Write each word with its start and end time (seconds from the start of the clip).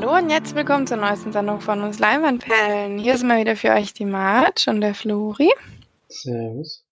Hallo 0.00 0.16
und 0.16 0.30
jetzt 0.30 0.54
willkommen 0.54 0.86
zur 0.86 0.96
neuesten 0.96 1.30
Sendung 1.30 1.60
von 1.60 1.82
uns 1.82 1.98
Leinwandperlen. 1.98 2.98
Hier 2.98 3.18
sind 3.18 3.28
mal 3.28 3.38
wieder 3.38 3.54
für 3.54 3.68
euch 3.72 3.92
die 3.92 4.06
Marge 4.06 4.70
und 4.70 4.80
der 4.80 4.94
Flori. 4.94 5.52
Servus. 6.08 6.86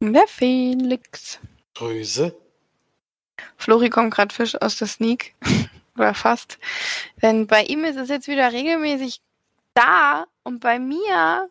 Und 0.00 0.12
der 0.12 0.26
Felix. 0.26 1.40
Grüße. 1.74 2.36
Flori 3.56 3.88
kommt 3.88 4.12
gerade 4.12 4.34
frisch 4.34 4.60
aus 4.60 4.76
der 4.76 4.88
Sneak. 4.88 5.34
Oder 5.96 6.12
fast. 6.12 6.58
Denn 7.22 7.46
bei 7.46 7.62
ihm 7.62 7.82
ist 7.84 7.96
es 7.96 8.10
jetzt 8.10 8.28
wieder 8.28 8.52
regelmäßig 8.52 9.22
da 9.72 10.26
und 10.42 10.60
bei 10.60 10.78
mir 10.78 11.48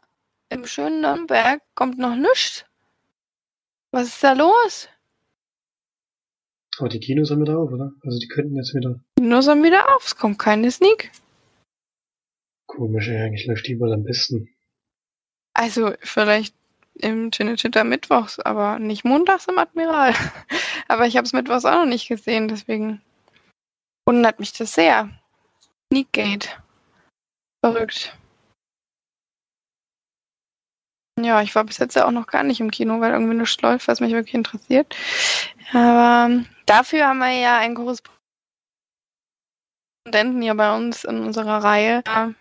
im 0.49 0.67
schönen 0.67 1.01
Nürnberg 1.01 1.59
kommt 1.73 1.97
noch 1.97 2.15
nichts. 2.15 2.65
Was 3.89 4.09
ist 4.09 4.23
da 4.23 4.33
los? 4.33 4.89
Aber 6.79 6.89
die 6.89 6.99
Kinos 6.99 7.27
sind 7.27 7.41
wieder 7.41 7.57
auf, 7.57 7.71
oder? 7.71 7.93
Also 8.01 8.19
die 8.19 8.27
könnten 8.27 8.55
jetzt 8.55 8.73
wieder. 8.73 8.99
Nur 9.19 9.41
sind 9.41 9.63
wieder 9.63 9.95
auf, 9.95 10.05
es 10.05 10.15
kommt 10.15 10.39
keine 10.39 10.71
Sneak. 10.71 11.11
Komisch, 12.67 13.09
eigentlich 13.09 13.45
läuft 13.45 13.67
die 13.67 13.79
wohl 13.79 13.93
am 13.93 14.03
besten. 14.03 14.49
Also 15.53 15.93
vielleicht 15.99 16.55
im 16.95 17.31
Cinecittà 17.31 17.83
mittwochs, 17.83 18.39
aber 18.39 18.79
nicht 18.79 19.03
montags 19.03 19.47
im 19.47 19.57
Admiral. 19.57 20.13
aber 20.87 21.05
ich 21.05 21.17
habe 21.17 21.25
es 21.25 21.33
mittwochs 21.33 21.65
auch 21.65 21.73
noch 21.73 21.85
nicht 21.85 22.07
gesehen, 22.07 22.47
deswegen 22.47 23.01
wundert 24.07 24.39
mich 24.39 24.53
das 24.53 24.73
sehr. 24.73 25.09
Sneakgate. 25.91 26.49
Verrückt. 27.63 28.17
Ja, 31.19 31.41
ich 31.41 31.53
war 31.55 31.63
bis 31.63 31.77
jetzt 31.77 31.95
ja 31.95 32.05
auch 32.05 32.11
noch 32.11 32.27
gar 32.27 32.43
nicht 32.43 32.59
im 32.59 32.71
Kino, 32.71 32.99
weil 32.99 33.11
irgendwie 33.11 33.35
nichts 33.35 33.61
läuft, 33.61 33.87
was 33.87 33.99
mich 33.99 34.13
wirklich 34.13 34.33
interessiert. 34.33 34.95
Aber 35.71 36.43
dafür 36.65 37.07
haben 37.07 37.19
wir 37.19 37.31
ja 37.31 37.57
einen 37.59 37.75
Korrespondenten 37.75 38.11
hier 40.41 40.55
bei 40.55 40.75
uns 40.75 41.03
in 41.03 41.19
unserer 41.19 41.63
Reihe. 41.63 42.01
Ja, 42.05 42.33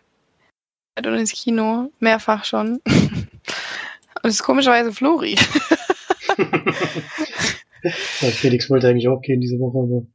und 0.98 1.04
ins 1.06 1.32
Kino, 1.32 1.90
mehrfach 2.00 2.44
schon. 2.44 2.80
Und 4.22 4.28
es 4.28 4.36
ist 4.36 4.44
komischerweise 4.44 4.92
Flori. 4.92 5.34
ja, 6.38 8.30
Felix 8.30 8.70
wollte 8.70 8.86
eigentlich 8.88 9.08
auch 9.08 9.20
gehen 9.20 9.40
diese 9.40 9.58
Woche, 9.58 9.78
aber 9.78 10.06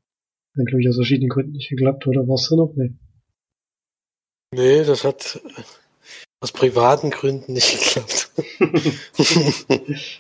dann 0.56 0.66
glaube 0.66 0.82
ich 0.82 0.88
aus 0.88 0.96
verschiedenen 0.96 1.28
Gründen 1.30 1.52
nicht 1.52 1.70
geklappt, 1.70 2.08
oder 2.08 2.26
war 2.26 2.36
es 2.36 2.48
da 2.48 2.56
noch? 2.56 2.74
Nee. 2.76 2.94
Nee, 4.56 4.86
das 4.86 5.04
hat 5.04 5.42
aus 6.40 6.52
privaten 6.52 7.10
Gründen 7.10 7.54
nicht 7.54 7.72
geklappt. 7.96 8.32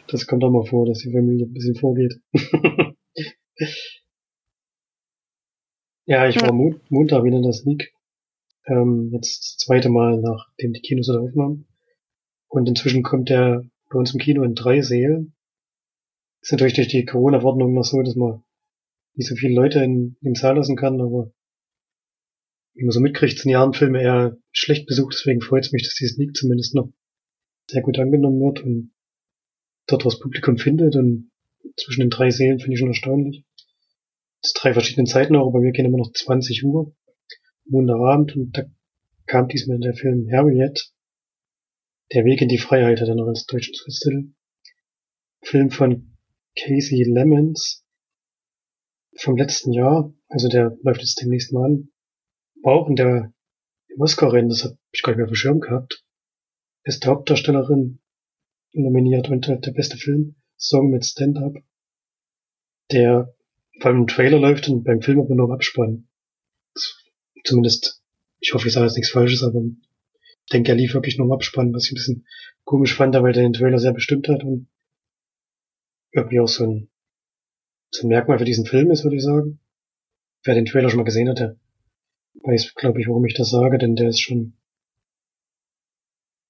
das 0.07 0.25
kommt 0.27 0.43
auch 0.43 0.49
mal 0.49 0.65
vor, 0.65 0.85
dass 0.85 0.99
die 0.99 1.11
Familie 1.11 1.45
ein 1.45 1.53
bisschen 1.53 1.75
vorgeht. 1.75 2.19
ja, 6.05 6.27
ich 6.27 6.41
war 6.41 6.51
Mo 6.53 6.75
Montag 6.89 7.23
wieder 7.23 7.38
in 7.38 7.43
der 7.43 7.53
Sneak. 7.53 7.93
Ähm, 8.65 9.11
jetzt 9.13 9.39
das 9.39 9.57
zweite 9.57 9.89
Mal, 9.89 10.19
nachdem 10.19 10.73
die 10.73 10.81
Kinos 10.81 11.07
wieder 11.07 11.23
offen 11.23 11.41
haben. 11.41 11.67
Und 12.49 12.67
inzwischen 12.67 13.03
kommt 13.03 13.29
der 13.29 13.63
bei 13.89 13.99
uns 13.99 14.13
im 14.13 14.19
Kino 14.19 14.43
in 14.43 14.55
drei 14.55 14.81
Sälen. 14.81 15.33
Ist 16.41 16.51
natürlich 16.51 16.75
durch 16.75 16.88
die 16.88 17.05
Corona-Verordnung 17.05 17.73
noch 17.73 17.83
so, 17.83 18.01
dass 18.01 18.15
man 18.15 18.43
nicht 19.15 19.27
so 19.27 19.35
viele 19.35 19.55
Leute 19.55 19.83
in, 19.83 20.17
in 20.21 20.33
den 20.33 20.35
Saal 20.35 20.55
lassen 20.55 20.75
kann, 20.75 21.01
aber 21.01 21.31
wie 22.77 22.83
man 22.83 22.91
so 22.91 22.99
mitkriegt, 22.99 23.39
sind 23.39 23.51
Jahren 23.51 23.73
Filme 23.73 24.01
eher 24.01 24.38
schlecht 24.51 24.85
besucht, 24.85 25.15
deswegen 25.15 25.41
freut 25.41 25.65
es 25.65 25.71
mich, 25.71 25.83
dass 25.83 25.95
die 25.95 26.07
Sneak 26.07 26.35
zumindest 26.35 26.75
noch 26.75 26.93
sehr 27.69 27.81
gut 27.81 27.97
angenommen 27.97 28.39
wird 28.39 28.63
und 28.63 28.93
dort 29.88 30.05
was 30.05 30.19
Publikum 30.19 30.57
findet 30.57 30.95
und 30.95 31.31
zwischen 31.75 32.01
den 32.01 32.11
drei 32.11 32.29
Sälen 32.29 32.59
finde 32.59 32.73
ich 32.73 32.79
schon 32.79 32.89
erstaunlich. 32.89 33.43
Das 34.43 34.53
drei 34.53 34.73
verschiedenen 34.73 35.07
Zeiten 35.07 35.35
auch, 35.35 35.47
aber 35.47 35.63
wir 35.63 35.71
gehen 35.71 35.85
immer 35.85 35.97
noch 35.97 36.13
20 36.13 36.63
Uhr, 36.63 36.95
Montagabend 37.65 38.35
und 38.35 38.55
da 38.55 38.63
kam 39.25 39.47
diesmal 39.47 39.79
der 39.79 39.95
Film 39.95 40.29
Harriet, 40.31 40.94
Der 42.13 42.25
Weg 42.25 42.41
in 42.41 42.47
die 42.47 42.59
Freiheit 42.59 43.01
hat 43.01 43.09
er 43.09 43.15
noch 43.15 43.27
als 43.27 43.45
deutschen 43.47 43.73
Titel. 43.73 44.33
Film 45.41 45.71
von 45.71 46.15
Casey 46.55 47.03
Lemons 47.03 47.83
vom 49.17 49.35
letzten 49.35 49.73
Jahr, 49.73 50.13
also 50.27 50.47
der 50.47 50.77
läuft 50.83 51.01
jetzt 51.01 51.19
demnächst 51.21 51.51
mal 51.51 51.65
an. 51.65 51.89
Auch 52.67 52.89
in 52.89 52.97
der 52.97 53.33
Oscar-Rennen, 53.97 54.50
das 54.50 54.66
habe 54.66 54.78
ich 54.91 55.01
gar 55.01 55.11
nicht 55.11 55.17
mehr 55.17 55.25
auf 55.25 55.31
dem 55.31 55.35
Schirm 55.35 55.59
gehabt 55.59 56.03
beste 56.88 57.09
Hauptdarstellerin 57.09 58.00
nominiert 58.72 59.28
und 59.29 59.45
der 59.45 59.72
beste 59.72 59.97
Film, 59.97 60.35
Song 60.57 60.89
mit 60.89 61.06
Stand-Up, 61.06 61.56
der 62.91 63.35
vor 63.81 63.91
allem 63.91 64.01
im 64.01 64.07
Trailer 64.07 64.39
läuft 64.39 64.69
und 64.69 64.85
beim 64.85 65.01
Film 65.01 65.19
aber 65.19 65.35
nur 65.35 65.47
im 65.47 65.51
Abspann. 65.51 66.07
Zumindest, 67.44 68.01
ich 68.39 68.53
hoffe, 68.53 68.69
ich 68.69 68.73
sage 68.73 68.85
jetzt 68.85 68.95
nichts 68.95 69.11
Falsches, 69.11 69.44
aber 69.44 69.61
ich 69.66 70.51
denke, 70.53 70.72
er 70.72 70.77
lief 70.77 70.94
wirklich 70.94 71.17
nur 71.17 71.27
im 71.27 71.33
Abspann, 71.33 71.73
was 71.73 71.85
ich 71.85 71.91
ein 71.91 71.95
bisschen 71.95 72.27
komisch 72.63 72.95
fand, 72.95 73.13
weil 73.16 73.33
der 73.33 73.44
den 73.44 73.51
Trailer 73.51 73.79
sehr 73.79 73.94
bestimmt 73.94 74.29
hat 74.29 74.45
und 74.45 74.69
irgendwie 76.13 76.39
auch 76.39 76.47
so 76.47 76.63
ein, 76.63 76.89
so 77.91 78.07
ein 78.07 78.09
Merkmal 78.09 78.39
für 78.39 78.45
diesen 78.45 78.66
Film 78.66 78.91
ist, 78.91 79.03
würde 79.03 79.17
ich 79.17 79.23
sagen. 79.23 79.59
Wer 80.44 80.56
den 80.56 80.66
Trailer 80.66 80.89
schon 80.89 81.00
mal 81.00 81.03
gesehen 81.03 81.27
hat, 81.27 81.39
der 81.39 81.57
weiß, 82.44 82.75
glaube 82.75 83.02
ich, 83.02 83.08
warum 83.08 83.25
ich 83.25 83.34
das 83.34 83.50
sage, 83.50 83.78
denn 83.78 83.96
der 83.96 84.09
ist 84.09 84.22
schon 84.22 84.58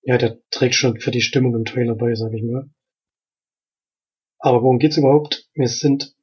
ja, 0.08 0.18
der 0.18 0.40
trägt 0.52 0.76
schon 0.76 1.02
für 1.02 1.12
die 1.12 1.20
Stimmung 1.20 1.54
im 1.54 1.66
Trailer 1.66 1.94
bei, 1.94 2.16
sag 2.16 2.32
ich 2.32 2.42
mal. 2.42 2.70
Aber 4.40 4.64
worum 4.64 4.80
geht's 4.80 4.96
überhaupt? 4.96 5.50
Wir 5.54 5.68
sind 5.68 6.16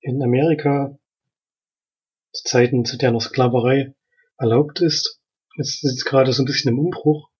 in 0.00 0.22
Amerika 0.22 0.98
zu 2.32 2.44
Zeiten, 2.44 2.84
zu 2.84 2.98
der 2.98 3.12
noch 3.12 3.22
Sklaverei 3.22 3.94
erlaubt 4.36 4.82
ist. 4.82 5.22
Es 5.58 5.82
ist 5.82 5.92
jetzt 5.92 6.04
gerade 6.04 6.34
so 6.34 6.42
ein 6.42 6.44
bisschen 6.44 6.72
im 6.72 6.78
Umbruch. 6.78 7.30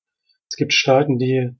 Es 0.49 0.57
gibt 0.57 0.73
Staaten, 0.73 1.19
die 1.19 1.55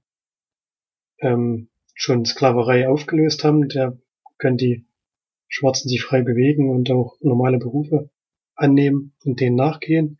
ähm, 1.19 1.69
schon 1.93 2.25
Sklaverei 2.25 2.89
aufgelöst 2.89 3.43
haben. 3.43 3.69
Da 3.69 3.99
können 4.39 4.57
die 4.57 4.87
Schwarzen 5.47 5.89
sich 5.89 6.01
frei 6.01 6.23
bewegen 6.23 6.71
und 6.71 6.89
auch 6.89 7.17
normale 7.21 7.59
Berufe 7.59 8.09
annehmen 8.57 9.15
und 9.23 9.39
denen 9.39 9.55
nachgehen. 9.55 10.19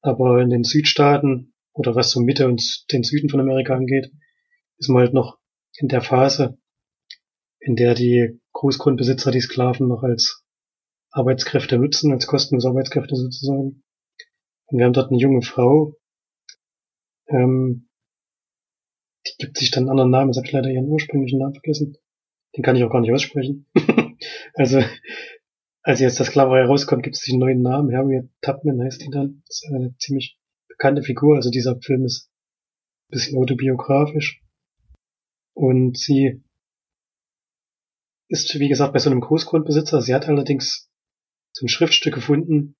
Aber 0.00 0.40
in 0.42 0.50
den 0.50 0.64
Südstaaten 0.64 1.54
oder 1.72 1.94
was 1.94 2.10
so 2.10 2.20
Mitte 2.20 2.46
und 2.46 2.86
den 2.92 3.02
Süden 3.02 3.28
von 3.28 3.40
Amerika 3.40 3.74
angeht, 3.74 4.10
ist 4.78 4.88
man 4.88 5.02
halt 5.02 5.14
noch 5.14 5.38
in 5.76 5.88
der 5.88 6.02
Phase, 6.02 6.58
in 7.60 7.76
der 7.76 7.94
die 7.94 8.40
Großgrundbesitzer 8.52 9.30
die 9.30 9.40
Sklaven 9.40 9.88
noch 9.88 10.02
als 10.02 10.44
Arbeitskräfte 11.10 11.78
nutzen, 11.78 12.12
als 12.12 12.26
kostenlose 12.26 12.68
Arbeitskräfte 12.68 13.16
sozusagen. 13.16 13.82
Und 14.66 14.78
wir 14.78 14.84
haben 14.84 14.92
dort 14.92 15.10
eine 15.10 15.20
junge 15.20 15.42
Frau, 15.42 15.94
ähm, 17.28 17.88
die 19.26 19.32
gibt 19.38 19.58
sich 19.58 19.70
dann 19.70 19.84
einen 19.84 19.90
anderen 19.90 20.10
Namen, 20.10 20.30
jetzt 20.30 20.38
habe 20.38 20.46
ich 20.46 20.52
leider 20.52 20.70
ihren 20.70 20.88
ursprünglichen 20.88 21.38
Namen 21.38 21.54
vergessen. 21.54 21.96
Den 22.56 22.62
kann 22.62 22.76
ich 22.76 22.84
auch 22.84 22.90
gar 22.90 23.00
nicht 23.00 23.12
aussprechen. 23.12 23.66
also, 24.54 24.82
als 25.88 26.00
jetzt 26.00 26.20
das 26.20 26.26
Sklaverei 26.26 26.64
rauskommt, 26.64 27.02
gibt 27.02 27.16
es 27.16 27.26
einen 27.30 27.38
neuen 27.38 27.62
Namen. 27.62 27.96
Harriet 27.96 28.28
Tubman 28.42 28.82
heißt 28.82 29.00
die 29.00 29.08
dann. 29.08 29.42
Das 29.46 29.62
ist 29.62 29.72
eine 29.72 29.96
ziemlich 29.96 30.38
bekannte 30.68 31.02
Figur. 31.02 31.36
Also 31.36 31.50
dieser 31.50 31.80
Film 31.80 32.04
ist 32.04 32.28
ein 32.28 33.12
bisschen 33.12 33.38
autobiografisch. 33.38 34.42
Und 35.54 35.96
sie 35.96 36.44
ist, 38.28 38.58
wie 38.58 38.68
gesagt, 38.68 38.92
bei 38.92 38.98
so 38.98 39.08
einem 39.08 39.22
Großgrundbesitzer. 39.22 40.02
Sie 40.02 40.14
hat 40.14 40.28
allerdings 40.28 40.90
so 41.52 41.64
ein 41.64 41.70
Schriftstück 41.70 42.12
gefunden, 42.12 42.76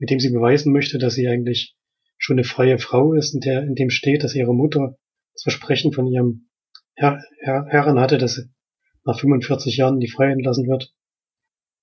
mit 0.00 0.10
dem 0.10 0.18
sie 0.18 0.32
beweisen 0.32 0.72
möchte, 0.72 0.98
dass 0.98 1.14
sie 1.14 1.28
eigentlich 1.28 1.76
schon 2.18 2.34
eine 2.34 2.44
freie 2.44 2.78
Frau 2.78 3.14
ist, 3.14 3.32
in, 3.32 3.40
der, 3.42 3.62
in 3.62 3.76
dem 3.76 3.90
steht, 3.90 4.24
dass 4.24 4.34
ihre 4.34 4.56
Mutter 4.56 4.98
das 5.34 5.44
Versprechen 5.44 5.92
von 5.92 6.08
ihrem 6.08 6.48
Herr, 6.96 7.22
Herr, 7.38 7.66
Herren 7.68 8.00
hatte, 8.00 8.18
dass 8.18 8.34
sie 8.34 8.50
nach 9.04 9.20
45 9.20 9.76
Jahren 9.76 10.00
die 10.00 10.10
Freiheit 10.10 10.32
entlassen 10.32 10.66
wird. 10.66 10.92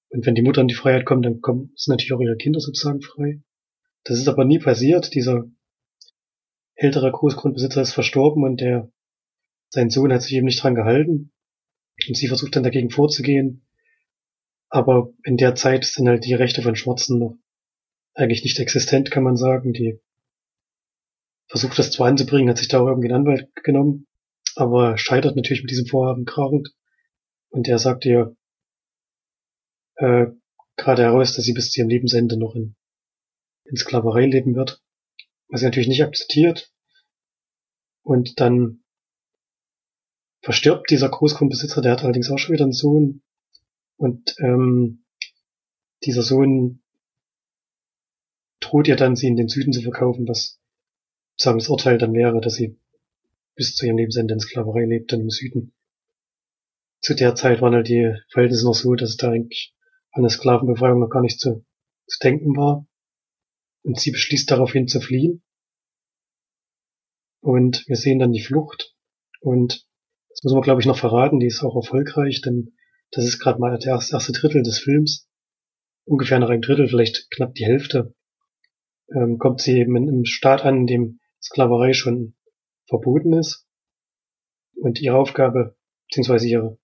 Und 0.10 0.26
wenn 0.26 0.36
die 0.36 0.42
Mutter 0.42 0.62
in 0.62 0.68
die 0.68 0.74
Freiheit 0.74 1.06
kommt, 1.06 1.26
dann 1.26 1.42
kommen, 1.42 1.74
sind 1.76 1.92
natürlich 1.92 2.14
auch 2.14 2.22
ihre 2.22 2.38
Kinder 2.38 2.60
sozusagen 2.60 3.02
frei. 3.02 3.42
Das 4.04 4.18
ist 4.18 4.28
aber 4.28 4.46
nie 4.46 4.60
passiert. 4.60 5.14
Dieser 5.14 5.46
ältere 6.76 7.12
Großgrundbesitzer 7.12 7.82
ist 7.82 7.94
verstorben 7.94 8.44
und 8.44 8.62
der, 8.62 8.92
sein 9.70 9.90
Sohn 9.90 10.14
hat 10.14 10.22
sich 10.22 10.34
eben 10.34 10.46
nicht 10.46 10.64
dran 10.64 10.76
gehalten. 10.76 11.34
Und 12.08 12.16
sie 12.16 12.28
versucht 12.28 12.56
dann 12.56 12.64
dagegen 12.64 12.90
vorzugehen. 12.90 13.68
Aber 14.70 15.14
in 15.24 15.38
der 15.38 15.56
Zeit 15.56 15.86
sind 15.86 16.08
halt 16.08 16.26
die 16.26 16.34
Rechte 16.34 16.62
von 16.62 16.76
Schwarzen 16.76 17.20
noch 17.20 17.38
eigentlich 18.14 18.44
nicht 18.44 18.60
existent, 18.60 19.12
kann 19.12 19.24
man 19.24 19.38
sagen. 19.38 19.74
Die 19.74 20.00
versucht 21.48 21.80
das 21.80 21.92
zwar 21.92 22.08
anzubringen, 22.08 22.50
hat 22.50 22.58
sich 22.58 22.68
da 22.68 22.80
auch 22.80 22.88
irgendwie 22.88 23.12
einen 23.12 23.26
Anwalt 23.26 23.50
genommen, 23.64 24.08
aber 24.56 24.98
scheitert 24.98 25.36
natürlich 25.36 25.64
mit 25.64 25.72
diesem 25.72 25.86
Vorhaben 25.86 26.26
krachend. 26.26 26.74
Und 27.50 27.68
der 27.68 27.80
sagt 27.80 28.06
ihr 28.06 28.36
äh, 29.98 30.28
gerade 30.76 31.04
heraus, 31.04 31.36
dass 31.36 31.46
sie 31.46 31.54
bis 31.54 31.72
zu 31.72 31.80
ihrem 31.80 31.90
Lebensende 31.90 32.38
noch 32.38 32.56
in 32.56 32.76
in 33.70 33.78
Sklaverei 33.78 34.26
leben 34.26 34.56
wird, 34.56 34.82
was 35.50 35.62
er 35.62 35.70
natürlich 35.70 35.90
nicht 35.90 36.04
akzeptiert. 36.04 36.72
Und 38.04 38.40
dann 38.40 38.84
verstirbt 40.42 40.90
dieser 40.90 41.10
Großgrundbesitzer, 41.10 41.82
der 41.82 41.94
hat 41.94 42.04
allerdings 42.04 42.30
auch 42.30 42.38
schon 42.38 42.54
wieder 42.54 42.64
einen 42.64 42.74
Sohn. 42.74 43.22
Und 43.98 44.36
ähm, 44.40 45.06
dieser 46.04 46.22
Sohn 46.22 46.82
droht 48.60 48.88
ihr 48.88 48.96
dann, 48.96 49.16
sie 49.16 49.28
in 49.28 49.36
den 49.36 49.50
Süden 49.50 49.74
zu 49.74 49.82
verkaufen, 49.82 50.28
was 50.28 50.60
sagen 51.36 51.60
das 51.60 51.70
Urteil 51.70 51.98
dann 51.98 52.14
wäre, 52.14 52.40
dass 52.42 52.56
sie 52.56 52.80
bis 53.56 53.76
zu 53.76 53.86
ihrem 53.86 53.98
Lebensende 53.98 54.34
in 54.34 54.40
Sklaverei 54.40 54.86
lebt, 54.86 55.12
dann 55.12 55.22
im 55.22 55.30
Süden. 55.30 55.74
Zu 57.02 57.16
der 57.16 57.36
Zeit 57.36 57.62
waren 57.62 57.74
halt 57.74 57.90
die 57.90 58.16
Verhältnisse 58.30 58.66
noch 58.66 58.74
so, 58.74 58.96
dass 58.96 59.18
da 59.18 59.32
eigentlich 59.32 59.76
an 60.18 60.24
der 60.24 60.32
Sklavenbefreiung 60.32 61.00
noch 61.00 61.10
gar 61.10 61.22
nicht 61.22 61.40
zu, 61.40 61.64
zu 62.08 62.20
denken 62.20 62.56
war. 62.58 62.88
Und 63.84 64.00
sie 64.00 64.12
beschließt 64.12 64.50
daraufhin 64.50 64.88
zu 64.88 65.00
fliehen. 65.00 65.44
Und 67.40 67.88
wir 67.88 67.96
sehen 67.96 68.20
dann 68.20 68.32
die 68.32 68.44
Flucht. 68.44 68.96
Und 69.40 69.88
das 70.30 70.44
muss 70.44 70.54
man, 70.54 70.64
glaube 70.64 70.82
ich, 70.82 70.88
noch 70.88 70.98
verraten, 70.98 71.40
die 71.40 71.48
ist 71.48 71.64
auch 71.64 71.76
erfolgreich, 71.76 72.42
denn 72.42 72.74
das 73.12 73.26
ist 73.26 73.40
gerade 73.40 73.60
mal 73.60 73.78
der 73.78 73.94
erste 73.94 74.32
Drittel 74.34 74.64
des 74.64 74.80
Films. 74.80 75.30
Ungefähr 76.06 76.40
nach 76.40 76.50
einem 76.50 76.62
Drittel, 76.62 76.88
vielleicht 76.88 77.30
knapp 77.32 77.54
die 77.54 77.66
Hälfte, 77.66 78.14
ähm, 79.10 79.38
kommt 79.38 79.62
sie 79.62 79.80
eben 79.80 79.96
in 79.96 80.08
einem 80.08 80.26
Staat 80.26 80.66
an, 80.66 80.82
in 80.82 80.88
dem 80.88 81.20
Sklaverei 81.42 81.94
schon 81.94 82.36
verboten 82.88 83.34
ist. 83.34 83.66
Und 84.76 85.02
ihre 85.02 85.18
Aufgabe, 85.18 85.78
beziehungsweise 86.08 86.48
ihre, 86.48 86.78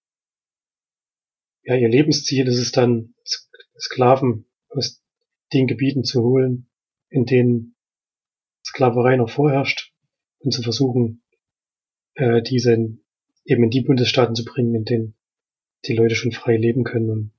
ja, 1.63 1.75
ihr 1.75 1.89
Lebensziel 1.89 2.47
ist 2.47 2.59
es 2.59 2.71
dann, 2.71 3.13
Sklaven 3.79 4.45
aus 4.69 5.03
den 5.53 5.67
Gebieten 5.67 6.03
zu 6.03 6.21
holen, 6.21 6.69
in 7.09 7.25
denen 7.25 7.75
Sklaverei 8.65 9.15
noch 9.17 9.29
vorherrscht 9.29 9.93
und 10.39 10.51
zu 10.51 10.61
versuchen, 10.61 11.23
äh, 12.15 12.41
diese 12.41 12.71
eben 13.45 13.63
in 13.63 13.69
die 13.69 13.81
Bundesstaaten 13.81 14.35
zu 14.35 14.45
bringen, 14.45 14.73
in 14.75 14.85
denen 14.85 15.15
die 15.85 15.95
Leute 15.95 16.15
schon 16.15 16.31
frei 16.31 16.57
leben 16.57 16.83
können. 16.83 17.09
Und 17.09 17.31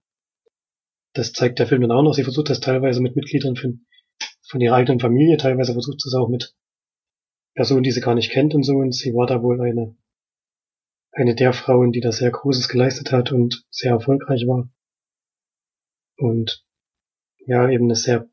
das 1.13 1.33
zeigt 1.33 1.59
der 1.59 1.67
Film 1.67 1.83
dann 1.83 1.93
auch 1.93 2.03
noch. 2.03 2.15
Sie 2.15 2.25
versucht 2.25 2.51
das 2.51 2.61
teilweise 2.61 3.01
mit 3.01 3.17
Mitgliedern 3.17 3.57
von, 3.57 3.87
von 4.47 4.61
ihrer 4.61 4.77
eigenen 4.77 5.01
Familie, 5.01 5.37
teilweise 5.37 5.73
versucht 5.73 6.01
sie 6.01 6.09
es 6.09 6.15
auch 6.15 6.29
mit 6.29 6.55
Personen, 7.55 7.85
die 7.85 7.93
sie 7.93 8.01
gar 8.01 8.15
nicht 8.15 8.31
kennt 8.31 8.55
und 8.55 8.65
so. 8.65 8.75
Und 8.75 8.95
sie 8.95 9.15
war 9.15 9.27
da 9.27 9.43
wohl 9.43 9.61
eine, 9.61 9.97
eine 11.15 11.35
der 11.35 11.53
Frauen, 11.53 11.93
die 11.93 12.01
da 12.01 12.13
sehr 12.13 12.31
Großes 12.31 12.69
geleistet 12.69 13.13
hat 13.13 13.33
und 13.33 13.65
sehr 13.71 13.93
erfolgreich 13.93 14.47
war. 14.47 14.69
Und 16.17 16.65
ja, 17.47 17.69
eben 17.69 17.85
eine 17.85 17.97
sehr, 17.97 18.29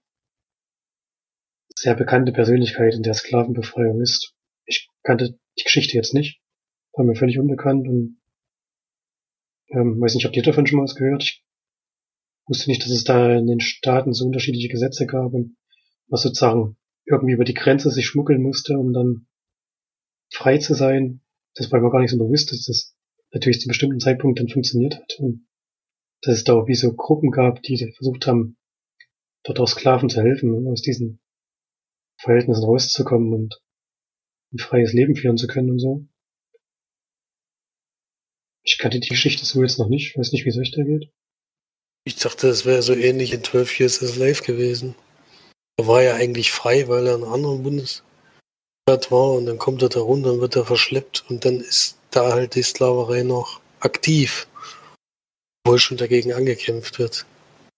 sehr 1.75 1.95
bekannte 1.95 2.31
Persönlichkeit 2.31 2.93
in 2.93 3.03
der 3.03 3.13
Sklavenbefreiung 3.13 4.01
ist. 4.01 4.35
Ich 4.65 4.87
kannte 5.03 5.37
die 5.57 5.63
Geschichte 5.63 5.95
jetzt 5.95 6.13
nicht, 6.13 6.41
war 6.93 7.05
mir 7.05 7.15
völlig 7.15 7.39
unbekannt 7.39 7.87
und 7.87 8.21
ähm, 9.69 9.99
weiß 9.99 10.15
nicht, 10.15 10.25
habt 10.25 10.35
ihr 10.35 10.43
davon 10.43 10.67
schon 10.67 10.77
mal 10.77 10.83
was 10.83 10.95
gehört? 10.95 11.23
Ich 11.23 11.43
wusste 12.47 12.69
nicht, 12.69 12.83
dass 12.83 12.91
es 12.91 13.03
da 13.03 13.33
in 13.35 13.47
den 13.47 13.59
Staaten 13.59 14.13
so 14.13 14.25
unterschiedliche 14.25 14.69
Gesetze 14.69 15.05
gab 15.05 15.33
und 15.33 15.55
was 16.07 16.23
sozusagen 16.23 16.77
irgendwie 17.05 17.33
über 17.33 17.45
die 17.45 17.53
Grenze 17.53 17.89
sich 17.89 18.05
schmuggeln 18.05 18.41
musste, 18.41 18.77
um 18.77 18.93
dann 18.93 19.27
frei 20.31 20.57
zu 20.57 20.73
sein. 20.73 21.21
Das 21.55 21.71
war 21.71 21.81
mir 21.81 21.91
gar 21.91 22.01
nicht 22.01 22.11
so 22.11 22.17
bewusst, 22.17 22.51
dass 22.51 22.65
das 22.65 22.95
natürlich 23.31 23.59
zu 23.59 23.67
bestimmten 23.67 23.99
Zeitpunkt 23.99 24.39
dann 24.39 24.49
funktioniert 24.49 24.95
hat 24.95 25.19
und 25.19 25.47
dass 26.21 26.35
es 26.35 26.43
da 26.43 26.53
auch 26.53 26.67
wie 26.67 26.75
so 26.75 26.93
Gruppen 26.93 27.31
gab, 27.31 27.61
die 27.63 27.77
versucht 27.95 28.27
haben, 28.27 28.57
dort 29.43 29.59
auch 29.59 29.67
Sklaven 29.67 30.09
zu 30.09 30.21
helfen, 30.21 30.53
um 30.53 30.67
aus 30.67 30.81
diesen 30.81 31.19
Verhältnissen 32.19 32.63
rauszukommen 32.63 33.33
und 33.33 33.61
ein 34.53 34.59
freies 34.59 34.93
Leben 34.93 35.15
führen 35.15 35.37
zu 35.37 35.47
können 35.47 35.71
und 35.71 35.79
so. 35.79 36.05
Ich 38.63 38.77
kannte 38.77 38.99
die 38.99 39.09
Geschichte 39.09 39.43
so 39.45 39.61
jetzt 39.61 39.79
noch 39.79 39.89
nicht, 39.89 40.15
weiß 40.15 40.31
nicht, 40.31 40.45
wie 40.45 40.49
es 40.49 40.57
euch 40.57 40.71
da 40.71 40.83
geht. 40.83 41.11
Ich 42.03 42.15
dachte, 42.15 42.47
es 42.47 42.65
wäre 42.65 42.81
so 42.81 42.93
ähnlich 42.93 43.33
in 43.33 43.43
12 43.43 43.79
Years 43.79 44.03
a 44.03 44.07
Slave 44.07 44.41
gewesen. 44.43 44.95
Er 45.77 45.87
war 45.87 46.03
ja 46.03 46.15
eigentlich 46.15 46.51
frei, 46.51 46.87
weil 46.87 47.07
er 47.07 47.15
in 47.15 47.23
einem 47.23 47.33
anderen 47.33 47.63
Bundesstaat 47.63 48.10
war 48.87 49.33
und 49.33 49.45
dann 49.45 49.57
kommt 49.57 49.81
er 49.81 49.89
da 49.89 49.99
runter 49.99 50.33
und 50.33 50.41
wird 50.41 50.55
er 50.55 50.65
verschleppt 50.65 51.25
und 51.29 51.45
dann 51.45 51.59
ist 51.59 51.97
da 52.11 52.33
halt 52.33 52.55
die 52.55 52.63
Sklaverei 52.63 53.23
noch 53.23 53.61
aktiv. 53.79 54.47
Obwohl 55.63 55.79
schon 55.79 55.97
dagegen 55.97 56.33
angekämpft 56.33 56.99
wird. 56.99 57.25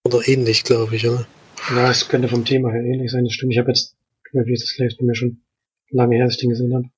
Oder 0.06 0.28
ähnlich, 0.28 0.64
glaube 0.64 0.96
ich, 0.96 1.08
oder? 1.08 1.28
Ja, 1.70 1.90
es 1.92 2.08
könnte 2.08 2.28
vom 2.30 2.46
Thema 2.46 2.72
her 2.72 2.84
ähnlich 2.84 3.12
sein, 3.12 3.26
das 3.26 3.34
stimmt. 3.34 3.54
Ich 3.54 3.60
habe 3.60 3.70
jetzt, 3.70 3.96
das 4.34 4.60
Slaves 4.68 4.98
bei 4.98 5.06
mir 5.06 5.16
schon 5.16 5.42
lange 5.90 6.16
her, 6.16 6.26
dass 6.26 6.36
ich 6.36 6.40
den 6.40 6.50
gesehen 6.50 6.74
habe. 6.74 6.90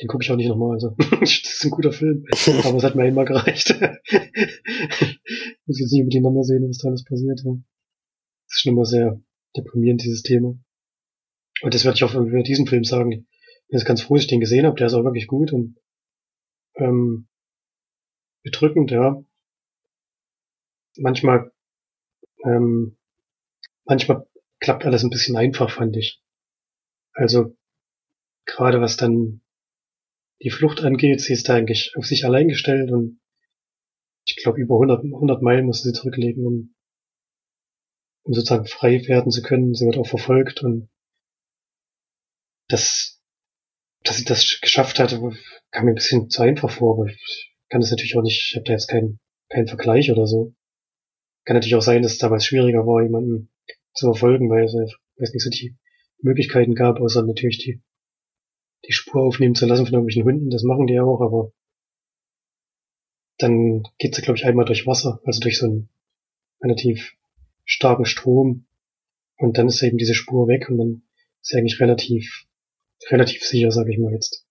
Den 0.00 0.08
gucke 0.08 0.24
ich 0.24 0.30
auch 0.30 0.36
nicht 0.36 0.48
nochmal. 0.48 0.72
Also 0.72 0.94
das 1.20 1.30
ist 1.30 1.64
ein 1.64 1.70
guter 1.70 1.92
Film, 1.92 2.24
aber 2.64 2.76
es 2.76 2.84
hat 2.84 2.96
mir 2.96 3.04
einmal 3.04 3.24
gereicht. 3.24 3.70
Muss 5.66 5.80
jetzt 5.80 5.92
nicht 5.92 6.00
unbedingt 6.00 6.24
nochmal 6.24 6.44
sehen, 6.44 6.68
was 6.68 6.78
da 6.78 6.88
alles 6.88 7.04
passiert. 7.04 7.40
Ja. 7.44 7.52
Das 7.52 8.56
ist 8.56 8.60
schon 8.62 8.72
immer 8.72 8.84
sehr 8.84 9.20
deprimierend, 9.56 10.02
dieses 10.02 10.22
Thema. 10.22 10.58
Und 11.62 11.74
das 11.74 11.84
werde 11.84 11.96
ich 11.96 12.04
auch 12.04 12.14
über 12.14 12.42
diesen 12.42 12.66
Film 12.66 12.84
sagen. 12.84 13.12
Ich 13.12 13.18
bin 13.68 13.78
jetzt 13.78 13.86
ganz 13.86 14.02
froh, 14.02 14.14
dass 14.14 14.24
ich 14.24 14.30
den 14.30 14.40
gesehen 14.40 14.66
habe. 14.66 14.76
Der 14.76 14.86
ist 14.86 14.94
auch 14.94 15.04
wirklich 15.04 15.26
gut 15.26 15.52
und 15.52 15.76
ähm, 16.76 17.28
bedrückend, 18.42 18.90
ja. 18.90 19.22
Manchmal, 20.96 21.52
ähm, 22.44 22.96
manchmal 23.84 24.26
klappt 24.60 24.84
alles 24.84 25.04
ein 25.04 25.10
bisschen 25.10 25.36
einfach, 25.36 25.70
fand 25.70 25.96
ich. 25.96 26.20
Also 27.12 27.56
gerade 28.44 28.80
was 28.80 28.96
dann 28.96 29.40
die 30.42 30.50
Flucht 30.50 30.82
angeht, 30.82 31.20
sie 31.20 31.32
ist 31.32 31.48
da 31.48 31.54
eigentlich 31.54 31.92
auf 31.96 32.06
sich 32.06 32.24
allein 32.24 32.48
gestellt 32.48 32.90
und 32.92 33.20
ich 34.24 34.36
glaube 34.36 34.60
über 34.60 34.74
100, 34.74 35.04
100 35.04 35.42
Meilen 35.42 35.66
musste 35.66 35.88
sie 35.88 35.94
zurücklegen, 35.94 36.46
um, 36.46 36.74
um 38.22 38.34
sozusagen 38.34 38.66
frei 38.66 39.02
werden 39.08 39.32
zu 39.32 39.42
können. 39.42 39.74
Sie 39.74 39.86
wird 39.86 39.96
auch 39.96 40.06
verfolgt 40.06 40.62
und 40.62 40.88
das, 42.68 43.20
dass 44.04 44.16
sie 44.18 44.24
das 44.24 44.58
geschafft 44.60 44.98
hat, 44.98 45.10
kam 45.70 45.84
mir 45.84 45.92
ein 45.92 45.96
bisschen 45.96 46.30
zu 46.30 46.42
einfach 46.42 46.70
vor, 46.70 46.94
aber 46.98 47.06
ich 47.10 47.54
kann 47.68 47.80
das 47.80 47.90
natürlich 47.90 48.16
auch 48.16 48.22
nicht, 48.22 48.50
ich 48.50 48.56
habe 48.56 48.64
da 48.64 48.72
jetzt 48.72 48.88
keinen 48.88 49.20
keinen 49.50 49.68
Vergleich 49.68 50.10
oder 50.10 50.26
so. 50.26 50.54
Kann 51.44 51.56
natürlich 51.56 51.74
auch 51.74 51.82
sein, 51.82 52.02
dass 52.02 52.12
es 52.12 52.18
damals 52.18 52.44
schwieriger 52.44 52.86
war, 52.86 53.02
jemanden 53.02 53.50
zu 53.94 54.06
verfolgen, 54.06 54.50
weil 54.50 54.64
es, 54.64 54.74
weiß 54.74 55.32
nicht, 55.32 55.42
so 55.42 55.50
die 55.50 55.76
Möglichkeiten 56.20 56.74
gab, 56.74 57.00
außer 57.00 57.22
natürlich 57.22 57.58
die 57.58 57.82
die 58.86 58.92
Spur 58.92 59.22
aufnehmen 59.22 59.54
zu 59.54 59.66
lassen 59.66 59.86
von 59.86 59.94
irgendwelchen 59.94 60.24
Hunden, 60.24 60.50
das 60.50 60.62
machen 60.62 60.86
die 60.86 60.94
ja 60.94 61.02
auch, 61.02 61.20
aber 61.20 61.52
dann 63.38 63.82
geht 63.98 64.14
sie, 64.14 64.22
glaube 64.22 64.38
ich, 64.38 64.44
einmal 64.44 64.64
durch 64.64 64.86
Wasser, 64.86 65.20
also 65.24 65.40
durch 65.40 65.58
so 65.58 65.66
einen 65.66 65.88
relativ 66.62 67.16
starken 67.64 68.04
Strom 68.04 68.66
und 69.36 69.58
dann 69.58 69.68
ist 69.68 69.82
eben 69.82 69.98
diese 69.98 70.14
Spur 70.14 70.48
weg 70.48 70.68
und 70.68 70.78
dann 70.78 71.02
ist 71.40 71.48
sie 71.48 71.58
eigentlich 71.58 71.80
relativ, 71.80 72.46
relativ 73.10 73.42
sicher, 73.44 73.70
sage 73.70 73.92
ich 73.92 73.98
mal 73.98 74.12
jetzt. 74.12 74.44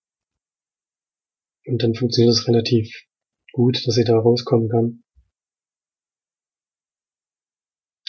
Und 1.66 1.82
dann 1.82 1.94
funktioniert 1.94 2.34
es 2.34 2.48
relativ 2.48 3.06
gut, 3.52 3.86
dass 3.86 3.94
sie 3.94 4.04
da 4.04 4.18
rauskommen 4.18 4.68
kann. 4.68 5.04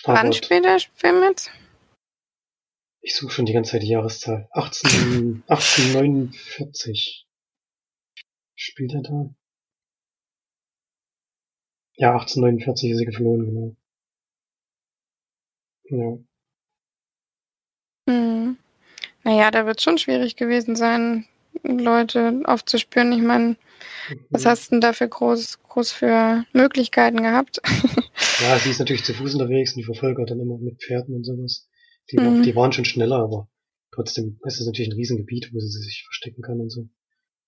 Wann 0.05 0.34
spielt 0.34 0.63
der 0.63 0.79
Film 0.79 1.24
jetzt? 1.24 1.51
Ich 3.01 3.15
suche 3.15 3.31
schon 3.31 3.46
die 3.46 3.53
ganze 3.53 3.72
Zeit 3.72 3.84
die 3.84 3.89
Jahreszahl. 3.89 4.48
18, 4.51 5.43
1849. 5.48 7.27
Spielt 8.55 8.93
er 8.93 9.01
da? 9.01 9.36
Ja, 11.96 12.12
1849 12.13 12.91
ist 12.91 12.98
sie 12.98 13.05
geflohen, 13.05 13.46
genau. 13.46 13.75
Ja. 15.91 16.17
Hm. 18.08 18.58
Naja, 19.29 19.51
da 19.51 19.67
wird 19.67 19.79
schon 19.79 20.00
schwierig 20.00 20.38
gewesen 20.38 20.75
sein, 20.75 21.25
Leute 21.62 22.41
aufzuspüren. 22.45 23.12
Ich 23.12 23.21
meine, 23.21 23.57
was 24.31 24.43
Mhm. 24.43 24.50
hast 24.50 24.67
du 24.67 24.69
denn 24.71 24.81
da 24.81 24.91
für 24.91 25.07
groß, 25.07 25.62
groß 25.69 25.91
für 25.91 26.45
Möglichkeiten 26.51 27.21
gehabt? 27.21 27.62
Ja, 28.41 28.57
sie 28.57 28.71
ist 28.71 28.79
natürlich 28.79 29.03
zu 29.03 29.13
Fuß 29.13 29.36
unterwegs 29.36 29.74
und 29.74 29.81
die 29.81 29.83
Verfolger 29.86 30.25
dann 30.25 30.39
immer 30.39 30.57
mit 30.57 30.81
Pferden 30.81 31.13
und 31.13 31.25
sowas. 31.25 31.69
Die, 32.12 32.17
Mhm. 32.17 32.41
die 32.41 32.55
waren 32.55 32.71
schon 32.71 32.86
schneller, 32.86 33.17
aber 33.17 33.48
trotzdem 33.91 34.39
ist 34.45 34.59
es 34.62 34.65
natürlich 34.65 34.89
ein 34.89 34.95
Riesengebiet, 34.98 35.51
wo 35.53 35.59
sie 35.59 35.67
sich 35.67 36.05
verstecken 36.05 36.41
kann 36.41 36.59
und 36.59 36.71
so. 36.71 36.89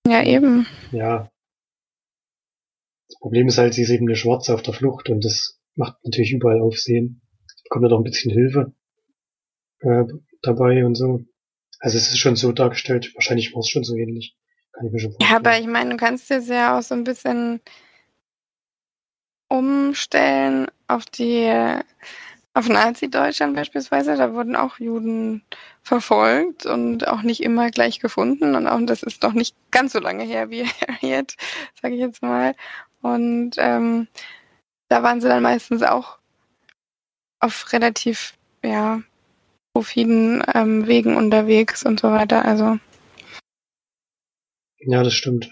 ja, 0.06 0.24
eben. 0.24 0.68
Ja. 0.92 1.32
Das 3.08 3.18
Problem 3.22 3.48
ist 3.48 3.58
halt, 3.58 3.74
sie 3.74 3.82
ist 3.82 3.90
eben 3.90 4.08
eine 4.08 4.16
Schwarze 4.16 4.54
auf 4.54 4.62
der 4.62 4.76
Flucht 4.76 5.10
und 5.10 5.26
das 5.26 5.60
macht 5.74 5.96
natürlich 6.04 6.32
überall 6.32 6.62
Aufsehen. 6.62 7.24
Sie 7.48 7.64
bekommt 7.64 7.86
dann 7.86 7.94
auch 7.94 7.98
ein 8.02 8.04
bisschen 8.04 8.32
Hilfe 8.32 8.76
äh, 9.80 10.04
dabei 10.44 10.86
und 10.86 10.94
so. 10.94 11.22
Also 11.82 11.98
es 11.98 12.10
ist 12.10 12.20
schon 12.20 12.36
so 12.36 12.52
dargestellt, 12.52 13.12
wahrscheinlich 13.16 13.54
war 13.54 13.62
es 13.62 13.70
schon 13.70 13.84
so 13.84 13.96
ähnlich. 13.96 14.36
Kann 14.74 14.88
ich 14.88 14.94
mir 14.94 15.00
schon 15.00 15.12
Ja, 15.20 15.28
vorstellen. 15.28 15.46
aber 15.48 15.60
ich 15.60 15.68
meine, 15.68 15.90
du 15.92 15.98
kannst 15.98 16.30
dir 16.30 16.40
ja 16.42 16.78
auch 16.78 16.84
so 16.84 16.96
ein 16.96 17.04
bisschen 17.04 17.60
umstellen 19.50 20.68
auf 20.88 21.06
die, 21.06 21.52
auf 22.54 22.70
Nazi-Deutschland 22.70 23.56
beispielsweise. 23.56 24.16
Da 24.16 24.34
wurden 24.34 24.56
auch 24.56 24.80
Juden 24.80 25.44
verfolgt 25.84 26.66
und 26.66 27.08
auch 27.08 27.24
nicht 27.24 27.44
immer 27.44 27.72
gleich 27.72 28.00
gefunden. 28.00 28.56
Und 28.56 28.68
auch 28.68 28.80
das 28.86 29.04
ist 29.04 29.24
noch 29.24 29.34
nicht 29.34 29.56
ganz 29.72 29.94
so 29.94 30.00
lange 30.00 30.24
her 30.24 30.50
wie 30.50 30.66
Harriet, 30.88 31.36
sage 31.82 31.96
ich 31.96 32.02
jetzt 32.02 32.22
mal. 32.22 32.56
Und 33.02 33.54
ähm, 33.58 34.08
da 34.90 35.04
waren 35.04 35.22
sie 35.22 35.28
dann 35.28 35.44
meistens 35.44 35.84
auch 35.84 36.20
auf 37.40 37.74
relativ, 37.74 38.34
ja, 38.64 39.02
profiden 39.74 40.44
ähm, 40.54 40.88
Wegen 40.88 41.16
unterwegs 41.16 41.84
und 41.86 42.00
so 42.00 42.10
weiter. 42.10 42.46
Also 42.46 42.78
Ja, 44.80 45.04
das 45.04 45.14
stimmt. 45.14 45.52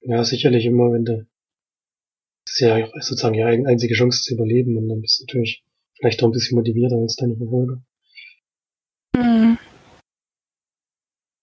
Ja, 0.00 0.22
sicherlich 0.24 0.64
immer, 0.66 0.92
wenn 0.92 1.04
du, 1.04 1.26
das 2.44 2.54
ist 2.54 2.60
ja 2.60 2.86
sozusagen 3.00 3.34
die 3.34 3.42
ein- 3.42 3.66
einzige 3.66 3.94
Chance 3.94 4.22
zu 4.22 4.34
überleben 4.34 4.76
und 4.76 4.88
dann 4.88 5.00
bist 5.00 5.20
du 5.20 5.24
natürlich 5.24 5.64
vielleicht 5.98 6.22
auch 6.22 6.28
ein 6.28 6.32
bisschen 6.32 6.56
motivierter 6.56 6.96
als 6.96 7.16
deine 7.16 7.36
Verfolger. 7.36 7.82
hm, 9.16 9.56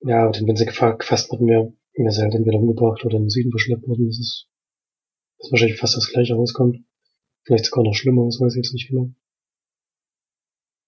Ja, 0.02 0.24
aber 0.24 0.32
dann, 0.32 0.48
wenn 0.48 0.56
sie 0.56 0.68
gefa- 0.68 0.98
gefasst 0.98 1.32
wurden, 1.32 1.48
wäre 1.48 1.74
wär 1.96 2.12
sie 2.12 2.22
halt 2.22 2.36
entweder 2.36 2.58
umgebracht 2.60 3.04
oder 3.06 3.18
in 3.18 3.24
den 3.24 3.30
Süden 3.30 3.52
verschleppt 3.52 3.88
worden. 3.88 4.08
Das 4.08 4.20
ist, 4.20 4.48
das 5.38 5.48
ist 5.48 5.52
wahrscheinlich 5.52 5.80
fast 5.80 5.96
das 5.98 6.10
gleiche 6.10 6.36
rauskommt. 6.36 6.78
Vielleicht 7.46 7.66
sogar 7.66 7.84
noch 7.84 7.94
schlimmer, 7.94 8.26
das 8.26 8.40
weiß 8.40 8.54
ich 8.54 8.64
jetzt 8.64 8.74
nicht 8.74 8.90
genau. 8.90 9.14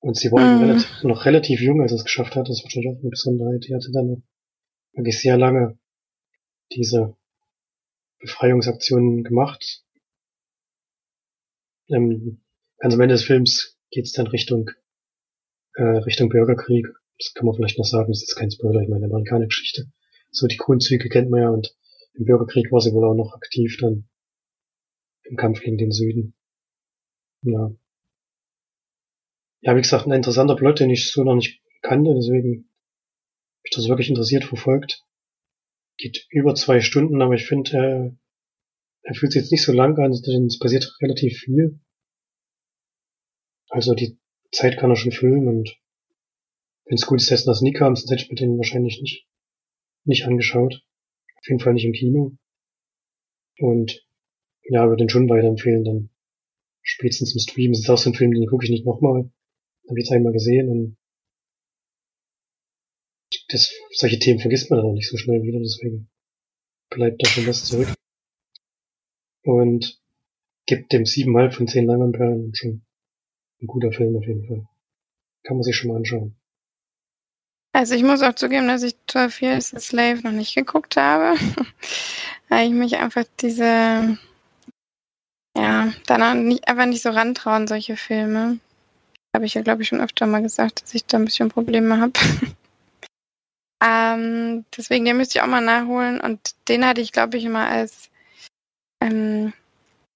Und 0.06 0.16
sie 0.18 0.32
war 0.32 0.46
Mhm. 0.46 0.62
relativ, 0.62 1.02
noch 1.04 1.26
relativ 1.26 1.62
jung, 1.62 1.82
als 1.82 1.90
sie 1.90 1.98
es 1.98 2.04
geschafft 2.04 2.36
hat. 2.36 2.48
Das 2.48 2.58
ist 2.60 2.64
wahrscheinlich 2.64 2.92
auch 2.96 3.00
eine 3.02 3.10
Besonderheit. 3.10 3.66
Die 3.68 3.74
hatte 3.74 3.92
dann 3.92 4.22
wirklich 4.94 5.20
sehr 5.20 5.36
lange 5.36 5.80
diese 6.72 7.18
Befreiungsaktionen 8.20 9.24
gemacht. 9.24 9.84
Ähm, 11.90 12.40
ganz 12.78 12.94
am 12.94 13.02
Ende 13.02 13.16
des 13.16 13.24
Films 13.24 13.80
geht's 13.90 14.12
dann 14.12 14.28
Richtung, 14.28 14.70
äh, 15.74 15.82
Richtung 15.82 16.30
Bürgerkrieg. 16.30 16.86
Das 17.18 17.34
kann 17.34 17.48
man 17.48 17.56
vielleicht 17.56 17.80
noch 17.80 17.86
sagen, 17.86 18.12
das 18.12 18.22
ist 18.22 18.30
jetzt 18.30 18.36
kein 18.36 18.52
Spoiler, 18.52 18.82
ich 18.82 18.90
meine, 18.90 19.06
amerikanische 19.06 19.48
Geschichte. 19.48 19.92
So 20.30 20.46
die 20.46 20.58
Grundzüge 20.58 21.10
kennt 21.10 21.32
man 21.32 21.42
ja 21.42 21.50
und 21.50 21.76
im 22.14 22.26
Bürgerkrieg 22.26 22.72
war 22.72 22.80
sie 22.80 22.94
wohl 22.94 23.06
auch 23.06 23.16
noch 23.16 23.34
aktiv 23.34 23.76
dann 23.82 24.08
im 25.24 25.36
Kampf 25.36 25.62
gegen 25.62 25.78
den 25.80 25.92
Süden. 25.92 26.36
Ja. 27.42 27.72
Ja, 29.66 29.76
wie 29.76 29.82
gesagt, 29.82 30.06
ein 30.06 30.12
interessanter 30.12 30.56
Plot, 30.56 30.80
den 30.80 30.92
ich 30.92 31.12
so 31.12 31.24
noch 31.24 31.34
nicht 31.34 31.60
kannte, 31.82 32.14
deswegen 32.14 32.70
hab 33.58 33.66
ich 33.66 33.76
das 33.76 33.88
wirklich 33.88 34.10
interessiert 34.10 34.44
verfolgt. 34.46 35.04
Geht 35.98 36.28
über 36.30 36.54
zwei 36.54 36.82
Stunden, 36.82 37.20
aber 37.24 37.34
ich 37.34 37.48
finde, 37.48 37.72
äh, 37.72 38.12
er 39.02 39.16
fühlt 39.16 39.32
sich 39.32 39.42
jetzt 39.42 39.52
nicht 39.52 39.64
so 39.64 39.72
lang 39.72 39.98
an, 39.98 40.12
denn 40.12 40.46
es 40.46 40.60
passiert 40.60 40.96
relativ 41.02 41.40
viel. 41.40 41.80
Also 43.70 43.96
die 43.96 44.20
Zeit 44.52 44.78
kann 44.78 44.92
er 44.92 44.96
schon 44.96 45.12
füllen 45.12 45.48
und 45.48 45.76
wenn 46.86 46.96
es 46.96 47.08
gut 47.08 47.20
ist, 47.20 47.32
dass 47.32 47.46
das 47.46 47.62
nie 47.62 47.74
kam, 47.74 47.96
sonst 47.96 48.12
hätte 48.12 48.22
ich 48.22 48.30
mir 48.30 48.36
den 48.36 48.58
wahrscheinlich 48.58 49.02
nicht, 49.02 49.26
nicht 50.04 50.26
angeschaut. 50.28 50.86
Auf 51.38 51.48
jeden 51.48 51.60
Fall 51.60 51.74
nicht 51.74 51.86
im 51.86 51.94
Kino. 51.94 52.38
Und 53.58 54.06
ja, 54.62 54.88
würde 54.88 55.02
den 55.02 55.10
schon 55.10 55.28
weiterempfehlen, 55.28 55.84
dann 55.84 56.10
spätestens 56.84 57.34
im 57.34 57.40
Stream. 57.40 57.72
Das 57.72 57.80
ist 57.80 57.90
auch 57.90 57.98
so 57.98 58.12
ein 58.12 58.16
Film, 58.16 58.32
den 58.32 58.46
gucke 58.46 58.66
ich 58.66 58.70
nicht 58.70 58.86
nochmal. 58.86 59.32
Habe 59.88 60.00
ich 60.00 60.06
jetzt 60.06 60.12
einmal 60.12 60.34
gesehen 60.34 60.70
und 60.70 60.98
das, 63.50 63.74
solche 63.92 64.20
Themen 64.20 64.40
vergisst 64.40 64.70
man 64.70 64.80
dann 64.80 64.88
auch 64.88 64.94
nicht 64.94 65.10
so 65.10 65.18
schnell 65.18 65.44
wieder, 65.44 65.60
deswegen 65.60 66.10
bleibt 66.90 67.24
da 67.24 67.30
schon 67.30 67.48
was 67.48 67.66
zurück. 67.66 67.94
Und 69.44 70.02
gibt 70.66 70.92
dem 70.92 71.06
siebeneinhalb 71.06 71.54
von 71.54 71.68
zehn 71.68 71.86
Langamperen 71.86 72.54
schon 72.56 72.84
ein 73.62 73.68
guter 73.68 73.92
Film 73.92 74.16
auf 74.16 74.26
jeden 74.26 74.48
Fall. 74.48 74.68
Kann 75.44 75.58
man 75.58 75.64
sich 75.64 75.76
schon 75.76 75.90
mal 75.92 75.98
anschauen. 75.98 76.36
Also 77.74 77.94
ich 77.94 78.04
muss 78.04 78.22
auch 78.22 78.34
zugeben, 78.34 78.68
dass 78.68 78.84
ich 78.84 78.96
12 79.08 79.42
Years 79.42 79.74
a 79.74 79.80
Slave 79.80 80.22
noch 80.24 80.32
nicht 80.32 80.56
geguckt 80.56 80.96
habe. 80.98 81.38
Weil 82.50 82.68
ich 82.68 82.74
mich 82.74 82.96
einfach 82.98 83.26
diese, 83.40 84.18
ja, 85.58 85.94
danach 86.08 86.36
nicht, 86.36 86.68
einfach 86.68 86.86
nicht 86.86 87.02
so 87.02 87.10
rantrauen, 87.10 87.68
solche 87.68 87.98
Filme. 87.98 88.60
Habe 89.36 89.46
ich 89.46 89.54
ja, 89.54 89.62
glaube 89.62 89.82
ich, 89.82 89.90
schon 89.90 90.00
öfter 90.00 90.26
mal 90.28 90.42
gesagt, 90.42 90.82
dass 90.82 90.94
ich 90.94 91.06
da 91.06 91.18
ein 91.18 91.26
bisschen 91.26 91.50
Probleme 91.50 92.00
habe. 92.00 92.14
ähm, 93.84 94.64
deswegen, 94.76 95.04
den 95.04 95.18
müsste 95.18 95.38
ich 95.38 95.42
auch 95.44 95.48
mal 95.48 95.60
nachholen. 95.60 96.22
Und 96.22 96.40
den 96.70 96.86
hatte 96.86 97.02
ich, 97.02 97.12
glaube 97.12 97.38
ich, 97.38 97.44
immer 97.44 97.68
als, 97.68 98.10
ähm, 99.02 99.52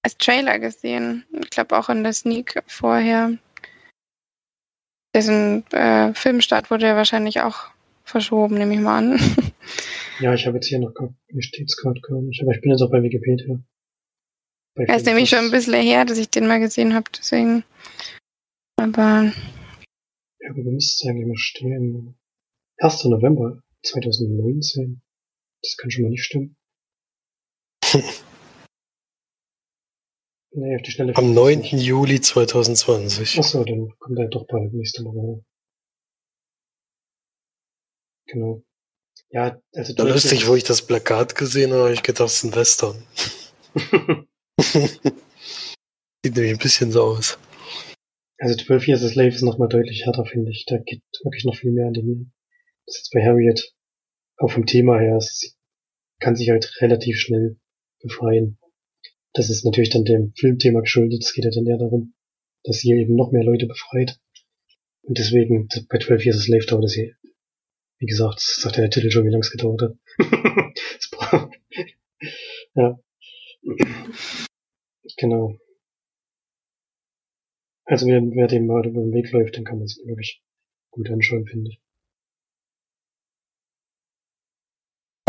als 0.02 0.16
Trailer 0.16 0.58
gesehen. 0.58 1.26
Ich 1.38 1.50
glaube 1.50 1.78
auch 1.78 1.90
in 1.90 2.02
der 2.02 2.14
Sneak 2.14 2.62
vorher. 2.66 3.36
Dessen 5.14 5.66
äh, 5.72 6.14
Filmstart 6.14 6.70
wurde 6.70 6.86
ja 6.86 6.96
wahrscheinlich 6.96 7.42
auch 7.42 7.66
verschoben, 8.04 8.56
nehme 8.56 8.72
ich 8.72 8.80
mal 8.80 8.98
an. 8.98 9.20
Ja, 10.20 10.34
ich 10.34 10.46
habe 10.46 10.58
jetzt 10.58 10.66
hier 10.66 10.78
noch, 10.78 10.92
hier 11.28 11.42
steht's 11.42 11.78
gerade 11.78 11.98
gar 12.02 12.20
nicht, 12.20 12.42
aber 12.42 12.52
ich 12.52 12.60
bin 12.60 12.70
jetzt 12.70 12.82
auch 12.82 12.90
bei 12.90 13.02
Wikipedia. 13.02 13.58
Bei 14.74 14.84
Er 14.84 14.96
ist 14.96 15.06
nämlich 15.06 15.30
schon 15.30 15.46
ein 15.46 15.50
bisschen 15.50 15.80
her, 15.80 16.04
dass 16.04 16.18
ich 16.18 16.28
den 16.28 16.46
mal 16.46 16.60
gesehen 16.60 16.94
habe, 16.94 17.06
deswegen. 17.16 17.64
Aber 18.80 19.32
Ja, 20.40 20.50
aber 20.50 20.64
wo 20.64 20.70
müsste 20.70 21.04
es 21.04 21.10
eigentlich 21.10 21.26
mal 21.26 21.36
stehen? 21.36 22.18
1. 22.78 23.04
November 23.04 23.62
2019. 23.84 25.02
Das 25.62 25.76
kann 25.76 25.90
schon 25.90 26.04
mal 26.04 26.08
nicht 26.08 26.24
stimmen. 26.24 26.56
nee, 30.52 30.76
auf 30.76 30.82
die 30.82 30.90
Schnelle. 30.92 31.14
Am 31.14 31.24
findet 31.24 31.34
9. 31.34 31.58
man's 31.58 31.72
nicht. 31.72 31.84
Juli 31.84 32.22
2020. 32.22 33.38
Achso, 33.38 33.64
dann 33.64 33.92
kommt 33.98 34.18
er 34.18 34.28
doch 34.28 34.46
bald 34.46 34.72
nächste 34.72 35.04
Woche. 35.04 35.44
Genau. 38.28 38.62
Ja, 39.28 39.60
also 39.74 39.92
Da 39.92 40.04
lustig, 40.04 40.46
wo 40.46 40.54
ich 40.54 40.64
das 40.64 40.80
Plakat 40.80 41.34
gesehen 41.34 41.72
habe, 41.72 41.82
habe 41.82 41.92
ich 41.92 42.02
gedacht, 42.02 42.28
es 42.28 42.36
ist 42.36 42.44
ein 42.44 42.54
Western. 42.54 43.04
Sieht 46.24 46.34
nämlich 46.34 46.52
ein 46.52 46.58
bisschen 46.58 46.92
so 46.92 47.02
aus. 47.02 47.36
Also 48.40 48.56
12 48.56 48.88
Years 48.88 49.04
a 49.04 49.08
Slave 49.08 49.28
ist 49.28 49.42
nochmal 49.42 49.68
deutlich 49.68 50.06
härter, 50.06 50.24
finde 50.24 50.50
ich. 50.50 50.64
Da 50.66 50.78
geht 50.78 51.02
wirklich 51.22 51.44
noch 51.44 51.54
viel 51.54 51.72
mehr 51.72 51.86
an 51.86 51.92
den 51.92 52.06
Nieren. 52.06 52.32
Das 52.86 52.96
ist 52.96 53.00
jetzt 53.02 53.12
bei 53.12 53.22
Harriet 53.22 53.74
auch 54.38 54.50
vom 54.50 54.64
Thema 54.64 54.98
her, 54.98 55.20
sie 55.20 55.52
kann 56.18 56.34
sich 56.34 56.48
halt 56.48 56.80
relativ 56.80 57.18
schnell 57.18 57.58
befreien. 58.02 58.58
Das 59.34 59.50
ist 59.50 59.64
natürlich 59.64 59.90
dann 59.90 60.04
dem 60.04 60.32
Filmthema 60.34 60.80
geschuldet. 60.80 61.22
Es 61.22 61.34
geht 61.34 61.44
ja 61.44 61.50
dann 61.50 61.66
eher 61.66 61.76
darum, 61.76 62.14
dass 62.64 62.78
sie 62.78 62.90
eben 62.90 63.14
noch 63.14 63.30
mehr 63.30 63.44
Leute 63.44 63.66
befreit. 63.66 64.18
Und 65.02 65.18
deswegen, 65.18 65.68
bei 65.90 65.98
12 65.98 66.24
Years 66.24 66.38
a 66.38 66.40
Slave 66.40 66.64
dauert 66.66 66.84
es 66.84 66.94
hier. 66.94 67.14
Wie 67.98 68.06
gesagt, 68.06 68.36
das 68.36 68.62
sagt 68.62 68.76
ja 68.76 68.82
der 68.82 68.90
Titel 68.90 69.10
schon, 69.10 69.26
wie 69.26 69.30
lange 69.30 69.42
es 69.42 69.50
gedauert 69.50 69.82
hat. 69.82 69.94
Ja. 72.74 72.98
Genau. 75.16 75.58
Also 77.90 78.06
wer, 78.06 78.22
wer 78.22 78.46
dem 78.46 78.66
mal 78.66 78.86
über 78.86 79.00
den 79.00 79.12
Weg 79.12 79.32
läuft, 79.32 79.56
den 79.56 79.64
kann 79.64 79.78
man 79.78 79.88
sich 79.88 80.06
wirklich 80.06 80.42
gut 80.90 81.10
anschauen, 81.10 81.46
finde 81.46 81.70
ich. 81.70 81.80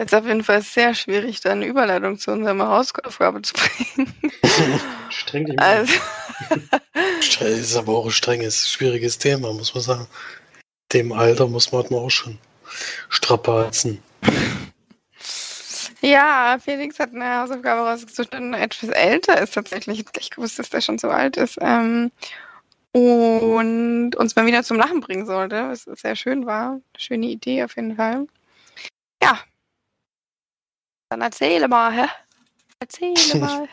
jetzt 0.01 0.15
auf 0.15 0.25
jeden 0.25 0.43
Fall 0.43 0.61
sehr 0.61 0.93
schwierig, 0.93 1.41
da 1.41 1.51
eine 1.51 1.65
Überleitung 1.65 2.17
zu 2.17 2.31
unserer 2.31 2.57
Hausaufgabe 2.67 3.41
zu 3.43 3.53
bringen. 3.53 4.13
Streng 5.09 5.45
dich 5.45 5.55
mal. 5.55 5.77
Also, 5.77 5.93
Das 7.39 7.41
ist 7.41 7.75
aber 7.75 7.93
auch 7.93 8.05
ein 8.05 8.11
strenges, 8.11 8.69
schwieriges 8.69 9.17
Thema, 9.17 9.53
muss 9.53 9.73
man 9.73 9.83
sagen. 9.83 10.07
Dem 10.91 11.11
Alter 11.11 11.47
muss 11.47 11.71
man 11.71 11.83
halt 11.83 11.91
auch 11.91 12.09
schon 12.09 12.37
strapazen. 13.09 14.01
ja, 16.01 16.57
Felix 16.63 16.99
hat 16.99 17.13
eine 17.13 17.41
Hausaufgabe 17.41 17.87
rausgesucht, 17.87 18.33
die 18.33 18.53
etwas 18.53 18.89
älter 18.89 19.39
ist 19.39 19.53
tatsächlich. 19.53 19.99
Ich 19.99 20.29
gewusst, 20.31 20.59
dass 20.59 20.69
der 20.69 20.81
schon 20.81 20.97
so 20.97 21.09
alt 21.09 21.37
ist. 21.37 21.57
Ähm, 21.61 22.11
und 22.93 24.15
uns 24.15 24.35
mal 24.35 24.45
wieder 24.45 24.63
zum 24.63 24.77
Lachen 24.77 24.99
bringen 24.99 25.25
sollte, 25.25 25.69
was 25.69 25.83
sehr 25.83 26.15
schön 26.15 26.45
war. 26.45 26.81
Schöne 26.97 27.27
Idee 27.27 27.63
auf 27.63 27.75
jeden 27.75 27.95
Fall. 27.95 28.27
Ja. 29.21 29.39
Dann 31.09 31.21
erzähle 31.21 31.67
mal, 31.67 31.91
hä? 31.93 32.07
Erzähle 32.79 33.35
mal. 33.39 33.67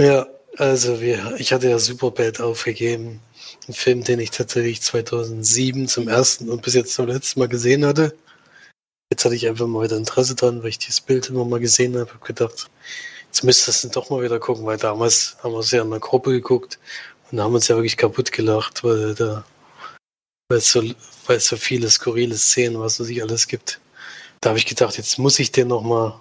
Ja, 0.00 0.26
also 0.56 1.00
wir, 1.00 1.36
ich 1.38 1.52
hatte 1.52 1.68
ja 1.68 1.78
Superbad 1.78 2.40
aufgegeben. 2.40 3.20
Ein 3.68 3.74
Film, 3.74 4.04
den 4.04 4.20
ich 4.20 4.30
tatsächlich 4.30 4.80
2007 4.82 5.88
zum 5.88 6.08
ersten 6.08 6.48
und 6.48 6.62
bis 6.62 6.74
jetzt 6.74 6.94
zum 6.94 7.06
letzten 7.06 7.40
Mal 7.40 7.48
gesehen 7.48 7.84
hatte. 7.84 8.16
Jetzt 9.10 9.24
hatte 9.24 9.34
ich 9.34 9.46
einfach 9.46 9.66
mal 9.66 9.84
wieder 9.84 9.96
Interesse 9.96 10.34
dran, 10.34 10.62
weil 10.62 10.70
ich 10.70 10.78
dieses 10.78 11.00
Bild 11.00 11.28
immer 11.28 11.44
mal 11.44 11.60
gesehen 11.60 11.96
habe. 11.96 12.12
Hab 12.12 12.24
gedacht, 12.24 12.70
jetzt 13.26 13.44
müsstest 13.44 13.84
du 13.84 13.88
doch 13.88 14.10
mal 14.10 14.22
wieder 14.22 14.38
gucken, 14.40 14.66
weil 14.66 14.78
damals 14.78 15.36
haben 15.42 15.52
wir 15.52 15.60
es 15.60 15.70
ja 15.70 15.82
in 15.82 15.88
einer 15.88 16.00
Gruppe 16.00 16.32
geguckt 16.32 16.78
und 17.30 17.40
haben 17.40 17.54
uns 17.54 17.68
ja 17.68 17.76
wirklich 17.76 17.96
kaputt 17.96 18.32
gelacht, 18.32 18.84
weil 18.84 19.14
da, 19.14 19.44
weil 20.48 20.58
es 20.58 20.70
so, 20.70 20.82
weil 21.26 21.36
es 21.36 21.46
so 21.46 21.56
viele 21.56 21.90
skurrile 21.90 22.36
Szenen, 22.36 22.80
was 22.80 23.00
es 23.00 23.08
sich 23.08 23.22
alles 23.22 23.46
gibt. 23.48 23.80
Da 24.40 24.50
habe 24.50 24.58
ich 24.58 24.66
gedacht, 24.66 24.96
jetzt 24.96 25.18
muss 25.18 25.38
ich 25.38 25.50
den 25.52 25.68
noch 25.68 25.82
mal, 25.82 26.20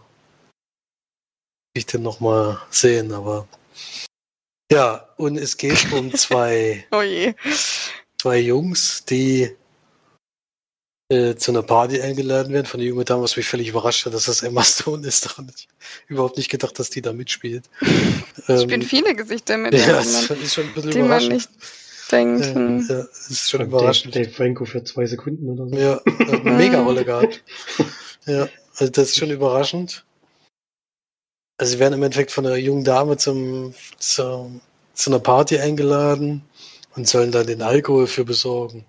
ich 1.73 1.85
den 1.85 2.03
noch 2.03 2.19
mal 2.19 2.61
sehen, 2.71 3.11
aber 3.11 3.47
ja, 4.71 5.07
und 5.17 5.37
es 5.37 5.57
geht 5.57 5.91
um 5.91 6.13
zwei, 6.13 6.85
Oh 6.91 7.03
zwei 8.17 8.37
Jungs, 8.39 9.05
die 9.05 9.55
äh, 11.09 11.35
zu 11.35 11.51
einer 11.51 11.61
Party 11.61 12.01
eingeladen 12.01 12.51
werden 12.53 12.65
von 12.65 12.79
der 12.79 12.89
jungen 12.89 13.05
Dame, 13.05 13.23
was 13.23 13.37
mich 13.37 13.47
völlig 13.47 13.69
überrascht 13.69 14.05
hat, 14.05 14.13
dass 14.13 14.25
das 14.25 14.41
Emma 14.41 14.63
Stone 14.63 15.07
ist. 15.07 15.25
Daran 15.29 15.45
hätte 15.45 15.59
ich 15.59 15.67
überhaupt 16.07 16.37
nicht 16.37 16.49
gedacht, 16.49 16.79
dass 16.79 16.89
die 16.89 17.01
da 17.01 17.13
mitspielt. 17.13 17.65
Es 18.47 18.63
spielen 18.63 18.83
viele 18.83 19.15
Gesichter 19.15 19.57
mit, 19.57 19.73
ja, 19.77 19.79
die 19.79 19.91
das 19.91 20.29
man, 20.29 20.41
ist 20.41 20.53
schon 20.53 20.65
ein 20.65 20.73
bisschen 20.73 20.91
die 20.91 20.97
man 20.99 21.05
überraschend. 21.07 21.33
nicht 21.33 21.49
denkt. 22.11 22.45
Ja, 22.45 22.55
hm. 22.55 22.85
ja, 22.87 22.95
das 22.97 23.29
ist 23.29 23.49
schon 23.49 23.59
Dave, 23.61 23.69
überraschend. 23.69 24.15
Dave 24.15 24.29
Franco 24.29 24.65
für 24.65 24.83
zwei 24.83 25.05
Sekunden 25.05 25.49
oder 25.49 25.67
so. 25.67 25.75
Ja, 25.75 25.95
hat 25.95 26.41
eine 26.41 26.51
Mega-Rolle 26.51 27.05
gehabt. 27.05 27.43
Ja, 28.27 28.47
also 28.75 28.91
das 28.91 29.09
ist 29.09 29.17
schon 29.17 29.31
überraschend. 29.31 30.05
Also 31.57 31.73
sie 31.73 31.79
werden 31.79 31.93
im 31.93 32.03
Endeffekt 32.03 32.31
von 32.31 32.45
einer 32.45 32.57
jungen 32.57 32.83
Dame 32.83 33.17
zum, 33.17 33.73
zum, 33.97 34.61
zu 34.93 35.09
einer 35.09 35.19
Party 35.19 35.57
eingeladen 35.57 36.43
und 36.95 37.07
sollen 37.07 37.31
da 37.31 37.43
den 37.43 37.61
Alkohol 37.61 38.07
für 38.07 38.25
besorgen. 38.25 38.85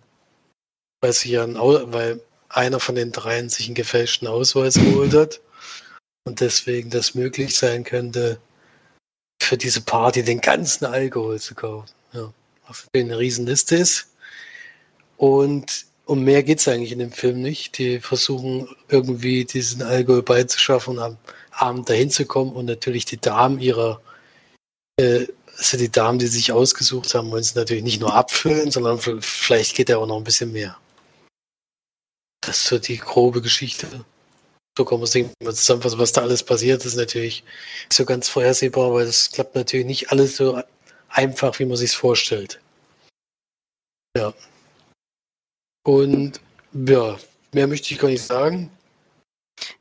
Weil 1.07 1.13
sie 1.13 1.31
ja 1.31 1.47
weil 1.93 2.21
einer 2.49 2.81
von 2.81 2.97
den 2.97 3.13
dreien 3.13 3.49
sich 3.49 3.67
einen 3.67 3.77
gefälschten 3.77 4.27
Ausweis 4.27 4.75
geholt 4.75 5.15
hat 5.15 5.41
und 6.25 6.41
deswegen 6.41 6.91
das 6.91 7.15
möglich 7.15 7.57
sein 7.57 7.85
könnte, 7.85 8.41
für 9.41 9.57
diese 9.57 9.83
Party 9.83 10.25
den 10.25 10.41
ganzen 10.41 10.85
Alkohol 10.85 11.39
zu 11.39 11.55
kaufen. 11.55 11.87
Ja, 12.13 12.33
was 12.67 12.87
natürlich 12.87 13.13
eine 13.13 13.19
Riesenliste 13.21 13.77
ist. 13.77 14.09
Und 15.17 15.87
um 16.07 16.25
mehr 16.25 16.43
geht's 16.43 16.67
eigentlich 16.67 16.91
in 16.91 16.99
dem 16.99 17.13
Film 17.13 17.41
nicht. 17.41 17.79
Die 17.79 18.01
versuchen 18.01 18.69
irgendwie 18.89 19.45
diesen 19.45 19.83
Alkohol 19.83 20.25
beizuschaffen 20.25 20.99
und 20.99 21.05
am 21.05 21.19
Abend 21.53 21.89
dahin 21.89 22.11
zu 22.11 22.27
kommen 22.27 22.51
und 22.51 22.65
natürlich 22.65 23.05
die 23.05 23.21
Damen 23.21 23.61
ihrer, 23.61 24.01
äh, 24.99 25.29
also 25.57 25.77
die 25.77 25.93
Damen, 25.93 26.19
die 26.19 26.27
sich 26.27 26.51
ausgesucht 26.51 27.15
haben, 27.15 27.31
wollen 27.31 27.43
es 27.43 27.55
natürlich 27.55 27.85
nicht 27.85 28.01
nur 28.01 28.13
abfüllen, 28.13 28.73
sondern 28.73 28.99
vielleicht 28.99 29.77
geht 29.77 29.89
ja 29.89 29.99
auch 29.99 30.09
noch 30.09 30.17
ein 30.17 30.25
bisschen 30.25 30.51
mehr. 30.51 30.77
Das 32.47 32.59
ist 32.59 32.67
so 32.67 32.79
die 32.79 32.99
grobe 32.99 33.43
Geschichte. 33.43 34.05
So 34.79 34.85
kann 34.85 34.99
man 34.99 35.05
es 35.05 35.15
mal 35.15 35.55
zusammenfassen, 35.55 35.99
was 35.99 36.12
da 36.12 36.23
alles 36.23 36.43
passiert, 36.43 36.85
ist 36.85 36.97
natürlich 36.97 37.43
so 37.91 38.05
ganz 38.05 38.29
vorhersehbar, 38.29 38.93
weil 38.93 39.07
das 39.07 39.31
klappt 39.31 39.55
natürlich 39.57 39.87
nicht 39.87 40.12
alles 40.12 40.37
so 40.37 40.62
einfach, 41.09 41.59
wie 41.59 41.65
man 41.65 41.76
sich 41.76 41.93
vorstellt. 41.93 42.61
Ja. 44.17 44.33
Und 45.85 46.41
ja, 46.73 47.17
mehr 47.53 47.67
möchte 47.67 47.93
ich 47.93 47.99
gar 48.00 48.09
nicht 48.09 48.25
sagen. 48.25 48.71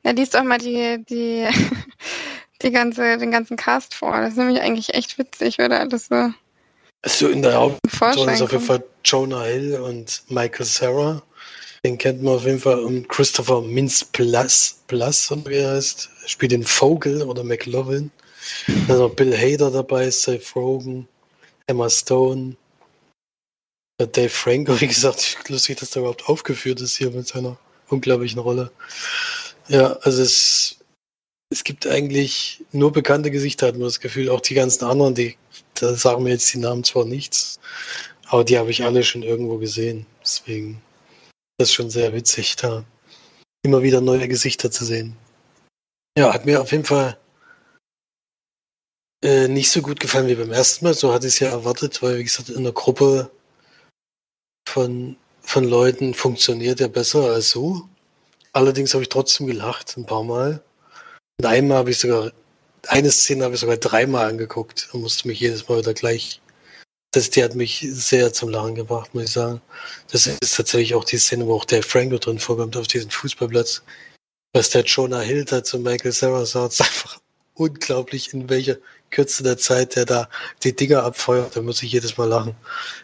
Ja, 0.03 0.11
liest 0.11 0.33
doch 0.33 0.43
mal 0.43 0.57
die, 0.57 1.03
die, 1.09 1.47
die 2.61 2.71
ganze, 2.71 3.17
den 3.17 3.31
ganzen 3.31 3.57
Cast 3.57 3.93
vor. 3.93 4.21
Das 4.21 4.31
ist 4.31 4.37
nämlich 4.37 4.61
eigentlich 4.61 4.93
echt 4.93 5.17
witzig, 5.17 5.59
oder? 5.59 5.81
Alles 5.81 6.07
so 6.07 6.31
Also 7.01 7.27
in 7.27 7.41
der 7.41 7.55
Hauptrolle 7.55 8.33
ist 8.33 8.41
auf 8.41 8.51
jeden. 8.51 8.63
Fall 8.63 8.83
Jonah 9.03 9.43
Hill 9.43 9.79
und 9.81 10.23
Michael 10.29 10.65
Sarah. 10.65 11.21
Den 11.85 11.99
kennt 11.99 12.23
man 12.23 12.33
auf 12.33 12.45
jeden 12.45 12.59
Fall. 12.59 12.79
Und 12.79 13.07
Christopher 13.09 13.61
Mintz 13.61 14.03
Plus, 14.03 14.79
Plus 14.87 15.29
und 15.29 15.47
wie 15.47 15.57
er 15.57 15.75
heißt, 15.75 16.09
spielt 16.25 16.51
den 16.51 16.63
Vogel 16.63 17.21
oder 17.21 17.43
McLovin. 17.43 18.09
Dann 18.87 18.97
noch 18.97 19.13
Bill 19.13 19.37
Hader 19.37 19.69
dabei, 19.69 20.09
Seth 20.09 20.55
Rogen, 20.55 21.07
Emma 21.67 21.87
Stone, 21.87 22.55
Dave 23.99 24.29
Franco, 24.29 24.81
wie 24.81 24.87
gesagt, 24.87 25.37
lustig, 25.47 25.77
dass 25.77 25.91
der 25.91 25.99
überhaupt 25.99 26.27
aufgeführt 26.27 26.81
ist 26.81 26.97
hier 26.97 27.11
mit 27.11 27.27
seiner 27.27 27.55
unglaublichen 27.89 28.39
Rolle. 28.39 28.71
Ja, 29.67 29.93
also 30.01 30.23
es, 30.23 30.79
es 31.51 31.63
gibt 31.63 31.85
eigentlich 31.85 32.63
nur 32.71 32.91
bekannte 32.93 33.29
Gesichter, 33.29 33.67
hat 33.67 33.75
man 33.75 33.83
das 33.83 33.99
Gefühl. 33.99 34.29
Auch 34.29 34.41
die 34.41 34.55
ganzen 34.55 34.85
anderen, 34.85 35.13
die, 35.13 35.37
da 35.75 35.93
sagen 35.93 36.23
mir 36.23 36.31
jetzt 36.31 36.51
die 36.51 36.57
Namen 36.57 36.83
zwar 36.83 37.05
nichts, 37.05 37.59
aber 38.25 38.43
die 38.43 38.57
habe 38.57 38.71
ich 38.71 38.83
alle 38.83 39.03
schon 39.03 39.21
irgendwo 39.21 39.59
gesehen. 39.59 40.07
Deswegen 40.23 40.81
das 41.57 41.69
ist 41.69 41.75
schon 41.75 41.89
sehr 41.89 42.13
witzig, 42.13 42.55
da 42.55 42.83
immer 43.63 43.81
wieder 43.81 44.01
neue 44.01 44.27
Gesichter 44.27 44.71
zu 44.71 44.85
sehen. 44.85 45.17
Ja, 46.17 46.33
hat 46.33 46.45
mir 46.45 46.61
auf 46.61 46.71
jeden 46.71 46.85
Fall 46.85 47.17
äh, 49.23 49.47
nicht 49.47 49.71
so 49.71 49.81
gut 49.81 49.99
gefallen 49.99 50.27
wie 50.27 50.35
beim 50.35 50.51
ersten 50.51 50.85
Mal. 50.85 50.93
So 50.93 51.13
hatte 51.13 51.27
ich 51.27 51.33
es 51.33 51.39
ja 51.39 51.49
erwartet, 51.49 52.01
weil, 52.01 52.19
wie 52.19 52.23
gesagt, 52.23 52.49
in 52.49 52.63
der 52.63 52.73
Gruppe 52.73 53.31
von, 54.69 55.17
von 55.41 55.63
Leuten 55.63 56.13
funktioniert 56.13 56.79
er 56.79 56.89
besser 56.89 57.31
als 57.31 57.49
so. 57.49 57.89
Allerdings 58.53 58.93
habe 58.93 59.03
ich 59.03 59.09
trotzdem 59.09 59.47
gelacht, 59.47 59.97
ein 59.97 60.05
paar 60.05 60.23
Mal. 60.23 60.63
Und 61.39 61.45
einmal 61.45 61.79
habe 61.79 61.91
ich 61.91 61.97
sogar, 61.97 62.31
eine 62.87 63.11
Szene 63.11 63.43
habe 63.43 63.55
ich 63.55 63.61
sogar 63.61 63.77
dreimal 63.77 64.29
angeguckt 64.29 64.89
und 64.93 65.01
musste 65.01 65.27
mich 65.27 65.39
jedes 65.39 65.67
Mal 65.67 65.79
wieder 65.79 65.93
gleich. 65.93 66.41
Das, 67.15 67.29
die 67.29 67.41
hat 67.41 67.55
mich 67.55 67.87
sehr 67.91 68.33
zum 68.33 68.49
Lachen 68.49 68.75
gebracht, 68.75 69.15
muss 69.15 69.23
ich 69.23 69.31
sagen. 69.31 69.61
Das 70.11 70.27
ist 70.27 70.53
tatsächlich 70.53 70.95
auch 70.95 71.05
die 71.05 71.17
Szene, 71.17 71.47
wo 71.47 71.55
auch 71.55 71.63
der 71.63 71.81
Franco 71.81 72.17
drin 72.17 72.39
vorkommt 72.39 72.75
auf 72.75 72.87
diesem 72.87 73.09
Fußballplatz. 73.09 73.83
Was 74.51 74.71
der 74.71 74.83
Jonah 74.83 75.21
Hill 75.21 75.45
da 75.45 75.63
zu 75.63 75.79
Michael 75.79 76.11
Sarah 76.11 76.45
sagt, 76.45 76.73
ist 76.73 76.81
einfach 76.81 77.21
unglaublich, 77.53 78.33
in 78.33 78.49
welcher 78.49 78.75
Kürze 79.11 79.43
der 79.43 79.57
Zeit 79.57 79.95
der 79.95 80.03
da 80.03 80.29
die 80.63 80.75
Dinger 80.75 81.03
abfeuert. 81.03 81.55
Da 81.55 81.61
muss 81.61 81.81
ich 81.83 81.93
jedes 81.93 82.17
Mal 82.17 82.27
lachen. 82.27 82.53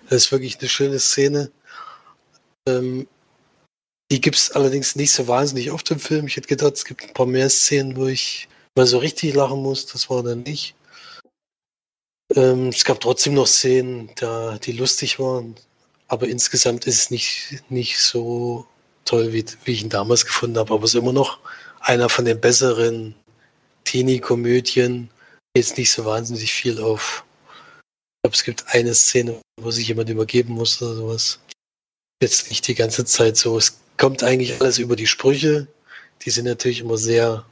Das 0.09 0.25
ist 0.25 0.31
wirklich 0.33 0.59
eine 0.59 0.67
schöne 0.67 0.99
Szene. 0.99 1.49
Ähm, 2.67 3.07
die 4.11 4.19
gibt 4.19 4.35
es 4.35 4.51
allerdings 4.51 4.97
nicht 4.97 5.13
so 5.13 5.29
wahnsinnig 5.29 5.71
oft 5.71 5.89
im 5.89 6.01
Film. 6.01 6.27
Ich 6.27 6.35
hätte 6.35 6.49
gedacht, 6.49 6.73
es 6.73 6.83
gibt 6.83 7.03
ein 7.03 7.13
paar 7.13 7.27
mehr 7.27 7.49
Szenen, 7.49 7.95
wo 7.95 8.07
ich 8.07 8.49
mal 8.75 8.85
so 8.85 8.97
richtig 8.97 9.35
lachen 9.35 9.61
muss. 9.61 9.85
Das 9.85 10.09
war 10.09 10.21
dann 10.21 10.43
nicht. 10.43 10.75
Ähm, 12.35 12.69
es 12.69 12.85
gab 12.85 12.99
trotzdem 12.99 13.33
noch 13.33 13.47
Szenen, 13.47 14.09
da, 14.15 14.57
die 14.57 14.71
lustig 14.71 15.19
waren. 15.19 15.55
Aber 16.07 16.27
insgesamt 16.27 16.87
ist 16.87 16.95
es 16.95 17.11
nicht, 17.11 17.63
nicht 17.69 17.99
so 17.99 18.65
toll, 19.05 19.33
wie, 19.33 19.45
wie 19.65 19.71
ich 19.71 19.81
ihn 19.81 19.89
damals 19.89 20.25
gefunden 20.25 20.57
habe. 20.57 20.73
Aber 20.73 20.83
es 20.83 20.93
ist 20.93 20.99
immer 20.99 21.13
noch 21.13 21.39
einer 21.79 22.09
von 22.09 22.25
den 22.25 22.39
besseren 22.39 23.15
Teenie-Komödien. 23.85 25.09
Jetzt 25.55 25.77
nicht 25.77 25.91
so 25.91 26.05
wahnsinnig 26.05 26.51
viel 26.51 26.79
auf. 26.79 27.23
Ich 27.87 28.23
glaube, 28.23 28.35
es 28.35 28.43
gibt 28.43 28.65
eine 28.67 28.93
Szene, 28.93 29.39
wo 29.59 29.71
sich 29.71 29.87
jemand 29.87 30.09
übergeben 30.09 30.53
muss 30.53 30.81
oder 30.81 30.95
sowas. 30.95 31.39
Jetzt 32.21 32.49
nicht 32.49 32.67
die 32.67 32.75
ganze 32.75 33.03
Zeit 33.05 33.35
so. 33.35 33.57
Es 33.57 33.79
kommt 33.97 34.23
eigentlich 34.23 34.59
alles 34.61 34.77
über 34.77 34.95
die 34.95 35.07
Sprüche. 35.07 35.67
Die 36.23 36.29
sind 36.29 36.45
natürlich 36.45 36.81
immer 36.81 36.97
sehr 36.97 37.45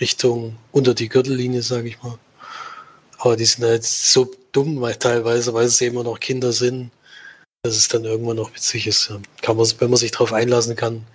Richtung 0.00 0.56
unter 0.70 0.94
die 0.94 1.08
Gürtellinie, 1.08 1.62
sage 1.62 1.88
ich 1.88 2.02
mal. 2.02 2.18
Aber 3.24 3.36
die 3.36 3.44
sind 3.44 3.64
halt 3.64 3.84
so 3.84 4.28
dumm, 4.50 4.80
weil 4.80 4.96
teilweise, 4.96 5.54
weil 5.54 5.68
sie 5.68 5.86
immer 5.86 6.02
noch 6.02 6.18
Kinder 6.18 6.50
sind, 6.50 6.90
dass 7.62 7.76
es 7.76 7.86
dann 7.86 8.04
irgendwann 8.04 8.36
noch 8.36 8.52
witzig 8.52 8.88
ist. 8.88 9.10
Ja. 9.10 9.20
Kann 9.42 9.56
man, 9.56 9.66
wenn 9.78 9.90
man 9.90 9.96
sich 9.96 10.10
darauf 10.10 10.32
einlassen 10.32 10.74
kann, 10.74 11.06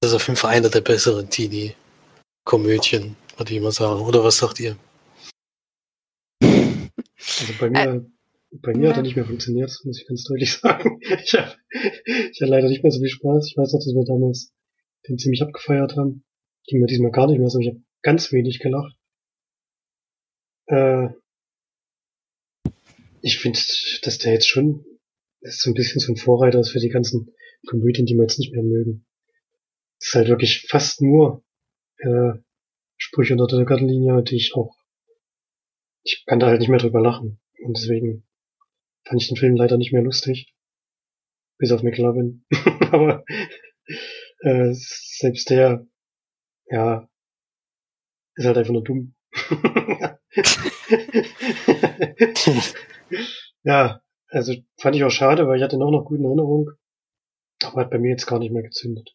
das 0.00 0.10
ist 0.10 0.16
auf 0.16 0.26
jeden 0.26 0.36
Fall 0.36 0.54
einer 0.54 0.68
der 0.68 0.82
besseren 0.82 1.30
Teenie-Komödien, 1.30 3.16
würde 3.38 3.54
ich 3.54 3.60
mal 3.62 3.72
sagen. 3.72 4.02
Oder 4.02 4.22
was 4.22 4.36
sagt 4.36 4.60
ihr? 4.60 4.76
Also 6.42 7.52
bei 7.58 7.70
mir, 7.70 8.04
bei 8.50 8.74
mir 8.74 8.90
hat 8.90 8.96
er 8.96 9.02
nicht 9.02 9.16
mehr 9.16 9.24
funktioniert, 9.24 9.70
muss 9.84 9.98
ich 9.98 10.06
ganz 10.06 10.24
deutlich 10.24 10.52
sagen. 10.58 11.00
Ich 11.24 11.32
habe 11.32 11.54
ich 11.70 12.42
hab 12.42 12.48
leider 12.50 12.68
nicht 12.68 12.82
mehr 12.82 12.92
so 12.92 13.00
viel 13.00 13.08
Spaß. 13.08 13.46
Ich 13.46 13.56
weiß 13.56 13.72
noch, 13.72 13.80
dass 13.80 13.94
wir 13.94 14.04
damals 14.04 14.52
den 15.08 15.16
ziemlich 15.16 15.42
abgefeiert 15.42 15.96
haben. 15.96 16.22
Ging 16.66 16.80
mir 16.80 16.86
diesmal 16.86 17.12
gar 17.12 17.28
nicht 17.28 17.38
mehr 17.38 17.48
so. 17.48 17.60
Ich 17.60 17.68
habe 17.68 17.80
ganz 18.02 18.30
wenig 18.30 18.58
gelacht. 18.58 18.94
Äh, 20.66 21.08
ich 23.22 23.38
finde, 23.38 23.58
dass 24.02 24.18
der 24.18 24.32
jetzt 24.32 24.48
schon 24.48 24.84
ist 25.42 25.62
so 25.62 25.70
ein 25.70 25.74
bisschen 25.74 26.00
so 26.00 26.12
ein 26.12 26.16
Vorreiter 26.16 26.60
ist 26.60 26.70
für 26.70 26.80
die 26.80 26.90
ganzen 26.90 27.34
Komödien, 27.66 28.06
die 28.06 28.14
wir 28.14 28.22
jetzt 28.22 28.38
nicht 28.38 28.52
mehr 28.52 28.62
mögen. 28.62 29.06
Es 29.98 30.08
ist 30.08 30.14
halt 30.14 30.28
wirklich 30.28 30.66
fast 30.68 31.00
nur 31.00 31.44
äh, 31.98 32.32
Sprüche 32.96 33.34
unter 33.34 33.56
der 33.56 33.64
Gürtellinie, 33.64 34.22
die 34.22 34.36
ich 34.36 34.54
auch 34.54 34.80
ich 36.02 36.24
kann 36.26 36.40
da 36.40 36.48
halt 36.48 36.60
nicht 36.60 36.68
mehr 36.68 36.78
drüber 36.78 37.00
lachen. 37.00 37.40
Und 37.62 37.76
deswegen 37.76 38.26
fand 39.04 39.22
ich 39.22 39.28
den 39.28 39.36
Film 39.36 39.56
leider 39.56 39.76
nicht 39.76 39.92
mehr 39.92 40.02
lustig. 40.02 40.54
Bis 41.58 41.72
auf 41.72 41.82
McLovin. 41.82 42.44
Aber 42.92 43.24
äh, 44.40 44.70
selbst 44.72 45.50
der, 45.50 45.86
ja, 46.66 47.08
ist 48.34 48.46
halt 48.46 48.56
einfach 48.56 48.72
nur 48.72 48.84
dumm. 48.84 49.14
ja, 53.64 54.00
also 54.28 54.54
fand 54.76 54.96
ich 54.96 55.04
auch 55.04 55.10
schade, 55.10 55.48
weil 55.48 55.58
ich 55.58 55.62
hatte 55.62 55.78
noch 55.78 56.04
gut 56.04 56.18
in 56.18 56.24
Erinnerung. 56.24 56.70
Aber 57.62 57.82
hat 57.82 57.90
bei 57.90 57.98
mir 57.98 58.10
jetzt 58.10 58.26
gar 58.26 58.38
nicht 58.38 58.52
mehr 58.52 58.62
gezündet. 58.62 59.14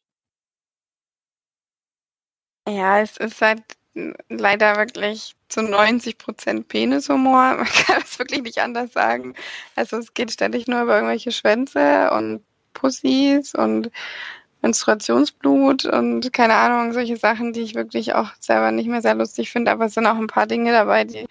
Ja, 2.67 2.99
es 2.99 3.17
ist 3.17 3.41
halt 3.41 3.63
leider 4.30 4.75
wirklich 4.75 5.36
zu 5.47 5.62
90 5.62 6.17
Prozent 6.17 6.67
Penishumor. 6.67 7.56
Man 7.58 7.65
kann 7.65 8.01
es 8.01 8.19
wirklich 8.19 8.41
nicht 8.41 8.60
anders 8.60 8.93
sagen. 8.93 9.36
Also 9.75 9.97
es 9.97 10.13
geht 10.13 10.32
ständig 10.32 10.67
nur 10.67 10.84
über 10.84 10.95
irgendwelche 10.95 11.32
Schwänze 11.32 12.12
und 12.12 12.43
Pussys 12.73 13.56
und 13.56 13.89
Menstruationsblut 14.65 15.86
und 15.86 16.34
keine 16.34 16.56
Ahnung, 16.56 16.91
solche 16.91 17.17
Sachen, 17.17 17.54
die 17.54 17.62
ich 17.62 17.75
wirklich 17.75 18.15
auch 18.15 18.32
selber 18.39 18.71
nicht 18.71 18.88
mehr 18.88 19.04
sehr 19.04 19.13
lustig 19.13 19.51
finde. 19.51 19.69
Aber 19.71 19.86
es 19.86 19.93
sind 19.93 20.08
auch 20.08 20.17
ein 20.17 20.25
paar 20.25 20.47
Dinge 20.47 20.71
dabei, 20.71 21.04
die 21.04 21.28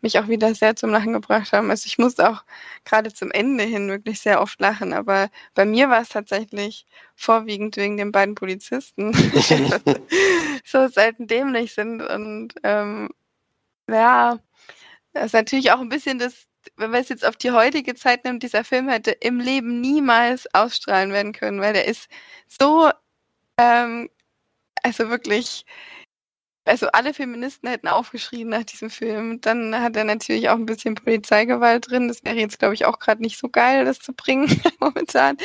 mich 0.00 0.18
auch 0.18 0.28
wieder 0.28 0.54
sehr 0.54 0.74
zum 0.74 0.88
Lachen 0.90 1.12
gebracht 1.12 1.52
haben. 1.52 1.70
Also 1.70 1.84
ich 1.86 1.98
musste 1.98 2.30
auch 2.30 2.44
gerade 2.86 3.12
zum 3.12 3.30
Ende 3.30 3.64
hin 3.64 3.88
wirklich 3.88 4.20
sehr 4.20 4.40
oft 4.40 4.58
lachen. 4.58 4.94
Aber 4.94 5.28
bei 5.54 5.66
mir 5.66 5.90
war 5.90 6.00
es 6.00 6.08
tatsächlich 6.08 6.86
vorwiegend 7.14 7.76
wegen 7.76 7.98
den 7.98 8.10
beiden 8.10 8.34
Polizisten, 8.34 9.12
so 10.64 10.88
selten 10.88 11.26
dämlich 11.26 11.74
sind. 11.74 12.00
Und 12.00 12.54
ähm, 12.62 13.10
ja, 13.86 14.38
das 15.12 15.26
ist 15.26 15.32
natürlich 15.34 15.72
auch 15.72 15.80
ein 15.80 15.90
bisschen 15.90 16.18
das, 16.18 16.46
wenn 16.76 16.90
man 16.90 17.00
es 17.00 17.08
jetzt 17.08 17.24
auf 17.24 17.36
die 17.36 17.50
heutige 17.52 17.94
Zeit 17.94 18.24
nimmt, 18.24 18.42
dieser 18.42 18.64
Film 18.64 18.88
hätte 18.88 19.10
im 19.12 19.40
Leben 19.40 19.80
niemals 19.80 20.52
ausstrahlen 20.54 21.12
werden 21.12 21.32
können, 21.32 21.60
weil 21.60 21.72
der 21.72 21.86
ist 21.86 22.08
so, 22.46 22.90
ähm, 23.58 24.08
also 24.82 25.10
wirklich, 25.10 25.64
also 26.64 26.88
alle 26.88 27.14
Feministen 27.14 27.68
hätten 27.68 27.88
aufgeschrien 27.88 28.48
nach 28.48 28.64
diesem 28.64 28.90
Film. 28.90 29.40
Dann 29.40 29.74
hat 29.80 29.96
er 29.96 30.04
natürlich 30.04 30.48
auch 30.50 30.54
ein 30.56 30.66
bisschen 30.66 30.94
Polizeigewalt 30.94 31.90
drin. 31.90 32.08
Das 32.08 32.24
wäre 32.24 32.36
jetzt, 32.36 32.58
glaube 32.58 32.74
ich, 32.74 32.84
auch 32.84 32.98
gerade 32.98 33.22
nicht 33.22 33.38
so 33.38 33.48
geil, 33.48 33.84
das 33.84 34.00
zu 34.00 34.12
bringen 34.12 34.48
momentan. 34.80 35.38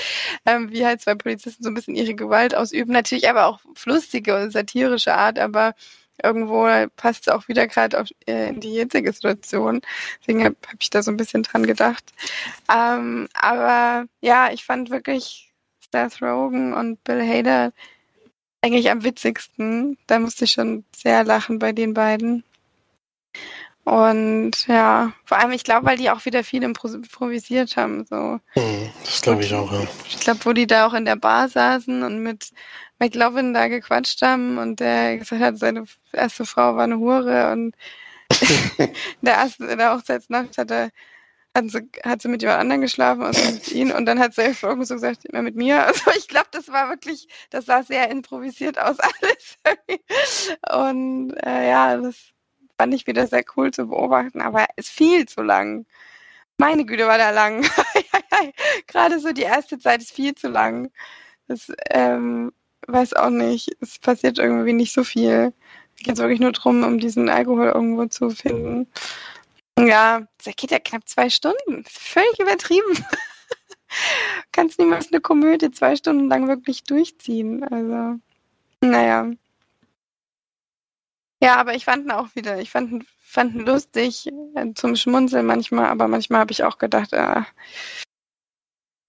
Ähm, 0.45 0.71
wie 0.71 0.85
halt 0.85 1.01
zwei 1.01 1.15
Polizisten 1.15 1.63
so 1.63 1.69
ein 1.69 1.73
bisschen 1.75 1.95
ihre 1.95 2.15
Gewalt 2.15 2.55
ausüben. 2.55 2.93
Natürlich 2.93 3.29
aber 3.29 3.45
auch 3.47 3.61
lustige 3.85 4.35
und 4.41 4.51
satirische 4.51 5.13
Art, 5.15 5.39
aber 5.39 5.75
irgendwo 6.21 6.67
passt 6.95 7.27
es 7.27 7.33
auch 7.33 7.47
wieder 7.47 7.67
gerade 7.67 8.05
äh, 8.27 8.49
in 8.49 8.59
die 8.59 8.73
jetzige 8.73 9.11
Situation. 9.11 9.81
Deswegen 10.19 10.43
habe 10.43 10.55
hab 10.67 10.77
ich 10.79 10.89
da 10.89 11.01
so 11.01 11.11
ein 11.11 11.17
bisschen 11.17 11.43
dran 11.43 11.65
gedacht. 11.65 12.13
Ähm, 12.73 13.27
aber 13.33 14.05
ja, 14.21 14.51
ich 14.51 14.65
fand 14.65 14.89
wirklich 14.89 15.51
Seth 15.91 16.21
Rogen 16.21 16.73
und 16.73 17.03
Bill 17.03 17.21
Hader 17.21 17.71
eigentlich 18.61 18.89
am 18.89 19.03
witzigsten. 19.03 19.97
Da 20.07 20.19
musste 20.19 20.45
ich 20.45 20.51
schon 20.51 20.85
sehr 20.95 21.23
lachen 21.23 21.59
bei 21.59 21.71
den 21.71 21.93
beiden. 21.93 22.43
Und 23.85 24.65
ja, 24.67 25.11
vor 25.25 25.37
allem, 25.39 25.51
ich 25.51 25.65
glaube, 25.65 25.85
weil 25.85 25.97
die 25.97 26.09
auch 26.09 26.23
wieder 26.23 26.45
viel 26.45 26.63
improvisiert 26.63 27.75
haben. 27.75 28.05
So. 28.05 28.39
Hm, 28.53 28.89
das 29.03 29.21
glaube 29.21 29.43
ich 29.43 29.53
auch, 29.53 29.71
ja. 29.73 29.85
Ich 30.07 30.19
glaube, 30.21 30.39
wo 30.45 30.53
die 30.53 30.67
da 30.67 30.87
auch 30.87 30.93
in 30.93 31.03
der 31.03 31.17
Bar 31.17 31.49
saßen 31.49 32.03
und 32.03 32.23
mit 32.23 32.51
McLovin 33.03 33.53
da 33.53 33.67
gequatscht 33.67 34.21
haben 34.21 34.57
und 34.57 34.79
der 34.79 35.17
gesagt 35.17 35.41
hat, 35.41 35.57
seine 35.57 35.83
erste 36.13 36.45
Frau 36.45 36.75
war 36.75 36.85
eine 36.85 36.99
Hure 36.99 37.51
und 37.51 37.75
der 39.21 39.33
erste, 39.33 39.65
in 39.65 39.77
der 39.77 39.93
Hochzeitsnacht 39.93 40.57
hat 40.57 40.71
er 40.71 40.89
hat 41.55 41.69
sie, 41.69 41.89
hat 42.03 42.21
sie 42.21 42.29
mit 42.29 42.41
jemand 42.41 42.61
anderem 42.61 42.81
geschlafen, 42.81 43.21
also 43.21 43.51
mit 43.51 43.71
ihm, 43.71 43.91
und 43.91 44.05
dann 44.05 44.19
hat 44.19 44.33
sie 44.33 44.41
irgendwie 44.41 44.85
so 44.85 44.95
gesagt, 44.95 45.25
immer 45.25 45.43
mit 45.43 45.55
mir. 45.55 45.85
Also 45.87 46.11
ich 46.17 46.27
glaube, 46.27 46.47
das 46.51 46.69
war 46.69 46.89
wirklich, 46.89 47.27
das 47.51 47.65
sah 47.65 47.83
sehr 47.83 48.09
improvisiert 48.09 48.79
aus 48.79 48.97
alles. 48.99 49.57
und 50.71 51.33
äh, 51.45 51.69
ja, 51.69 51.97
das 51.97 52.15
fand 52.77 52.93
ich 52.95 53.05
wieder 53.05 53.27
sehr 53.27 53.43
cool 53.55 53.71
zu 53.71 53.87
beobachten, 53.87 54.41
aber 54.41 54.65
es 54.77 54.87
ist 54.87 54.95
viel 54.95 55.27
zu 55.27 55.43
lang. 55.43 55.85
Meine 56.57 56.85
Güte, 56.85 57.07
war 57.07 57.17
da 57.19 57.31
lang. 57.31 57.65
Gerade 58.87 59.19
so 59.19 59.31
die 59.31 59.43
erste 59.43 59.77
Zeit 59.79 60.01
ist 60.01 60.13
viel 60.13 60.33
zu 60.35 60.47
lang. 60.47 60.91
Das, 61.47 61.71
ähm, 61.91 62.51
weiß 62.87 63.13
auch 63.13 63.29
nicht. 63.29 63.75
Es 63.79 63.99
passiert 63.99 64.39
irgendwie 64.39 64.73
nicht 64.73 64.93
so 64.93 65.03
viel. 65.03 65.53
Es 65.97 66.03
geht 66.03 66.17
wirklich 66.17 66.39
nur 66.39 66.51
darum, 66.51 66.83
um 66.83 66.99
diesen 66.99 67.29
Alkohol 67.29 67.71
irgendwo 67.73 68.05
zu 68.05 68.29
finden. 68.29 68.87
Ja, 69.77 70.27
das 70.43 70.55
geht 70.55 70.71
ja 70.71 70.79
knapp 70.79 71.07
zwei 71.07 71.29
Stunden. 71.29 71.83
Völlig 71.87 72.39
übertrieben. 72.39 73.05
Kannst 74.51 74.79
niemals 74.79 75.11
eine 75.11 75.21
Komödie 75.21 75.71
zwei 75.71 75.95
Stunden 75.95 76.29
lang 76.29 76.47
wirklich 76.47 76.83
durchziehen. 76.83 77.63
Also, 77.63 78.19
naja. 78.81 79.31
Ja, 81.41 81.57
aber 81.57 81.75
ich 81.75 81.85
fand 81.85 82.05
ihn 82.05 82.11
auch 82.11 82.33
wieder, 82.35 82.59
ich 82.61 82.71
fand 82.71 82.91
ihn, 82.91 83.07
fand 83.19 83.53
ihn 83.53 83.65
lustig 83.65 84.31
äh, 84.55 84.73
zum 84.75 84.95
Schmunzeln 84.95 85.45
manchmal, 85.45 85.87
aber 85.87 86.07
manchmal 86.07 86.39
habe 86.39 86.53
ich 86.53 86.63
auch 86.63 86.77
gedacht, 86.77 87.11
äh, 87.11 87.41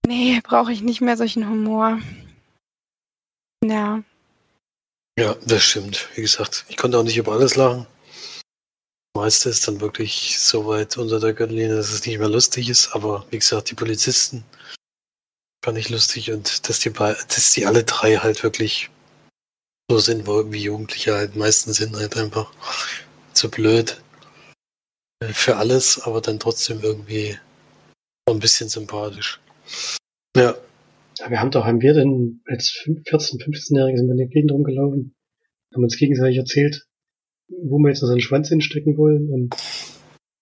nee, 0.07 0.41
brauche 0.43 0.73
ich 0.73 0.83
nicht 0.83 1.01
mehr 1.01 1.17
solchen 1.17 1.49
Humor. 1.49 2.01
Ja. 3.65 4.03
Ja, 5.19 5.35
das 5.47 5.63
stimmt. 5.63 6.09
Wie 6.15 6.21
gesagt, 6.21 6.67
ich 6.69 6.77
konnte 6.77 6.99
auch 6.99 7.03
nicht 7.03 7.17
über 7.17 7.33
alles 7.33 7.57
lachen. 7.57 7.87
Das 9.15 9.23
meiste 9.23 9.49
ist 9.49 9.67
dann 9.67 9.81
wirklich 9.81 10.39
so 10.39 10.67
weit 10.67 10.99
unter 10.99 11.19
der 11.19 11.33
Gürtellinie, 11.33 11.77
dass 11.77 11.93
es 11.93 12.05
nicht 12.05 12.19
mehr 12.19 12.29
lustig 12.29 12.69
ist. 12.69 12.95
Aber 12.95 13.25
wie 13.31 13.39
gesagt, 13.39 13.71
die 13.71 13.75
Polizisten 13.75 14.45
fand 15.65 15.79
ich 15.79 15.89
lustig 15.89 16.31
und 16.31 16.69
dass 16.69 16.81
die, 16.81 16.93
dass 16.93 17.53
die 17.53 17.65
alle 17.65 17.85
drei 17.85 18.17
halt 18.17 18.43
wirklich 18.43 18.91
so 19.91 19.99
sind, 19.99 20.27
irgendwie 20.27 20.63
Jugendliche 20.63 21.15
halt 21.15 21.37
meistens 21.37 21.79
sind, 21.79 21.97
halt 21.97 22.17
einfach 22.17 22.53
zu 23.33 23.51
blöd 23.51 24.03
für 25.33 25.57
alles, 25.57 26.01
aber 26.03 26.21
dann 26.21 26.39
trotzdem 26.39 26.83
irgendwie 26.83 27.39
ein 28.29 28.41
bisschen 28.41 28.69
sympathisch. 28.69 29.41
Ja, 30.37 30.55
ja, 31.19 31.31
wir 31.31 31.41
haben 31.41 31.51
doch, 31.51 31.65
haben 31.65 31.81
wir 31.81 31.95
denn 31.95 32.41
als 32.47 32.85
14-, 32.87 33.43
15-Jährige 33.43 33.99
sind 33.99 34.07
wir 34.07 34.13
in 34.13 34.19
der 34.19 34.27
Gegend 34.29 34.53
rumgelaufen, 34.53 35.15
haben 35.73 35.83
uns 35.83 35.97
gegenseitig 35.97 36.39
erzählt, 36.39 36.87
wo 37.49 37.79
wir 37.79 37.89
jetzt 37.89 38.03
unseren 38.03 38.21
Schwanz 38.21 38.49
hinstecken 38.49 38.97
wollen 38.97 39.31
und 39.31 39.55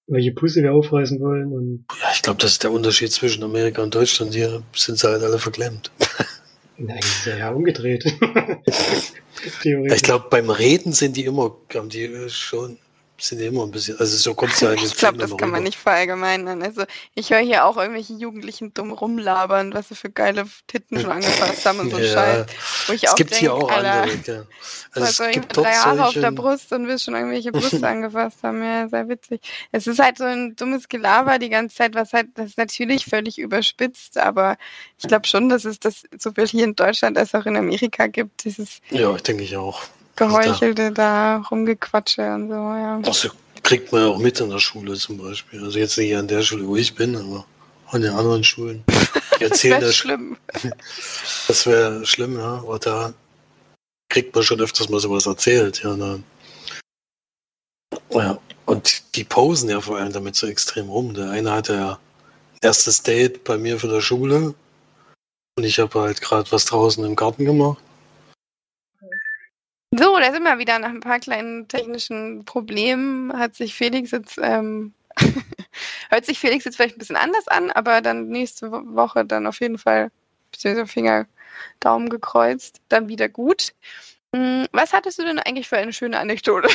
welche 0.07 0.33
Pusse 0.33 0.63
wir 0.63 0.73
aufreißen 0.73 1.21
wollen. 1.21 1.53
Und 1.53 1.87
ja, 2.01 2.11
ich 2.15 2.23
glaube, 2.23 2.41
das 2.41 2.53
ist 2.53 2.63
der 2.63 2.73
Unterschied 2.73 3.13
zwischen 3.13 3.43
Amerika 3.43 3.83
und 3.83 3.95
Deutschland. 3.95 4.35
Hier 4.35 4.63
sind 4.75 4.99
sie 4.99 5.09
halt 5.09 5.23
alle 5.23 5.39
verklemmt. 5.39 5.91
Nein, 6.79 6.99
ist 6.99 7.27
ja 7.27 7.51
umgedreht. 7.51 8.05
ich 9.65 10.03
glaube, 10.03 10.27
beim 10.31 10.51
Reden 10.51 10.93
sind 10.93 11.17
die 11.17 11.25
immer, 11.25 11.57
haben 11.75 11.89
die 11.89 12.29
schon 12.29 12.79
sind 13.29 13.41
ja 13.41 13.49
immer 13.49 13.63
ein 13.63 13.71
bisschen, 13.71 13.99
also 13.99 14.17
so 14.17 14.35
kommt 14.35 14.53
es 14.53 14.61
ja 14.61 14.73
Ich 14.73 14.97
glaube, 14.97 15.19
das 15.19 15.37
kann 15.37 15.51
man 15.51 15.63
nicht 15.63 15.79
verallgemeinern. 15.79 16.63
Also 16.63 16.85
ich 17.15 17.31
höre 17.31 17.41
hier 17.41 17.65
auch 17.65 17.77
irgendwelche 17.77 18.15
Jugendlichen 18.15 18.75
dumm 18.75 18.91
rumlabern, 18.91 19.75
was 19.75 19.89
sie 19.89 19.95
für 19.95 20.11
geile 20.11 20.45
Titten 20.67 21.01
schon 21.01 21.11
angefasst 21.11 21.65
haben 21.65 21.81
und 21.81 21.91
so 21.91 21.99
ja, 22.01 22.13
Scheiß. 22.13 22.47
Wo 22.87 22.93
ich 22.93 23.05
es 23.05 23.11
auch 23.11 23.15
gibt 23.15 23.31
denk, 23.31 23.41
hier 23.41 23.55
auch 23.55 23.71
Alter, 23.71 24.03
andere. 24.03 24.37
Ja. 24.37 24.45
Also 24.93 25.25
es 25.25 25.31
gibt 25.33 25.57
drei 25.57 25.73
Haare 25.73 26.07
auf 26.07 26.15
der 26.15 26.33
Brust 26.33 26.73
und 26.73 26.89
willst 26.89 27.05
schon 27.05 27.15
irgendwelche 27.15 27.53
Brüste 27.53 27.87
angefasst 27.87 28.39
haben. 28.43 28.63
Ja, 28.63 28.89
sehr 28.89 29.09
witzig. 29.09 29.41
Es 29.71 29.87
ist 29.87 29.99
halt 29.99 30.19
so 30.19 30.25
ein 30.25 30.57
dummes 30.57 30.89
Gelaber 30.89 31.39
die 31.39 31.49
ganze 31.49 31.77
Zeit, 31.77 31.95
was 31.95 32.13
halt, 32.13 32.29
das 32.35 32.51
ist 32.51 32.59
natürlich 32.59 33.07
völlig 33.07 33.39
überspitzt, 33.39 34.19
aber 34.19 34.57
ich 34.99 35.07
glaube 35.07 35.27
schon, 35.27 35.49
dass 35.49 35.65
es 35.65 35.79
das 35.79 36.03
sowohl 36.19 36.47
hier 36.47 36.65
in 36.65 36.75
Deutschland 36.75 37.17
als 37.17 37.35
auch 37.35 37.47
in 37.47 37.57
Amerika 37.57 38.07
gibt. 38.07 38.45
Dieses 38.45 38.81
ja, 38.91 39.13
denke 39.13 39.45
ich 39.45 39.57
auch. 39.57 39.83
Geheuchelte 40.17 40.93
da 40.93 41.39
rumgequatsche 41.51 42.35
und 42.35 42.49
so, 42.49 42.55
ja. 42.55 43.01
Das 43.03 43.29
kriegt 43.63 43.93
man 43.93 44.03
ja 44.03 44.09
auch 44.09 44.19
mit 44.19 44.41
in 44.41 44.51
der 44.51 44.59
Schule 44.59 44.95
zum 44.95 45.19
Beispiel. 45.19 45.63
Also 45.63 45.79
jetzt 45.79 45.97
nicht 45.99 46.15
an 46.15 46.29
der 46.29 46.43
Schule, 46.43 46.67
wo 46.67 46.77
ich 46.77 46.95
bin, 46.95 47.17
aber 47.17 47.45
an 47.89 48.03
den 48.03 48.13
anderen 48.13 48.45
Schulen. 48.45 48.85
Die 49.39 49.45
erzählen 49.45 49.81
das 49.81 49.83
wäre 49.83 49.93
schlimm. 49.93 50.37
Das 51.49 51.67
wäre 51.67 52.07
schlimm, 52.07 52.37
ja. 52.39 52.59
Aber 52.59 52.79
da 52.79 53.13
kriegt 54.09 54.35
man 54.35 54.45
schon 54.45 54.61
öfters 54.61 54.89
mal 54.89 55.01
sowas 55.01 55.27
erzählt, 55.27 55.83
ja. 55.83 55.97
Da. 55.97 56.19
Ja, 58.11 58.39
und 58.67 59.17
die 59.17 59.25
posen 59.25 59.69
ja 59.69 59.81
vor 59.81 59.99
allem 59.99 60.13
damit 60.13 60.37
so 60.37 60.47
extrem 60.47 60.89
rum. 60.89 61.15
Der 61.15 61.31
eine 61.31 61.51
hatte 61.53 61.75
ja 61.75 61.99
erstes 62.61 63.03
Date 63.03 63.45
bei 63.45 63.59
mir 63.59 63.79
von 63.79 63.91
der 63.91 64.01
Schule 64.01 64.55
und 65.57 65.65
ich 65.65 65.79
habe 65.79 66.01
halt 66.01 66.21
gerade 66.21 66.51
was 66.53 66.65
draußen 66.67 67.05
im 67.05 67.17
Garten 67.17 67.45
gemacht. 67.45 67.83
So, 69.95 70.19
da 70.19 70.33
sind 70.33 70.43
wir 70.45 70.59
wieder 70.59 70.79
nach 70.79 70.89
ein 70.89 71.01
paar 71.01 71.19
kleinen 71.19 71.69
technischen 71.69 72.47
Problemen. 72.47 73.31
Hat 73.39 73.55
sich 73.55 73.75
Felix 73.75 74.11
jetzt, 74.11 74.39
ähm, 74.43 74.95
hört 76.09 76.25
sich 76.25 76.39
Felix 76.39 76.65
jetzt 76.65 76.77
vielleicht 76.77 76.97
ein 76.97 76.99
bisschen 76.99 77.17
anders 77.17 77.47
an, 77.47 77.71
aber 77.71 78.01
dann 78.01 78.29
nächste 78.29 78.73
Woche 78.73 79.27
dann 79.27 79.47
auf 79.47 79.61
jeden 79.61 79.77
Fall, 79.77 80.11
beziehungsweise 80.51 80.87
Finger, 80.87 81.27
Daumen 81.81 82.09
gekreuzt, 82.09 82.81
dann 82.89 83.09
wieder 83.09 83.29
gut. 83.29 83.75
Hm, 84.35 84.67
was 84.73 84.95
hattest 84.95 85.19
du 85.19 85.25
denn 85.25 85.39
eigentlich 85.39 85.69
für 85.69 85.77
eine 85.77 85.93
schöne 85.93 86.19
Anekdote? 86.19 86.71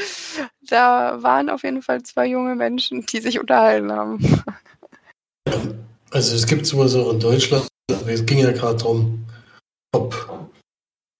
da 0.62 1.22
waren 1.22 1.50
auf 1.50 1.62
jeden 1.62 1.82
Fall 1.82 2.02
zwei 2.02 2.26
junge 2.26 2.56
Menschen, 2.56 3.06
die 3.06 3.20
sich 3.20 3.38
unterhalten 3.38 3.92
haben. 3.92 4.42
Also 6.10 6.34
es 6.34 6.44
gibt 6.44 6.66
sowas 6.66 6.96
auch 6.96 7.12
in 7.12 7.20
Deutschland, 7.20 7.68
es 8.08 8.26
ging 8.26 8.38
ja 8.38 8.50
gerade 8.50 8.78
darum, 8.78 9.24
ob 9.92 10.50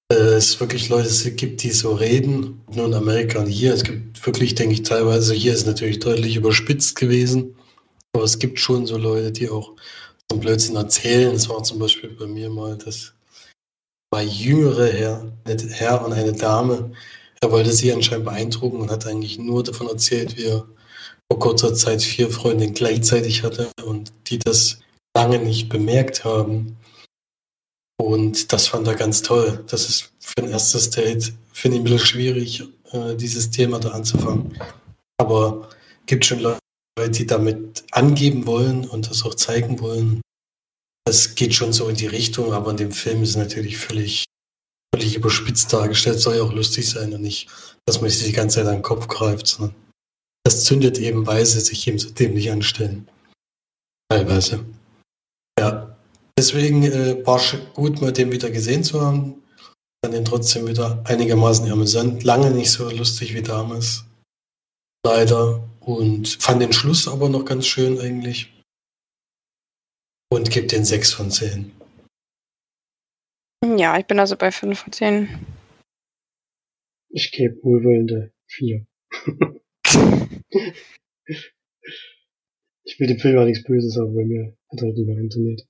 es 0.08 0.58
wirklich 0.58 0.88
Leute 0.88 1.30
gibt, 1.32 1.62
die 1.62 1.70
so 1.70 1.94
reden, 1.94 2.62
nur 2.72 2.86
in 2.86 2.94
Amerika 2.94 3.40
und 3.40 3.46
hier. 3.46 3.74
Es 3.74 3.84
gibt 3.84 4.24
wirklich, 4.24 4.54
denke 4.54 4.74
ich, 4.74 4.82
teilweise, 4.82 5.34
hier 5.34 5.52
ist 5.52 5.66
natürlich 5.66 5.98
deutlich 5.98 6.36
überspitzt 6.36 6.96
gewesen, 6.96 7.54
aber 8.14 8.24
es 8.24 8.38
gibt 8.38 8.58
schon 8.58 8.86
so 8.86 8.96
Leute, 8.96 9.32
die 9.32 9.50
auch 9.50 9.74
so 10.30 10.34
einen 10.34 10.40
Blödsinn 10.40 10.76
erzählen. 10.76 11.34
Es 11.34 11.48
war 11.48 11.62
zum 11.62 11.78
Beispiel 11.78 12.10
bei 12.10 12.26
mir 12.26 12.48
mal, 12.48 12.76
dass 12.78 13.12
zwei 14.10 14.24
jüngere 14.24 14.88
Herr, 14.88 15.32
Herr 15.46 16.04
und 16.04 16.14
eine 16.14 16.32
Dame, 16.32 16.92
er 17.40 17.52
wollte 17.52 17.72
sie 17.72 17.92
anscheinend 17.92 18.24
beeindrucken 18.24 18.80
und 18.80 18.90
hat 18.90 19.06
eigentlich 19.06 19.38
nur 19.38 19.62
davon 19.62 19.88
erzählt, 19.88 20.36
wie 20.36 20.46
er 20.46 20.66
vor 21.30 21.38
kurzer 21.38 21.74
Zeit 21.74 22.02
vier 22.02 22.30
Freundinnen 22.30 22.74
gleichzeitig 22.74 23.42
hatte 23.42 23.70
und 23.84 24.12
die 24.26 24.38
das 24.38 24.80
lange 25.14 25.38
nicht 25.38 25.68
bemerkt 25.68 26.24
haben. 26.24 26.77
Und 28.00 28.52
das 28.52 28.68
fand 28.68 28.86
er 28.86 28.94
ganz 28.94 29.22
toll. 29.22 29.64
Das 29.68 29.88
ist 29.88 30.12
für 30.20 30.42
ein 30.42 30.50
erstes 30.50 30.90
Date, 30.90 31.32
finde 31.52 31.76
ich 31.76 31.80
ein 31.80 31.84
bisschen 31.84 31.98
schwierig, 31.98 32.62
äh, 32.92 33.16
dieses 33.16 33.50
Thema 33.50 33.80
da 33.80 33.90
anzufangen. 33.90 34.58
Aber 35.18 35.68
es 36.00 36.06
gibt 36.06 36.24
schon 36.24 36.40
Leute, 36.40 36.60
die 37.10 37.26
damit 37.26 37.84
angeben 37.90 38.46
wollen 38.46 38.88
und 38.88 39.10
das 39.10 39.24
auch 39.24 39.34
zeigen 39.34 39.80
wollen. 39.80 40.20
Das 41.04 41.34
geht 41.34 41.54
schon 41.54 41.72
so 41.72 41.88
in 41.88 41.96
die 41.96 42.06
Richtung, 42.06 42.52
aber 42.52 42.70
in 42.70 42.76
dem 42.76 42.92
Film 42.92 43.22
ist 43.22 43.30
es 43.30 43.36
natürlich 43.36 43.78
völlig, 43.78 44.24
völlig 44.94 45.16
überspitzt 45.16 45.72
dargestellt. 45.72 46.20
Soll 46.20 46.36
ja 46.36 46.42
auch 46.42 46.52
lustig 46.52 46.88
sein 46.88 47.12
und 47.12 47.22
nicht, 47.22 47.48
dass 47.86 48.00
man 48.00 48.10
sich 48.10 48.26
die 48.26 48.32
ganze 48.32 48.56
Zeit 48.56 48.66
an 48.66 48.76
den 48.76 48.82
Kopf 48.82 49.08
greift, 49.08 49.46
sondern 49.46 49.74
das 50.44 50.64
zündet 50.64 50.98
eben, 50.98 51.26
weil 51.26 51.44
sie 51.44 51.60
sich 51.60 51.86
eben 51.88 51.98
so 51.98 52.10
dämlich 52.10 52.50
anstellen. 52.50 53.08
Teilweise. 54.08 54.64
Deswegen 56.38 56.84
äh, 56.84 57.26
war 57.26 57.38
es 57.38 57.56
gut, 57.74 58.00
mal 58.00 58.12
den 58.12 58.30
wieder 58.30 58.48
gesehen 58.48 58.84
zu 58.84 59.00
haben. 59.00 59.42
Fand 60.00 60.14
den 60.14 60.24
trotzdem 60.24 60.68
wieder 60.68 61.02
einigermaßen 61.04 61.68
amüsant. 61.68 62.22
Lange 62.22 62.52
nicht 62.52 62.70
so 62.70 62.88
lustig 62.90 63.34
wie 63.34 63.42
damals. 63.42 64.04
Leider. 65.04 65.68
Und 65.80 66.28
fand 66.40 66.62
den 66.62 66.72
Schluss 66.72 67.08
aber 67.08 67.28
noch 67.28 67.44
ganz 67.44 67.66
schön 67.66 67.98
eigentlich. 67.98 68.52
Und 70.30 70.52
gibt 70.52 70.70
den 70.70 70.84
6 70.84 71.12
von 71.12 71.32
10. 71.32 71.72
Ja, 73.76 73.98
ich 73.98 74.06
bin 74.06 74.20
also 74.20 74.36
bei 74.36 74.52
5 74.52 74.78
von 74.78 74.92
10. 74.92 75.44
Ich 77.08 77.32
gebe 77.32 77.60
wohlwollende 77.64 78.32
4. 78.46 78.86
ich 82.84 83.00
will 83.00 83.08
dem 83.08 83.18
Film 83.18 83.38
auch 83.38 83.44
nichts 83.44 83.64
Böses, 83.64 83.98
aber 83.98 84.12
bei 84.12 84.24
mir 84.24 84.56
hat 84.70 84.78
er 84.78 84.86
halt 84.86 84.96
nicht 84.96 85.08
mehr 85.08 85.16
funktioniert. 85.16 85.68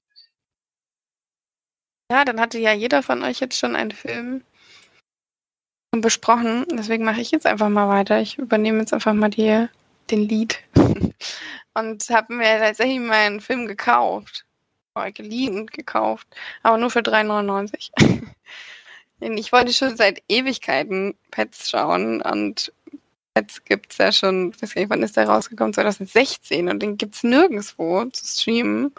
Ja, 2.11 2.25
dann 2.25 2.41
hatte 2.41 2.59
ja 2.59 2.73
jeder 2.73 3.03
von 3.03 3.23
euch 3.23 3.41
jetzt 3.41 3.59
schon 3.59 3.77
einen 3.77 3.91
Film 3.91 4.43
besprochen. 5.93 6.65
Deswegen 6.73 7.05
mache 7.05 7.21
ich 7.21 7.31
jetzt 7.31 7.47
einfach 7.47 7.69
mal 7.69 7.89
weiter. 7.89 8.21
Ich 8.21 8.39
übernehme 8.39 8.79
jetzt 8.81 8.95
einfach 8.95 9.13
mal 9.13 9.29
die, 9.29 9.67
den 10.11 10.23
Lied. 10.23 10.59
Und 11.75 12.09
habe 12.11 12.35
mir 12.35 12.59
tatsächlich 12.59 13.01
mal 13.01 13.27
einen 13.27 13.41
Film 13.41 13.67
gekauft. 13.67 14.47
Oder 14.95 15.13
geliehen 15.13 15.67
gekauft. 15.67 16.27
Aber 16.63 16.79
nur 16.79 16.91
für 16.91 17.01
3,99. 17.01 17.91
ich 19.21 19.53
wollte 19.53 19.73
schon 19.73 19.97
seit 19.97 20.23
Ewigkeiten 20.29 21.15
Pets 21.31 21.69
schauen. 21.69 22.23
Und 22.23 22.73
Pets 23.35 23.65
gibt 23.65 23.93
es 23.93 23.99
ja 23.99 24.13
schon, 24.13 24.53
ich 24.57 24.63
weiß 24.63 24.75
gar 24.75 24.81
nicht, 24.81 24.91
wann 24.91 25.03
ist 25.03 25.17
der 25.17 25.29
rausgekommen? 25.29 25.75
2016. 25.75 26.69
Und 26.69 26.81
den 26.81 26.97
gibt 26.97 27.15
es 27.15 27.23
nirgendwo 27.23 28.05
zu 28.07 28.27
streamen. 28.27 28.95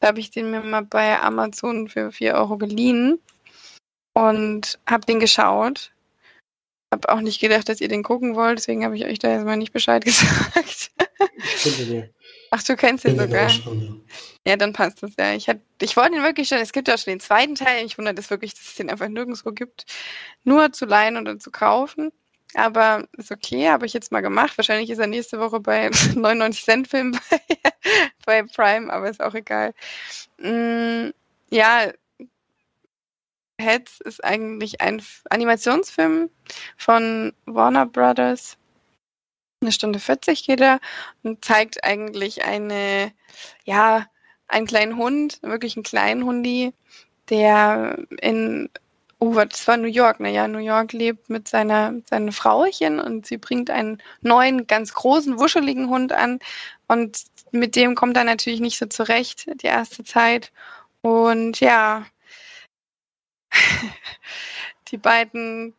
Da 0.00 0.08
habe 0.08 0.20
ich 0.20 0.30
den 0.30 0.50
mir 0.50 0.60
mal 0.60 0.84
bei 0.84 1.20
Amazon 1.20 1.88
für 1.88 2.12
4 2.12 2.34
Euro 2.34 2.58
geliehen. 2.58 3.20
Und 4.14 4.78
habe 4.86 5.06
den 5.06 5.20
geschaut 5.20 5.92
habe 6.90 7.08
auch 7.10 7.20
nicht 7.20 7.40
gedacht, 7.40 7.68
dass 7.68 7.80
ihr 7.80 7.88
den 7.88 8.02
gucken 8.02 8.34
wollt, 8.34 8.58
deswegen 8.58 8.84
habe 8.84 8.96
ich 8.96 9.04
euch 9.04 9.18
da 9.18 9.28
erstmal 9.28 9.56
nicht 9.56 9.72
Bescheid 9.72 10.04
gesagt. 10.04 10.90
Ach, 12.50 12.62
du 12.62 12.76
kennst 12.76 13.04
den 13.04 13.18
sogar. 13.18 13.50
Schon, 13.50 14.02
ja. 14.46 14.52
ja. 14.52 14.56
dann 14.56 14.72
passt 14.72 15.02
das 15.02 15.12
ja. 15.18 15.34
Ich, 15.34 15.48
hat, 15.48 15.58
ich 15.82 15.96
wollte 15.96 16.16
ihn 16.16 16.22
wirklich 16.22 16.48
schon, 16.48 16.58
es 16.58 16.72
gibt 16.72 16.88
ja 16.88 16.96
schon 16.96 17.12
den 17.12 17.20
zweiten 17.20 17.54
Teil. 17.54 17.84
Ich 17.84 17.98
wundere 17.98 18.14
das 18.14 18.30
wirklich, 18.30 18.54
dass 18.54 18.68
es 18.68 18.74
den 18.76 18.88
einfach 18.88 19.08
nirgendwo 19.08 19.52
gibt. 19.52 19.84
Nur 20.44 20.72
zu 20.72 20.86
leihen 20.86 21.18
oder 21.18 21.38
zu 21.38 21.50
kaufen. 21.50 22.10
Aber 22.54 23.06
ist 23.16 23.30
okay, 23.30 23.68
habe 23.68 23.86
ich 23.86 23.92
jetzt 23.92 24.10
mal 24.10 24.22
gemacht. 24.22 24.56
Wahrscheinlich 24.56 24.90
ist 24.90 24.98
er 24.98 25.06
nächste 25.06 25.38
Woche 25.38 25.60
bei 25.60 25.90
99 26.14 26.64
Cent 26.64 26.88
Film 26.88 27.12
bei, 27.12 27.40
bei 28.26 28.42
Prime, 28.42 28.92
aber 28.92 29.10
ist 29.10 29.22
auch 29.22 29.34
egal. 29.34 29.74
Mm, 30.38 31.10
ja, 31.50 31.92
Heads 33.60 34.00
ist 34.00 34.24
eigentlich 34.24 34.80
ein 34.80 35.02
Animationsfilm 35.30 36.30
von 36.76 37.32
Warner 37.44 37.86
Brothers. 37.86 38.56
Eine 39.60 39.72
Stunde 39.72 39.98
40 39.98 40.46
geht 40.46 40.60
er 40.60 40.80
und 41.24 41.44
zeigt 41.44 41.82
eigentlich 41.82 42.44
eine, 42.44 43.12
ja, 43.64 44.06
einen 44.46 44.66
kleinen 44.66 44.96
Hund, 44.96 45.40
wirklich 45.42 45.76
einen 45.76 45.82
kleinen 45.82 46.24
Hundi, 46.24 46.72
der 47.28 47.98
in, 48.20 48.70
oh, 49.18 49.34
das 49.34 49.66
war 49.66 49.76
New 49.76 49.88
York, 49.88 50.20
naja, 50.20 50.48
New 50.48 50.58
York 50.58 50.92
lebt 50.92 51.28
mit 51.30 51.48
seiner, 51.48 51.94
seiner 52.08 52.32
Frauchen 52.32 53.00
und 53.00 53.26
sie 53.26 53.38
bringt 53.38 53.70
einen 53.70 54.02
neuen, 54.20 54.66
ganz 54.66 54.94
großen, 54.94 55.38
wuscheligen 55.38 55.88
Hund 55.88 56.12
an 56.12 56.38
und 56.86 57.24
mit 57.52 57.76
dem 57.76 57.94
kommt 57.94 58.16
er 58.16 58.24
natürlich 58.24 58.60
nicht 58.60 58.78
so 58.78 58.86
zurecht, 58.86 59.46
die 59.62 59.66
erste 59.66 60.04
Zeit. 60.04 60.52
Und 61.00 61.60
ja, 61.60 62.06
die 64.88 64.98
beiden 64.98 65.74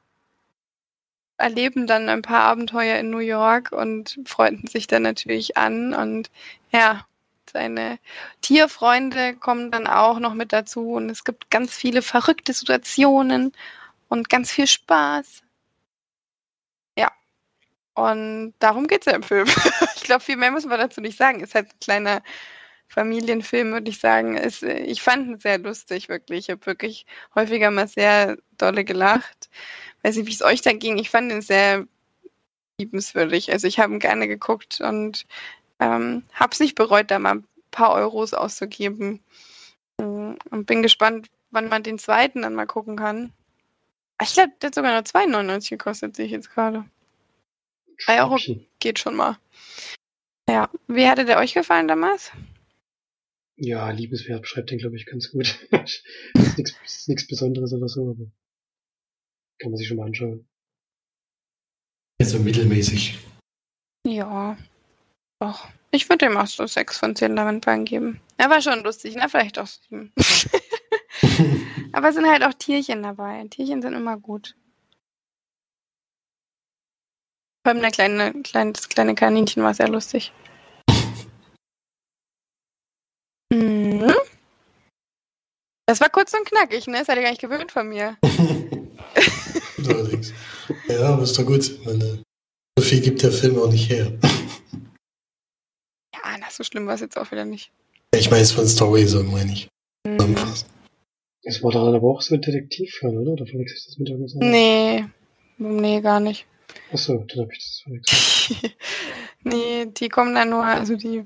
erleben 1.38 1.88
dann 1.88 2.10
ein 2.10 2.22
paar 2.22 2.44
Abenteuer 2.44 2.98
in 3.00 3.10
New 3.10 3.20
York 3.20 3.72
und 3.72 4.20
freunden 4.26 4.68
sich 4.68 4.88
dann 4.88 5.04
natürlich 5.04 5.58
an. 5.58 5.94
Und 5.94 6.30
ja, 6.72 7.06
seine 7.52 8.00
Tierfreunde 8.42 9.36
kommen 9.36 9.72
dann 9.72 9.88
auch 9.88 10.20
noch 10.20 10.34
mit 10.34 10.54
dazu. 10.54 10.94
Und 10.94 11.10
es 11.10 11.24
gibt 11.24 11.50
ganz 11.50 11.74
viele 11.76 12.02
verrückte 12.02 12.54
Situationen 12.54 13.54
und 14.10 14.30
ganz 14.30 14.52
viel 14.52 14.68
Spaß. 14.68 15.44
Ja. 16.98 17.12
Und 17.96 18.54
darum 18.60 18.88
geht 18.88 19.02
es 19.02 19.06
ja 19.08 19.16
im 19.16 19.24
Film. 19.24 19.48
ich 19.96 20.04
glaube, 20.04 20.24
viel 20.24 20.38
mehr 20.38 20.52
müssen 20.52 20.70
wir 20.70 20.78
dazu 20.78 21.02
nicht 21.02 21.18
sagen. 21.18 21.42
Ist 21.42 21.56
halt 21.56 21.68
ein 21.68 21.80
kleiner 21.80 22.22
Familienfilm, 22.90 23.72
würde 23.72 23.90
ich 23.92 24.00
sagen. 24.00 24.36
Ist, 24.36 24.64
ich 24.64 25.02
fand 25.02 25.28
ihn 25.28 25.40
sehr 25.40 25.60
lustig, 25.60 26.10
wirklich. 26.10 26.50
Ich 26.50 26.50
habe 26.50 26.66
wirklich 26.66 27.06
häufiger 27.36 27.72
mal 27.72 27.88
sehr 27.88 28.38
dolle 28.58 28.84
gelacht. 28.84 29.50
Weiß 30.04 30.16
nicht, 30.16 30.28
wie 30.28 30.34
es 30.34 30.42
euch 30.42 30.62
da 30.62 30.74
ging. 30.74 30.98
Ich 30.98 31.10
fand 31.10 31.32
ihn 31.32 31.42
sehr 31.42 31.86
liebenswürdig. 32.80 33.52
Also 33.52 33.68
ich 33.68 33.80
habe 33.80 33.94
ihn 33.94 34.00
gerne 34.00 34.28
geguckt 34.28 34.82
und 34.82 35.26
ähm, 35.80 36.24
habe 36.34 36.52
es 36.52 36.60
nicht 36.60 36.76
bereut, 36.76 37.12
da 37.12 37.20
mal 37.20 37.36
ein 37.36 37.48
paar 37.72 37.94
Euros 37.94 38.34
auszugeben. 38.34 39.22
Mm, 39.98 40.34
und 40.52 40.66
bin 40.66 40.82
gespannt, 40.82 41.30
wann 41.52 41.70
man 41.70 41.84
den 41.84 42.00
zweiten 42.00 42.42
dann 42.42 42.56
mal 42.56 42.68
gucken 42.68 42.96
kann. 42.96 43.34
Ich 44.22 44.34
glaube, 44.34 44.52
der 44.62 44.68
hat 44.68 44.76
sogar 44.76 44.92
nur 44.92 45.02
2,99 45.02 45.70
gekostet, 45.70 46.16
sehe 46.16 46.26
ich 46.26 46.32
jetzt 46.32 46.52
gerade. 46.52 46.86
3 48.06 48.22
Euro 48.24 48.38
geht 48.80 49.00
schon 49.00 49.16
mal. 49.16 49.38
Ja, 50.50 50.70
wie 50.88 51.08
hatte 51.08 51.26
der 51.26 51.38
euch 51.38 51.54
gefallen 51.54 51.88
damals? 51.88 52.32
Ja, 53.58 53.90
liebenswert 53.92 54.42
beschreibt 54.42 54.72
den, 54.72 54.80
glaube 54.80 54.96
ich, 54.96 55.06
ganz 55.06 55.32
gut. 55.32 55.60
das 55.72 56.02
ist 56.86 57.10
nichts 57.10 57.28
Besonderes 57.28 57.74
oder 57.74 57.88
so, 57.88 58.12
aber 58.12 58.32
kann 59.60 59.72
man 59.72 59.78
sich 59.78 59.88
schon 59.88 59.98
mal 59.98 60.06
anschauen. 60.06 60.48
Also 62.22 62.40
mittelmäßig. 62.40 63.20
Ja, 64.06 64.58
doch. 65.40 65.68
Ich 65.92 66.10
würde 66.10 66.28
ihm 66.28 66.38
auch 66.38 66.48
so 66.48 66.68
6 66.68 66.98
von 66.98 67.16
10 67.16 67.36
Lavendbeeren 67.36 67.86
geben. 67.86 68.22
Er 68.38 68.50
war 68.50 68.62
schon 68.62 68.84
lustig, 68.84 69.16
ne? 69.16 69.28
Vielleicht 69.28 69.58
auch 69.58 69.68
7. 69.68 70.14
aber 71.94 72.10
es 72.10 72.16
sind 72.16 72.30
halt 72.30 72.44
auch 72.44 72.54
Tierchen 72.54 73.02
dabei. 73.04 73.46
Tierchen 73.50 73.82
sind 73.82 73.94
immer 73.94 74.18
gut. 74.18 74.56
Vor 77.66 77.74
allem 77.74 77.82
der 77.82 77.92
kleine, 77.92 78.34
kleine, 78.44 78.74
das 78.74 78.88
kleine 78.88 79.16
Kaninchen 79.16 79.64
war 79.64 79.74
sehr 79.74 79.90
lustig. 79.90 80.32
Mhm. 83.52 84.14
Das 85.88 86.00
war 86.02 86.10
kurz 86.10 86.36
und 86.36 86.46
knackig, 86.46 86.86
ne? 86.86 87.00
Das 87.00 87.08
seid 87.08 87.18
ihr 87.18 87.24
gar 87.24 87.32
nicht 87.32 87.42
gewöhnt 87.42 87.72
von 87.72 87.90
mir. 87.90 88.16
Ja, 90.88 91.14
aber 91.14 91.24
ist 91.24 91.38
doch 91.38 91.46
gut. 91.46 91.80
Meine, 91.86 92.24
so 92.78 92.86
viel 92.86 93.02
gibt 93.02 93.24
der 93.24 93.32
Film 93.32 93.58
auch 93.58 93.72
nicht 93.72 93.90
her. 93.90 94.12
So 96.52 96.64
schlimm 96.64 96.88
war 96.88 96.96
es 96.96 97.02
jetzt 97.02 97.18
auch 97.18 97.32
wieder 97.32 97.46
nicht. 97.46 97.72
Ich 98.14 98.30
meine 98.30 98.44
es 98.44 98.52
von 98.52 98.68
Story, 98.68 99.06
so 99.06 99.24
meine 99.24 99.52
ich. 99.52 99.70
Mhm. 100.06 100.36
Es 101.44 101.64
war 101.64 101.72
dann 101.72 101.96
aber 101.96 102.08
auch 102.08 102.22
so 102.22 102.36
ein 102.36 102.42
Detektivfall, 102.42 103.18
oder? 103.18 103.32
Oder 103.32 103.46
verwechsel 103.46 103.78
ich 103.78 103.86
das 103.86 103.98
mit 103.98 104.10
irgendwas? 104.10 104.36
Nee. 104.36 105.06
Nee, 105.58 106.02
gar 106.02 106.20
nicht. 106.20 106.46
Achso, 106.92 107.26
dann 107.28 107.42
habe 107.42 107.54
ich 107.54 107.60
das 107.60 107.82
verwechselt. 107.84 108.76
nee, 109.44 109.86
die 109.86 110.10
kommen 110.10 110.36
dann 110.36 110.50
nur, 110.50 110.64
also 110.64 110.96
die 110.96 111.26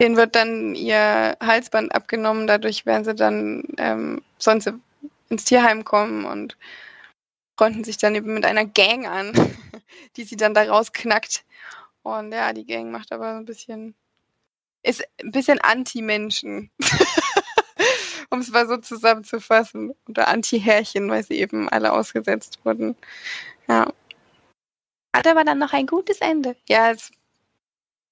Denen 0.00 0.16
wird 0.16 0.36
dann 0.36 0.74
ihr 0.76 1.36
Halsband 1.40 1.92
abgenommen, 1.92 2.46
dadurch 2.46 2.86
werden 2.86 3.04
sie 3.04 3.14
dann, 3.14 3.64
ähm, 3.78 4.22
sie 4.38 4.80
ins 5.28 5.44
Tierheim 5.44 5.84
kommen 5.84 6.24
und 6.24 6.56
freunden 7.56 7.82
sich 7.82 7.98
dann 7.98 8.14
eben 8.14 8.32
mit 8.32 8.44
einer 8.44 8.64
Gang 8.64 9.08
an, 9.08 9.32
die 10.16 10.22
sie 10.22 10.36
dann 10.36 10.54
da 10.54 10.62
rausknackt. 10.62 11.44
Und 12.02 12.32
ja, 12.32 12.52
die 12.52 12.64
Gang 12.64 12.92
macht 12.92 13.12
aber 13.12 13.36
ein 13.36 13.44
bisschen, 13.44 13.94
ist 14.88 15.02
ein 15.22 15.30
bisschen 15.30 15.60
Anti-Menschen. 15.60 16.70
um 18.30 18.40
es 18.40 18.50
mal 18.50 18.66
so 18.66 18.76
zusammenzufassen. 18.76 19.94
Oder 20.08 20.28
Anti-Härchen, 20.28 21.10
weil 21.10 21.24
sie 21.24 21.38
eben 21.38 21.68
alle 21.68 21.92
ausgesetzt 21.92 22.58
wurden. 22.64 22.96
Ja. 23.68 23.92
Hat 25.14 25.26
aber 25.26 25.44
dann 25.44 25.58
noch 25.58 25.72
ein 25.72 25.86
gutes 25.86 26.18
Ende. 26.18 26.56
Ja, 26.68 26.90
es 26.90 27.10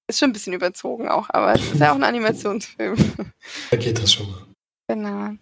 ist 0.07 0.19
schon 0.19 0.29
ein 0.29 0.33
bisschen 0.33 0.53
überzogen 0.53 1.09
auch, 1.09 1.29
aber 1.29 1.53
es 1.53 1.73
ist 1.73 1.79
ja 1.79 1.91
auch 1.91 1.95
ein 1.95 2.03
Animationsfilm. 2.03 2.97
Da 3.71 3.77
geht 3.77 3.97
das 3.99 4.13
schon 4.13 4.29
mal. 4.31 4.45
Genau. 4.87 5.35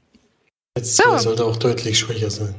Jetzt 0.78 0.98
so. 0.98 1.18
sollte 1.18 1.46
auch 1.46 1.58
deutlich 1.58 1.98
schwächer 1.98 2.30
sein. 2.30 2.56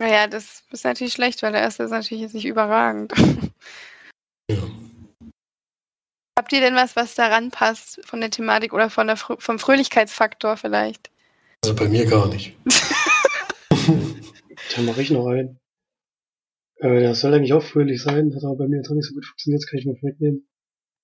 Naja, 0.00 0.26
das 0.26 0.62
ist 0.70 0.84
natürlich 0.84 1.12
schlecht, 1.12 1.42
weil 1.42 1.52
der 1.52 1.60
erste 1.60 1.82
ist 1.82 1.90
natürlich 1.90 2.22
jetzt 2.22 2.34
nicht 2.34 2.46
überragend. 2.46 3.12
Ja. 4.50 4.56
Habt 6.40 6.54
ihr 6.54 6.62
denn 6.62 6.74
was, 6.74 6.96
was 6.96 7.14
daran 7.14 7.50
passt 7.50 8.00
von 8.06 8.18
der 8.22 8.30
Thematik 8.30 8.72
oder 8.72 8.88
von 8.88 9.06
der 9.06 9.18
Fr 9.18 9.36
vom 9.38 9.58
Fröhlichkeitsfaktor 9.58 10.56
vielleicht? 10.56 11.10
Also 11.62 11.76
bei 11.76 11.86
mir 11.86 12.06
gar 12.06 12.28
nicht. 12.28 12.56
Dann 14.74 14.86
mache 14.86 15.02
ich 15.02 15.10
noch 15.10 15.26
einen. 15.26 15.60
Äh, 16.76 17.00
der 17.00 17.14
soll 17.14 17.34
eigentlich 17.34 17.52
auch 17.52 17.62
fröhlich 17.62 18.00
sein, 18.00 18.34
hat 18.34 18.42
aber 18.42 18.56
bei 18.56 18.68
mir 18.68 18.78
jetzt 18.78 18.88
auch 18.88 18.94
nicht 18.94 19.06
so 19.06 19.12
gut 19.12 19.26
funktioniert, 19.26 19.62
das 19.62 19.68
kann 19.68 19.80
ich 19.80 19.84
mal 19.84 19.98
wegnehmen. 20.00 20.48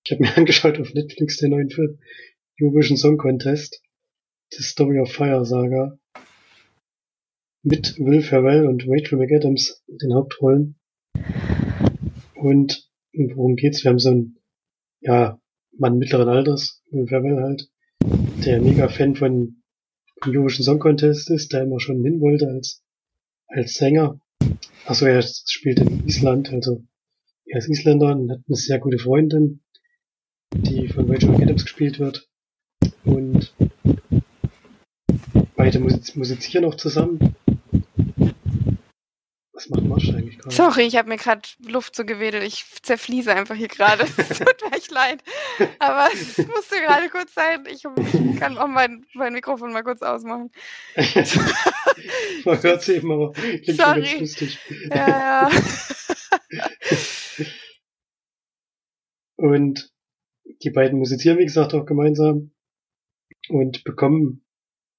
Ich 0.07 0.13
habe 0.13 0.23
mir 0.23 0.35
angeschaut 0.39 0.81
auf 0.81 0.95
Netflix 0.95 1.37
den 1.37 1.51
neuen 1.51 1.69
Film 1.69 1.99
Eurovision 2.59 2.97
Song 2.97 3.19
Contest, 3.19 3.83
The 4.55 4.63
Story 4.63 5.01
of 5.01 5.13
Fire 5.13 5.45
Saga, 5.45 5.99
mit 7.63 7.99
Will 7.99 8.23
Ferrell 8.23 8.67
und 8.67 8.87
Rachel 8.89 9.19
McAdams 9.19 9.85
in 9.87 9.99
den 9.99 10.15
Hauptrollen. 10.15 10.77
Und 12.37 12.89
worum 13.13 13.57
geht's? 13.57 13.85
Wir 13.85 13.91
haben 13.91 13.99
so 13.99 14.09
einen, 14.09 14.39
ja, 15.01 15.39
Mann 15.79 15.99
mittleren 15.99 16.29
Alters, 16.29 16.83
Ferrell 17.07 17.43
halt, 17.43 17.69
der 18.45 18.61
mega 18.61 18.89
Fan 18.89 19.15
von 19.15 19.63
dem 20.25 20.35
Eurovision 20.35 20.65
Song 20.65 20.79
Contest 20.79 21.31
ist, 21.31 21.53
der 21.53 21.63
immer 21.63 21.81
schon 21.81 22.03
hin 22.03 22.21
wollte 22.21 22.49
als, 22.49 22.83
als 23.49 23.75
Sänger. 23.75 24.21
Achso, 24.87 25.07
er 25.07 25.23
spielt 25.23 25.81
in 25.81 26.07
Island, 26.07 26.53
also 26.53 26.85
er 27.45 27.59
ist 27.59 27.69
Isländer 27.69 28.17
und 28.17 28.31
hat 28.31 28.41
eine 28.47 28.57
sehr 28.57 28.79
gute 28.79 28.99
Freundin, 28.99 29.63
die 30.55 30.89
von 30.89 31.11
Rachel 31.11 31.31
McAdams 31.31 31.65
gespielt 31.65 31.99
wird. 31.99 32.29
Und 33.05 33.55
beide 35.57 35.79
musizieren 35.81 36.65
auch 36.65 36.77
zusammen. 36.77 37.37
Was 39.69 39.71
macht 39.71 39.89
Marsch 39.89 40.11
eigentlich 40.11 40.39
gerade? 40.39 40.55
Sorry, 40.55 40.83
ich 40.83 40.97
habe 40.97 41.09
mir 41.09 41.17
gerade 41.17 41.43
Luft 41.67 41.97
so 41.97 42.05
gewedelt. 42.05 42.45
Ich 42.45 42.65
zerfließe 42.83 43.35
einfach 43.35 43.55
hier 43.57 43.69
gerade. 43.69 44.05
Es 44.17 44.39
tut 44.39 44.63
mir 44.63 44.77
echt 44.77 44.91
leid. 44.91 45.23
Aber 45.79 46.09
es 46.13 46.39
musste 46.39 46.77
gerade 46.81 47.09
kurz 47.09 47.35
sein. 47.35 47.65
Ich, 47.69 47.83
kann 48.39 48.59
auch 48.59 48.69
mein, 48.69 49.07
mein, 49.15 49.33
Mikrofon 49.33 49.73
mal 49.73 49.83
kurz 49.83 50.03
ausmachen. 50.03 50.51
Man 52.45 52.63
hört 52.63 52.83
es 52.83 52.89
eben, 52.89 53.11
aber 53.11 53.33
klingt 53.33 53.77
Sorry. 53.77 54.03
ganz 54.03 54.21
lustig. 54.21 54.59
Ja, 54.91 55.49
ja. 55.49 55.51
Und 59.37 59.93
die 60.63 60.71
beiden 60.71 60.99
musizieren, 60.99 61.39
wie 61.39 61.45
gesagt, 61.45 61.75
auch 61.75 61.87
gemeinsam 61.87 62.53
und 63.49 63.85
bekommen 63.85 64.45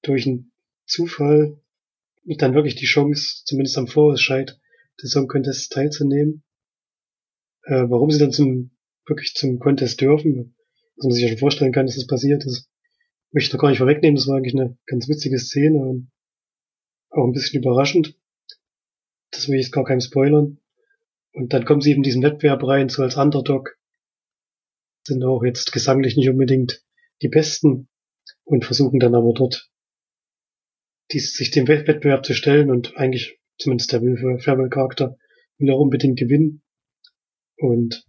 durch 0.01 0.27
einen 0.27 0.51
Zufall 0.85 1.59
dann 2.35 2.53
wirklich 2.53 2.75
die 2.75 2.85
Chance, 2.85 3.43
zumindest 3.45 3.77
am 3.77 3.87
Vorausscheid 3.87 4.59
des 5.01 5.11
Song 5.11 5.27
Contests 5.27 5.69
teilzunehmen. 5.69 6.43
Äh, 7.63 7.85
warum 7.87 8.11
sie 8.11 8.19
dann 8.19 8.33
zum, 8.33 8.71
wirklich 9.05 9.33
zum 9.33 9.59
Contest 9.59 10.01
dürfen, 10.01 10.55
was 10.97 11.05
man 11.05 11.13
sich 11.13 11.23
ja 11.23 11.29
schon 11.29 11.37
vorstellen 11.37 11.71
kann, 11.71 11.85
dass 11.85 11.95
das 11.95 12.07
passiert 12.07 12.45
ist, 12.45 12.69
möchte 13.31 13.49
ich 13.49 13.53
noch 13.53 13.61
gar 13.61 13.69
nicht 13.69 13.77
vorwegnehmen. 13.77 14.15
Das 14.15 14.27
war 14.27 14.37
eigentlich 14.37 14.55
eine 14.55 14.77
ganz 14.85 15.07
witzige 15.07 15.39
Szene 15.39 15.79
und 15.79 16.11
auch 17.09 17.25
ein 17.25 17.31
bisschen 17.33 17.61
überraschend. 17.61 18.17
Das 19.31 19.47
will 19.47 19.55
ich 19.55 19.65
jetzt 19.65 19.73
gar 19.73 19.85
keinem 19.85 20.01
spoilern. 20.01 20.59
Und 21.33 21.53
dann 21.53 21.65
kommen 21.65 21.81
sie 21.81 21.91
eben 21.91 21.99
in 21.99 22.03
diesen 22.03 22.23
Wettbewerb 22.23 22.63
rein, 22.63 22.89
so 22.89 23.03
als 23.03 23.15
Underdog. 23.15 23.77
Sind 25.05 25.23
auch 25.23 25.43
jetzt 25.43 25.71
gesanglich 25.71 26.17
nicht 26.17 26.29
unbedingt 26.29 26.83
die 27.21 27.29
Besten 27.29 27.87
und 28.43 28.65
versuchen 28.65 28.99
dann 28.99 29.15
aber 29.15 29.33
dort 29.33 29.69
die, 31.11 31.19
sich 31.19 31.51
dem 31.51 31.67
Wettbewerb 31.67 32.25
zu 32.25 32.33
stellen 32.33 32.69
und 32.69 32.97
eigentlich, 32.97 33.39
zumindest 33.57 33.91
der 33.91 34.01
Will 34.01 34.39
Farrell 34.39 34.69
Charakter, 34.69 35.17
will 35.57 35.71
auch 35.71 35.79
unbedingt 35.79 36.19
gewinnen 36.19 36.61
und 37.57 38.05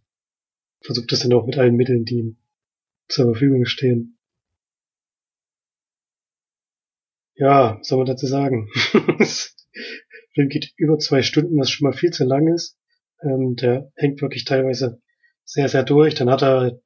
versucht 0.83 1.11
das 1.13 1.21
dann 1.21 1.33
auch 1.33 1.47
mit 1.47 1.59
allen 1.59 1.77
Mitteln, 1.77 2.05
die 2.05 2.17
ihm 2.17 2.37
zur 3.09 3.27
Verfügung 3.27 3.65
stehen. 3.65 4.19
Ja, 7.35 7.79
was 7.79 7.89
soll 7.89 7.99
man 7.99 8.07
dazu 8.07 8.27
sagen? 8.27 8.69
Film 10.35 10.49
geht 10.49 10.73
über 10.77 10.99
zwei 10.99 11.23
Stunden, 11.23 11.59
was 11.59 11.71
schon 11.71 11.89
mal 11.89 11.97
viel 11.97 12.11
zu 12.11 12.25
lang 12.25 12.53
ist. 12.53 12.77
Ähm, 13.23 13.55
der 13.57 13.91
hängt 13.97 14.21
wirklich 14.23 14.45
teilweise 14.45 15.01
sehr, 15.45 15.69
sehr 15.69 15.85
durch. 15.85 16.15
Dann 16.15 16.31
hat 16.31 16.43
er 16.43 16.81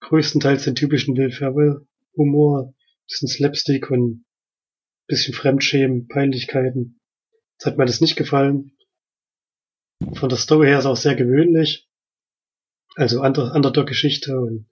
größtenteils 0.00 0.64
den 0.64 0.74
typischen 0.74 1.16
Will 1.16 1.30
Ferrell 1.30 1.86
Humor, 2.16 2.74
bisschen 3.06 3.28
Slapstick 3.28 3.90
und 3.90 4.24
bisschen 5.10 5.34
Fremdschämen, 5.34 6.08
Peinlichkeiten. 6.08 7.00
Jetzt 7.54 7.66
hat 7.66 7.76
mir 7.76 7.84
das 7.84 8.00
nicht 8.00 8.16
gefallen. 8.16 8.72
Von 10.14 10.30
der 10.30 10.38
Story 10.38 10.68
her 10.68 10.78
ist 10.78 10.86
auch 10.86 10.96
sehr 10.96 11.14
gewöhnlich. 11.14 11.88
Also 12.94 13.20
Under 13.20 13.54
Underdog-Geschichte 13.54 14.38
und 14.38 14.66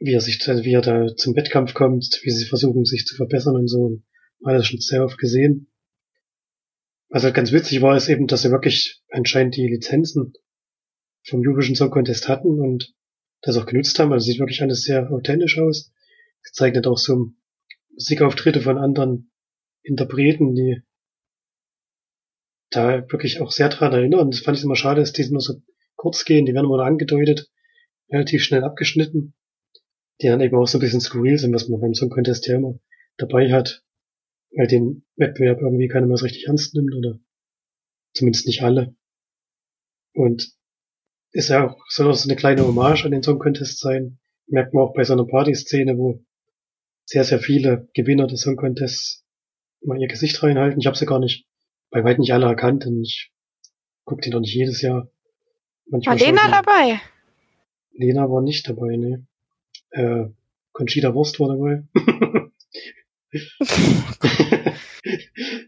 wie 0.00 0.12
er 0.12 0.20
sich, 0.20 0.38
wie 0.40 0.74
er 0.74 0.82
da 0.82 1.14
zum 1.14 1.36
Wettkampf 1.36 1.72
kommt, 1.72 2.20
wie 2.22 2.30
sie 2.30 2.44
versuchen, 2.44 2.84
sich 2.84 3.06
zu 3.06 3.14
verbessern 3.14 3.54
und 3.54 3.68
so. 3.68 4.02
Und 4.40 4.52
das 4.52 4.66
schon 4.66 4.80
sehr 4.80 5.04
oft 5.04 5.18
gesehen. 5.18 5.70
Was 7.08 7.22
halt 7.22 7.34
ganz 7.34 7.52
witzig 7.52 7.80
war, 7.80 7.96
ist 7.96 8.08
eben, 8.08 8.26
dass 8.26 8.42
sie 8.42 8.50
wirklich 8.50 9.02
anscheinend 9.10 9.56
die 9.56 9.68
Lizenzen 9.68 10.32
vom 11.22 11.40
Eurovision 11.40 11.76
Song 11.76 11.90
Contest 11.90 12.28
hatten 12.28 12.60
und 12.60 12.92
das 13.40 13.56
auch 13.56 13.66
genutzt 13.66 13.98
haben. 13.98 14.12
Also 14.12 14.26
sieht 14.26 14.40
wirklich 14.40 14.62
alles 14.62 14.82
sehr 14.82 15.10
authentisch 15.10 15.58
aus. 15.58 15.92
Es 16.42 16.52
zeichnet 16.52 16.86
auch 16.86 16.98
so 16.98 17.32
Musikauftritte 17.94 18.60
von 18.60 18.78
anderen 18.78 19.30
Interpreten, 19.82 20.54
die 20.54 20.82
da 22.70 23.10
wirklich 23.10 23.40
auch 23.40 23.52
sehr 23.52 23.68
dran 23.68 23.92
erinnern. 23.92 24.30
Das 24.30 24.40
fand 24.40 24.58
ich 24.58 24.64
immer 24.64 24.76
schade, 24.76 25.00
dass 25.00 25.12
die 25.12 25.28
nur 25.30 25.40
so 25.40 25.62
kurz 25.96 26.24
gehen, 26.24 26.46
die 26.46 26.54
werden 26.54 26.66
immer 26.66 26.84
angedeutet, 26.84 27.50
relativ 28.10 28.42
schnell 28.42 28.64
abgeschnitten, 28.64 29.34
die 30.20 30.26
dann 30.26 30.40
eben 30.40 30.56
auch 30.56 30.66
so 30.66 30.78
ein 30.78 30.80
bisschen 30.80 31.00
skurril 31.00 31.38
sind, 31.38 31.54
was 31.54 31.68
man 31.68 31.80
beim 31.80 31.94
Song 31.94 32.10
Contest 32.10 32.46
ja 32.46 32.56
immer 32.56 32.78
dabei 33.16 33.52
hat, 33.52 33.84
weil 34.56 34.66
den 34.66 35.04
Wettbewerb 35.16 35.60
irgendwie 35.60 35.88
keiner 35.88 36.06
mehr 36.06 36.16
so 36.16 36.24
richtig 36.24 36.46
ernst 36.46 36.74
nimmt 36.74 36.94
oder 36.94 37.20
zumindest 38.12 38.46
nicht 38.46 38.62
alle. 38.62 38.94
Und 40.14 40.52
ist 41.32 41.48
ja 41.48 41.66
auch, 41.66 41.80
soll 41.88 42.10
auch 42.10 42.14
so 42.14 42.28
eine 42.28 42.36
kleine 42.36 42.66
Hommage 42.66 43.04
an 43.04 43.10
den 43.10 43.22
Song 43.22 43.38
Contest 43.38 43.80
sein. 43.80 44.18
Merkt 44.46 44.72
man 44.72 44.84
auch 44.84 44.94
bei 44.94 45.04
so 45.04 45.14
einer 45.14 45.26
Partyszene, 45.26 45.96
wo 45.98 46.24
sehr, 47.04 47.24
sehr 47.24 47.38
viele 47.38 47.88
Gewinner 47.94 48.26
des 48.26 48.40
Song 48.42 48.56
Contests 48.56 49.24
mal 49.82 50.00
ihr 50.00 50.08
Gesicht 50.08 50.42
reinhalten. 50.42 50.80
Ich 50.80 50.86
habe 50.86 50.96
sie 50.96 51.06
gar 51.06 51.18
nicht, 51.18 51.46
bei 51.90 52.02
weitem 52.04 52.20
nicht 52.20 52.32
alle 52.32 52.46
erkannt, 52.46 52.84
denn 52.84 53.02
ich 53.02 53.30
gucke 54.04 54.22
die 54.22 54.30
doch 54.30 54.40
nicht 54.40 54.54
jedes 54.54 54.80
Jahr. 54.82 55.10
Manchmal 55.86 56.18
war 56.18 56.26
Lena 56.26 56.48
dabei? 56.50 57.00
Lena 57.92 58.30
war 58.30 58.42
nicht 58.42 58.68
dabei, 58.68 58.96
ne. 58.96 59.26
Äh, 59.90 60.26
Conchita 60.72 61.14
Wurst 61.14 61.38
war 61.40 61.48
dabei. 61.48 61.84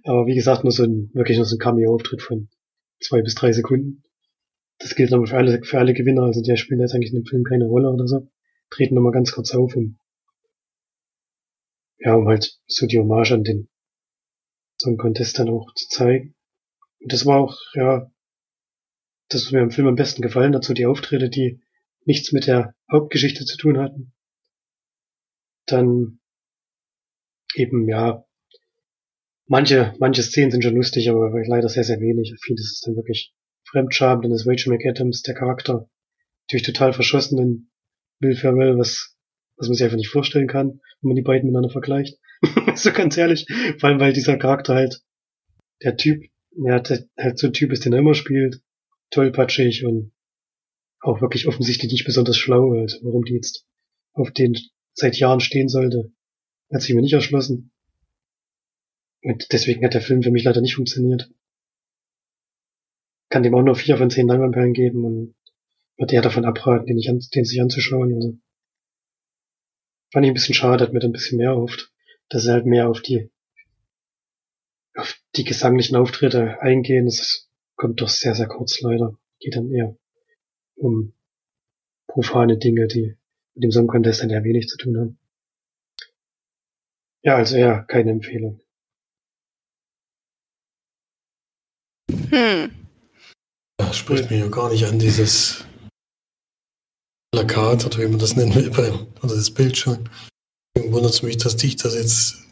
Aber 0.05 0.27
wie 0.27 0.35
gesagt, 0.35 0.65
nur 0.65 0.73
so 0.73 0.85
ein, 0.85 1.11
wirklich 1.15 1.37
nur 1.37 1.47
so 1.47 1.57
ein 1.57 1.59
Cameo-Auftritt 1.59 2.23
von 2.23 2.49
zwei 3.01 3.23
bis 3.23 3.35
drei 3.35 3.53
Sekunden. 3.53 4.03
Das 4.79 4.95
gilt 4.95 5.13
aber 5.13 5.27
für 5.27 5.37
alle, 5.37 5.63
für 5.63 5.79
alle 5.79 5.95
Gewinner, 5.95 6.23
also 6.23 6.43
die 6.43 6.57
spielen 6.57 6.81
jetzt 6.81 6.95
eigentlich 6.95 7.13
in 7.13 7.21
dem 7.21 7.27
Film 7.27 7.45
keine 7.45 7.67
Rolle 7.67 7.91
oder 7.91 8.07
so. 8.07 8.29
Treten 8.71 8.95
nochmal 8.95 9.13
ganz 9.13 9.33
kurz 9.33 9.55
auf, 9.55 9.75
um 9.75 9.99
ja, 11.99 12.15
um 12.15 12.29
halt 12.29 12.59
so 12.67 12.87
die 12.87 12.99
Hommage 12.99 13.33
an 13.33 13.45
den 13.45 13.69
Song 14.81 14.97
Contest 14.97 15.39
dann 15.39 15.49
auch 15.49 15.73
zu 15.75 15.89
zeigen. 15.89 16.35
Und 17.01 17.13
das 17.13 17.27
war 17.27 17.41
auch, 17.41 17.59
ja, 17.75 18.11
das, 19.29 19.47
was 19.47 19.53
mir 19.53 19.61
im 19.61 19.71
Film 19.71 19.89
am 19.89 19.97
besten 19.97 20.23
gefallen 20.23 20.61
so 20.63 20.75
die 20.75 20.87
Auftritte, 20.87 21.29
die 21.29 21.61
nichts 22.05 22.33
mit 22.33 22.47
der 22.47 22.75
Hauptgeschichte 22.91 23.45
zu 23.45 23.57
tun 23.57 23.79
hatten. 23.79 24.13
Dann 25.67 26.21
eben, 27.55 27.89
ja, 27.89 28.25
manche, 29.47 29.95
manche 29.99 30.23
Szenen 30.23 30.53
sind 30.53 30.63
schon 30.63 30.77
lustig, 30.77 31.11
aber 31.11 31.31
leider 31.47 31.69
sehr, 31.69 31.85
sehr 31.85 32.01
wenig. 32.01 32.35
Vieles 32.41 32.73
ist 32.75 32.87
dann 32.87 32.97
wirklich 32.97 33.35
Fremdscham, 33.65 34.23
dann 34.23 34.33
ist 34.33 34.47
Rachel 34.47 34.73
McAdams, 34.73 35.23
der 35.23 35.35
Charakter, 35.35 35.89
natürlich 36.45 36.67
total 36.67 36.93
verschossen 36.93 37.39
in 37.39 37.71
Will 38.21 38.37
Ferrell, 38.37 38.79
was 38.79 39.16
was 39.57 39.69
man 39.69 39.75
sich 39.75 39.85
einfach 39.85 39.97
nicht 39.97 40.09
vorstellen 40.09 40.49
kann, 40.49 40.81
wenn 41.01 41.09
man 41.09 41.17
die 41.17 41.23
beiden 41.23 41.47
miteinander 41.47 41.71
vergleicht. 41.71 42.19
so 42.75 42.93
ganz 42.93 43.17
ehrlich. 43.17 43.47
Vor 43.79 43.89
allem, 43.89 44.01
weil 44.01 44.13
dieser 44.13 44.37
Charakter 44.37 44.75
halt, 44.75 45.03
der 45.83 45.97
Typ, 45.97 46.25
ja, 46.51 46.81
der 46.81 47.07
halt 47.19 47.39
so 47.39 47.49
ein 47.49 47.53
Typ 47.53 47.73
ist, 47.73 47.85
den 47.85 47.93
er 47.93 47.99
immer 47.99 48.15
spielt, 48.15 48.63
tollpatschig 49.11 49.85
und 49.85 50.13
auch 51.01 51.21
wirklich 51.21 51.47
offensichtlich 51.47 51.93
nicht 51.93 52.05
besonders 52.05 52.37
schlau, 52.37 52.73
also 52.73 52.99
warum 53.03 53.25
die 53.25 53.35
jetzt 53.35 53.65
auf 54.13 54.31
den 54.31 54.57
seit 54.95 55.17
Jahren 55.19 55.41
stehen 55.41 55.69
sollte, 55.69 56.13
hat 56.73 56.83
sich 56.83 56.95
mir 56.95 57.03
nicht 57.03 57.13
erschlossen. 57.13 57.71
Und 59.23 59.53
deswegen 59.53 59.85
hat 59.85 59.95
der 59.95 60.01
Film 60.01 60.23
für 60.23 60.31
mich 60.31 60.45
leider 60.45 60.61
nicht 60.61 60.75
funktioniert. 60.75 61.31
Kann 63.29 63.43
dem 63.43 63.55
auch 63.55 63.63
nur 63.63 63.75
vier 63.75 63.99
von 63.99 64.11
zehn 64.11 64.27
Leinwandperlen 64.27 64.73
geben 64.73 65.05
und 65.05 65.35
würde 65.99 66.15
eher 66.15 66.23
davon 66.23 66.45
abraten, 66.45 66.87
den, 66.87 66.99
ich 66.99 67.11
an, 67.11 67.21
den 67.35 67.45
sich 67.45 67.61
anzuschauen. 67.61 68.15
Also 68.15 68.39
Fand 70.13 70.25
ich 70.25 70.31
ein 70.31 70.35
bisschen 70.35 70.55
schade, 70.55 70.85
hat 70.85 70.93
mir 70.93 71.01
dann 71.01 71.11
ein 71.11 71.13
bisschen 71.13 71.39
mehr 71.39 71.51
erhofft, 71.51 71.93
dass 72.29 72.47
er 72.47 72.55
halt 72.55 72.67
mehr 72.67 72.89
auf 72.89 73.01
die, 73.01 73.31
auf 74.95 75.19
die 75.37 75.45
gesanglichen 75.45 75.97
Auftritte 75.97 76.61
eingehen. 76.61 77.07
Das 77.07 77.49
kommt 77.77 78.01
doch 78.01 78.09
sehr, 78.09 78.35
sehr 78.35 78.47
kurz 78.47 78.81
leider. 78.81 79.19
Geht 79.41 79.57
dann 79.57 79.71
eher 79.71 79.97
um 80.77 81.13
profane 82.07 82.57
Dinge, 82.59 82.87
die 82.87 83.17
mit 83.55 83.65
dem 83.65 83.73
Song 83.73 83.87
Contest 83.87 84.23
dann 84.23 84.31
eher 84.31 84.45
wenig 84.45 84.69
zu 84.69 84.77
tun 84.77 84.97
haben. 84.99 85.19
Ja, 87.23 87.37
also 87.37 87.57
eher 87.57 87.83
keine 87.83 88.13
Empfehlung. 88.13 88.61
Hm. 92.31 92.71
Ja, 93.81 93.93
spricht 93.93 94.31
mir 94.31 94.39
ja 94.39 94.49
gar 94.49 94.71
nicht 94.71 94.85
an, 94.87 94.99
dieses 94.99 95.67
Plakat 97.37 97.85
oder 97.85 97.99
wie 97.99 98.09
man 98.09 98.19
das 98.19 98.35
nennen 98.35 98.55
will, 98.55 98.71
beim, 98.71 99.09
oder 99.23 99.35
das 99.35 99.51
Bild 99.51 99.77
schon. 99.77 100.09
Deswegen 100.75 100.95
wundert 100.95 101.13
es 101.13 101.23
mich, 101.23 101.37
dass 101.37 101.55
dich 101.55 101.77
das 101.77 101.95
jetzt, 101.95 102.43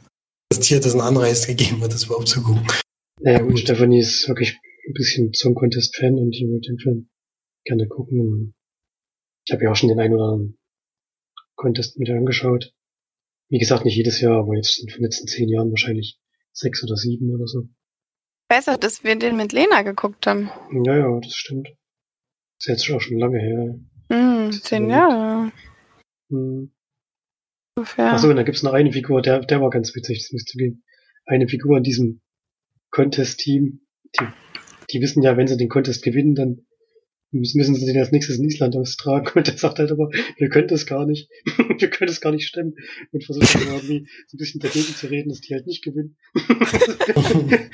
das 0.51 0.61
Tier 0.61 0.79
das 0.79 0.93
einen 0.93 1.01
Anreiz 1.01 1.47
gegeben 1.47 1.81
hat, 1.81 1.95
das 1.95 2.05
überhaupt 2.05 2.29
zu 2.29 2.43
gucken. 2.43 2.67
Naja, 3.19 3.39
gut, 3.39 3.59
Stefanie 3.59 4.01
ist 4.01 4.29
wirklich 4.29 4.59
ein 4.87 4.93
bisschen 4.93 5.33
Song 5.33 5.55
Contest 5.55 5.97
Fan 5.97 6.19
und 6.19 6.33
die 6.33 6.47
würde 6.47 6.69
den 6.69 6.79
Film 6.79 7.09
gerne 7.65 7.89
gucken. 7.89 8.55
Ich 9.47 9.55
habe 9.55 9.65
ja 9.65 9.71
auch 9.71 9.77
schon 9.77 9.89
den 9.89 9.99
einen 9.99 10.13
oder 10.13 10.25
anderen 10.25 10.59
Contest 11.55 11.99
mit 11.99 12.11
angeschaut. 12.11 12.75
Wie 13.49 13.59
gesagt, 13.59 13.87
nicht 13.87 13.97
jedes 13.97 14.21
Jahr, 14.21 14.41
aber 14.41 14.55
jetzt 14.55 14.81
in 14.81 14.89
den 14.89 15.03
letzten 15.03 15.29
zehn 15.29 15.49
Jahren 15.49 15.71
wahrscheinlich 15.71 16.21
sechs 16.53 16.85
oder 16.85 16.97
sieben 16.97 17.31
oder 17.31 17.47
so. 17.47 17.71
Besser, 18.51 18.77
dass 18.77 19.03
wir 19.03 19.17
den 19.17 19.39
mit 19.39 19.55
Lena 19.55 19.81
geguckt 19.81 20.27
haben. 20.27 20.51
Ja, 20.85 20.99
ja, 20.99 21.21
das 21.21 21.33
stimmt. 21.33 21.69
Das 22.59 22.69
ist 22.69 22.87
jetzt 22.87 22.91
auch 22.95 23.01
schon 23.01 23.19
lange 23.19 23.39
her. 23.39 23.81
Hm, 24.11 24.53
zehn 24.53 24.91
Jahre. 24.91 25.53
Hm. 26.31 26.73
Ungefähr. 27.77 28.13
Achso, 28.13 28.29
und 28.29 28.37
da 28.37 28.43
gibt's 28.43 28.63
noch 28.63 28.73
eine 28.73 28.93
Figur, 28.93 29.23
der, 29.23 29.41
der 29.41 29.61
war 29.61 29.71
ganz 29.71 29.95
witzig, 29.95 30.19
das 30.19 30.33
muss 30.33 30.43
ich 30.43 30.47
zugeben. 30.47 30.85
Eine 31.27 31.49
Figur 31.49 31.77
in 31.77 31.83
diesem 31.83 32.21
Contest-Team, 32.91 33.81
die, 34.19 34.27
die 34.91 35.01
wissen 35.01 35.23
ja, 35.23 35.37
wenn 35.37 35.49
sie 35.49 35.57
den 35.57 35.69
Contest 35.69 36.05
gewinnen, 36.05 36.35
dann 36.35 36.67
müssen, 37.39 37.59
müssen 37.59 37.75
sie 37.75 37.87
den 37.87 37.99
als 37.99 38.13
nächstes 38.13 38.39
in 38.39 38.45
Island 38.45 38.77
austragen. 38.77 39.31
Und 39.35 39.47
der 39.47 39.57
sagt 39.57 39.79
halt 39.79 39.91
aber, 39.91 40.11
wir 40.39 40.49
können 40.49 40.69
das 40.69 40.87
gar 40.87 41.07
nicht. 41.07 41.29
wir 41.79 41.91
können 41.91 42.09
das 42.09 42.21
gar 42.21 42.33
nicht 42.33 42.47
stemmen. 42.47 42.75
Und 43.13 43.25
versucht 43.25 43.55
dann 43.55 43.63
irgendwie 43.63 44.07
so 44.29 44.37
ein 44.37 44.39
bisschen 44.39 44.61
dagegen 44.61 44.95
zu 44.95 45.07
reden, 45.09 45.29
dass 45.29 45.41
die 45.41 45.55
halt 45.55 45.67
nicht 45.67 45.83
gewinnen. 45.85 46.17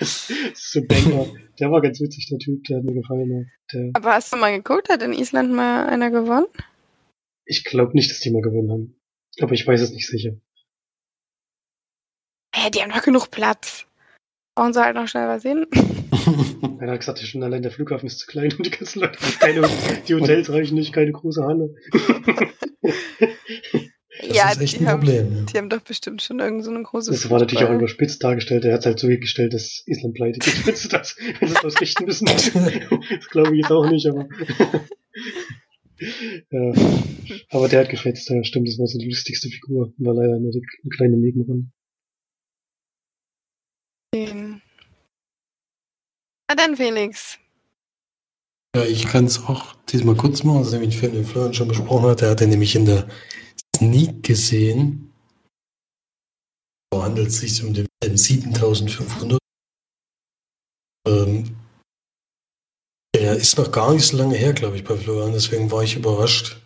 das 0.00 0.30
ist 0.30 0.72
so 0.72 0.80
ein 0.80 0.86
Banger. 0.86 1.26
Der 1.60 1.70
war 1.70 1.80
ganz 1.80 2.00
witzig, 2.00 2.28
der 2.30 2.38
Typ, 2.38 2.64
der 2.64 2.78
hat 2.78 2.84
mir 2.84 2.94
gefallen. 2.94 3.50
Der, 3.72 3.90
Aber 3.94 4.14
hast 4.14 4.32
du 4.32 4.36
mal 4.36 4.56
geguckt, 4.56 4.88
hat 4.88 5.02
in 5.02 5.12
Island 5.12 5.52
mal 5.52 5.86
einer 5.86 6.10
gewonnen? 6.10 6.46
ich 7.44 7.64
glaube 7.64 7.92
nicht, 7.94 8.10
dass 8.10 8.20
die 8.20 8.30
mal 8.30 8.42
gewonnen 8.42 8.70
haben. 8.70 9.00
Aber 9.40 9.52
ich 9.52 9.66
weiß 9.66 9.80
es 9.80 9.92
nicht 9.92 10.06
sicher. 10.06 10.32
Hä, 12.54 12.70
die 12.70 12.80
haben 12.80 12.90
doch 12.90 13.02
genug 13.02 13.30
Platz. 13.30 13.86
Brauchen 14.54 14.72
sie 14.72 14.82
halt 14.82 14.94
noch 14.94 15.08
schnell 15.08 15.28
was 15.28 15.42
hin. 15.42 15.66
Einer 16.78 16.92
hat 16.92 17.00
gesagt, 17.00 17.20
schon 17.20 17.42
allein 17.42 17.62
der 17.62 17.70
Flughafen 17.70 18.06
ist 18.06 18.18
zu 18.18 18.26
klein 18.26 18.52
und 18.52 18.66
die 18.66 18.70
ganzen 18.70 19.00
Leute, 19.00 19.18
keine, 19.40 19.62
die 20.06 20.14
Hotels 20.14 20.50
reichen 20.50 20.74
nicht, 20.74 20.92
keine 20.92 21.12
große 21.12 21.42
Halle. 21.42 21.74
Das 24.20 24.36
ja, 24.36 24.50
ist 24.50 24.60
echt 24.60 24.74
die 24.74 24.80
ein 24.80 24.88
haben, 24.88 25.00
Problem. 25.00 25.36
Ja. 25.36 25.42
die 25.42 25.58
haben 25.58 25.68
doch 25.68 25.80
bestimmt 25.80 26.22
schon 26.22 26.38
irgend 26.38 26.64
so 26.64 26.70
eine 26.70 26.82
große 26.82 27.10
Das 27.10 27.28
war 27.28 27.40
natürlich 27.40 27.64
auch 27.64 27.74
überspitzt 27.74 28.22
dargestellt. 28.22 28.64
Er 28.64 28.74
hat 28.74 28.86
halt 28.86 28.98
so 29.00 29.08
gestellt, 29.08 29.52
dass 29.52 29.82
Island 29.86 30.14
pleite 30.14 30.38
geht, 30.38 30.64
wenn 30.66 30.76
sie 30.76 30.88
das, 30.88 31.16
wenn 31.40 31.48
sie 31.48 31.54
das 31.60 31.80
richten 31.80 32.04
müssen. 32.04 32.26
Das 33.10 33.28
glaube 33.30 33.54
ich 33.54 33.62
jetzt 33.62 33.72
auch 33.72 33.90
nicht, 33.90 34.06
aber. 34.06 34.28
ja. 36.50 36.72
Aber 37.50 37.68
der 37.68 37.80
hat 37.80 37.88
gefetzt, 37.88 38.28
ja, 38.30 38.44
stimmt, 38.44 38.68
das 38.68 38.78
war 38.78 38.86
so 38.86 38.98
die 38.98 39.08
lustigste 39.08 39.48
Figur. 39.48 39.92
War 39.98 40.14
leider 40.14 40.38
nur 40.38 40.52
die, 40.52 40.62
eine 40.82 40.90
kleine 40.90 41.16
Nebenrunde. 41.16 41.66
Den. 44.14 44.61
Na 46.52 46.56
dann, 46.66 46.76
Felix. 46.76 47.38
Ja, 48.76 48.84
ich 48.84 49.06
kann 49.06 49.24
es 49.24 49.42
auch 49.42 49.74
diesmal 49.88 50.16
kurz 50.16 50.42
machen, 50.42 50.58
das 50.58 50.66
ist 50.66 50.72
nämlich 50.74 50.94
ein 50.94 51.00
Film, 51.00 51.12
den 51.14 51.24
Florian 51.24 51.54
schon 51.54 51.68
besprochen 51.68 52.10
hat. 52.10 52.20
Der 52.20 52.28
hat 52.28 52.40
den 52.40 52.50
nämlich 52.50 52.74
in 52.74 52.84
der 52.84 53.08
Sneak 53.74 54.22
gesehen. 54.22 55.14
Da 56.90 57.04
handelt 57.04 57.28
es 57.28 57.40
sich 57.40 57.64
um 57.64 57.72
den 57.72 57.86
Film 58.04 58.16
7500. 58.18 59.38
Ähm, 61.08 61.56
der 63.16 63.36
ist 63.36 63.56
noch 63.56 63.72
gar 63.72 63.94
nicht 63.94 64.04
so 64.04 64.18
lange 64.18 64.36
her, 64.36 64.52
glaube 64.52 64.76
ich, 64.76 64.84
bei 64.84 64.94
Florian, 64.94 65.32
deswegen 65.32 65.70
war 65.70 65.82
ich 65.82 65.96
überrascht. 65.96 66.60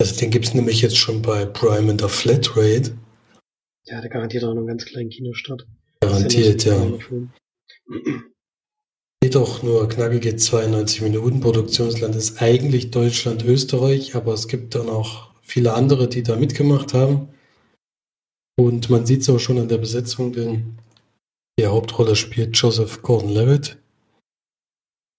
Also 0.00 0.16
den 0.16 0.32
gibt 0.32 0.46
es 0.46 0.54
nämlich 0.54 0.82
jetzt 0.82 0.96
schon 0.96 1.22
bei 1.22 1.44
Prime 1.44 1.92
in 1.92 1.96
der 1.96 2.08
Flatrate. 2.08 2.98
Der 3.88 3.98
hatte 3.98 4.08
garantiert 4.08 4.42
auch 4.42 4.48
noch 4.48 4.56
einen 4.56 4.66
ganz 4.66 4.84
kleinen 4.84 5.10
Kinostart. 5.10 5.64
Garantiert, 6.00 6.64
ja. 6.64 6.84
ja. 6.84 6.98
Auch 9.34 9.62
nur 9.62 9.88
knackige 9.88 10.36
92 10.36 11.00
Minuten. 11.00 11.40
Produktionsland 11.40 12.14
ist 12.14 12.40
eigentlich 12.40 12.92
Deutschland, 12.92 13.44
Österreich, 13.44 14.14
aber 14.14 14.34
es 14.34 14.46
gibt 14.46 14.74
dann 14.74 14.88
auch 14.88 15.30
viele 15.42 15.74
andere, 15.74 16.06
die 16.06 16.22
da 16.22 16.36
mitgemacht 16.36 16.94
haben. 16.94 17.28
Und 18.56 18.90
man 18.90 19.06
sieht 19.06 19.22
es 19.22 19.30
auch 19.30 19.38
schon 19.38 19.58
an 19.58 19.68
der 19.68 19.78
Besetzung, 19.78 20.32
denn 20.32 20.78
die 21.58 21.66
Hauptrolle 21.66 22.14
spielt 22.14 22.56
Joseph 22.56 23.02
Gordon-Levitt. 23.02 23.78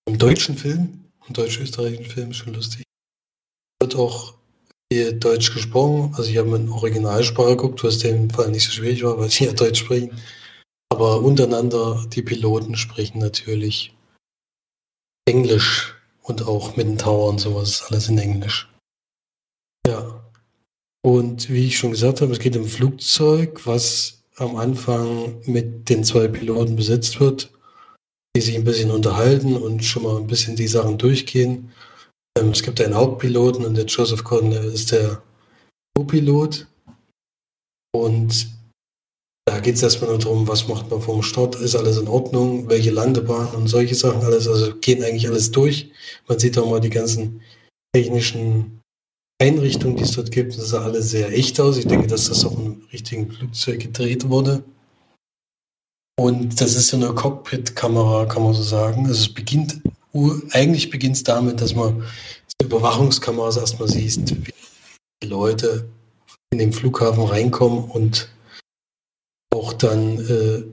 Im 0.08 0.18
deutschen 0.18 0.56
Film, 0.56 1.06
im 1.28 1.34
deutsch-österreichischen 1.34 2.06
Film, 2.06 2.34
schon 2.34 2.54
lustig. 2.54 2.84
Wird 3.82 3.96
auch 3.96 4.36
hier 4.92 5.14
Deutsch 5.14 5.54
gesprochen. 5.54 6.14
Also 6.16 6.30
ich 6.30 6.38
habe 6.38 6.56
in 6.56 6.70
Originalsprache 6.70 7.58
geguckt, 7.58 7.84
was 7.84 8.00
dem 8.00 8.30
Fall 8.30 8.52
nicht 8.52 8.64
so 8.64 8.72
schwierig 8.72 9.04
war, 9.04 9.18
weil 9.20 9.30
sie 9.30 9.46
ja 9.46 9.54
Deutsch 9.54 9.80
sprechen. 9.80 10.12
Aber 10.90 11.22
untereinander, 11.22 12.06
die 12.14 12.22
Piloten 12.22 12.76
sprechen 12.76 13.20
natürlich 13.20 13.97
Englisch 15.28 15.94
und 16.24 16.48
auch 16.48 16.76
mit 16.76 16.88
den 16.88 16.98
Tower 16.98 17.30
und 17.30 17.40
sowas 17.40 17.84
alles 17.90 18.10
in 18.10 18.18
Englisch. 18.18 18.70
Ja. 19.86 20.24
Und 21.06 21.50
wie 21.50 21.68
ich 21.68 21.78
schon 21.78 21.92
gesagt 21.92 22.22
habe, 22.22 22.32
es 22.34 22.40
geht 22.40 22.58
um 22.58 22.66
Flugzeug, 22.66 23.66
was 23.66 24.24
am 24.38 24.56
Anfang 24.56 25.42
mit 25.46 25.90
den 25.90 26.04
zwei 26.04 26.28
Piloten 26.28 26.76
besetzt 26.76 27.20
wird, 27.20 27.52
die 28.36 28.42
sich 28.42 28.56
ein 28.56 28.64
bisschen 28.64 28.92
unterhalten 28.92 29.56
und 29.56 29.84
schon 29.84 30.04
mal 30.04 30.18
ein 30.18 30.28
bisschen 30.28 30.56
die 30.56 30.68
Sachen 30.68 30.98
durchgehen. 30.98 31.72
Ähm, 32.38 32.50
es 32.50 32.62
gibt 32.62 32.80
einen 32.82 32.96
Hauptpiloten 32.96 33.66
und 33.66 33.76
der 33.76 33.86
Joseph 33.86 34.24
der 34.24 34.64
ist 34.64 34.92
der 34.92 35.22
Co-Pilot. 35.96 36.68
Und 37.94 38.57
da 39.48 39.62
geht 39.62 39.76
es 39.76 39.84
erstmal 39.84 40.10
nur 40.10 40.20
darum, 40.20 40.46
was 40.46 40.68
macht 40.68 40.92
man 40.92 41.02
vom 41.02 41.24
Start, 41.24 41.56
ist 41.56 41.74
alles 41.74 41.98
in 41.98 42.10
Ordnung, 42.10 42.68
welche 42.70 42.92
Landebahn 42.92 43.48
und 43.56 43.68
solche 43.68 43.96
Sachen 43.96 44.22
alles, 44.22 44.46
also 44.46 44.76
gehen 44.76 45.02
eigentlich 45.02 45.28
alles 45.30 45.52
durch. 45.52 45.90
Man 46.28 46.38
sieht 46.38 46.58
auch 46.58 46.70
mal 46.70 46.82
die 46.82 46.90
ganzen 46.90 47.42
technischen 47.96 48.82
Einrichtungen, 49.42 49.96
die 49.96 50.04
es 50.04 50.12
dort 50.12 50.32
gibt, 50.32 50.58
das 50.58 50.70
sah 50.70 50.84
alles 50.84 51.12
sehr 51.12 51.32
echt 51.32 51.62
aus. 51.62 51.78
Ich 51.78 51.88
denke, 51.88 52.08
dass 52.08 52.28
das 52.28 52.44
auf 52.44 52.58
einem 52.58 52.82
richtigen 52.92 53.32
Flugzeug 53.32 53.80
gedreht 53.80 54.28
wurde. 54.28 54.66
Und 56.20 56.60
das 56.60 56.76
ist 56.76 56.90
so 56.90 56.98
eine 56.98 57.14
Cockpit-Kamera, 57.14 58.26
kann 58.26 58.44
man 58.44 58.54
so 58.54 58.64
sagen. 58.64 59.06
Also 59.06 59.22
es 59.22 59.34
beginnt, 59.34 59.80
eigentlich 60.52 60.90
beginnt 60.90 61.16
es 61.16 61.24
damit, 61.24 61.62
dass 61.62 61.74
man 61.74 62.04
Überwachungskameras 62.62 63.56
erstmal 63.56 63.88
sieht, 63.88 64.30
wie 64.46 64.54
die 65.24 65.28
Leute 65.28 65.88
in 66.52 66.60
den 66.60 66.74
Flughafen 66.74 67.24
reinkommen 67.24 67.86
und 67.86 68.30
auch 69.54 69.74
dann 69.74 70.20
äh, 70.20 70.64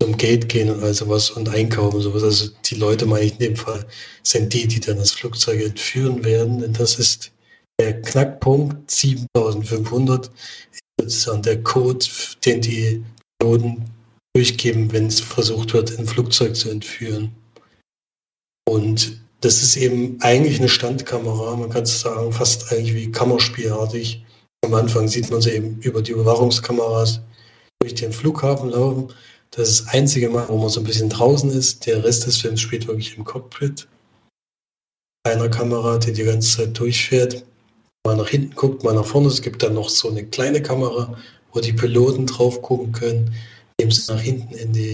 zum 0.00 0.16
Gate 0.16 0.48
gehen 0.48 0.70
und 0.70 0.82
all 0.82 0.94
sowas 0.94 1.30
und 1.30 1.48
einkaufen 1.48 2.00
sowas. 2.00 2.22
Also 2.22 2.50
die 2.66 2.74
Leute, 2.74 3.06
meine 3.06 3.24
ich 3.24 3.32
in 3.32 3.38
dem 3.38 3.56
Fall, 3.56 3.86
sind 4.22 4.52
die, 4.52 4.68
die 4.68 4.80
dann 4.80 4.98
das 4.98 5.12
Flugzeug 5.12 5.62
entführen 5.62 6.24
werden. 6.24 6.60
Denn 6.60 6.72
das 6.72 6.98
ist 6.98 7.32
der 7.80 8.00
Knackpunkt 8.02 8.90
7500. 8.90 10.30
Ist 10.72 10.80
sozusagen 11.00 11.42
der 11.42 11.62
Code, 11.62 12.04
den 12.44 12.60
die 12.60 13.02
Piloten 13.38 13.84
durchgeben, 14.34 14.92
wenn 14.92 15.06
es 15.06 15.20
versucht 15.20 15.72
wird, 15.72 15.98
ein 15.98 16.06
Flugzeug 16.06 16.54
zu 16.56 16.70
entführen. 16.70 17.34
Und 18.68 19.20
das 19.40 19.62
ist 19.62 19.76
eben 19.76 20.18
eigentlich 20.20 20.58
eine 20.58 20.68
Standkamera, 20.68 21.56
man 21.56 21.70
kann 21.70 21.84
es 21.84 22.00
sagen, 22.00 22.32
fast 22.32 22.70
eigentlich 22.70 22.94
wie 22.94 23.10
Kammerspielartig. 23.10 24.22
Am 24.64 24.74
Anfang 24.74 25.08
sieht 25.08 25.30
man 25.30 25.40
sie 25.40 25.52
eben 25.52 25.80
über 25.80 26.02
die 26.02 26.12
Überwachungskameras 26.12 27.20
durch 27.80 27.94
den 27.94 28.12
Flughafen 28.12 28.70
laufen. 28.70 29.12
Das 29.50 29.68
ist 29.68 29.80
das 29.80 29.88
einzige 29.94 30.28
Mal, 30.28 30.48
wo 30.48 30.58
man 30.58 30.68
so 30.68 30.80
ein 30.80 30.86
bisschen 30.86 31.08
draußen 31.08 31.50
ist. 31.50 31.86
Der 31.86 32.04
Rest 32.04 32.26
des 32.26 32.36
Films 32.36 32.60
spielt 32.60 32.86
wirklich 32.86 33.16
im 33.16 33.24
Cockpit. 33.24 33.88
Einer 35.24 35.48
Kamera, 35.48 35.98
die 35.98 36.12
die 36.12 36.24
ganze 36.24 36.58
Zeit 36.58 36.78
durchfährt. 36.78 37.44
Mal 38.06 38.16
nach 38.16 38.28
hinten 38.28 38.54
guckt, 38.54 38.84
mal 38.84 38.94
nach 38.94 39.04
vorne. 39.04 39.28
Es 39.28 39.42
gibt 39.42 39.62
dann 39.62 39.74
noch 39.74 39.88
so 39.88 40.08
eine 40.08 40.24
kleine 40.26 40.62
Kamera, 40.62 41.18
wo 41.52 41.60
die 41.60 41.72
Piloten 41.72 42.26
drauf 42.26 42.62
gucken 42.62 42.92
können, 42.92 43.34
indem 43.76 43.90
sie 43.90 44.12
nach 44.12 44.20
hinten 44.20 44.54
in 44.54 44.72
die, 44.72 44.92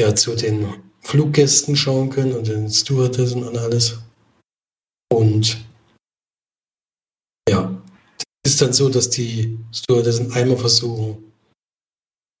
ja, 0.00 0.14
zu 0.14 0.34
den 0.34 0.82
Fluggästen 1.00 1.76
schauen 1.76 2.10
können 2.10 2.32
und 2.32 2.46
den 2.46 2.70
Stewardessen 2.70 3.44
und 3.44 3.58
alles. 3.58 3.98
Und 5.12 5.58
ja, 7.48 7.82
es 8.44 8.52
ist 8.52 8.62
dann 8.62 8.72
so, 8.72 8.88
dass 8.88 9.10
die 9.10 9.58
Stewardessen 9.72 10.32
einmal 10.32 10.56
versuchen, 10.56 11.31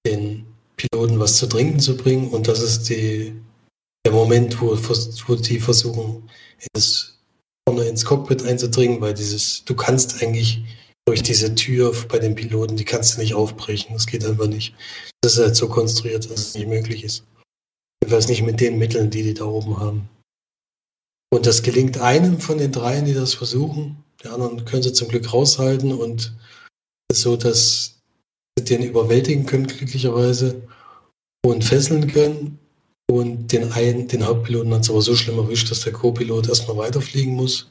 den 0.06 0.46
Piloten 0.76 1.18
was 1.18 1.36
zu 1.36 1.46
trinken 1.46 1.80
zu 1.80 1.96
bringen 1.96 2.30
und 2.30 2.48
das 2.48 2.60
ist 2.60 2.88
die, 2.88 3.34
der 4.04 4.12
Moment, 4.12 4.60
wo, 4.60 4.76
wo 4.76 5.34
die 5.34 5.60
versuchen, 5.60 6.28
ins, 6.74 7.18
vorne 7.68 7.84
ins 7.84 8.04
Cockpit 8.04 8.42
einzudringen, 8.42 9.00
weil 9.00 9.14
dieses, 9.14 9.64
du 9.64 9.74
kannst 9.74 10.22
eigentlich 10.22 10.62
durch 11.06 11.22
diese 11.22 11.54
Tür 11.54 11.94
bei 12.08 12.18
den 12.18 12.34
Piloten, 12.34 12.76
die 12.76 12.84
kannst 12.84 13.16
du 13.16 13.20
nicht 13.20 13.34
aufbrechen, 13.34 13.94
das 13.94 14.06
geht 14.06 14.24
einfach 14.24 14.46
nicht. 14.46 14.74
Das 15.20 15.34
ist 15.34 15.40
halt 15.40 15.56
so 15.56 15.68
konstruiert, 15.68 16.30
dass 16.30 16.40
es 16.40 16.54
nicht 16.54 16.68
möglich 16.68 17.04
ist. 17.04 17.24
Jedenfalls 18.02 18.28
nicht 18.28 18.42
mit 18.42 18.60
den 18.60 18.78
Mitteln, 18.78 19.10
die 19.10 19.22
die 19.22 19.34
da 19.34 19.44
oben 19.44 19.78
haben. 19.78 20.08
Und 21.32 21.46
das 21.46 21.62
gelingt 21.62 21.98
einem 21.98 22.40
von 22.40 22.58
den 22.58 22.72
dreien, 22.72 23.04
die 23.04 23.14
das 23.14 23.34
versuchen. 23.34 24.04
Die 24.22 24.28
anderen 24.28 24.64
können 24.64 24.82
sie 24.82 24.92
zum 24.92 25.08
Glück 25.08 25.32
raushalten 25.32 25.92
und 25.92 26.36
es 27.08 27.18
ist 27.18 27.22
so, 27.22 27.36
dass 27.36 28.01
den 28.60 28.82
überwältigen 28.82 29.46
können, 29.46 29.66
glücklicherweise, 29.66 30.62
und 31.44 31.64
fesseln 31.64 32.06
können. 32.06 32.58
Und 33.10 33.52
den 33.52 33.72
einen, 33.72 34.08
den 34.08 34.26
Hauptpiloten 34.26 34.72
hat 34.72 34.82
es 34.82 34.90
aber 34.90 35.02
so 35.02 35.14
schlimm 35.14 35.38
erwischt, 35.38 35.70
dass 35.70 35.80
der 35.82 35.92
Co-Pilot 35.92 36.48
erstmal 36.48 36.78
weiterfliegen 36.78 37.34
muss. 37.34 37.68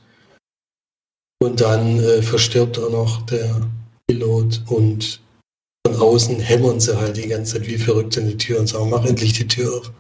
Und 1.42 1.62
dann 1.62 2.00
äh, 2.00 2.22
verstirbt 2.22 2.78
auch 2.78 2.92
noch 2.92 3.26
der 3.26 3.68
Pilot 4.08 4.62
und 4.68 5.22
von 5.88 5.96
außen 5.96 6.40
hämmern 6.40 6.80
sie 6.80 6.96
halt 6.96 7.18
die 7.18 7.28
ganze 7.28 7.54
Zeit 7.54 7.68
wie 7.68 7.78
verrückt 7.78 8.18
in 8.18 8.28
die 8.28 8.38
Tür 8.38 8.60
und 8.60 8.68
sagen, 8.68 8.90
mach 8.90 9.06
endlich 9.06 9.34
die 9.34 9.48
Tür 9.48 9.80
auf. 9.80 9.92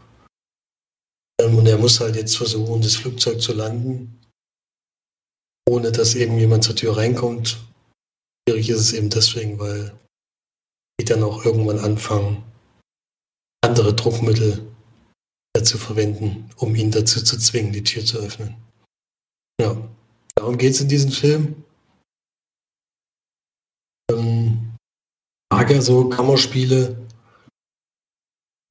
Ähm, 1.41 1.57
und 1.57 1.65
er 1.65 1.79
muss 1.79 1.99
halt 1.99 2.15
jetzt 2.15 2.37
versuchen, 2.37 2.81
das 2.81 2.95
Flugzeug 2.95 3.41
zu 3.41 3.53
landen, 3.53 4.19
ohne 5.67 5.91
dass 5.91 6.13
eben 6.13 6.37
jemand 6.37 6.63
zur 6.63 6.75
Tür 6.75 6.97
reinkommt. 6.97 7.57
Schwierig 8.47 8.69
ist 8.69 8.79
es 8.79 8.93
eben 8.93 9.09
deswegen, 9.09 9.57
weil 9.57 9.91
die 11.01 11.05
dann 11.05 11.23
auch 11.23 11.43
irgendwann 11.45 11.79
anfangen, 11.79 12.43
andere 13.61 13.95
Druckmittel 13.95 14.71
zu 15.63 15.77
verwenden, 15.77 16.49
um 16.57 16.75
ihn 16.75 16.91
dazu 16.91 17.23
zu 17.23 17.37
zwingen, 17.37 17.73
die 17.73 17.83
Tür 17.83 18.05
zu 18.05 18.19
öffnen. 18.19 18.55
Ja, 19.59 19.75
darum 20.35 20.57
geht 20.57 20.73
es 20.73 20.81
in 20.81 20.89
diesem 20.89 21.11
Film. 21.11 21.63
Ähm, 24.11 24.75
mag 25.51 25.71
ja 25.71 25.81
so 25.81 26.07
Kammerspiele, 26.07 27.07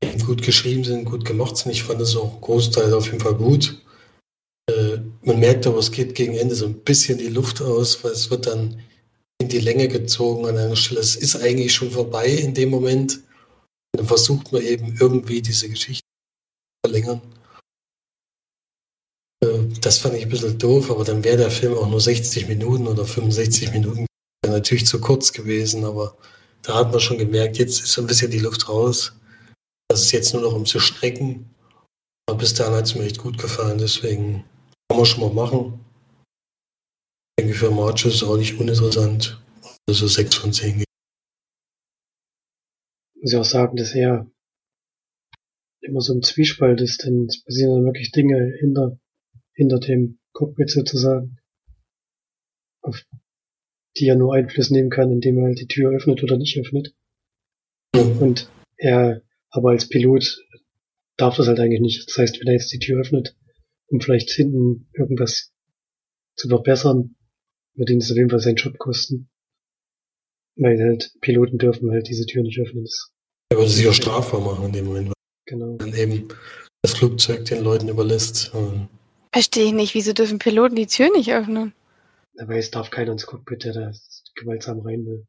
die 0.02 0.18
gut 0.18 0.42
geschrieben 0.42 0.84
sind, 0.84 1.04
gut 1.04 1.24
gemacht 1.24 1.56
sind. 1.56 1.72
Ich 1.72 1.82
fand 1.82 2.00
es 2.00 2.16
auch 2.16 2.40
Großteil 2.40 2.94
auf 2.94 3.06
jeden 3.06 3.20
Fall 3.20 3.34
gut. 3.34 3.84
Äh, 4.70 4.98
man 5.22 5.40
merkt 5.40 5.66
aber, 5.66 5.78
es 5.78 5.90
geht 5.90 6.14
gegen 6.14 6.34
Ende 6.34 6.54
so 6.54 6.66
ein 6.66 6.80
bisschen 6.80 7.18
die 7.18 7.28
Luft 7.28 7.60
aus, 7.60 8.02
weil 8.04 8.12
es 8.12 8.30
wird 8.30 8.46
dann 8.46 8.80
die 9.52 9.60
Länge 9.60 9.88
gezogen 9.88 10.46
an 10.46 10.56
einer 10.56 10.76
Stelle. 10.76 11.00
Es 11.00 11.16
ist 11.16 11.36
eigentlich 11.36 11.74
schon 11.74 11.90
vorbei 11.90 12.26
in 12.26 12.54
dem 12.54 12.70
Moment. 12.70 13.20
Dann 13.92 14.06
versucht 14.06 14.52
man 14.52 14.62
eben 14.62 14.96
irgendwie 15.00 15.42
diese 15.42 15.68
Geschichte 15.68 16.04
zu 16.04 16.88
verlängern. 16.88 17.20
Äh, 19.42 19.64
das 19.80 19.98
fand 19.98 20.14
ich 20.14 20.22
ein 20.22 20.28
bisschen 20.28 20.58
doof, 20.58 20.90
aber 20.90 21.04
dann 21.04 21.24
wäre 21.24 21.38
der 21.38 21.50
Film 21.50 21.76
auch 21.76 21.88
nur 21.88 22.00
60 22.00 22.48
Minuten 22.48 22.86
oder 22.86 23.04
65 23.04 23.72
Minuten. 23.72 24.06
Natürlich 24.46 24.86
zu 24.86 25.00
kurz 25.00 25.32
gewesen, 25.32 25.84
aber 25.84 26.16
da 26.62 26.76
hat 26.76 26.90
man 26.90 27.00
schon 27.00 27.18
gemerkt, 27.18 27.58
jetzt 27.58 27.82
ist 27.82 27.92
so 27.92 28.00
ein 28.00 28.06
bisschen 28.06 28.30
die 28.30 28.38
Luft 28.38 28.68
raus. 28.68 29.12
Das 29.88 30.02
ist 30.02 30.12
jetzt 30.12 30.32
nur 30.34 30.42
noch 30.42 30.52
um 30.52 30.66
zu 30.66 30.78
strecken. 30.78 31.48
Aber 32.28 32.38
bis 32.38 32.54
dahin 32.54 32.74
hat 32.74 32.84
es 32.84 32.94
mir 32.94 33.04
echt 33.04 33.18
gut 33.18 33.38
gefallen, 33.38 33.78
deswegen 33.78 34.44
kann 34.88 34.98
man 34.98 35.06
schon 35.06 35.20
mal 35.20 35.32
machen. 35.32 35.80
Ich 37.36 37.44
denke, 37.44 37.58
für 37.58 37.70
March 37.70 38.04
ist 38.04 38.16
es 38.16 38.22
auch 38.22 38.36
nicht 38.36 38.58
uninteressant. 38.58 39.39
Also 39.90 40.06
6 40.06 40.36
von 40.36 40.52
10 40.52 40.78
gibt. 40.78 40.84
muss 43.16 43.32
ich 43.32 43.36
auch 43.36 43.44
sagen, 43.44 43.74
dass 43.74 43.92
er 43.92 44.30
immer 45.80 46.00
so 46.00 46.14
ein 46.14 46.22
Zwiespalt 46.22 46.80
ist, 46.80 47.04
denn 47.04 47.26
es 47.26 47.42
passieren 47.42 47.74
dann 47.74 47.84
wirklich 47.86 48.12
Dinge 48.12 48.54
hinter, 48.60 49.00
hinter 49.52 49.80
dem 49.80 50.20
Cockpit 50.30 50.70
sozusagen, 50.70 51.38
auf 52.82 53.04
die 53.96 54.06
er 54.06 54.14
nur 54.14 54.32
Einfluss 54.32 54.70
nehmen 54.70 54.90
kann, 54.90 55.10
indem 55.10 55.38
er 55.38 55.46
halt 55.46 55.58
die 55.58 55.66
Tür 55.66 55.90
öffnet 55.90 56.22
oder 56.22 56.36
nicht 56.36 56.56
öffnet. 56.56 56.94
Und 57.92 58.48
er, 58.76 59.22
aber 59.48 59.70
als 59.70 59.88
Pilot 59.88 60.38
darf 61.16 61.36
das 61.36 61.48
halt 61.48 61.58
eigentlich 61.58 61.80
nicht. 61.80 62.08
Das 62.08 62.16
heißt, 62.16 62.38
wenn 62.38 62.46
er 62.46 62.52
jetzt 62.52 62.72
die 62.72 62.78
Tür 62.78 63.00
öffnet, 63.00 63.36
um 63.88 64.00
vielleicht 64.00 64.30
hinten 64.30 64.88
irgendwas 64.92 65.52
zu 66.36 66.46
verbessern, 66.46 67.16
wird 67.74 67.90
ihn 67.90 67.98
das 67.98 68.12
auf 68.12 68.16
jeden 68.16 68.30
Fall 68.30 68.38
seinen 68.38 68.54
Job 68.54 68.78
kosten. 68.78 69.28
Weil 70.56 70.78
halt 70.80 71.12
Piloten 71.20 71.58
dürfen 71.58 71.90
halt 71.90 72.08
diese 72.08 72.26
Tür 72.26 72.42
nicht 72.42 72.60
öffnen. 72.60 72.84
Das 72.84 73.10
Er 73.50 73.58
würde 73.58 73.70
sich 73.70 73.88
auch 73.88 73.94
strafbar 73.94 74.40
machen 74.40 74.66
in 74.66 74.72
dem 74.72 74.86
Moment, 74.86 75.08
weil 75.08 75.14
genau. 75.46 75.76
dann 75.76 75.94
eben 75.94 76.28
das 76.82 76.94
Flugzeug 76.94 77.44
den 77.44 77.62
Leuten 77.62 77.88
überlässt. 77.88 78.52
Verstehe 79.32 79.66
ich 79.66 79.72
nicht, 79.72 79.94
wieso 79.94 80.12
dürfen 80.12 80.38
Piloten 80.38 80.76
die 80.76 80.86
Tür 80.86 81.10
nicht 81.14 81.32
öffnen? 81.32 81.72
Aber 82.38 82.56
es 82.56 82.70
darf 82.70 82.90
keiner 82.90 83.12
ins 83.12 83.26
Cockpit, 83.26 83.64
der 83.64 83.72
da 83.74 83.92
gewaltsam 84.34 84.80
rein 84.80 85.04
will. 85.04 85.26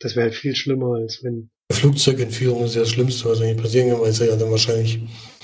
Das 0.00 0.16
wäre 0.16 0.26
halt 0.26 0.34
viel 0.34 0.54
schlimmer, 0.54 0.96
als 0.96 1.22
wenn. 1.22 1.50
Flugzeugentführung 1.72 2.64
ist 2.64 2.74
ja 2.74 2.80
das 2.80 2.90
Schlimmste, 2.90 3.28
was 3.28 3.40
eigentlich 3.40 3.62
passieren 3.62 3.90
kann, 3.90 4.00
weil 4.00 4.10
es 4.10 4.18
ja 4.18 4.34
dann 4.36 4.50
wahrscheinlich 4.50 5.00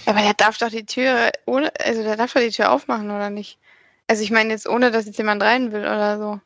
Aber 0.07 0.21
der 0.21 0.35
darf 0.35 0.59
doch 0.59 0.71
die 0.71 0.85
Tür 0.85 1.31
ohne, 1.47 1.73
also 1.81 2.03
der 2.03 2.17
darf 2.17 2.33
doch 2.33 2.41
die 2.41 2.51
Tür 2.51 2.73
aufmachen, 2.73 3.11
oder 3.11 3.31
nicht? 3.31 3.59
Also 4.07 4.23
ich 4.23 4.31
meine 4.31 4.51
jetzt 4.51 4.69
ohne, 4.69 4.91
dass 4.91 5.07
jetzt 5.07 5.19
jemand 5.19 5.43
rein 5.43 5.73
will 5.73 5.81
oder 5.81 6.19
so. 6.19 6.41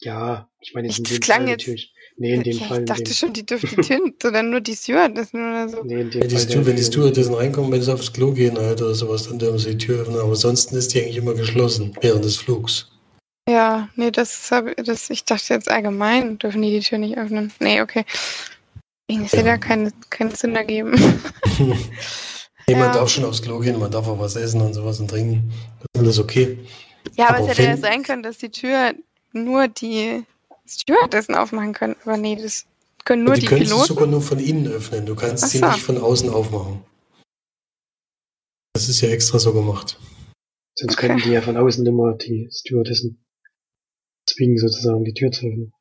Ja, 0.00 0.48
ich 0.60 0.74
meine 0.74 0.88
in 0.88 0.94
das 0.94 1.02
dem 1.02 1.20
klang 1.20 1.40
Fall 1.42 1.48
jetzt- 1.50 1.60
natürlich. 1.62 1.92
Nee, 2.18 2.32
in 2.34 2.42
dem 2.44 2.56
ja, 2.58 2.66
Fall. 2.66 2.78
ich 2.80 2.84
dachte 2.86 3.02
dem, 3.04 3.12
schon, 3.12 3.32
die 3.34 3.44
dürfen 3.44 3.68
die 3.76 3.76
Tür, 3.82 4.00
sondern 4.22 4.50
nur 4.50 4.60
die 4.60 4.74
Stewardessen 4.74 5.38
oder 5.40 5.68
so. 5.68 5.82
nee, 5.84 6.00
in 6.00 6.10
dem 6.10 6.22
Wenn 6.22 6.28
die, 6.28 6.36
Fall 6.36 6.44
Stu 6.50 6.66
wenn 6.66 6.76
die 6.76 6.82
Stewardessen 6.84 7.34
reinkommen, 7.34 7.72
wenn 7.72 7.82
sie 7.82 7.92
aufs 7.92 8.12
Klo 8.12 8.32
gehen 8.32 8.56
halt 8.58 8.80
oder 8.80 8.94
sowas, 8.94 9.28
dann 9.28 9.38
dürfen 9.38 9.58
sie 9.58 9.76
die 9.76 9.86
Tür 9.86 10.00
öffnen. 10.02 10.18
Aber 10.18 10.30
ansonsten 10.30 10.76
ist 10.76 10.94
die 10.94 11.02
eigentlich 11.02 11.16
immer 11.18 11.34
geschlossen 11.34 11.94
während 12.00 12.24
des 12.24 12.36
Flugs. 12.36 12.90
Ja, 13.48 13.88
nee, 13.96 14.10
das 14.10 14.50
habe 14.50 14.74
das, 14.76 15.08
ich 15.10 15.24
dachte 15.24 15.54
jetzt 15.54 15.70
allgemein, 15.70 16.38
dürfen 16.38 16.62
die 16.62 16.70
die 16.70 16.80
Tür 16.80 16.98
nicht 16.98 17.16
öffnen. 17.18 17.52
Nee, 17.60 17.80
okay. 17.82 18.04
Ich 19.08 19.30
sehe 19.30 19.40
Ja. 19.40 19.46
da 19.46 19.56
keine, 19.58 19.92
keinen 20.10 20.34
Sinn 20.34 20.56
ergeben. 20.56 20.94
Jemand 22.68 22.94
Ja. 22.94 23.00
darf 23.00 23.08
schon 23.10 23.24
aufs 23.24 23.42
Klo 23.42 23.58
gehen, 23.60 23.78
man 23.78 23.90
darf 23.90 24.08
auch 24.08 24.18
was 24.18 24.34
essen 24.36 24.60
und 24.60 24.74
sowas 24.74 24.98
und 25.00 25.08
trinken. 25.08 25.52
Das 25.80 25.86
ist 25.94 26.00
alles 26.00 26.18
okay. 26.18 26.58
Ja, 27.16 27.28
aber, 27.28 27.38
Aber 27.38 27.44
es 27.44 27.58
hätte 27.58 27.68
ja 27.68 27.76
sein 27.76 28.02
können, 28.02 28.22
dass 28.24 28.38
die 28.38 28.50
Tür 28.50 28.94
nur 29.36 29.68
die 29.68 30.24
Stewardessen 30.66 31.34
aufmachen 31.34 31.72
können. 31.72 31.96
Aber 32.04 32.16
nee, 32.16 32.36
das 32.36 32.66
können 33.04 33.24
nur 33.24 33.34
die, 33.34 33.42
die, 33.42 33.46
können 33.46 33.60
sie 33.62 33.66
Piloten. 33.68 33.86
sogar 33.86 34.06
nur 34.06 34.22
von 34.22 34.38
innen 34.38 34.66
öffnen. 34.68 35.06
Du 35.06 35.14
kannst 35.14 35.44
Ach 35.44 35.48
sie 35.48 35.58
so. 35.58 35.66
nicht 35.66 35.82
von 35.82 35.98
außen 35.98 36.28
aufmachen. 36.30 36.82
Das 38.74 38.88
ist 38.88 39.00
ja 39.00 39.08
extra 39.08 39.38
so 39.38 39.52
gemacht. 39.52 39.98
Sonst 40.78 40.94
Okay. 40.94 41.06
könnten 41.08 41.22
die 41.22 41.30
ja 41.34 41.40
von 41.40 41.56
außen 41.56 41.86
immer 41.86 42.14
die 42.14 42.50
Stewardessen 42.52 43.24
zwingen, 44.28 44.58
sozusagen 44.58 45.04
die 45.04 45.14
Tür 45.14 45.30
zu 45.32 45.46
öffnen. 45.46 45.72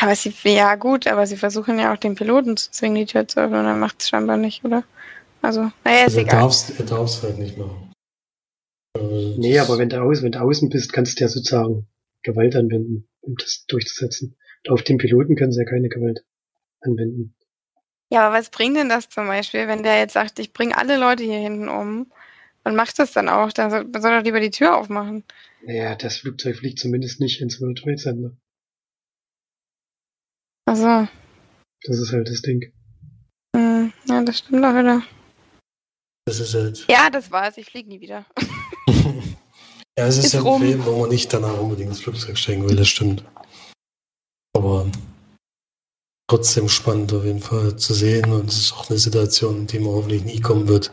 Aber 0.00 0.14
sie, 0.14 0.32
ja 0.44 0.74
gut, 0.76 1.06
aber 1.06 1.26
sie 1.26 1.36
versuchen 1.36 1.78
ja 1.78 1.92
auch 1.92 1.96
den 1.96 2.14
Piloten 2.14 2.56
zu 2.56 2.70
zwingen, 2.70 2.96
die 2.96 3.06
Tür 3.06 3.26
zu 3.26 3.40
öffnen. 3.40 3.60
Und 3.60 3.66
dann 3.66 3.80
macht 3.80 4.00
es 4.02 4.08
scheinbar 4.08 4.36
nicht, 4.36 4.64
oder? 4.64 4.84
Also, 5.42 5.70
naja, 5.84 6.00
ist 6.06 6.16
Also 6.16 6.18
er 6.18 6.22
egal. 6.24 6.40
darf 6.40 6.52
es 6.52 6.70
er 6.78 6.84
darf's 6.86 7.22
halt 7.22 7.38
nicht 7.38 7.56
machen. 7.56 7.87
Nee, 9.38 9.58
aber 9.58 9.78
wenn 9.78 9.88
du, 9.88 10.02
aus, 10.02 10.22
wenn 10.22 10.32
du 10.32 10.40
außen 10.40 10.68
bist, 10.68 10.92
kannst 10.92 11.18
du 11.18 11.24
ja 11.24 11.28
sozusagen 11.28 11.86
Gewalt 12.22 12.56
anwenden, 12.56 13.08
um 13.20 13.34
das 13.36 13.64
durchzusetzen. 13.66 14.36
Und 14.66 14.72
auf 14.72 14.82
den 14.82 14.98
Piloten 14.98 15.36
können 15.36 15.52
sie 15.52 15.60
ja 15.60 15.64
keine 15.68 15.88
Gewalt 15.88 16.24
anwenden. 16.80 17.34
Ja, 18.10 18.26
aber 18.26 18.36
was 18.38 18.50
bringt 18.50 18.76
denn 18.76 18.88
das 18.88 19.08
zum 19.08 19.26
Beispiel, 19.26 19.68
wenn 19.68 19.82
der 19.82 19.98
jetzt 19.98 20.14
sagt, 20.14 20.38
ich 20.38 20.52
bringe 20.52 20.76
alle 20.76 20.98
Leute 20.98 21.22
hier 21.24 21.38
hinten 21.38 21.68
um 21.68 22.10
und 22.64 22.74
macht 22.74 22.98
das 22.98 23.12
dann 23.12 23.28
auch, 23.28 23.52
dann 23.52 23.70
soll, 23.70 23.86
soll 24.00 24.12
er 24.12 24.22
lieber 24.22 24.40
die 24.40 24.50
Tür 24.50 24.76
aufmachen. 24.76 25.24
Naja, 25.62 25.94
das 25.94 26.18
Flugzeug 26.18 26.56
fliegt 26.56 26.78
zumindest 26.78 27.20
nicht 27.20 27.40
ins 27.40 27.60
World 27.60 27.78
Trade 27.78 27.96
Center. 27.96 28.36
Also, 30.66 31.08
Das 31.84 31.98
ist 31.98 32.12
halt 32.12 32.28
das 32.28 32.42
Ding. 32.42 32.72
hm, 33.54 33.92
ja, 34.06 34.22
das 34.22 34.38
stimmt 34.38 34.64
auch 34.64 34.74
wieder. 34.74 35.02
das 36.26 36.40
ist 36.40 36.54
halt. 36.54 36.86
Ja, 36.88 37.10
das 37.10 37.30
war's, 37.30 37.56
ich 37.58 37.66
fliege 37.66 37.88
nie 37.88 38.00
wieder. 38.00 38.26
Ja, 39.98 40.06
es 40.06 40.16
ist, 40.16 40.26
Ist 40.26 40.34
ja 40.34 40.40
ein 40.40 40.46
rum. 40.46 40.62
Film, 40.62 40.86
wo 40.86 41.00
man 41.00 41.08
nicht 41.08 41.32
danach 41.32 41.58
unbedingt 41.58 41.88
ins 41.88 42.00
Flugzeug 42.00 42.38
steigen 42.38 42.68
will, 42.68 42.76
das 42.76 42.86
stimmt. 42.86 43.24
Aber 44.56 44.86
trotzdem 46.28 46.68
spannend 46.68 47.12
auf 47.12 47.24
jeden 47.24 47.42
Fall 47.42 47.74
zu 47.74 47.94
sehen 47.94 48.30
und 48.30 48.48
es 48.48 48.58
ist 48.58 48.72
auch 48.74 48.88
eine 48.90 48.98
Situation, 49.00 49.56
in 49.56 49.66
die 49.66 49.80
man 49.80 49.94
hoffentlich 49.94 50.22
nie 50.22 50.40
kommen 50.40 50.68
wird. 50.68 50.92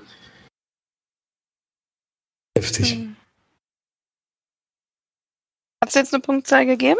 Heftig. 2.57 2.93
Hm. 2.93 3.15
Hat 5.83 5.89
es 5.89 5.93
jetzt 5.93 6.13
eine 6.15 6.21
Punktzahl 6.21 6.65
gegeben? 6.65 6.99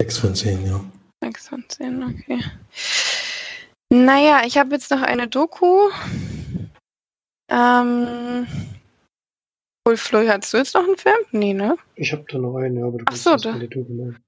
6 0.00 0.18
von 0.18 0.34
10, 0.34 0.66
ja. 0.66 0.84
6 1.22 1.48
von 1.48 1.64
10, 1.68 2.02
okay. 2.02 2.42
Naja, 3.90 4.42
ich 4.44 4.58
habe 4.58 4.74
jetzt 4.74 4.90
noch 4.90 5.02
eine 5.02 5.28
Doku. 5.28 5.90
Ähm. 7.48 8.48
Wohl, 9.86 9.96
Flo, 9.96 10.26
hattest 10.26 10.52
du 10.52 10.56
jetzt 10.56 10.74
noch 10.74 10.82
einen 10.82 10.96
Film? 10.96 11.14
Nee, 11.30 11.54
ne? 11.54 11.76
Ich 11.94 12.12
habe 12.12 12.24
da 12.28 12.38
noch 12.38 12.56
einen, 12.56 12.76
ja, 12.76 12.86
aber 12.86 12.98
du 12.98 13.04
Ach 13.06 13.10
kannst 13.10 13.22
so, 13.22 13.36
da- 13.36 13.52
Doku 13.52 13.92
machen. 13.92 14.18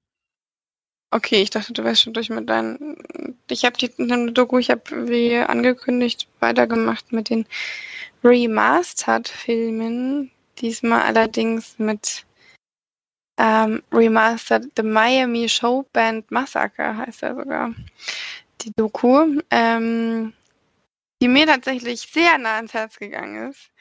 Okay, 1.11 1.41
ich 1.41 1.49
dachte, 1.49 1.73
du 1.73 1.83
wärst 1.83 2.03
schon 2.03 2.13
durch 2.13 2.29
mit 2.29 2.49
deinen. 2.49 2.95
Ich 3.49 3.65
habe 3.65 3.75
die 3.75 3.91
Doku, 4.31 4.57
ich 4.57 4.69
habe 4.69 5.09
wie 5.09 5.35
angekündigt 5.35 6.29
weitergemacht 6.39 7.11
mit 7.11 7.29
den 7.29 7.45
Remastered-Filmen. 8.23 10.31
Diesmal 10.59 11.01
allerdings 11.01 11.77
mit 11.77 12.25
ähm, 13.37 13.83
Remastered 13.91 14.71
The 14.77 14.83
Miami 14.83 15.49
Show 15.49 15.85
Band 15.91 16.31
Massacre 16.31 16.95
heißt 16.95 17.23
er 17.23 17.35
sogar. 17.35 17.75
Die 18.61 18.71
Doku. 18.77 19.41
Ähm, 19.49 20.31
die 21.21 21.27
mir 21.27 21.47
tatsächlich 21.47 21.99
sehr 21.99 22.37
nah 22.37 22.55
ans 22.55 22.73
Herz 22.73 22.97
gegangen 22.97 23.49
ist. 23.49 23.71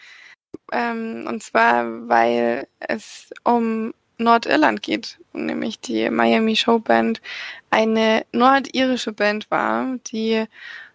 Ähm, 0.72 1.26
und 1.28 1.42
zwar, 1.42 2.08
weil 2.08 2.66
es 2.80 3.30
um 3.44 3.94
Nordirland 4.18 4.82
geht, 4.82 5.18
nämlich 5.32 5.80
die 5.80 6.10
Miami 6.10 6.56
Show 6.56 6.78
Band 6.78 7.20
eine 7.70 8.26
nordirische 8.32 9.12
Band 9.12 9.50
war, 9.50 9.96
die 10.12 10.44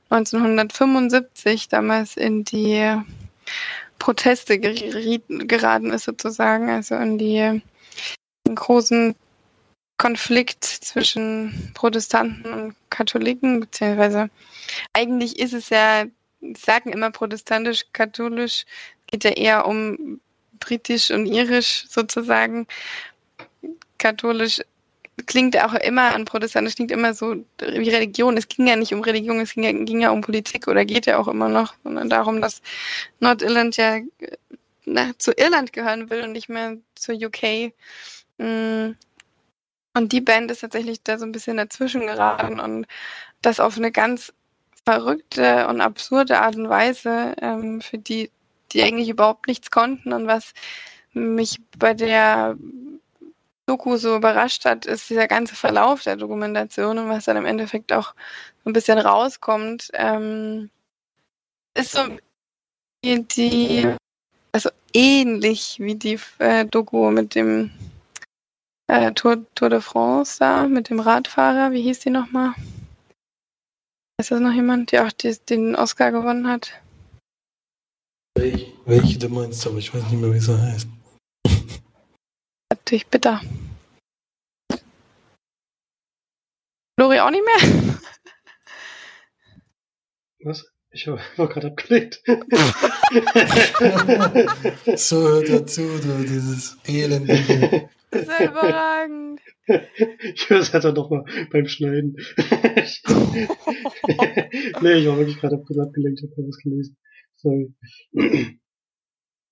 1975 0.09 1.69
damals 1.69 2.17
in 2.17 2.43
die 2.43 3.01
Proteste 3.99 4.59
geraten 4.59 5.91
ist 5.91 6.03
sozusagen, 6.03 6.69
also 6.69 6.95
in 6.95 7.17
die 7.17 7.61
großen 8.53 9.15
Konflikt 9.97 10.65
zwischen 10.65 11.71
Protestanten 11.74 12.53
und 12.53 12.76
Katholiken, 12.89 13.61
beziehungsweise 13.61 14.30
eigentlich 14.91 15.39
ist 15.39 15.53
es 15.53 15.69
ja, 15.69 16.03
sagen 16.56 16.91
immer 16.91 17.12
protestantisch-katholisch, 17.12 18.66
geht 19.08 19.24
ja 19.24 19.32
eher 19.32 19.66
um 19.66 20.20
britisch 20.60 21.12
und 21.12 21.26
irisch 21.26 21.86
sozusagen. 21.89 22.68
Katholisch 23.98 24.62
klingt 25.26 25.62
auch 25.62 25.74
immer 25.74 26.14
an 26.14 26.26
protestantisch, 26.26 26.76
klingt 26.76 26.91
immer 26.91 27.14
so 27.14 27.36
wie 27.60 27.89
Religion. 27.89 28.38
Es 28.38 28.48
ging 28.48 28.68
ja 28.68 28.76
nicht 28.76 28.94
um 28.94 29.02
Religion, 29.02 29.39
es 29.39 29.54
ging 29.54 29.64
ja, 29.64 29.72
ging 29.72 30.02
ja 30.02 30.12
um 30.12 30.22
Politik 30.22 30.68
oder 30.68 30.86
geht 30.86 31.06
ja 31.06 31.18
auch 31.18 31.28
immer 31.28 31.50
noch, 31.50 31.76
sondern 31.84 32.10
darum, 32.10 32.41
dass 32.41 32.62
Nordirland 33.20 33.78
ja 33.78 34.00
na, 34.86 35.12
zu 35.18 35.32
Irland 35.32 35.74
gehören 35.74 36.10
will 36.10 36.24
und 36.24 36.34
nicht 36.34 36.50
mehr 36.50 36.78
zur 36.96 37.16
UK. 37.16 37.74
Mm. 38.38 38.96
Und 39.96 40.12
die 40.12 40.22
Band 40.22 40.50
ist 40.50 40.62
tatsächlich 40.62 41.04
da 41.04 41.20
so 41.20 41.26
ein 41.26 41.32
bisschen 41.32 41.58
dazwischen 41.58 42.02
geraten 42.02 42.60
und 42.60 42.88
das 43.44 43.60
auf 43.60 43.78
eine 43.78 43.91
ganz 43.91 44.34
verrückte 44.86 45.67
und 45.67 45.81
absurde 45.81 46.39
Art 46.39 46.55
und 46.55 46.69
Weise, 46.69 47.36
ähm, 47.41 47.81
für 47.81 47.97
die, 47.97 48.31
die 48.71 48.84
eigentlich 48.84 49.09
überhaupt 49.09 49.47
nichts 49.47 49.71
konnten. 49.71 50.13
Und 50.13 50.27
was 50.27 50.53
mich 51.13 51.59
bei 51.77 51.93
der 51.93 52.57
Doku 53.65 53.97
so 53.97 54.15
überrascht 54.15 54.65
hat, 54.65 54.86
ist 54.86 55.09
dieser 55.09 55.27
ganze 55.27 55.55
Verlauf 55.55 56.03
der 56.03 56.17
Dokumentation 56.17 56.97
und 56.97 57.09
was 57.09 57.25
dann 57.25 57.38
im 57.38 57.45
Endeffekt 57.45 57.93
auch 57.93 58.13
so 58.63 58.69
ein 58.69 58.73
bisschen 58.73 58.97
rauskommt, 58.97 59.89
ähm, 59.93 60.69
ist 61.75 61.93
so 61.93 62.01
die, 63.03 63.88
also 64.51 64.69
ähnlich 64.93 65.77
wie 65.79 65.95
die 65.95 66.19
äh, 66.39 66.65
Doku 66.65 67.09
mit 67.11 67.36
dem 67.36 67.71
äh, 68.88 69.11
Tour, 69.13 69.45
Tour 69.55 69.69
de 69.69 69.81
France 69.81 70.39
da, 70.39 70.67
mit 70.67 70.89
dem 70.89 70.99
Radfahrer, 70.99 71.71
wie 71.71 71.81
hieß 71.81 71.99
die 71.99 72.09
nochmal? 72.09 72.53
Ist 74.24 74.32
das 74.32 74.39
noch 74.39 74.53
jemand, 74.53 74.93
der 74.93 75.05
auch 75.05 75.11
die, 75.11 75.36
den 75.49 75.76
Oscar 75.76 76.13
gewonnen 76.13 76.47
hat? 76.47 76.82
Welche, 78.36 78.71
welche 78.86 79.19
du 79.19 79.28
meinst, 79.28 79.67
aber 79.67 79.80
ich 79.80 79.93
weiß 79.93 80.01
nicht 80.03 80.21
mehr, 80.21 80.34
wie 80.34 80.39
sie 80.39 80.57
heißt 80.57 80.88
natürlich 82.71 83.05
bitter. 83.07 83.41
Lori 86.97 87.19
auch 87.19 87.32
nicht 87.32 87.43
mehr? 87.43 87.99
Was? 90.45 90.71
Ich 90.91 91.05
war 91.07 91.49
gerade 91.49 91.67
abgelegt. 91.67 92.24
so 94.95 95.17
hört 95.17 95.49
dazu, 95.49 95.99
du, 95.99 96.24
dieses 96.24 96.78
Elend. 96.88 97.30
Das 98.09 98.21
ist 98.21 98.30
ja 98.30 98.45
überragend. 98.45 99.32
Ich 99.66 100.49
höre 100.49 100.59
es 100.59 100.74
halt 100.74 100.84
dann 100.84 100.95
nochmal 100.95 101.24
beim 101.51 101.68
Schneiden. 101.68 102.18
nee, 104.82 104.93
ich 104.93 105.07
war 105.07 105.18
wirklich 105.18 105.39
gerade 105.39 105.55
abgelenkt, 105.55 106.22
ich 106.22 106.30
habe 106.32 106.47
was 106.47 106.57
gelesen. 106.57 106.97
Sorry. 107.36 107.74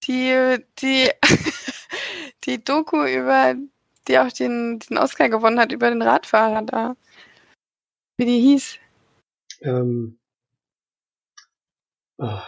Die, 0.03 0.57
die, 0.79 1.09
die 2.43 2.63
Doku 2.63 3.05
über, 3.05 3.55
die 4.07 4.19
auch 4.19 4.31
den, 4.31 4.79
den 4.79 4.97
Oscar 4.97 5.29
gewonnen 5.29 5.59
hat, 5.59 5.71
über 5.71 5.89
den 5.89 6.01
Radfahrer 6.01 6.63
da. 6.63 6.95
Wie 8.17 8.25
die 8.25 8.41
hieß. 8.41 8.79
Ähm. 9.61 10.19
Oh. 12.17 12.41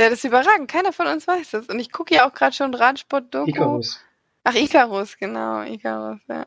Ja, 0.00 0.10
das 0.10 0.20
ist 0.20 0.24
überragend. 0.24 0.70
Keiner 0.70 0.92
von 0.92 1.08
uns 1.08 1.26
weiß 1.26 1.50
das. 1.50 1.66
Und 1.66 1.80
ich 1.80 1.90
gucke 1.90 2.14
ja 2.14 2.28
auch 2.28 2.32
gerade 2.32 2.54
schon 2.54 2.72
Radsport-Doku. 2.72 3.50
Icarus. 3.50 4.00
Ach, 4.44 4.54
Icarus, 4.54 5.16
genau. 5.18 5.62
Icarus, 5.62 6.20
ja. 6.28 6.46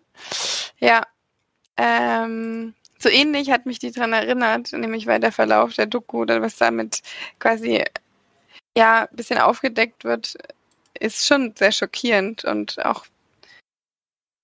Ja. 0.80 1.08
Ähm, 1.78 2.74
so 3.00 3.10
ähnlich 3.10 3.50
hat 3.52 3.66
mich 3.66 3.80
die 3.80 3.92
dran 3.92 4.14
erinnert, 4.14 4.72
nämlich 4.74 5.08
weil 5.08 5.20
der 5.20 5.32
Verlauf 5.32 5.74
der 5.74 5.88
Doku 5.88 6.22
oder 6.22 6.42
was 6.42 6.58
damit 6.58 7.02
quasi 7.40 7.84
ja 8.78 9.08
ein 9.10 9.16
bisschen 9.16 9.40
aufgedeckt 9.40 10.04
wird, 10.04 10.38
ist 11.00 11.26
schon 11.28 11.54
sehr 11.56 11.72
schockierend 11.72 12.46
und 12.46 12.84
auch 12.86 13.06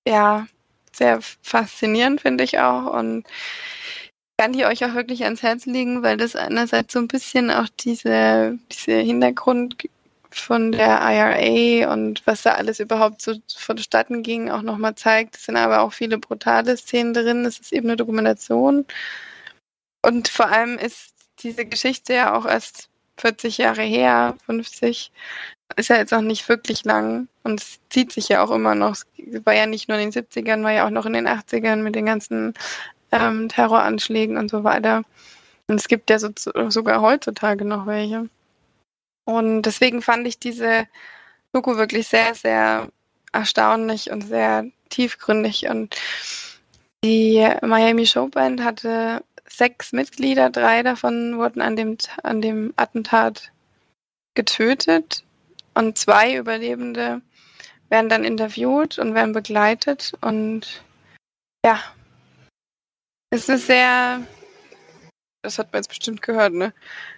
ja 0.08 0.48
sehr 0.94 1.22
faszinierend 1.42 2.22
finde 2.22 2.44
ich 2.44 2.60
auch 2.60 2.92
und 2.94 3.26
kann 4.40 4.54
die 4.54 4.66
euch 4.66 4.86
auch 4.86 4.94
wirklich 4.94 5.24
ans 5.24 5.44
Herz 5.44 5.66
legen, 5.66 6.04
weil 6.04 6.18
das 6.18 6.36
einerseits 6.36 6.94
so 6.94 7.00
ein 7.00 7.08
bisschen 7.08 7.50
auch 7.52 7.68
diese, 7.80 8.58
diese 8.72 8.98
Hintergrund 9.00 9.78
von 10.40 10.72
der 10.72 11.00
IRA 11.02 11.92
und 11.92 12.22
was 12.26 12.44
da 12.44 12.54
alles 12.54 12.80
überhaupt 12.80 13.22
so 13.22 13.36
vonstatten 13.56 14.24
ging, 14.24 14.50
auch 14.50 14.62
nochmal 14.62 14.96
zeigt. 14.96 15.36
Es 15.36 15.46
sind 15.46 15.58
aber 15.58 15.82
auch 15.82 15.94
viele 15.94 16.18
brutale 16.18 16.78
Szenen 16.78 17.14
drin. 17.14 17.46
Es 17.46 17.60
ist 17.60 17.74
eben 17.74 17.88
eine 17.88 17.98
Dokumentation. 17.98 18.86
Und 20.02 20.28
vor 20.28 20.50
allem 20.50 20.78
ist 20.78 21.14
diese 21.40 21.66
Geschichte 21.66 22.14
ja 22.14 22.36
auch 22.36 22.46
erst 22.46 22.90
40 23.18 23.58
Jahre 23.58 23.84
her, 23.84 24.36
50 24.46 25.12
ist 25.76 25.90
ja 25.90 25.98
jetzt 25.98 26.12
noch 26.12 26.22
nicht 26.22 26.48
wirklich 26.48 26.86
lang 26.86 27.28
und 27.44 27.60
es 27.62 27.80
zieht 27.90 28.12
sich 28.12 28.30
ja 28.30 28.44
auch 28.44 28.52
immer 28.52 28.74
noch. 28.76 28.92
Es 28.92 29.06
war 29.46 29.54
ja 29.54 29.66
nicht 29.66 29.90
nur 29.90 29.98
in 29.98 30.12
den 30.12 30.24
70ern, 30.24 30.64
war 30.64 30.72
ja 30.72 30.86
auch 30.86 30.92
noch 30.92 31.06
in 31.06 31.14
den 31.14 31.28
80ern 31.28 31.78
mit 31.78 31.96
den 31.96 32.06
ganzen 32.06 32.54
ähm, 33.12 33.50
Terroranschlägen 33.50 34.38
und 34.38 34.50
so 34.50 34.64
weiter. 34.64 35.04
Und 35.68 35.76
es 35.76 35.88
gibt 35.88 36.10
ja 36.10 36.20
so, 36.20 36.30
sogar 36.70 37.02
heutzutage 37.02 37.66
noch 37.66 37.86
welche. 37.86 38.30
Und 39.28 39.64
deswegen 39.64 40.02
fand 40.02 40.26
ich 40.26 40.40
diese 40.40 40.88
Doku 41.52 41.76
wirklich 41.76 42.08
sehr, 42.08 42.34
sehr 42.34 42.88
erstaunlich 43.34 44.10
und 44.10 44.22
sehr 44.22 44.66
tiefgründig. 44.88 45.68
Und 45.68 45.98
die 47.04 47.46
Miami 47.62 48.06
Showband 48.06 48.64
hatte 48.64 49.22
sechs 49.46 49.92
Mitglieder, 49.92 50.50
drei 50.50 50.82
davon 50.82 51.38
wurden 51.38 51.60
an 51.60 51.76
dem, 51.76 51.98
an 52.24 52.42
dem 52.42 52.74
Attentat 52.78 53.52
getötet 54.34 55.26
und 55.74 55.98
zwei 55.98 56.38
Überlebende 56.38 57.22
werden 57.90 58.08
dann 58.08 58.24
interviewt 58.24 58.98
und 58.98 59.14
werden 59.14 59.34
begleitet. 59.34 60.14
Und 60.22 60.84
ja, 61.66 61.84
es 63.32 63.50
ist 63.50 63.68
sehr. 63.68 64.22
Das 65.42 65.60
hat 65.60 65.74
man 65.74 65.80
jetzt 65.80 65.90
bestimmt 65.90 66.22
gehört, 66.22 66.54
ne? 66.54 66.74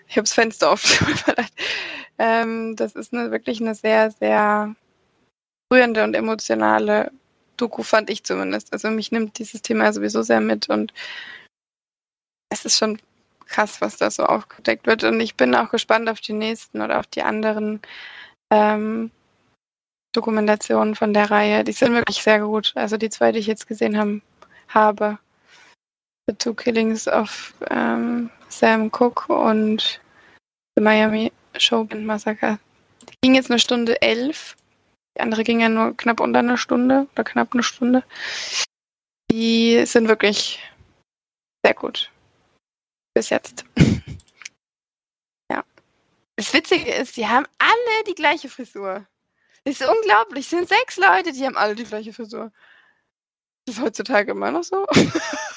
Ich 0.10 0.18
habe 0.18 0.24
das 0.24 0.34
Fenster 0.34 0.72
offen. 0.72 1.08
ähm, 2.18 2.76
das 2.76 2.94
ist 2.94 3.14
eine, 3.14 3.32
wirklich 3.32 3.62
eine 3.62 3.76
sehr, 3.76 4.12
sehr 4.12 4.76
rührende 5.72 6.04
und 6.04 6.16
emotionale 6.16 7.12
Doku, 7.58 7.84
fand 7.84 8.10
ich 8.10 8.24
zumindest. 8.24 8.74
Also 8.74 8.90
mich 8.90 9.12
nimmt 9.12 9.38
dieses 9.38 9.62
Thema 9.62 9.94
sowieso 9.94 10.24
sehr 10.24 10.42
mit 10.42 10.68
und 10.68 10.94
es 12.50 12.66
ist 12.66 12.78
schon 12.78 13.00
krass, 13.46 13.82
was 13.82 13.98
da 13.98 14.10
so 14.10 14.26
aufgedeckt 14.26 14.88
wird. 14.88 15.04
Und 15.04 15.20
ich 15.20 15.36
bin 15.36 15.54
auch 15.54 15.70
gespannt 15.70 16.10
auf 16.10 16.22
die 16.22 16.34
nächsten 16.34 16.82
oder 16.82 17.00
auf 17.00 17.08
die 17.08 17.22
anderen 17.22 17.82
ähm, 18.52 19.12
Dokumentationen 20.14 20.96
von 20.96 21.14
der 21.14 21.30
Reihe. 21.30 21.64
Die 21.64 21.72
sind 21.72 21.94
wirklich 21.94 22.24
sehr 22.24 22.40
gut. 22.40 22.72
Also 22.76 22.98
die 22.98 23.10
zwei, 23.10 23.32
die 23.32 23.40
ich 23.40 23.48
jetzt 23.48 23.68
gesehen 23.68 23.98
haben, 23.98 24.24
habe. 24.70 25.20
The 26.30 26.36
Two 26.36 26.54
Killings 26.54 27.08
of 27.08 27.56
ähm, 27.72 28.30
Sam 28.50 28.92
Cook 28.92 29.28
und 29.30 30.00
The 30.76 30.84
Miami 30.84 31.32
Showband 31.58 32.06
Massacre. 32.06 32.60
Die 33.02 33.16
ging 33.22 33.34
jetzt 33.34 33.50
eine 33.50 33.58
Stunde 33.58 34.00
elf. 34.04 34.56
Die 35.18 35.22
andere 35.22 35.44
ging 35.44 35.60
ja 35.60 35.70
nur 35.70 35.98
knapp 35.98 36.20
unter 36.20 36.38
eine 36.38 36.60
Stunde 36.60 37.08
oder 37.14 37.24
knapp 37.24 37.54
eine 37.54 37.64
Stunde. 37.64 38.04
Die 39.32 39.84
sind 39.88 40.08
wirklich 40.08 40.60
sehr 41.66 41.74
gut. 41.74 42.12
Bis 43.16 43.32
jetzt. 43.32 43.66
Das 46.36 46.54
Witzige 46.54 46.94
ist, 46.94 47.18
die 47.18 47.28
haben 47.28 47.46
alle 47.58 48.04
die 48.08 48.16
gleiche 48.16 48.48
Frisur. 48.48 49.06
Das 49.66 49.82
ist 49.82 49.86
unglaublich. 49.86 50.46
Es 50.46 50.52
sind 50.52 50.70
sechs 50.70 50.96
Leute, 50.96 51.34
die 51.34 51.46
haben 51.46 51.58
alle 51.58 51.76
die 51.76 51.84
gleiche 51.84 52.14
Frisur. 52.14 52.54
Das 53.66 53.76
ist 53.76 53.82
heutzutage 53.82 54.32
immer 54.32 54.50
noch 54.50 54.64
so. 54.64 54.88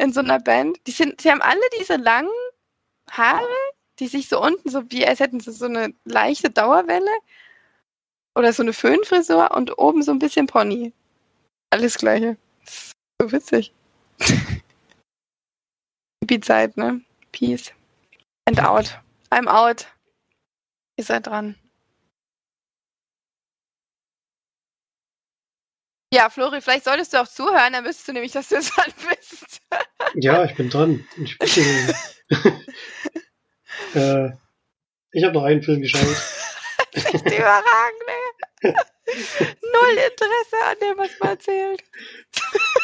In 0.00 0.12
so 0.14 0.20
einer 0.20 0.40
Band. 0.40 0.78
Die, 0.86 0.92
sind, 0.92 1.22
die 1.22 1.30
haben 1.30 1.42
alle 1.42 1.60
diese 1.78 1.96
langen 1.96 2.30
Haare, 3.10 3.44
die 3.98 4.06
sich 4.06 4.28
so 4.28 4.42
unten, 4.42 4.70
so 4.70 4.90
wie 4.90 5.06
als 5.06 5.20
hätten 5.20 5.40
sie 5.40 5.52
so 5.52 5.66
eine 5.66 5.92
leichte 6.04 6.48
Dauerwelle. 6.48 7.10
Oder 8.34 8.54
so 8.54 8.62
eine 8.62 8.72
Föhnfrisur 8.72 9.50
und 9.50 9.76
oben 9.78 10.02
so 10.02 10.12
ein 10.12 10.18
bisschen 10.18 10.46
Pony. 10.46 10.94
Alles 11.70 11.98
gleiche. 11.98 12.38
So 13.20 13.30
witzig. 13.30 13.74
Die 16.24 16.40
Zeit, 16.40 16.76
ne? 16.76 17.02
Peace. 17.32 17.72
And 18.46 18.58
out. 18.60 18.98
I'm 19.30 19.48
out. 19.48 19.86
Ihr 20.96 21.04
seid 21.04 21.26
dran. 21.26 21.59
Ja, 26.12 26.28
Flori, 26.28 26.60
vielleicht 26.60 26.84
solltest 26.84 27.12
du 27.12 27.20
auch 27.22 27.28
zuhören, 27.28 27.72
dann 27.72 27.84
wüsstest 27.84 28.08
du 28.08 28.12
nämlich, 28.12 28.32
dass 28.32 28.48
du 28.48 28.56
es 28.56 28.70
dran 28.74 28.92
bist. 29.08 29.60
Ja, 30.14 30.44
ich 30.44 30.54
bin 30.56 30.68
dran. 30.68 31.06
Ich, 31.22 31.38
äh, 33.94 34.30
ich 35.12 35.24
habe 35.24 35.34
noch 35.34 35.44
einen 35.44 35.62
Film 35.62 35.80
geschaut. 35.82 36.00
das 36.92 37.04
ist 37.04 37.14
echt 37.14 37.26
überragend, 37.26 38.02
ey. 38.62 38.62
Null 38.62 39.98
Interesse 40.10 40.56
an 40.68 40.76
dem, 40.82 40.98
was 40.98 41.10
man 41.20 41.30
erzählt. 41.30 41.82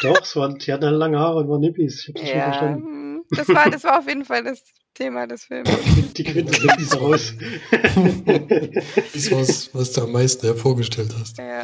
Doch, 0.01 0.21
es 0.21 0.35
waren, 0.35 0.57
die 0.57 0.71
hatten 0.73 0.89
lange 0.93 1.19
Haare 1.19 1.37
und 1.39 1.49
waren 1.49 1.61
Nippis. 1.61 2.01
Ich 2.03 2.07
hab 2.09 2.15
das 2.15 2.29
schon 2.29 2.37
Ja, 2.39 2.43
verstanden. 2.45 2.83
hm, 2.85 3.23
das 3.31 3.47
war, 3.49 3.69
das 3.69 3.83
war 3.83 3.99
auf 3.99 4.07
jeden 4.07 4.25
Fall 4.25 4.43
das 4.43 4.63
Thema 4.93 5.27
des 5.27 5.43
Films. 5.45 5.69
Die 6.13 6.23
Quintessenz 6.23 6.95
raus. 6.95 7.33
Das 7.71 9.15
ist 9.15 9.31
was, 9.31 9.69
was 9.75 9.91
du 9.93 10.01
am 10.01 10.11
meisten 10.13 10.47
hervorgestellt 10.47 11.13
hast. 11.19 11.37
Ja. 11.37 11.61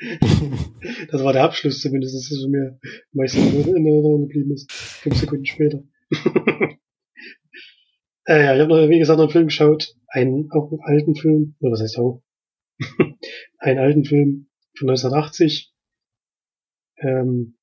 Das 1.10 1.22
war 1.22 1.32
der 1.32 1.44
Abschluss 1.44 1.80
zumindest, 1.80 2.14
das 2.14 2.30
ist 2.30 2.48
mir 2.48 2.78
meistens 3.12 3.52
in 3.52 3.68
Erinnerung 3.68 4.22
geblieben 4.22 4.52
ist. 4.52 4.70
Fünf 4.72 5.16
Sekunden 5.16 5.44
später. 5.44 5.82
äh, 8.26 8.44
ja, 8.44 8.54
ich 8.54 8.60
habe 8.60 8.68
noch, 8.68 8.88
wie 8.88 8.98
gesagt, 8.98 9.18
noch 9.18 9.24
einen 9.24 9.32
Film 9.32 9.46
geschaut. 9.46 9.94
Einen, 10.08 10.50
auch 10.52 10.70
einen 10.70 10.80
alten 10.82 11.14
Film. 11.14 11.54
Oder 11.60 11.72
was 11.72 11.82
heißt 11.82 11.98
auch? 11.98 12.22
einen 13.58 13.78
alten 13.78 14.04
Film 14.04 14.48
von 14.76 14.88
1980. 14.88 15.72
Ähm, 16.98 17.58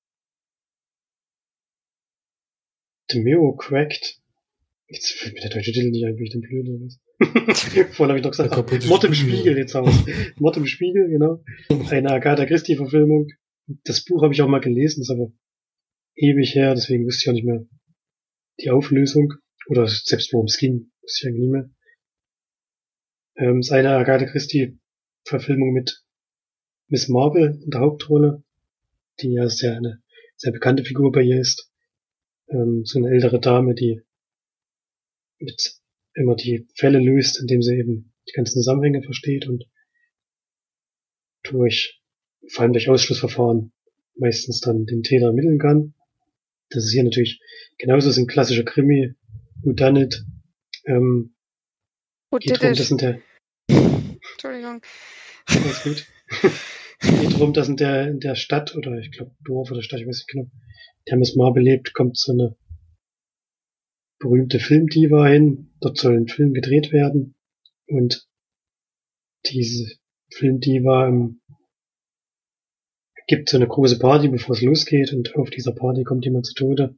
The 3.10 3.22
Mirror 3.22 3.58
Cracked. 3.58 4.17
Jetzt 4.90 5.12
fällt 5.12 5.34
mir 5.34 5.42
der 5.42 5.50
deutsche 5.50 5.72
Titel 5.74 5.90
nicht 5.90 6.06
ein, 6.06 6.18
wie 6.18 6.24
ich 6.24 6.32
den 6.32 6.42
blöd 6.42 6.68
oder 6.70 6.86
was. 6.86 7.00
Vorhin 7.96 8.10
habe 8.10 8.20
ich 8.20 8.24
noch 8.24 8.32
gesagt, 8.32 8.54
kaputte 8.54 8.88
Mord 8.88 9.04
im 9.04 9.14
Spiegel. 9.14 9.58
Jetzt 9.58 9.76
haben 9.76 9.88
wir 9.88 10.34
Mord 10.38 10.56
im 10.56 10.66
Spiegel, 10.66 11.10
genau. 11.10 11.44
Eine 11.90 12.12
Agatha 12.12 12.46
Christie-Verfilmung. 12.46 13.28
Das 13.84 14.06
Buch 14.06 14.24
habe 14.24 14.34
ich 14.34 14.42
auch 14.42 14.48
mal 14.48 14.62
gelesen, 14.62 15.02
ist 15.02 15.12
aber 15.12 15.34
ewig 16.16 16.56
her, 16.56 16.74
deswegen 16.74 17.06
wusste 17.06 17.24
ich 17.24 17.30
auch 17.30 17.34
nicht 17.34 17.46
mehr 17.46 17.66
die 18.62 18.70
Auflösung. 18.70 19.34
Oder 19.68 19.88
selbst 19.88 20.32
worum 20.32 20.46
es 20.46 20.58
ging, 20.58 20.92
wusste 21.02 21.20
ich 21.22 21.28
eigentlich 21.28 21.42
nicht 21.42 21.52
mehr. 21.52 21.70
Ähm, 23.36 23.60
ist 23.60 23.72
eine 23.72 23.90
Agatha 23.90 24.26
Christie-Verfilmung 24.26 25.74
mit 25.74 26.02
Miss 26.88 27.10
Marvel 27.10 27.60
in 27.62 27.70
der 27.72 27.82
Hauptrolle, 27.82 28.44
die 29.20 29.34
ja 29.34 29.50
sehr 29.50 29.76
eine 29.76 30.02
sehr 30.38 30.54
bekannte 30.54 30.86
Figur 30.86 31.12
bei 31.12 31.24
ihr 31.24 31.42
ist. 31.42 31.70
Ähm, 32.50 32.84
so 32.86 33.00
eine 33.00 33.10
ältere 33.10 33.42
Dame, 33.42 33.74
die 33.74 34.02
mit 35.40 35.80
immer 36.14 36.36
die 36.36 36.68
Fälle 36.76 37.00
löst, 37.00 37.40
indem 37.40 37.62
sie 37.62 37.78
eben 37.78 38.14
die 38.28 38.34
ganzen 38.34 38.56
Zusammenhänge 38.56 39.04
versteht 39.04 39.48
und 39.48 39.66
durch, 41.44 42.02
vor 42.50 42.64
allem 42.64 42.74
durch 42.74 42.90
Ausschlussverfahren, 42.90 43.72
meistens 44.16 44.60
dann 44.62 44.86
den 44.86 45.04
Täter 45.04 45.28
ermitteln 45.28 45.60
kann. 45.60 45.94
Das 46.70 46.84
ist 46.84 46.92
hier 46.92 47.04
natürlich 47.04 47.40
genauso 47.78 48.10
ist 48.10 48.18
ein 48.18 48.28
klassischer 48.28 48.64
Krimi, 48.64 49.16
Who 49.62 49.74
Done 49.74 50.04
It. 50.04 50.26
Ähm, 50.86 51.36
Gut, 52.30 52.42
geht 52.42 52.62
drum, 52.62 52.74
das 52.74 52.88
sind 52.88 53.02
der, 53.02 53.22
Entschuldigung. 53.68 54.82
alles 55.48 55.84
gut. 55.84 56.06
geht 57.22 57.34
darum, 57.34 57.54
dass 57.54 57.70
in 57.70 57.78
der, 57.78 58.08
in 58.08 58.20
der 58.20 58.36
Stadt, 58.36 58.76
oder 58.76 58.98
ich 58.98 59.12
glaube 59.12 59.32
Dorf 59.46 59.72
oder 59.72 59.82
Stadt, 59.82 60.02
ich 60.02 60.08
weiß 60.08 60.18
nicht 60.18 60.28
genau, 60.28 60.50
der 61.08 61.18
Miss 61.18 61.36
Marple 61.36 61.64
lebt, 61.64 61.94
kommt 61.94 62.18
so 62.18 62.34
eine 62.34 62.58
berühmte 64.20 64.60
Filmdiva 64.60 65.28
hin. 65.28 65.72
Dort 65.80 65.98
soll 65.98 66.18
ein 66.18 66.28
Film 66.28 66.54
gedreht 66.54 66.92
werden. 66.92 67.36
Und 67.88 68.28
diese 69.46 69.98
Filmdiva 70.32 71.08
ähm, 71.08 71.42
gibt 73.28 73.50
so 73.50 73.58
eine 73.58 73.68
große 73.68 74.00
Party, 74.00 74.28
bevor 74.30 74.56
es 74.56 74.62
losgeht. 74.62 75.14
Und 75.14 75.36
auf 75.36 75.50
dieser 75.50 75.74
Party 75.74 76.04
kommt 76.04 76.26
jemand 76.26 76.46
zu 76.46 76.54
Tode. 76.54 76.98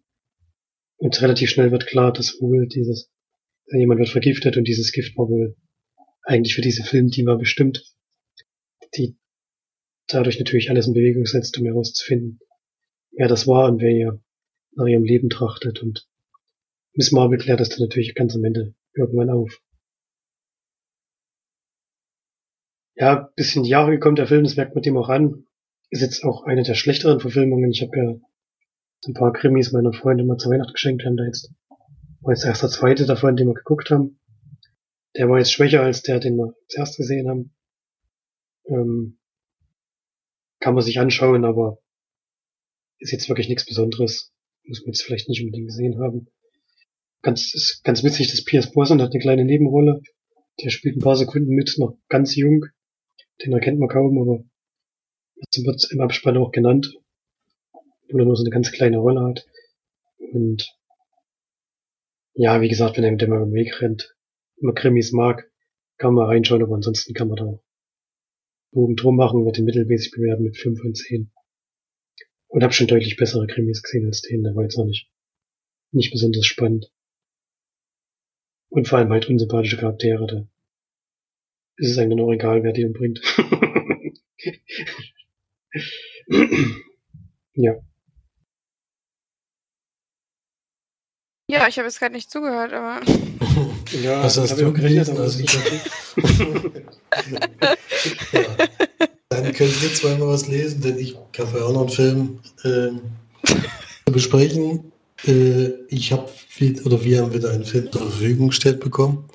Und 0.98 1.22
relativ 1.22 1.50
schnell 1.50 1.72
wird 1.72 1.88
klar, 1.88 2.12
dass 2.12 2.42
wohl 2.42 2.68
dieses, 2.68 3.10
äh, 3.68 3.80
jemand 3.80 4.00
wird 4.00 4.10
vergiftet 4.10 4.58
und 4.58 4.68
dieses 4.68 4.92
Gift 4.92 5.18
war 5.18 5.30
wohl 5.30 5.56
eigentlich 6.24 6.56
für 6.56 6.62
diese 6.62 6.84
Filmdiva 6.84 7.36
bestimmt. 7.36 7.86
Die 8.96 9.18
dadurch 10.08 10.40
natürlich 10.40 10.70
alles 10.70 10.88
in 10.88 10.94
Bewegung 10.94 11.26
setzt, 11.26 11.58
um 11.58 11.66
herauszufinden, 11.66 12.40
wer 13.12 13.28
das 13.28 13.48
war 13.48 13.72
und 13.72 13.82
wer 13.82 13.92
ihr 13.92 14.24
nach 14.76 14.88
ihrem 14.88 15.04
Leben 15.04 15.30
trachtet. 15.30 15.82
Und 15.82 16.09
Miss 16.94 17.12
Marvel 17.12 17.38
klärt 17.38 17.60
das 17.60 17.70
dann 17.70 17.80
natürlich 17.80 18.16
ganz 18.16 18.36
am 18.36 18.44
Ende 18.44 18.74
irgendwann 18.94 19.30
auf. 19.30 19.62
Ja, 22.96 23.32
bisschen 23.36 23.64
Jahre 23.64 23.92
gekommen, 23.92 24.18
der 24.18 24.28
Film, 24.28 24.44
das 24.44 24.58
merkt 24.58 24.76
man 24.76 24.82
dem 24.82 24.98
auch 24.98 25.10
an. 25.10 25.46
Ist 25.90 26.02
jetzt 26.02 26.24
auch 26.24 26.44
eine 26.44 26.64
der 26.64 26.76
schlechteren 26.76 27.20
Verfilmungen. 27.20 27.72
Ich 27.72 27.82
habe 27.82 27.98
ja 27.98 28.16
ein 29.08 29.14
paar 29.14 29.32
Krimis 29.32 29.72
meiner 29.72 29.94
Freunde 29.94 30.26
mal 30.26 30.38
zu 30.38 30.50
Weihnachten 30.50 30.74
geschenkt, 30.74 31.06
haben 31.06 31.16
da 31.16 31.24
jetzt, 31.24 31.54
war 32.22 32.34
jetzt 32.34 32.44
erst 32.44 32.64
der 32.64 32.70
zweite 32.70 33.06
davon, 33.06 33.38
den 33.38 33.48
wir 33.48 33.54
geguckt 33.54 33.90
haben. 33.90 34.20
Der 35.16 35.30
war 35.30 35.38
jetzt 35.38 35.54
schwächer 35.54 35.82
als 35.82 36.04
der, 36.04 36.20
den 36.20 36.36
wir 36.36 36.54
zuerst 36.68 36.98
gesehen 36.98 37.30
haben. 37.30 37.56
Ähm, 38.66 39.18
kann 40.60 40.74
man 40.76 40.84
sich 40.84 41.00
anschauen, 41.00 41.46
aber 41.46 41.80
ist 43.00 43.12
jetzt 43.12 43.30
wirklich 43.30 43.48
nichts 43.48 43.66
Besonderes. 43.66 44.34
Muss 44.66 44.82
man 44.82 44.88
jetzt 44.88 45.04
vielleicht 45.04 45.30
nicht 45.30 45.42
unbedingt 45.42 45.68
gesehen 45.68 46.00
haben. 46.00 46.28
Ganz, 47.22 47.54
ist 47.54 47.84
ganz 47.84 48.04
witzig, 48.04 48.32
dass 48.32 48.44
Pierce 48.44 48.72
Brosnan 48.72 49.02
hat 49.02 49.12
eine 49.12 49.20
kleine 49.20 49.46
Nebenrolle. 49.46 50.02
Der 50.64 50.70
spielt 50.70 50.98
ein 50.98 51.02
paar 51.02 51.18
Sekunden 51.18 51.54
mit, 51.54 51.76
noch 51.78 51.98
ganz 52.08 52.36
jung. 52.36 52.66
Den 53.44 53.54
erkennt 53.54 53.80
man 53.80 53.90
kaum, 53.90 54.18
aber 54.18 54.44
wird 55.36 55.88
im 55.92 56.02
Abspann 56.02 56.38
auch 56.38 56.52
genannt. 56.52 56.96
Obwohl 58.06 58.22
er 58.22 58.26
nur 58.26 58.36
so 58.36 58.44
eine 58.44 58.52
ganz 58.52 58.72
kleine 58.72 58.98
Rolle 58.98 59.22
hat. 59.22 59.46
Und 60.18 60.76
ja, 62.34 62.62
wie 62.62 62.70
gesagt, 62.70 62.98
wenn 62.98 63.04
er 63.04 63.12
mit 63.12 63.22
dem 63.22 63.32
den 63.32 63.54
Weg 63.54 63.82
rennt, 63.82 64.16
man 64.62 64.76
Krimis 64.76 65.12
mag, 65.12 65.52
kann 65.98 66.14
man 66.14 66.28
reinschauen, 66.28 66.64
aber 66.64 66.76
ansonsten 66.76 67.14
kann 67.14 67.28
man 67.28 67.38
da 67.38 67.60
Bogen 68.72 68.96
drum 68.96 69.16
machen, 69.16 69.46
wird 69.46 69.58
den 69.58 69.66
mittelmäßig 69.66 70.12
bewerten 70.12 70.44
mit 70.44 70.58
5 70.58 70.80
von 70.80 70.94
10. 70.94 71.32
Und 72.48 72.64
hab 72.64 72.74
schon 72.74 72.88
deutlich 72.88 73.18
bessere 73.18 73.48
Krimis 73.48 73.82
gesehen 73.84 74.06
als 74.06 74.22
den, 74.22 74.44
der 74.44 74.56
war 74.56 74.64
jetzt 74.64 74.78
auch 74.78 74.86
nicht, 74.86 75.10
nicht 75.92 76.12
besonders 76.12 76.46
spannend. 76.46 76.92
Und 78.70 78.88
vor 78.88 79.00
allem 79.00 79.12
halt 79.12 79.28
unsympathische 79.28 79.78
Charaktere, 79.78 80.28
da 80.28 80.46
ist 81.78 81.92
es 81.92 81.98
eigentlich 81.98 82.18
noch 82.18 82.32
egal, 82.32 82.64
wer 82.64 82.74
die 82.74 82.86
umbringt. 82.86 83.20
ja. 87.54 87.76
Ja, 91.50 91.68
ich 91.68 91.78
habe 91.78 91.88
jetzt 91.88 92.00
gerade 92.00 92.14
nicht 92.14 92.30
zugehört, 92.30 92.74
aber 92.74 93.02
Ja, 94.04 94.24
Was 94.24 94.38
hast 94.38 94.60
du 94.60 94.68
auch 94.68 94.74
aber 94.74 94.84
Also 94.84 95.16
das 95.16 95.40
ich 95.40 95.54
ja. 98.34 98.42
Dann 99.30 99.54
könnt 99.54 99.84
ihr 99.84 99.94
zweimal 99.94 100.28
was 100.28 100.48
lesen, 100.48 100.82
denn 100.82 101.00
ich 101.00 101.16
habe 101.38 101.60
ja 101.60 101.66
auch 101.66 101.74
noch 101.74 101.82
einen 101.82 101.90
Film 101.90 102.40
ähm, 102.66 103.02
zu 103.46 104.12
besprechen. 104.12 104.92
Äh, 105.26 105.70
ich 105.88 106.12
habe 106.12 106.32
oder 106.84 107.04
wir 107.04 107.22
haben 107.22 107.34
wieder 107.34 107.52
einen 107.52 107.66
Film 107.66 107.92
zur 107.92 108.02
Verfügung 108.02 108.48
gestellt 108.50 108.80
bekommen, 108.80 109.30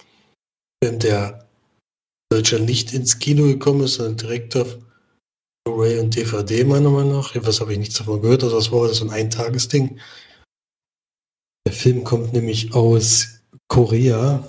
der 0.83 1.49
Deutschland 2.31 2.67
nicht 2.67 2.93
ins 2.93 3.19
Kino 3.19 3.45
gekommen 3.45 3.83
ist, 3.83 3.95
sondern 3.95 4.17
direkt 4.17 4.57
auf 4.57 4.79
Blu-ray 5.65 5.99
und 6.01 6.15
DVD 6.15 6.65
meiner 6.65 6.91
Meinung 6.91 7.13
nach. 7.13 7.35
Was 7.37 7.61
habe 7.61 7.73
ich 7.73 7.79
nichts 7.79 7.97
davon 7.97 8.21
gehört, 8.21 8.45
also 8.45 8.57
das 8.57 8.71
war 8.71 8.93
so 8.93 9.05
ein 9.05 9.11
Eintagesding. 9.11 9.99
Der 11.67 11.73
Film 11.73 12.05
kommt 12.05 12.35
nämlich 12.35 12.75
aus 12.75 13.41
Korea 13.69 14.47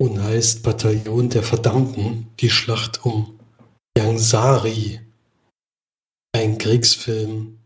und 0.00 0.22
heißt 0.22 0.62
Bataillon 0.62 1.28
der 1.28 1.42
Verdammten, 1.42 2.28
die 2.40 2.50
Schlacht 2.50 3.04
um 3.04 3.38
Yangsari. 3.96 5.00
Ein 6.32 6.58
Kriegsfilm, 6.58 7.57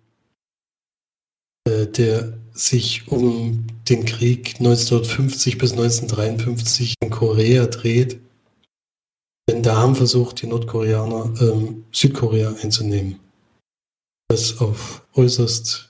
der 1.66 2.38
sich 2.52 3.08
um 3.08 3.66
den 3.88 4.04
Krieg 4.04 4.56
1950 4.58 5.58
bis 5.58 5.72
1953 5.72 6.94
in 7.02 7.10
Korea 7.10 7.66
dreht. 7.66 8.20
Denn 9.48 9.62
da 9.62 9.76
haben 9.76 9.96
versucht, 9.96 10.42
die 10.42 10.46
Nordkoreaner 10.46 11.32
ähm, 11.40 11.84
Südkorea 11.92 12.54
einzunehmen. 12.62 13.18
Das 14.28 14.60
auf 14.60 15.04
äußerst 15.14 15.88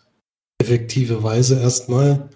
effektive 0.62 1.22
Weise 1.22 1.60
erstmal. 1.60 2.28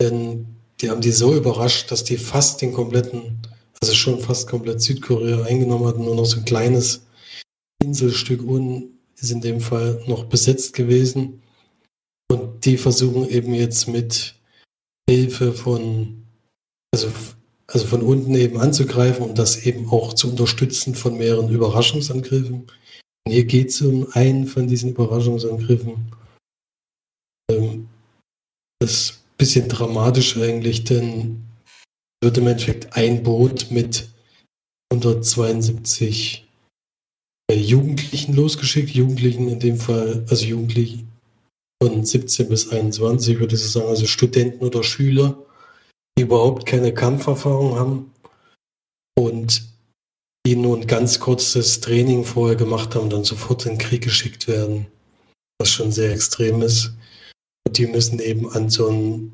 Denn 0.00 0.46
die 0.80 0.90
haben 0.90 1.00
die 1.00 1.12
so 1.12 1.34
überrascht, 1.34 1.90
dass 1.90 2.04
die 2.04 2.16
fast 2.16 2.60
den 2.60 2.72
kompletten, 2.72 3.38
also 3.80 3.94
schon 3.94 4.20
fast 4.20 4.48
komplett 4.48 4.80
Südkorea 4.80 5.44
eingenommen 5.44 5.86
hatten, 5.86 6.04
nur 6.04 6.14
noch 6.14 6.24
so 6.24 6.38
ein 6.38 6.44
kleines 6.44 7.02
Inselstück 7.82 8.42
unten 8.42 8.98
ist 9.16 9.30
in 9.30 9.40
dem 9.40 9.60
Fall 9.60 10.02
noch 10.06 10.24
besetzt 10.24 10.72
gewesen. 10.72 11.42
Die 12.64 12.76
versuchen 12.76 13.28
eben 13.28 13.54
jetzt 13.54 13.88
mit 13.88 14.34
Hilfe 15.08 15.52
von, 15.52 16.26
also 16.92 17.10
also 17.72 17.86
von 17.86 18.02
unten 18.02 18.34
eben 18.34 18.58
anzugreifen 18.58 19.24
und 19.24 19.38
das 19.38 19.64
eben 19.64 19.88
auch 19.90 20.12
zu 20.14 20.28
unterstützen 20.30 20.94
von 20.94 21.16
mehreren 21.16 21.48
Überraschungsangriffen. 21.48 22.62
Und 23.24 23.32
hier 23.32 23.44
geht 23.44 23.68
es 23.68 23.80
um 23.80 24.08
einen 24.12 24.46
von 24.46 24.66
diesen 24.66 24.90
Überraschungsangriffen. 24.90 26.12
Ähm, 27.50 27.88
das 28.80 28.92
ist 28.92 29.10
ein 29.12 29.36
bisschen 29.36 29.68
dramatisch 29.68 30.36
eigentlich, 30.36 30.84
denn 30.84 31.44
wird 32.22 32.38
im 32.38 32.48
Endeffekt 32.48 32.96
ein 32.96 33.22
Boot 33.22 33.70
mit 33.70 34.08
172 34.92 36.48
äh, 37.50 37.54
Jugendlichen 37.54 38.34
losgeschickt. 38.34 38.90
Jugendlichen 38.90 39.48
in 39.48 39.60
dem 39.60 39.76
Fall, 39.76 40.24
also 40.28 40.44
Jugendliche 40.44 41.04
von 41.82 42.04
17 42.04 42.48
bis 42.48 42.70
21, 42.70 43.38
würde 43.38 43.54
ich 43.54 43.62
sagen, 43.62 43.88
also 43.88 44.06
Studenten 44.06 44.64
oder 44.64 44.82
Schüler, 44.82 45.38
die 46.18 46.22
überhaupt 46.22 46.66
keine 46.66 46.92
Kampferfahrung 46.92 47.76
haben 47.76 48.12
und 49.18 49.62
die 50.46 50.56
nur 50.56 50.76
ein 50.76 50.86
ganz 50.86 51.20
kurzes 51.20 51.80
Training 51.80 52.24
vorher 52.24 52.56
gemacht 52.56 52.94
haben, 52.94 53.10
dann 53.10 53.24
sofort 53.24 53.66
in 53.66 53.72
den 53.72 53.78
Krieg 53.78 54.02
geschickt 54.02 54.48
werden, 54.48 54.86
was 55.58 55.70
schon 55.70 55.92
sehr 55.92 56.12
extrem 56.12 56.62
ist. 56.62 56.92
Und 57.66 57.78
die 57.78 57.86
müssen 57.86 58.18
eben 58.18 58.50
an 58.50 58.70
so 58.70 58.88
einem, 58.88 59.32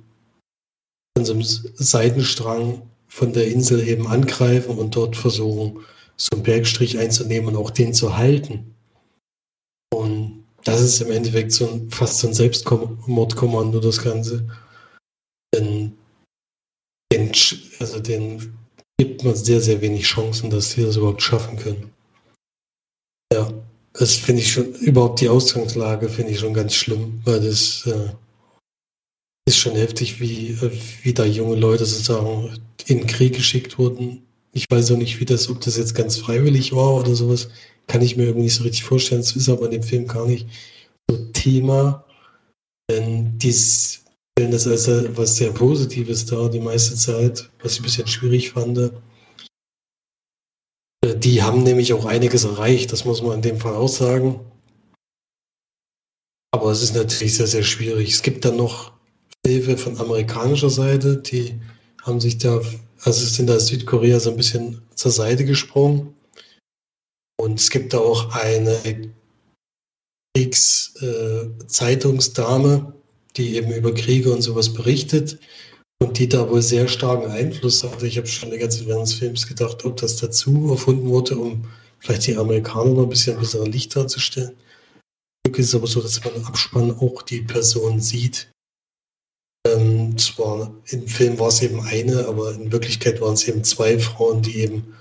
an 1.17 1.25
so 1.25 1.33
einem 1.33 1.43
Seitenstrang 1.43 2.83
von 3.09 3.33
der 3.33 3.49
Insel 3.49 3.87
eben 3.87 4.07
angreifen 4.07 4.79
und 4.79 4.95
dort 4.97 5.17
versuchen, 5.17 5.81
so 6.17 6.29
einen 6.33 6.43
Bergstrich 6.43 6.99
einzunehmen 6.99 7.55
und 7.55 7.57
auch 7.57 7.71
den 7.71 7.95
zu 7.95 8.17
halten. 8.17 8.76
Das 10.67 10.81
ist 10.81 11.01
im 11.01 11.13
Endeffekt 11.13 11.53
so 11.53 11.69
ein, 11.69 11.89
fast 11.91 12.19
so 12.19 12.27
ein 12.27 12.35
Selbstmordkommando, 12.35 13.79
das 13.79 14.03
Ganze. 14.03 14.49
Denn 15.55 15.97
den, 17.13 17.31
also 17.79 18.01
den 18.01 18.59
gibt 18.99 19.23
man 19.23 19.37
sehr, 19.37 19.61
sehr 19.61 19.81
wenig 19.81 20.03
Chancen, 20.05 20.51
dass 20.51 20.73
sie 20.73 20.83
das 20.83 20.97
überhaupt 20.97 21.23
schaffen 21.23 21.57
können. 21.57 21.93
Ja, 23.33 23.53
das 23.93 24.17
finde 24.17 24.43
ich 24.43 24.53
schon, 24.53 24.75
überhaupt 24.75 25.21
die 25.21 25.29
Ausgangslage 25.29 26.09
finde 26.09 26.33
ich 26.33 26.41
schon 26.41 26.55
ganz 26.55 26.75
schlimm, 26.75 27.21
weil 27.25 27.41
das 27.41 27.87
äh, 27.87 28.11
ist 29.47 29.59
schon 29.59 29.77
heftig, 29.77 30.21
wie, 30.21 30.51
äh, 30.51 30.73
wie 31.03 31.15
da 31.15 31.25
junge 31.25 31.57
Leute 31.57 31.87
sozusagen 31.87 32.59
in 32.87 32.99
den 32.99 33.07
Krieg 33.07 33.35
geschickt 33.35 33.79
wurden. 33.79 34.26
Ich 34.57 34.67
weiß 34.71 34.93
auch 34.93 34.97
nicht, 34.97 35.21
wie 35.21 35.27
das, 35.27 35.51
ob 35.51 35.61
das 35.61 35.77
jetzt 35.77 35.95
ganz 35.95 36.17
freiwillig 36.17 36.75
war 36.75 36.95
oder 36.95 37.15
sowas, 37.15 37.51
kann 37.89 38.01
ich 38.01 38.17
mir 38.17 38.25
irgendwie 38.25 38.45
nicht 38.45 38.55
so 38.55 38.63
richtig 38.63 38.85
vorstellen. 38.85 39.21
Das 39.21 39.37
ist 39.37 39.51
aber 39.51 39.67
in 39.67 39.73
dem 39.73 39.83
Film 39.83 40.07
gar 40.07 40.27
nicht 40.27 40.49
so 41.11 41.19
Thema. 41.35 42.07
Denn 42.91 43.37
die 43.37 43.53
stellen 43.53 44.51
das 44.51 44.67
als 44.67 44.89
was 45.15 45.37
sehr 45.37 45.53
Positives 45.53 46.25
da 46.25 46.49
die 46.49 46.61
meiste 46.61 46.95
Zeit, 46.95 47.51
was 47.61 47.75
ich 47.75 47.81
ein 47.81 47.83
bisschen 47.83 48.07
schwierig 48.07 48.53
fand. 48.53 48.79
Äh, 48.79 48.93
die 51.19 51.43
haben 51.43 51.63
nämlich 51.63 51.93
auch 51.93 52.07
einiges 52.07 52.45
erreicht, 52.45 52.93
das 52.93 53.05
muss 53.05 53.21
man 53.21 53.35
in 53.35 53.43
dem 53.43 53.59
Fall 53.59 53.75
auch 53.75 53.89
sagen. 53.89 54.41
Aber 56.51 56.71
es 56.71 56.83
ist 56.83 56.95
natürlich 56.95 57.35
sehr, 57.35 57.47
sehr 57.47 57.63
schwierig. 57.63 58.11
Es 58.11 58.23
gibt 58.23 58.47
dann 58.47 58.57
noch 58.57 58.93
Hilfe 59.47 59.77
von 59.77 60.01
amerikanischer 60.01 60.71
Seite, 60.71 61.19
die 61.19 61.61
haben 62.03 62.21
sich 62.21 62.39
da, 62.39 62.63
also 63.03 63.27
sind 63.27 63.49
da 63.49 63.61
Südkorea 63.61 64.21
so 64.21 64.31
ein 64.31 64.37
bisschen 64.37 64.83
zur 64.95 65.11
Seite 65.11 65.45
gesprungen. 65.45 66.15
Und 67.39 67.61
es 67.61 67.69
gibt 67.71 67.93
da 67.93 67.99
auch 67.99 68.33
eine 68.33 69.13
Kriegszeitungsdame, 70.37 72.75
äh, 72.75 72.83
die 73.37 73.57
eben 73.57 73.73
über 73.73 73.93
Kriege 73.95 74.33
und 74.33 74.43
sowas 74.43 74.73
berichtet 74.73 75.39
und 76.03 76.19
die 76.19 76.29
da 76.29 76.51
wohl 76.51 76.63
sehr 76.63 76.89
starken 76.89 77.31
Einfluss 77.31 77.85
hatte. 77.85 78.07
Ich 78.07 78.17
habe 78.17 78.27
schon 78.27 78.51
die 78.51 78.59
ganze 78.59 78.87
während 78.87 79.07
des 79.07 79.15
Films 79.15 79.47
gedacht, 79.47 79.85
ob 79.85 79.99
das 79.99 80.17
dazu 80.17 80.71
erfunden 80.71 81.09
wurde, 81.09 81.37
um 81.37 81.65
vielleicht 81.99 82.27
die 82.27 82.37
Amerikaner 82.37 82.93
noch 82.93 83.05
ein 83.05 83.09
bisschen 83.09 83.39
bessere 83.39 83.69
Licht 83.69 83.97
darzustellen. 83.97 84.53
Es 85.51 85.59
ist 85.59 85.75
aber 85.75 85.87
so, 85.87 86.03
dass 86.03 86.23
man 86.25 86.35
im 86.35 86.45
Abspann 86.45 86.91
auch 86.99 87.23
die 87.23 87.41
Person 87.41 88.01
sieht, 88.01 88.51
ähm, 89.67 90.17
zwar 90.19 90.73
im 90.87 91.07
Film 91.07 91.39
war 91.39 91.49
es 91.49 91.63
eben 91.63 91.81
eine, 91.81 92.27
aber 92.27 92.55
in 92.55 92.71
Wirklichkeit 92.73 93.21
waren 93.21 93.35
es 93.35 93.49
eben 93.49 93.65
zwei 93.65 93.99
Frauen, 93.99 94.43
die 94.43 94.59
eben, 94.59 94.95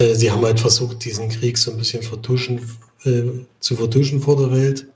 äh, 0.00 0.14
sie 0.14 0.30
haben 0.30 0.44
halt 0.44 0.60
versucht, 0.60 1.04
diesen 1.04 1.28
Krieg 1.28 1.58
so 1.58 1.70
ein 1.70 1.78
bisschen 1.78 2.02
vertuschen, 2.02 2.60
äh, 3.04 3.22
zu 3.60 3.76
vertuschen 3.76 4.20
vor 4.20 4.36
der 4.36 4.50
Welt. 4.50 4.86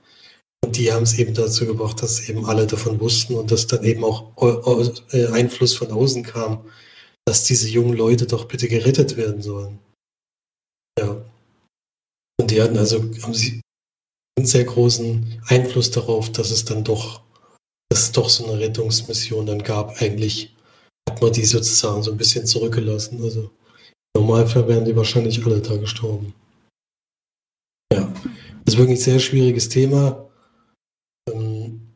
Und 0.63 0.77
die 0.77 0.91
haben 0.93 1.03
es 1.03 1.17
eben 1.19 1.33
dazu 1.33 1.65
gebracht, 1.65 2.01
dass 2.01 2.29
eben 2.29 2.45
alle 2.45 2.65
davon 2.65 2.99
wussten 2.99 3.35
und 3.35 3.51
dass 3.51 3.67
dann 3.67 3.83
eben 3.83 4.03
auch 4.03 4.31
äh, 5.11 5.27
Einfluss 5.27 5.73
von 5.75 5.91
außen 5.91 6.23
kam, 6.23 6.63
dass 7.25 7.43
diese 7.43 7.67
jungen 7.67 7.97
Leute 7.97 8.27
doch 8.27 8.45
bitte 8.45 8.67
gerettet 8.67 9.17
werden 9.17 9.41
sollen. 9.41 9.79
Ja. 10.97 11.21
Und 12.39 12.51
die 12.51 12.61
hatten 12.61 12.77
also 12.77 12.99
haben 13.21 13.33
sie 13.33 13.61
einen 14.37 14.47
sehr 14.47 14.63
großen 14.63 15.41
Einfluss 15.47 15.91
darauf, 15.91 16.31
dass 16.31 16.49
es 16.51 16.65
dann 16.65 16.83
doch 16.83 17.21
es 17.99 18.11
doch 18.11 18.29
so 18.29 18.45
eine 18.45 18.59
Rettungsmission 18.59 19.45
dann 19.45 19.63
gab. 19.63 20.01
Eigentlich 20.01 20.55
hat 21.09 21.21
man 21.21 21.31
die 21.31 21.45
sozusagen 21.45 22.03
so 22.03 22.11
ein 22.11 22.17
bisschen 22.17 22.45
zurückgelassen. 22.45 23.21
Also 23.21 23.51
im 24.15 24.21
Normalfall 24.21 24.67
wären 24.67 24.85
die 24.85 24.95
wahrscheinlich 24.95 25.45
alle 25.45 25.61
da 25.61 25.77
gestorben. 25.77 26.33
Ja, 27.91 28.11
das 28.65 28.73
ist 28.73 28.77
wirklich 28.77 28.99
ein 28.99 29.03
sehr 29.03 29.19
schwieriges 29.19 29.69
Thema. 29.69 30.29
Ähm, 31.31 31.95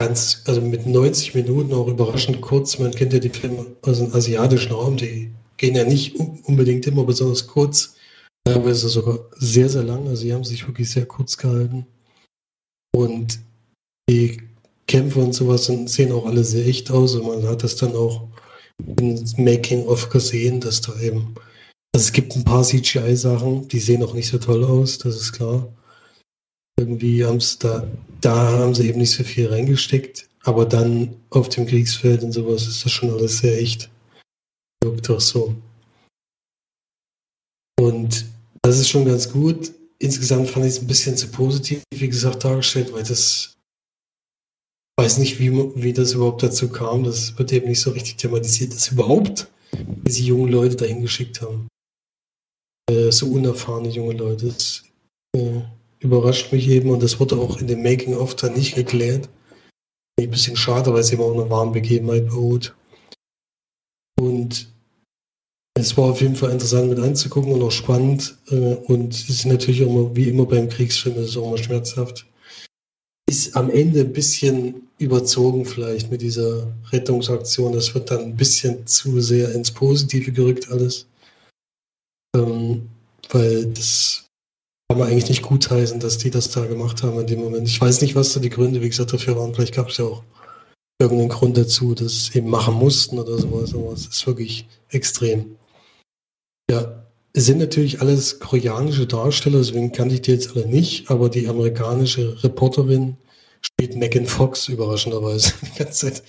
ganz, 0.00 0.42
also 0.46 0.60
mit 0.60 0.86
90 0.86 1.34
Minuten 1.34 1.72
auch 1.72 1.88
überraschend 1.88 2.40
kurz. 2.40 2.78
Man 2.78 2.92
kennt 2.92 3.12
ja 3.12 3.18
die 3.18 3.30
Filme 3.30 3.76
aus 3.82 3.98
dem 3.98 4.14
asiatischen 4.14 4.72
Raum, 4.72 4.96
die 4.96 5.32
gehen 5.56 5.74
ja 5.74 5.84
nicht 5.84 6.16
unbedingt 6.16 6.86
immer 6.86 7.04
besonders 7.04 7.46
kurz, 7.46 7.96
teilweise 8.44 8.88
sogar 8.88 9.18
sehr, 9.36 9.68
sehr 9.68 9.82
lang. 9.82 10.06
Also 10.06 10.22
sie 10.22 10.32
haben 10.32 10.44
sich 10.44 10.66
wirklich 10.66 10.90
sehr 10.90 11.06
kurz 11.06 11.36
gehalten. 11.36 11.86
Und 12.94 13.40
die 14.08 14.40
Kämpfe 14.86 15.20
und 15.20 15.34
sowas 15.34 15.66
sehen 15.66 16.12
auch 16.12 16.26
alle 16.26 16.42
sehr 16.44 16.66
echt 16.66 16.90
aus 16.90 17.14
und 17.14 17.26
man 17.26 17.46
hat 17.46 17.62
das 17.62 17.76
dann 17.76 17.94
auch 17.94 18.26
im 18.96 19.24
Making-of 19.36 20.08
gesehen, 20.08 20.60
dass 20.60 20.80
da 20.80 20.98
eben, 21.00 21.34
also 21.94 22.06
es 22.06 22.12
gibt 22.12 22.34
ein 22.34 22.44
paar 22.44 22.62
CGI-Sachen, 22.62 23.68
die 23.68 23.80
sehen 23.80 24.02
auch 24.02 24.14
nicht 24.14 24.28
so 24.28 24.38
toll 24.38 24.64
aus, 24.64 24.98
das 24.98 25.16
ist 25.16 25.32
klar. 25.32 25.68
Irgendwie 26.78 27.24
haben 27.24 27.40
sie 27.40 27.58
da, 27.58 27.86
da 28.20 28.52
haben 28.52 28.74
sie 28.74 28.88
eben 28.88 28.98
nicht 28.98 29.10
so 29.10 29.24
viel 29.24 29.48
reingesteckt, 29.48 30.28
aber 30.44 30.64
dann 30.64 31.16
auf 31.30 31.48
dem 31.48 31.66
Kriegsfeld 31.66 32.22
und 32.22 32.32
sowas 32.32 32.66
ist 32.66 32.84
das 32.84 32.92
schon 32.92 33.10
alles 33.10 33.38
sehr 33.38 33.60
echt. 33.60 33.90
Wirkt 34.82 35.10
auch 35.10 35.20
so. 35.20 35.54
Und 37.78 38.26
das 38.62 38.78
ist 38.78 38.88
schon 38.88 39.04
ganz 39.04 39.30
gut. 39.30 39.72
Insgesamt 39.98 40.48
fand 40.48 40.66
ich 40.66 40.72
es 40.72 40.80
ein 40.80 40.86
bisschen 40.86 41.16
zu 41.16 41.28
positiv, 41.28 41.82
wie 41.92 42.08
gesagt, 42.08 42.44
dargestellt, 42.44 42.92
weil 42.92 43.02
das 43.02 43.57
weiß 44.98 45.18
nicht, 45.18 45.38
wie, 45.38 45.52
wie 45.76 45.92
das 45.92 46.14
überhaupt 46.14 46.42
dazu 46.42 46.68
kam. 46.68 47.04
Das 47.04 47.38
wird 47.38 47.52
eben 47.52 47.68
nicht 47.68 47.80
so 47.80 47.92
richtig 47.92 48.16
thematisiert, 48.16 48.74
dass 48.74 48.88
überhaupt 48.88 49.48
diese 49.72 50.22
jungen 50.22 50.50
Leute 50.50 50.74
dahin 50.74 51.02
geschickt 51.02 51.40
haben. 51.40 51.68
Äh, 52.90 53.12
so 53.12 53.30
unerfahrene 53.30 53.90
junge 53.90 54.14
Leute. 54.14 54.46
Das 54.46 54.82
äh, 55.36 55.60
überrascht 56.00 56.52
mich 56.52 56.68
eben 56.68 56.90
und 56.90 57.02
das 57.02 57.20
wurde 57.20 57.36
auch 57.36 57.60
in 57.60 57.68
dem 57.68 57.82
Making-of 57.82 58.34
dann 58.34 58.54
nicht 58.54 58.74
geklärt. 58.74 59.28
Ein 60.18 60.30
bisschen 60.30 60.56
schade, 60.56 60.92
weil 60.92 61.00
es 61.00 61.12
eben 61.12 61.22
auch 61.22 61.32
eine 61.32 61.48
warme 61.48 61.72
Begebenheit 61.72 62.26
beruht. 62.26 62.74
Und 64.20 64.68
es 65.74 65.96
war 65.96 66.06
auf 66.06 66.20
jeden 66.20 66.34
Fall 66.34 66.50
interessant 66.50 66.88
mit 66.88 66.98
anzugucken 66.98 67.52
und 67.52 67.62
auch 67.62 67.70
spannend. 67.70 68.36
Äh, 68.50 68.74
und 68.74 69.14
es 69.14 69.28
ist 69.28 69.46
natürlich 69.46 69.84
auch 69.84 69.90
immer, 69.90 70.16
wie 70.16 70.28
immer 70.28 70.46
beim 70.46 70.68
Kriegsfilm, 70.68 71.18
ist 71.18 71.36
auch 71.36 71.46
immer 71.46 71.58
schmerzhaft 71.58 72.26
ist 73.28 73.56
am 73.56 73.70
Ende 73.70 74.00
ein 74.00 74.12
bisschen 74.12 74.88
überzogen 74.98 75.64
vielleicht 75.66 76.10
mit 76.10 76.22
dieser 76.22 76.72
Rettungsaktion. 76.90 77.72
Das 77.72 77.94
wird 77.94 78.10
dann 78.10 78.20
ein 78.20 78.36
bisschen 78.36 78.86
zu 78.86 79.20
sehr 79.20 79.54
ins 79.54 79.70
Positive 79.70 80.32
gerückt 80.32 80.70
alles. 80.70 81.06
Ähm, 82.34 82.88
weil 83.30 83.66
das 83.66 84.24
kann 84.88 84.98
man 84.98 85.08
eigentlich 85.08 85.28
nicht 85.28 85.42
gutheißen, 85.42 86.00
dass 86.00 86.16
die 86.16 86.30
das 86.30 86.50
da 86.50 86.64
gemacht 86.64 87.02
haben 87.02 87.20
in 87.20 87.26
dem 87.26 87.40
Moment. 87.40 87.68
Ich 87.68 87.80
weiß 87.80 88.00
nicht, 88.00 88.14
was 88.14 88.32
da 88.32 88.40
die 88.40 88.48
Gründe, 88.48 88.80
wie 88.80 88.88
gesagt, 88.88 89.12
dafür 89.12 89.36
waren. 89.36 89.54
Vielleicht 89.54 89.74
gab 89.74 89.90
es 89.90 89.98
ja 89.98 90.06
auch 90.06 90.22
irgendeinen 90.98 91.28
Grund 91.28 91.56
dazu, 91.56 91.94
dass 91.94 92.12
sie 92.12 92.30
es 92.30 92.34
eben 92.34 92.48
machen 92.48 92.74
mussten 92.74 93.18
oder 93.18 93.38
sowas. 93.38 93.74
Aber 93.74 93.92
es 93.92 94.06
ist 94.06 94.26
wirklich 94.26 94.66
extrem. 94.88 95.56
Ja, 96.70 97.07
es 97.32 97.46
sind 97.46 97.58
natürlich 97.58 98.00
alles 98.00 98.40
koreanische 98.40 99.06
Darsteller, 99.06 99.58
deswegen 99.58 99.92
kannte 99.92 100.14
ich 100.14 100.22
die 100.22 100.32
jetzt 100.32 100.56
alle 100.56 100.66
nicht, 100.66 101.10
aber 101.10 101.28
die 101.28 101.48
amerikanische 101.48 102.42
Reporterin 102.42 103.16
spielt 103.60 103.96
Megan 103.96 104.26
Fox 104.26 104.68
überraschenderweise. 104.68 105.52
Die 105.62 105.78
ganze 105.78 106.12
Zeit 106.12 106.22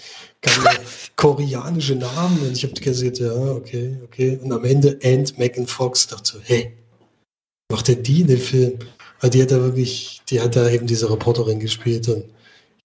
koreanische 1.15 1.95
Namen 1.95 2.39
und 2.41 2.53
ich 2.53 2.63
habe 2.63 2.73
gesagt, 2.73 3.19
ja, 3.19 3.33
okay, 3.33 3.97
okay. 4.03 4.39
Und 4.41 4.51
am 4.51 4.63
Ende 4.63 4.99
and 5.03 5.37
Megan 5.37 5.67
Fox 5.67 6.07
dachte 6.07 6.31
so, 6.33 6.39
hey, 6.41 6.73
macht 7.71 7.87
denn 7.87 8.03
die 8.03 8.21
in 8.21 8.27
dem 8.27 8.39
Film? 8.39 8.79
Weil 9.19 9.29
die 9.29 9.41
hat 9.41 9.51
da 9.51 9.61
wirklich, 9.61 10.21
die 10.29 10.39
hat 10.39 10.55
da 10.55 10.69
eben 10.69 10.87
diese 10.87 11.11
Reporterin 11.11 11.59
gespielt 11.59 12.07
und 12.07 12.23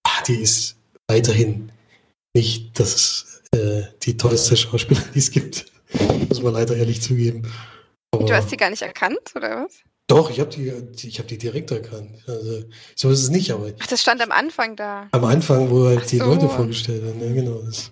ah, 0.02 0.22
die 0.26 0.40
ist 0.42 0.76
weiterhin 1.08 1.70
nicht 2.34 2.78
das 2.78 3.42
äh, 3.52 3.82
die 4.02 4.16
tollste 4.16 4.56
Schauspieler, 4.56 5.02
die 5.14 5.20
es 5.20 5.30
gibt. 5.30 5.66
Muss 6.28 6.42
man 6.42 6.54
leider 6.54 6.76
ehrlich 6.76 7.00
zugeben. 7.00 7.42
Aber 8.14 8.24
du 8.24 8.34
hast 8.34 8.50
sie 8.50 8.56
gar 8.56 8.70
nicht 8.70 8.82
erkannt, 8.82 9.32
oder 9.34 9.64
was? 9.64 9.82
Doch, 10.06 10.30
ich 10.30 10.38
habe 10.38 10.50
die, 10.50 10.70
ich 11.06 11.18
hab 11.18 11.28
die 11.28 11.38
direkt 11.38 11.70
erkannt. 11.70 12.22
Also, 12.26 12.64
so 12.94 13.10
ist 13.10 13.22
es 13.22 13.30
nicht, 13.30 13.50
aber. 13.50 13.72
Ach, 13.80 13.86
das 13.86 14.02
stand 14.02 14.20
am 14.20 14.32
Anfang 14.32 14.76
da. 14.76 15.08
Am 15.12 15.24
Anfang, 15.24 15.70
wo 15.70 15.86
halt 15.86 16.10
die 16.12 16.18
Leute 16.18 16.48
vorgestellt 16.48 17.04
haben, 17.04 17.20
ja, 17.20 17.32
genau. 17.32 17.62
Das, 17.62 17.90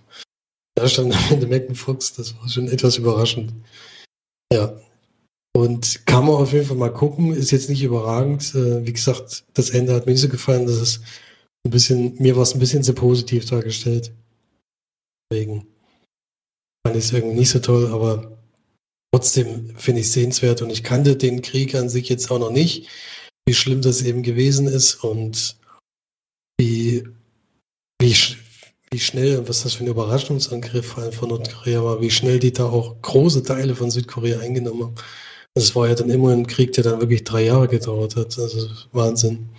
da 0.74 0.86
stand 0.88 1.14
am 1.14 1.24
Ende 1.30 1.46
Megan 1.46 1.74
Fox, 1.74 2.12
das 2.12 2.38
war 2.38 2.48
schon 2.48 2.68
etwas 2.68 2.98
überraschend. 2.98 3.52
Ja. 4.52 4.78
Und 5.54 6.06
kann 6.06 6.26
man 6.26 6.36
auf 6.36 6.52
jeden 6.52 6.66
Fall 6.66 6.76
mal 6.76 6.92
gucken, 6.92 7.34
ist 7.34 7.50
jetzt 7.50 7.68
nicht 7.68 7.82
überragend. 7.82 8.54
Äh, 8.54 8.86
wie 8.86 8.92
gesagt, 8.92 9.44
das 9.54 9.70
Ende 9.70 9.94
hat 9.94 10.06
mir 10.06 10.12
nicht 10.12 10.22
so 10.22 10.28
gefallen, 10.28 10.66
das 10.66 10.76
ist 10.76 11.02
ein 11.66 11.70
bisschen, 11.70 12.14
mir 12.18 12.36
war 12.36 12.42
es 12.42 12.54
ein 12.54 12.58
bisschen 12.58 12.82
sehr 12.82 12.94
positiv 12.94 13.46
dargestellt. 13.46 14.12
Deswegen 15.30 15.66
fand 16.86 16.96
ich 16.96 17.04
es 17.04 17.12
irgendwie 17.12 17.38
nicht 17.38 17.50
so 17.50 17.58
toll, 17.58 17.86
aber 17.92 18.31
trotzdem 19.12 19.76
finde 19.76 20.00
ich 20.00 20.10
sehenswert 20.10 20.62
und 20.62 20.70
ich 20.70 20.82
kannte 20.82 21.16
den 21.16 21.42
Krieg 21.42 21.74
an 21.74 21.88
sich 21.88 22.08
jetzt 22.08 22.30
auch 22.30 22.38
noch 22.38 22.50
nicht, 22.50 22.88
wie 23.46 23.54
schlimm 23.54 23.82
das 23.82 24.02
eben 24.02 24.22
gewesen 24.22 24.66
ist 24.66 25.04
und 25.04 25.56
wie, 26.58 27.04
wie, 28.00 28.16
wie 28.90 28.98
schnell 28.98 29.46
was 29.48 29.62
das 29.62 29.74
für 29.74 29.84
ein 29.84 29.88
Überraschungsangriff 29.88 30.96
von 31.12 31.28
Nordkorea 31.28 31.84
war, 31.84 32.00
wie 32.00 32.10
schnell 32.10 32.38
die 32.38 32.52
da 32.52 32.68
auch 32.68 33.00
große 33.02 33.42
Teile 33.42 33.74
von 33.74 33.90
Südkorea 33.90 34.40
eingenommen 34.40 34.84
haben. 34.84 34.94
Das 35.54 35.76
war 35.76 35.88
ja 35.88 35.94
dann 35.94 36.08
immer 36.08 36.30
ein 36.30 36.46
Krieg, 36.46 36.72
der 36.72 36.84
dann 36.84 37.00
wirklich 37.00 37.24
drei 37.24 37.44
Jahre 37.44 37.68
gedauert 37.68 38.16
hat. 38.16 38.38
Also 38.38 38.68
Wahnsinn. 38.92 39.50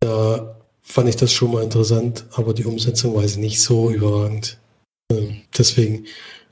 Da 0.00 0.60
fand 0.82 1.08
ich 1.08 1.16
das 1.16 1.32
schon 1.32 1.50
mal 1.50 1.64
interessant, 1.64 2.26
aber 2.32 2.54
die 2.54 2.64
Umsetzung 2.64 3.14
war 3.16 3.24
ich 3.24 3.36
nicht 3.36 3.60
so 3.60 3.90
überragend. 3.90 4.58
Ähm, 5.10 5.42
deswegen 5.56 6.06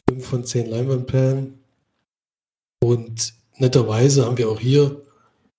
5 0.09 0.25
von 0.25 0.45
10 0.45 0.67
Leinwandperlen. 0.67 1.59
Und 2.83 3.35
netterweise 3.59 4.27
haben 4.27 4.39
wir 4.39 4.49
auch 4.49 4.61
hier 4.61 5.03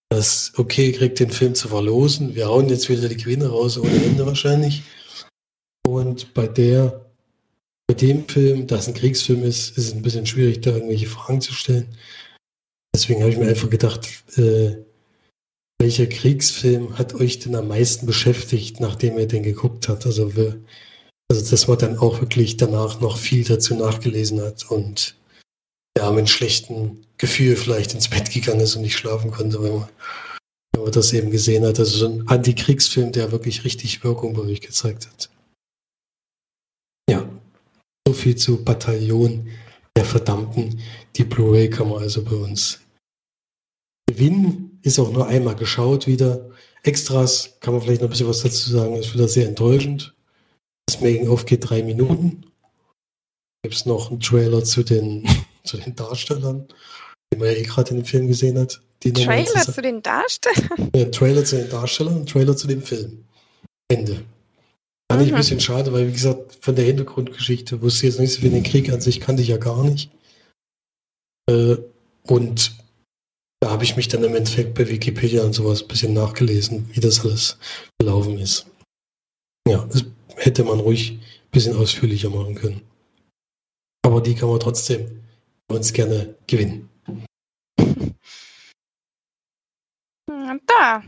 das, 0.10 0.54
okay, 0.58 0.92
kriegt 0.92 1.20
den 1.20 1.32
Film 1.32 1.56
zu 1.56 1.68
verlosen. 1.68 2.36
Wir 2.36 2.48
hauen 2.48 2.70
jetzt 2.70 2.90
wieder 2.90 3.10
die 3.10 3.18
Gewinne 3.18 3.48
raus, 3.48 3.78
ohne 3.78 4.04
Ende 4.04 4.26
wahrscheinlich. 4.26 4.84
Und 5.86 6.34
bei 6.34 6.48
der, 6.48 7.06
bei 7.88 7.96
dem 7.96 8.28
Film, 8.28 8.68
da 8.68 8.78
es 8.78 8.88
ein 8.88 8.94
Kriegsfilm 8.94 9.44
ist, 9.44 9.78
ist 9.78 9.88
es 9.88 9.94
ein 9.94 10.02
bisschen 10.02 10.26
schwierig, 10.26 10.62
da 10.62 10.72
irgendwelche 10.72 11.08
Fragen 11.08 11.42
zu 11.42 11.54
stellen. 11.54 11.88
Deswegen 12.96 13.22
habe 13.22 13.32
ich 13.32 13.38
mir 13.38 13.48
einfach 13.48 13.70
gedacht, 13.70 14.08
äh, 14.38 14.78
welcher 15.80 16.08
Kriegsfilm 16.08 16.98
hat 16.98 17.14
euch 17.16 17.40
denn 17.40 17.56
am 17.56 17.68
meisten 17.68 18.06
beschäftigt, 18.06 18.80
nachdem 18.80 19.18
ihr 19.18 19.28
den 19.28 19.44
geguckt 19.44 19.90
habt? 19.90 20.06
Also, 20.06 20.32
also 21.30 21.50
dass 21.50 21.68
man 21.68 21.78
dann 21.78 21.98
auch 21.98 22.22
wirklich 22.22 22.58
danach 22.58 23.02
noch 23.02 23.18
viel 23.18 23.44
dazu 23.44 23.76
nachgelesen 23.76 24.42
hat 24.42 24.70
und 24.70 25.16
ja, 25.98 26.10
mit 26.10 26.20
einem 26.20 26.28
schlechten 26.28 27.06
Gefühl 27.18 27.56
vielleicht 27.56 27.94
ins 27.94 28.10
Bett 28.10 28.32
gegangen 28.32 28.60
ist 28.60 28.76
und 28.76 28.82
nicht 28.82 28.98
schlafen 28.98 29.32
konnte, 29.32 29.62
wenn 29.64 29.74
man, 29.80 29.90
wenn 30.74 30.84
man 30.84 30.92
das 30.92 31.14
eben 31.14 31.32
gesehen 31.32 31.66
hat. 31.66 31.80
Also 31.80 31.98
so 31.98 32.08
ein 32.08 32.28
Antikriegsfilm, 32.28 33.12
der 33.12 33.32
wirklich 33.32 33.64
richtig 33.64 34.04
Wirkung 34.04 34.34
bei 34.34 34.42
euch 34.42 34.62
gezeigt 34.62 35.08
hat. 35.08 35.30
Ja, 37.10 37.28
so 38.06 38.14
viel 38.14 38.36
zu 38.36 38.64
Bataillon 38.64 39.50
der 39.96 40.06
Verdammten. 40.06 40.82
Die 41.16 41.24
Blu-ray 41.24 41.70
kann 41.70 41.90
man 41.90 42.02
also 42.02 42.24
bei 42.24 42.36
uns 42.36 42.82
gewinnen. 44.08 44.80
Ist 44.82 45.00
auch 45.00 45.12
nur 45.12 45.28
einmal 45.28 45.56
geschaut 45.56 46.08
wieder. 46.08 46.50
Extras 46.84 47.58
kann 47.62 47.74
man 47.74 47.82
vielleicht 47.82 48.02
noch 48.02 48.10
ein 48.10 48.12
bisschen 48.12 48.28
was 48.28 48.42
dazu 48.42 48.70
sagen. 48.70 48.96
Ist 48.96 49.14
wieder 49.14 49.28
sehr 49.28 49.48
enttäuschend. 49.48 50.15
Das 50.88 51.02
Making-of 51.02 51.46
geht 51.46 51.70
drei 51.70 51.84
Minuten. 51.84 52.46
Gibt 53.64 53.76
es 53.76 53.86
noch 53.86 54.12
einen 54.12 54.20
Trailer 54.20 54.64
zu 54.64 54.84
den, 54.84 55.28
zu 55.64 55.78
den 55.78 55.96
Darstellern, 55.96 56.68
den 57.32 57.40
man 57.40 57.50
ja 57.50 57.56
eh 57.56 57.64
gerade 57.64 57.92
in 57.92 57.98
dem 57.98 58.06
Film 58.06 58.28
gesehen 58.28 58.60
hat. 58.60 58.82
Die 59.04 59.14
Trailer 59.14 59.62
zu 59.62 59.82
den 59.82 60.02
Darstellern? 60.02 60.92
Ja, 60.96 61.06
Trailer 61.06 61.44
zu 61.44 61.58
den 61.58 61.70
Darstellern 61.70 62.18
und 62.18 62.30
Trailer 62.30 62.56
zu 62.56 62.68
dem 62.68 62.82
Film. 62.82 63.26
Ende. 63.88 64.24
Fand 65.12 65.22
ich 65.22 65.32
ein 65.32 65.38
bisschen 65.38 65.60
schade, 65.60 65.94
weil, 65.94 66.08
wie 66.08 66.14
gesagt, 66.14 66.58
von 66.62 66.76
der 66.76 66.86
Hintergrundgeschichte 66.86 67.82
wusste 67.82 68.08
ich 68.08 68.14
jetzt 68.14 68.20
nicht 68.20 68.34
so 68.34 68.42
viel. 68.42 68.50
Den 68.50 68.64
Krieg 68.64 68.92
an 68.92 69.02
sich 69.02 69.20
kannte 69.20 69.44
ich 69.44 69.50
ja 69.50 69.58
gar 69.58 69.84
nicht. 69.84 70.10
Äh, 71.48 71.78
und 72.24 72.76
da 73.60 73.70
habe 73.70 73.84
ich 73.84 73.96
mich 73.96 74.08
dann 74.08 74.24
im 74.24 74.36
Endeffekt 74.36 74.74
bei 74.74 74.90
Wikipedia 74.90 75.44
und 75.44 75.54
sowas 75.54 75.84
ein 75.84 75.88
bisschen 75.88 76.14
nachgelesen, 76.14 76.90
wie 76.94 77.00
das 77.00 77.24
alles 77.24 77.58
gelaufen 78.00 78.40
ist. 78.40 78.66
Ja, 79.68 79.88
das 79.92 80.06
hätte 80.36 80.64
man 80.64 80.80
ruhig 80.80 81.12
ein 81.12 81.52
bisschen 81.52 81.76
ausführlicher 81.76 82.30
machen 82.30 82.56
können. 82.56 82.82
Aber 84.06 84.22
die 84.22 84.36
kann 84.36 84.50
man 84.50 84.60
trotzdem 84.60 85.24
uns 85.68 85.94
gerne 85.94 86.36
gewinnen. 86.48 86.90
Da. 90.68 91.04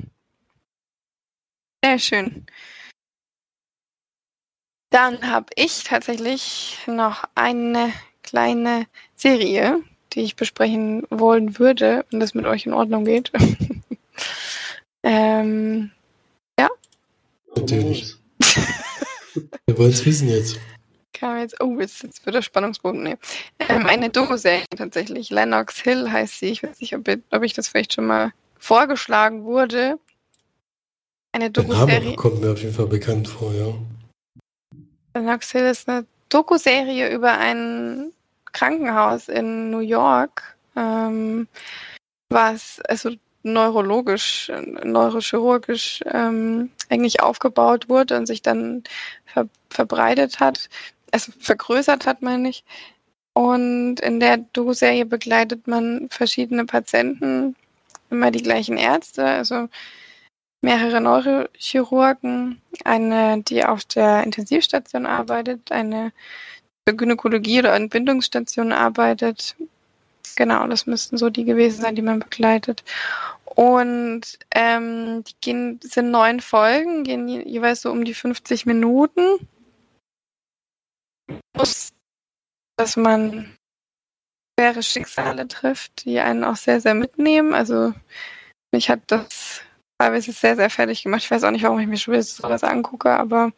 Sehr 1.84 2.00
schön. 2.00 2.46
Dann 4.90 5.30
habe 5.30 5.48
ich 5.56 5.84
tatsächlich 5.84 6.78
noch 6.88 7.26
eine 7.36 7.92
kleine 8.24 8.88
Serie, 9.16 9.84
die 10.14 10.22
ich 10.22 10.36
besprechen 10.36 11.06
wollen 11.10 11.60
würde, 11.60 12.06
wenn 12.10 12.20
das 12.20 12.34
mit 12.34 12.46
euch 12.46 12.66
in 12.66 12.74
Ordnung 12.74 13.06
geht. 13.06 13.32
ähm, 15.04 15.92
ja. 16.60 16.70
Natürlich. 17.56 18.16
Wir 19.66 19.78
wollen 19.78 19.92
es 19.92 20.06
wissen 20.06 20.30
jetzt. 20.30 20.60
Kam 21.14 21.38
jetzt, 21.40 21.60
oh, 21.62 21.80
jetzt, 21.80 22.04
jetzt 22.04 22.26
wird 22.26 22.36
der 22.36 22.42
Spannungsbogen. 22.42 23.04
Nee. 23.04 23.18
Ähm, 23.70 23.88
eine 23.88 24.10
Doku-Serie 24.10 24.66
tatsächlich. 24.76 25.30
Lennox 25.30 25.80
Hill 25.80 26.12
heißt 26.12 26.40
sie. 26.40 26.48
Ich 26.48 26.64
weiß 26.64 26.80
nicht, 26.80 26.96
ob, 26.96 27.08
ob 27.32 27.44
ich 27.44 27.54
das 27.54 27.68
vielleicht 27.68 27.94
schon 27.94 28.06
mal 28.06 28.32
vorgeschlagen 28.60 29.44
wurde. 29.44 29.98
Eine 31.32 31.50
Doku-Serie. 31.50 32.16
kommt 32.16 32.42
mir 32.42 32.52
auf 32.52 32.62
jeden 32.62 32.74
Fall 32.74 32.88
bekannt 32.88 33.28
vor, 33.28 33.54
ja. 33.54 33.74
Lennox 35.16 35.52
Hill 35.52 35.66
ist 35.66 35.90
eine 35.90 36.06
Doku-Serie 36.30 37.14
über 37.14 37.38
ein 37.38 38.12
Krankenhaus 38.52 39.28
in 39.28 39.70
New 39.70 39.80
York, 39.80 40.56
ähm, 40.76 41.48
was 42.30 42.82
also 42.88 43.12
neurologisch, 43.44 44.52
neurochirurgisch 44.84 46.02
ähm, 46.12 46.70
eigentlich 46.90 47.22
aufgebaut 47.22 47.90
wurde 47.90 48.18
und 48.18 48.26
sich 48.26 48.42
dann 48.42 48.84
ver 49.38 49.50
verbreitet 49.70 50.40
hat, 50.40 50.70
also 51.12 51.32
vergrößert 51.40 52.06
hat, 52.06 52.22
meine 52.22 52.50
ich. 52.50 52.64
Und 53.34 54.00
in 54.00 54.20
der 54.20 54.38
Doku-Serie 54.38 55.06
begleitet 55.06 55.68
man 55.68 56.08
verschiedene 56.10 56.66
Patienten, 56.66 57.56
immer 58.10 58.32
die 58.32 58.42
gleichen 58.42 58.78
Ärzte, 58.78 59.26
also 59.26 59.68
mehrere 60.62 61.02
Neurochirurgen, 61.02 62.62
eine, 62.84 63.44
die 63.44 63.64
auf 63.64 63.86
der 63.86 64.24
Intensivstation 64.24 65.06
arbeitet, 65.06 65.72
eine 65.72 66.12
Gynäkologie 66.86 67.60
oder 67.60 67.76
Entbindungsstation 67.76 68.72
arbeitet. 68.72 69.56
Genau, 70.36 70.68
das 70.68 70.88
müssten 70.88 71.18
so 71.18 71.30
die 71.30 71.46
gewesen 71.46 71.82
sein, 71.82 71.96
die 71.96 72.02
man 72.02 72.20
begleitet. 72.20 72.84
Und 73.58 74.38
ähm, 74.54 75.24
die 75.24 75.34
gehen, 75.42 75.80
sind 75.82 76.12
neun 76.12 76.42
Folgen, 76.42 77.04
gehen 77.04 77.28
jeweils 77.28 77.82
so 77.82 77.90
um 77.90 78.06
die 78.06 78.14
50 78.14 78.68
Minuten. 78.68 79.50
Muss, 81.56 81.90
dass 82.78 82.98
man 82.98 83.58
schwere 84.54 84.84
Schicksale 84.84 85.48
trifft, 85.48 86.06
die 86.06 86.20
einen 86.20 86.44
auch 86.44 86.56
sehr, 86.56 86.82
sehr 86.82 86.94
mitnehmen. 86.94 87.56
Also 87.56 87.96
mich 88.72 88.92
hat 88.92 89.02
das 89.08 89.62
teilweise 89.98 90.34
sehr, 90.34 90.56
sehr 90.56 90.70
fertig 90.70 91.02
gemacht. 91.02 91.24
Ich 91.24 91.32
weiß 91.32 91.44
auch 91.44 91.50
nicht, 91.50 91.64
warum 91.64 91.80
ich 91.80 91.88
mir 91.88 91.98
schon 91.98 92.14
wieder 92.14 92.22
sowas 92.22 92.64
angucke, 92.64 93.10
aber 93.10 93.54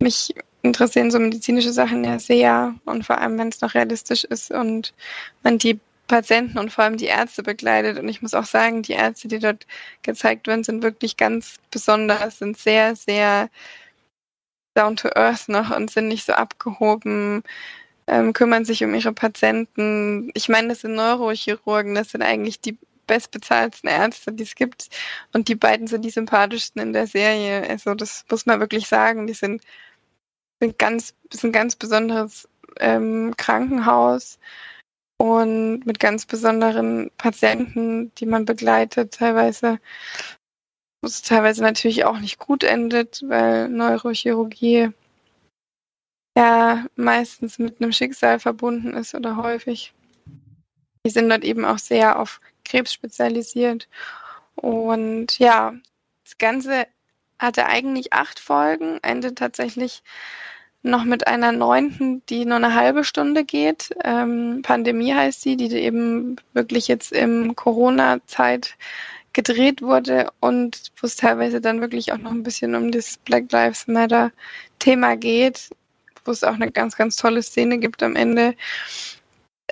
mich 0.00 0.36
interessieren 0.62 1.10
so 1.10 1.18
medizinische 1.18 1.72
Sachen 1.72 2.04
ja 2.04 2.20
sehr 2.20 2.76
und 2.84 3.04
vor 3.04 3.18
allem, 3.18 3.38
wenn 3.38 3.48
es 3.48 3.60
noch 3.60 3.74
realistisch 3.74 4.22
ist 4.22 4.52
und 4.52 4.94
man 5.42 5.58
die 5.58 5.80
Patienten 6.10 6.58
und 6.58 6.72
vor 6.72 6.84
allem 6.84 6.96
die 6.96 7.06
Ärzte 7.06 7.42
begleitet. 7.42 7.98
Und 7.98 8.08
ich 8.08 8.22
muss 8.22 8.34
auch 8.34 8.44
sagen, 8.44 8.82
die 8.82 8.92
Ärzte, 8.92 9.28
die 9.28 9.38
dort 9.38 9.66
gezeigt 10.02 10.46
werden, 10.48 10.64
sind 10.64 10.82
wirklich 10.82 11.16
ganz 11.16 11.56
besonders, 11.70 12.38
sind 12.38 12.58
sehr, 12.58 12.96
sehr 12.96 13.48
down 14.74 14.96
to 14.96 15.08
earth 15.14 15.48
noch 15.48 15.74
und 15.74 15.90
sind 15.90 16.08
nicht 16.08 16.26
so 16.26 16.32
abgehoben, 16.32 17.42
ähm, 18.06 18.32
kümmern 18.32 18.64
sich 18.64 18.82
um 18.84 18.94
ihre 18.94 19.12
Patienten. 19.12 20.30
Ich 20.34 20.48
meine, 20.48 20.68
das 20.68 20.80
sind 20.80 20.94
Neurochirurgen, 20.94 21.94
das 21.94 22.10
sind 22.10 22.22
eigentlich 22.22 22.60
die 22.60 22.76
bestbezahlten 23.06 23.88
Ärzte, 23.88 24.32
die 24.32 24.44
es 24.44 24.54
gibt. 24.54 24.88
Und 25.32 25.48
die 25.48 25.56
beiden 25.56 25.86
sind 25.86 26.04
die 26.04 26.10
sympathischsten 26.10 26.82
in 26.82 26.92
der 26.92 27.06
Serie. 27.06 27.68
Also 27.68 27.94
das 27.94 28.24
muss 28.30 28.46
man 28.46 28.60
wirklich 28.60 28.88
sagen. 28.88 29.26
Die 29.26 29.34
sind 29.34 29.62
sind 30.60 30.78
ganz, 30.78 31.14
ein 31.42 31.52
ganz 31.52 31.76
besonderes 31.76 32.48
ähm, 32.78 33.34
Krankenhaus 33.36 34.38
und 35.20 35.84
mit 35.84 36.00
ganz 36.00 36.24
besonderen 36.24 37.10
Patienten, 37.18 38.10
die 38.14 38.24
man 38.24 38.46
begleitet, 38.46 39.12
teilweise, 39.12 39.78
wo 41.02 41.08
es 41.08 41.20
teilweise 41.20 41.62
natürlich 41.62 42.06
auch 42.06 42.18
nicht 42.18 42.38
gut 42.38 42.64
endet, 42.64 43.22
weil 43.28 43.68
Neurochirurgie 43.68 44.88
ja 46.38 46.86
meistens 46.96 47.58
mit 47.58 47.82
einem 47.82 47.92
Schicksal 47.92 48.38
verbunden 48.38 48.94
ist 48.94 49.14
oder 49.14 49.36
häufig. 49.36 49.92
Die 51.04 51.10
sind 51.10 51.28
dort 51.28 51.44
eben 51.44 51.66
auch 51.66 51.78
sehr 51.78 52.18
auf 52.18 52.40
Krebs 52.64 52.90
spezialisiert. 52.94 53.90
Und 54.54 55.38
ja, 55.38 55.74
das 56.24 56.38
Ganze 56.38 56.86
hatte 57.38 57.66
eigentlich 57.66 58.14
acht 58.14 58.40
Folgen, 58.40 58.98
endet 59.02 59.36
tatsächlich 59.36 60.02
noch 60.82 61.04
mit 61.04 61.26
einer 61.26 61.52
neunten, 61.52 62.22
die 62.28 62.44
nur 62.44 62.56
eine 62.56 62.74
halbe 62.74 63.04
Stunde 63.04 63.44
geht. 63.44 63.90
Ähm, 64.02 64.60
Pandemie 64.62 65.14
heißt 65.14 65.42
sie, 65.42 65.56
die 65.56 65.70
eben 65.74 66.36
wirklich 66.54 66.88
jetzt 66.88 67.12
im 67.12 67.54
Corona-Zeit 67.54 68.76
gedreht 69.32 69.82
wurde 69.82 70.30
und 70.40 70.90
wo 71.00 71.06
es 71.06 71.16
teilweise 71.16 71.60
dann 71.60 71.80
wirklich 71.80 72.12
auch 72.12 72.18
noch 72.18 72.32
ein 72.32 72.42
bisschen 72.42 72.74
um 72.74 72.90
das 72.90 73.18
Black 73.18 73.52
Lives 73.52 73.86
Matter 73.86 74.32
Thema 74.78 75.16
geht, 75.16 75.70
wo 76.24 76.32
es 76.32 76.44
auch 76.44 76.54
eine 76.54 76.70
ganz, 76.70 76.96
ganz 76.96 77.16
tolle 77.16 77.42
Szene 77.42 77.78
gibt 77.78 78.02
am 78.02 78.16
Ende. 78.16 78.54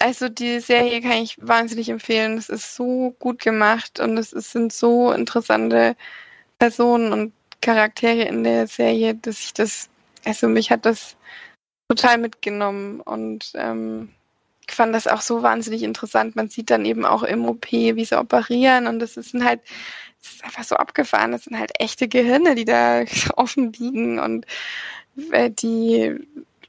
Also 0.01 0.29
die 0.29 0.61
Serie 0.61 1.01
kann 1.01 1.23
ich 1.23 1.37
wahnsinnig 1.41 1.89
empfehlen. 1.89 2.39
Es 2.39 2.49
ist 2.49 2.77
so 2.77 3.17
gut 3.19 3.41
gemacht 3.43 3.99
und 3.99 4.17
es, 4.17 4.33
es 4.33 4.53
sind 4.53 4.73
so 4.73 5.13
interessante 5.13 5.97
Personen 6.59 7.13
und 7.13 7.33
Charaktere 7.61 8.23
in 8.23 8.45
der 8.45 8.69
Serie, 8.69 9.17
dass 9.17 9.41
ich 9.41 9.55
das, 9.55 9.89
also 10.25 10.49
mich 10.49 10.71
hat 10.71 10.87
das 10.87 11.17
total 11.89 12.19
mitgenommen 12.19 13.01
und 13.01 13.53
ähm, 13.55 14.11
ich 14.69 14.75
fand 14.75 14.95
das 14.95 15.07
auch 15.07 15.23
so 15.23 15.43
wahnsinnig 15.43 15.83
interessant. 15.83 16.37
Man 16.37 16.49
sieht 16.51 16.71
dann 16.71 16.85
eben 16.85 17.07
auch 17.07 17.23
im 17.23 17.47
OP, 17.47 17.73
wie 17.73 18.05
sie 18.05 18.19
operieren 18.19 18.87
und 18.87 18.99
das 18.99 19.17
ist 19.17 19.33
halt, 19.35 19.61
das 20.23 20.33
ist 20.33 20.45
einfach 20.45 20.65
so 20.65 20.77
abgefahren. 20.77 21.33
Das 21.33 21.45
sind 21.45 21.59
halt 21.59 21.73
echte 21.79 22.07
Gehirne, 22.09 22.55
die 22.55 22.67
da 22.67 23.05
offen 23.37 23.73
liegen 23.73 24.19
und 24.19 24.47
äh, 25.33 25.51
die, 25.51 26.17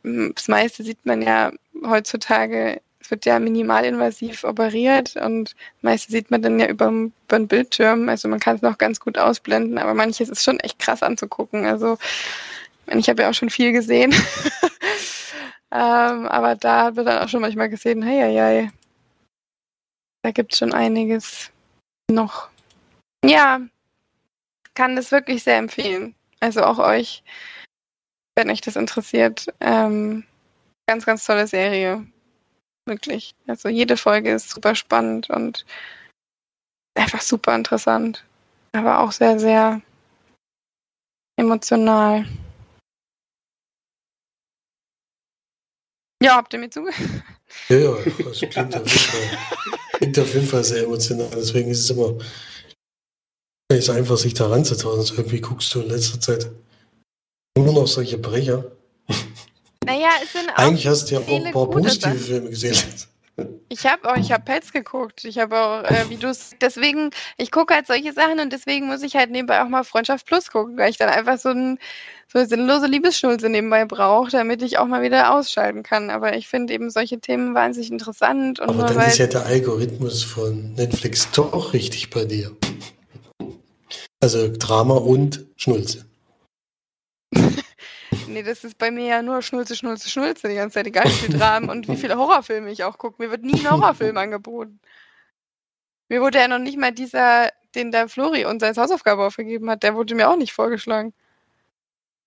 das 0.04 0.48
meiste 0.48 0.84
sieht 0.84 1.06
man 1.06 1.22
ja 1.22 1.52
heutzutage, 1.86 2.82
es 3.02 3.12
wird 3.12 3.26
ja 3.26 3.40
minimalinvasiv 3.40 4.44
operiert 4.44 5.16
und 5.16 5.52
das 5.52 5.84
meiste 5.84 6.12
sieht 6.12 6.32
man 6.32 6.42
dann 6.42 6.60
ja 6.60 6.68
über, 6.68 6.90
über 6.90 7.38
den 7.38 7.48
Bildschirm. 7.48 8.08
Also 8.08 8.30
man 8.30 8.40
kann 8.40 8.56
es 8.56 8.62
noch 8.62 8.78
ganz 8.78 9.00
gut 9.00 9.18
ausblenden, 9.18 9.78
aber 9.78 9.94
manches 9.94 10.30
ist 10.30 10.44
schon 10.44 10.60
echt 10.60 10.80
krass 10.80 11.04
anzugucken. 11.04 11.66
Also 11.66 11.98
ich 12.98 13.10
habe 13.10 13.22
ja 13.22 13.30
auch 13.30 13.34
schon 13.34 13.50
viel 13.50 13.72
gesehen. 13.72 14.14
Ähm, 15.72 16.28
aber 16.28 16.56
da 16.56 16.96
wird 16.96 17.08
dann 17.08 17.24
auch 17.24 17.30
schon 17.30 17.42
manchmal 17.42 17.70
gesehen, 17.70 18.02
hey, 18.02 18.20
hey, 18.20 18.36
hey. 18.36 18.72
Da 20.24 20.32
gibt 20.32 20.54
es 20.54 20.60
schon 20.60 20.74
einiges 20.74 21.52
noch. 22.10 22.50
Ja, 23.24 23.62
kann 24.74 24.96
das 24.96 25.12
wirklich 25.12 25.44
sehr 25.44 25.58
empfehlen. 25.58 26.16
Also 26.40 26.64
auch 26.64 26.80
euch, 26.80 27.24
wenn 28.36 28.50
euch 28.50 28.62
das 28.62 28.76
interessiert. 28.76 29.48
Ähm, 29.60 30.26
ganz, 30.88 31.06
ganz 31.06 31.24
tolle 31.26 31.46
Serie. 31.46 32.06
Wirklich. 32.86 33.36
Also 33.46 33.70
jede 33.70 33.98
Folge 33.98 34.32
ist 34.32 34.50
super 34.50 34.74
spannend 34.74 35.30
und 35.30 35.66
einfach 36.96 37.22
super 37.22 37.54
interessant. 37.54 38.26
Aber 38.74 39.02
auch 39.02 39.12
sehr, 39.12 39.40
sehr 39.40 39.82
emotional. 41.38 42.26
Ja, 46.22 46.36
habt 46.36 46.54
ihr 46.54 46.60
mir 46.60 46.70
zugehört? 46.70 47.24
Ja, 47.70 47.78
ja, 47.78 47.96
das 48.24 48.40
klingt 48.40 48.76
auf, 48.76 48.88
jeden 48.88 49.00
Fall, 49.00 49.38
klingt 49.94 50.20
auf 50.20 50.34
jeden 50.34 50.48
Fall 50.48 50.64
sehr 50.64 50.84
emotional. 50.84 51.30
Deswegen 51.34 51.72
ist 51.72 51.80
es 51.80 51.90
immer 51.90 52.16
ist 53.72 53.90
einfach, 53.90 54.18
sich 54.18 54.34
da 54.34 54.48
ranzutrauen. 54.48 55.00
Also 55.00 55.16
irgendwie 55.16 55.42
guckst 55.42 55.74
du 55.74 55.82
in 55.82 55.90
letzter 55.90 56.20
Zeit 56.20 56.50
nur 57.58 57.74
noch 57.74 57.88
solche 57.88 58.18
Brecher. 58.18 58.66
Naja, 59.86 60.10
es 60.24 60.34
sind 60.34 60.50
auch 60.50 60.56
Eigentlich 60.58 60.88
hast 60.88 61.10
du 61.10 61.16
ja 61.16 61.22
auch 61.22 61.46
ein 61.46 61.52
paar 61.52 61.70
positive 61.70 62.16
Filme 62.16 62.50
gesehen. 62.50 62.78
Ich 63.70 63.86
habe 63.86 64.10
auch, 64.10 64.18
ich 64.18 64.32
habe 64.32 64.44
Pets 64.44 64.72
geguckt. 64.72 65.24
Ich 65.26 65.38
habe 65.38 65.58
auch, 65.58 65.84
äh, 65.84 66.10
wie 66.10 66.18
du 66.18 66.28
es, 66.28 66.52
deswegen, 66.62 67.12
ich 67.38 67.52
gucke 67.52 67.74
halt 67.74 67.88
solche 67.88 68.14
Sachen 68.14 68.40
und 68.40 68.52
deswegen 68.52 68.88
muss 68.88 69.04
ich 69.04 69.16
halt 69.16 69.32
nebenbei 69.32 69.62
auch 69.62 69.70
mal 69.70 69.84
Freundschaft 69.84 70.26
Plus 70.26 70.50
gucken, 70.52 70.78
weil 70.78 70.90
ich 70.90 70.98
dann 70.98 71.10
einfach 71.10 71.38
so 71.38 71.50
ein 71.50 71.80
so 72.32 72.46
sinnlose 72.46 72.86
Liebesschnulze 72.86 73.50
nebenbei 73.50 73.86
brauche, 73.86 74.30
damit 74.30 74.62
ich 74.62 74.78
auch 74.78 74.86
mal 74.86 75.02
wieder 75.02 75.34
ausschalten 75.34 75.82
kann. 75.82 76.10
Aber 76.10 76.36
ich 76.36 76.48
finde 76.48 76.74
eben 76.74 76.92
solche 76.92 77.20
Themen 77.20 77.56
wahnsinnig 77.56 77.92
interessant. 77.92 78.60
Und 78.60 78.70
Aber 78.70 78.84
dann 78.94 79.08
ist 79.08 79.18
ja 79.18 79.28
der 79.28 79.46
Algorithmus 79.46 80.24
von 80.24 80.74
Netflix 80.74 81.30
doch 81.32 81.74
richtig 81.74 82.12
bei 82.12 82.26
dir. 82.26 82.52
Also 84.20 84.52
Drama 84.52 84.96
und 84.96 85.46
Schnulze. 85.56 86.09
Nee, 88.28 88.44
das 88.44 88.64
ist 88.64 88.78
bei 88.78 88.92
mir 88.92 89.06
ja 89.06 89.22
nur 89.22 89.42
Schnulze, 89.42 89.76
Schnulze, 89.76 90.10
Schnulze 90.10 90.48
die 90.48 90.56
ganze 90.56 90.76
Zeit, 90.76 90.88
egal 90.88 91.06
wie 91.06 91.10
viel 91.10 91.38
Dramen 91.38 91.70
und 91.70 91.88
wie 91.88 91.98
viele 91.98 92.18
Horrorfilme 92.18 92.72
ich 92.72 92.84
auch 92.84 92.98
gucke. 92.98 93.22
Mir 93.22 93.32
wird 93.32 93.44
nie 93.44 93.60
ein 93.60 93.72
Horrorfilm 93.72 94.18
angeboten. 94.18 94.80
Mir 96.10 96.22
wurde 96.22 96.40
ja 96.40 96.48
noch 96.48 96.60
nicht 96.60 96.78
mal 96.78 96.92
dieser, 96.92 97.50
den 97.76 97.92
der 97.92 98.10
Flori 98.10 98.46
uns 98.46 98.64
als 98.64 98.78
Hausaufgabe 98.78 99.26
aufgegeben 99.26 99.70
hat, 99.70 99.84
der 99.84 99.96
wurde 99.96 100.16
mir 100.16 100.30
auch 100.30 100.38
nicht 100.38 100.54
vorgeschlagen. 100.54 101.14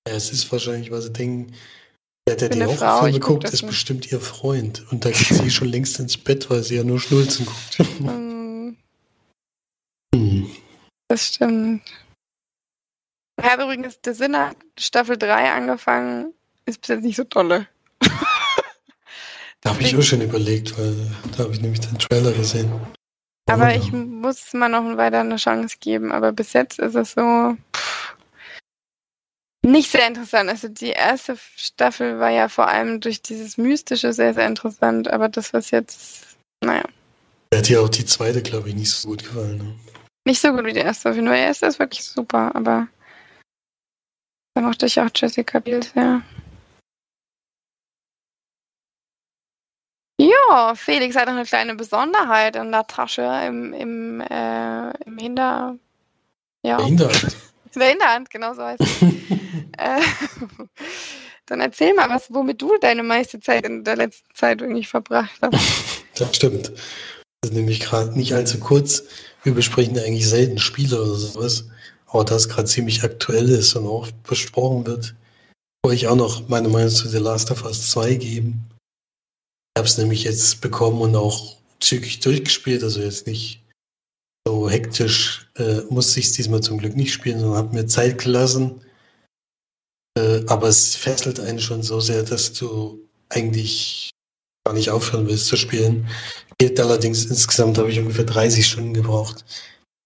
Ja, 0.07 0.15
es 0.15 0.33
ist 0.33 0.51
wahrscheinlich, 0.51 0.91
weil 0.91 1.03
sie 1.03 1.13
denken, 1.13 1.53
der, 2.29 2.37
der 2.37 2.49
die 2.51 2.65
Horrorfilme 2.65 3.21
guckt, 3.21 3.45
ist 3.45 3.63
nicht. 3.63 3.67
bestimmt 3.67 4.13
ihr 4.13 4.21
Freund. 4.21 4.85
Und 4.91 5.05
da 5.05 5.11
geht 5.11 5.27
sie 5.27 5.51
schon 5.51 5.69
längst 5.69 5.99
ins 5.99 6.17
Bett, 6.17 6.49
weil 6.51 6.63
sie 6.63 6.77
ja 6.77 6.85
nur 6.85 7.01
Schnulzen 7.01 7.47
guckt. 7.47 7.79
hm. 7.99 8.77
hm. 10.15 10.51
Das 11.09 11.27
stimmt. 11.27 11.83
Ich 13.43 13.51
habe 13.51 13.65
übrigens 13.65 14.01
der 14.01 14.15
Sinne 14.15 14.53
Staffel 14.79 15.19
3 15.19 15.53
angefangen, 15.53 16.33
ist 16.65 16.81
bis 16.81 16.89
jetzt 16.89 17.03
nicht 17.03 17.17
so 17.17 17.25
tolle. 17.25 17.67
da 19.61 19.71
habe 19.71 19.83
ich 19.83 19.97
auch 19.97 20.03
schon 20.03 20.21
überlegt, 20.21 20.79
weil 20.79 20.95
da 21.37 21.45
habe 21.45 21.53
ich 21.53 21.61
nämlich 21.61 21.81
den 21.81 21.99
Trailer 21.99 22.33
gesehen. 22.33 22.71
Aber 23.51 23.67
oh, 23.67 23.77
ich 23.77 23.93
muss 23.93 24.53
mal 24.53 24.69
noch 24.69 24.97
weiter 24.97 25.21
eine 25.21 25.37
Chance 25.37 25.77
geben. 25.81 26.13
Aber 26.13 26.31
bis 26.31 26.53
jetzt 26.53 26.79
ist 26.79 26.95
es 26.95 27.13
so. 27.13 27.57
Pff, 27.75 28.17
nicht 29.65 29.91
sehr 29.91 30.07
interessant. 30.07 30.49
Also 30.49 30.69
die 30.69 30.91
erste 30.91 31.37
Staffel 31.57 32.21
war 32.21 32.31
ja 32.31 32.49
vor 32.49 32.69
allem 32.69 33.01
durch 33.01 33.23
dieses 33.23 33.59
Mystische 33.59 34.13
sehr, 34.13 34.35
sehr 34.35 34.47
interessant, 34.47 35.11
aber 35.11 35.29
das, 35.29 35.53
was 35.53 35.71
jetzt, 35.71 36.37
naja. 36.61 36.85
Er 37.51 37.59
hat 37.59 37.69
dir 37.69 37.83
auch 37.83 37.89
die 37.89 38.05
zweite, 38.05 38.41
glaube 38.41 38.69
ich, 38.69 38.75
nicht 38.77 38.91
so 38.91 39.09
gut 39.09 39.25
gefallen. 39.25 39.59
Ne? 39.59 39.75
Nicht 40.27 40.41
so 40.41 40.53
gut 40.53 40.65
wie 40.65 40.73
die 40.73 40.81
erste, 40.81 41.11
auf 41.11 41.17
jeden 41.17 41.27
Fall. 41.27 41.37
Die 41.37 41.43
erste 41.43 41.67
ist 41.67 41.79
wirklich 41.79 42.05
super, 42.05 42.55
aber 42.55 42.89
da 44.55 44.61
mochte 44.61 44.87
ich 44.87 45.01
auch 45.01 45.09
Jessica 45.15 45.59
Biel 45.59 45.83
sehr. 45.83 46.23
Ja, 50.21 50.75
Felix 50.77 51.17
hat 51.17 51.27
eine 51.27 51.45
kleine 51.45 51.75
Besonderheit 51.75 52.55
in 52.57 52.71
der 52.71 52.87
Tasche, 52.87 53.23
im, 53.47 53.73
im, 53.73 54.21
äh, 54.21 54.91
im 55.05 55.19
Hinter... 55.19 55.77
Ja. 56.65 56.81
Hinterhand. 56.81 57.37
In 57.75 57.81
der 57.81 57.89
Hinterhand, 57.89 58.31
genau 58.31 58.55
so 58.55 58.63
heißt 58.63 58.81
es. 58.81 59.03
äh, 59.79 60.01
dann 61.47 61.61
erzähl 61.61 61.95
mal, 61.95 62.09
was, 62.09 62.33
womit 62.33 62.63
du 62.63 62.77
deine 62.81 63.03
meiste 63.03 63.41
Zeit 63.41 63.67
in 63.67 63.83
der 63.83 63.97
letzten 63.97 64.33
Zeit 64.35 64.61
irgendwie 64.61 64.85
verbracht 64.85 65.33
hast. 65.41 65.57
Das 66.17 66.37
stimmt. 66.37 66.69
Das 67.41 67.51
ist 67.51 67.57
nämlich 67.57 67.81
gerade 67.81 68.17
nicht 68.17 68.35
allzu 68.35 68.61
kurz. 68.61 69.03
Wir 69.43 69.55
besprechen 69.55 69.99
eigentlich 69.99 70.29
selten 70.29 70.59
Spiele 70.59 71.03
oder 71.03 71.15
sowas. 71.15 71.69
Aber 72.13 72.25
das 72.25 72.49
gerade 72.49 72.69
ziemlich 72.69 73.03
aktuell 73.03 73.49
ist 73.49 73.75
und 73.75 73.87
auch 73.87 74.11
besprochen 74.29 74.87
wird, 74.87 75.15
wollte 75.83 75.97
ich 75.97 76.09
auch 76.09 76.17
noch 76.17 76.49
meine 76.49 76.69
Meinung 76.69 76.91
zu 76.91 77.09
The 77.09 77.19
Last 77.19 77.51
of 77.51 77.65
Us 77.65 77.91
2 77.91 78.15
geben. 78.15 78.69
Ich 79.75 79.81
habe 79.81 79.89
es 79.89 79.97
nämlich 79.97 80.25
jetzt 80.25 80.61
bekommen 80.61 81.01
und 81.01 81.17
auch 81.17 81.57
zügig 81.81 82.21
durchgespielt, 82.21 82.83
also 82.83 83.01
jetzt 83.01 83.27
nicht 83.27 83.63
so 84.47 84.69
hektisch 84.69 85.49
äh, 85.57 85.81
musste 85.89 86.21
ich 86.21 86.27
es 86.27 86.33
diesmal 86.33 86.61
zum 86.61 86.79
Glück 86.79 86.97
nicht 86.97 87.13
spielen, 87.13 87.41
sondern 87.41 87.59
habe 87.59 87.75
mir 87.75 87.87
Zeit 87.87 88.19
gelassen. 88.19 88.83
Äh, 90.19 90.45
aber 90.47 90.69
es 90.69 90.95
fesselt 90.95 91.41
einen 91.41 91.61
schon 91.61 91.83
so 91.83 92.01
sehr, 92.01 92.23
dass 92.23 92.53
du 92.53 93.09
eigentlich 93.31 94.11
gar 94.67 94.75
nicht 94.75 94.91
aufhören 94.91 95.27
willst 95.27 95.47
zu 95.47 95.57
spielen. 95.57 96.09
Geht 96.59 96.79
allerdings 96.79 97.25
insgesamt 97.25 97.79
habe 97.79 97.91
ich 97.91 97.99
ungefähr 97.99 98.25
30 98.25 98.67
Stunden 98.67 98.95
gebraucht. 98.95 99.45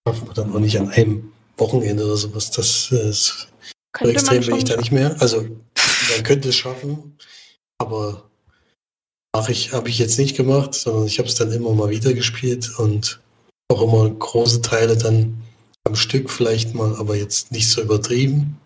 Schaffen 0.07 0.29
wir 0.29 0.35
dann 0.35 0.55
auch 0.55 0.61
nicht 0.61 0.79
an 0.79 0.91
einem 0.91 1.33
Wochenende 1.57 2.05
oder 2.05 2.17
sowas. 2.17 2.51
Das 2.51 2.91
ist 2.91 3.49
so 3.99 4.09
extrem 4.09 4.45
bin 4.45 4.57
ich 4.57 4.65
da 4.65 4.77
nicht 4.77 4.93
mehr. 4.93 5.17
Also 5.21 5.43
man 5.43 6.23
könnte 6.23 6.51
es 6.51 6.57
schaffen, 6.57 7.17
aber 7.79 8.29
mache 9.35 9.53
ich, 9.53 9.73
habe 9.73 9.89
ich 9.89 9.99
jetzt 9.99 10.19
nicht 10.19 10.37
gemacht, 10.37 10.75
sondern 10.75 11.07
ich 11.07 11.19
habe 11.19 11.29
es 11.29 11.35
dann 11.35 11.53
immer 11.53 11.73
mal 11.73 11.91
wieder 11.91 12.13
gespielt 12.13 12.79
und 12.79 13.21
auch 13.69 13.83
immer 13.83 14.09
große 14.11 14.63
Teile 14.63 14.97
dann 14.97 15.43
am 15.85 15.97
Stück 15.97 16.31
vielleicht 16.31 16.75
mal, 16.75 16.95
aber 16.97 17.17
jetzt 17.17 17.53
nicht 17.53 17.69
so 17.69 17.83
übertrieben, 17.83 18.59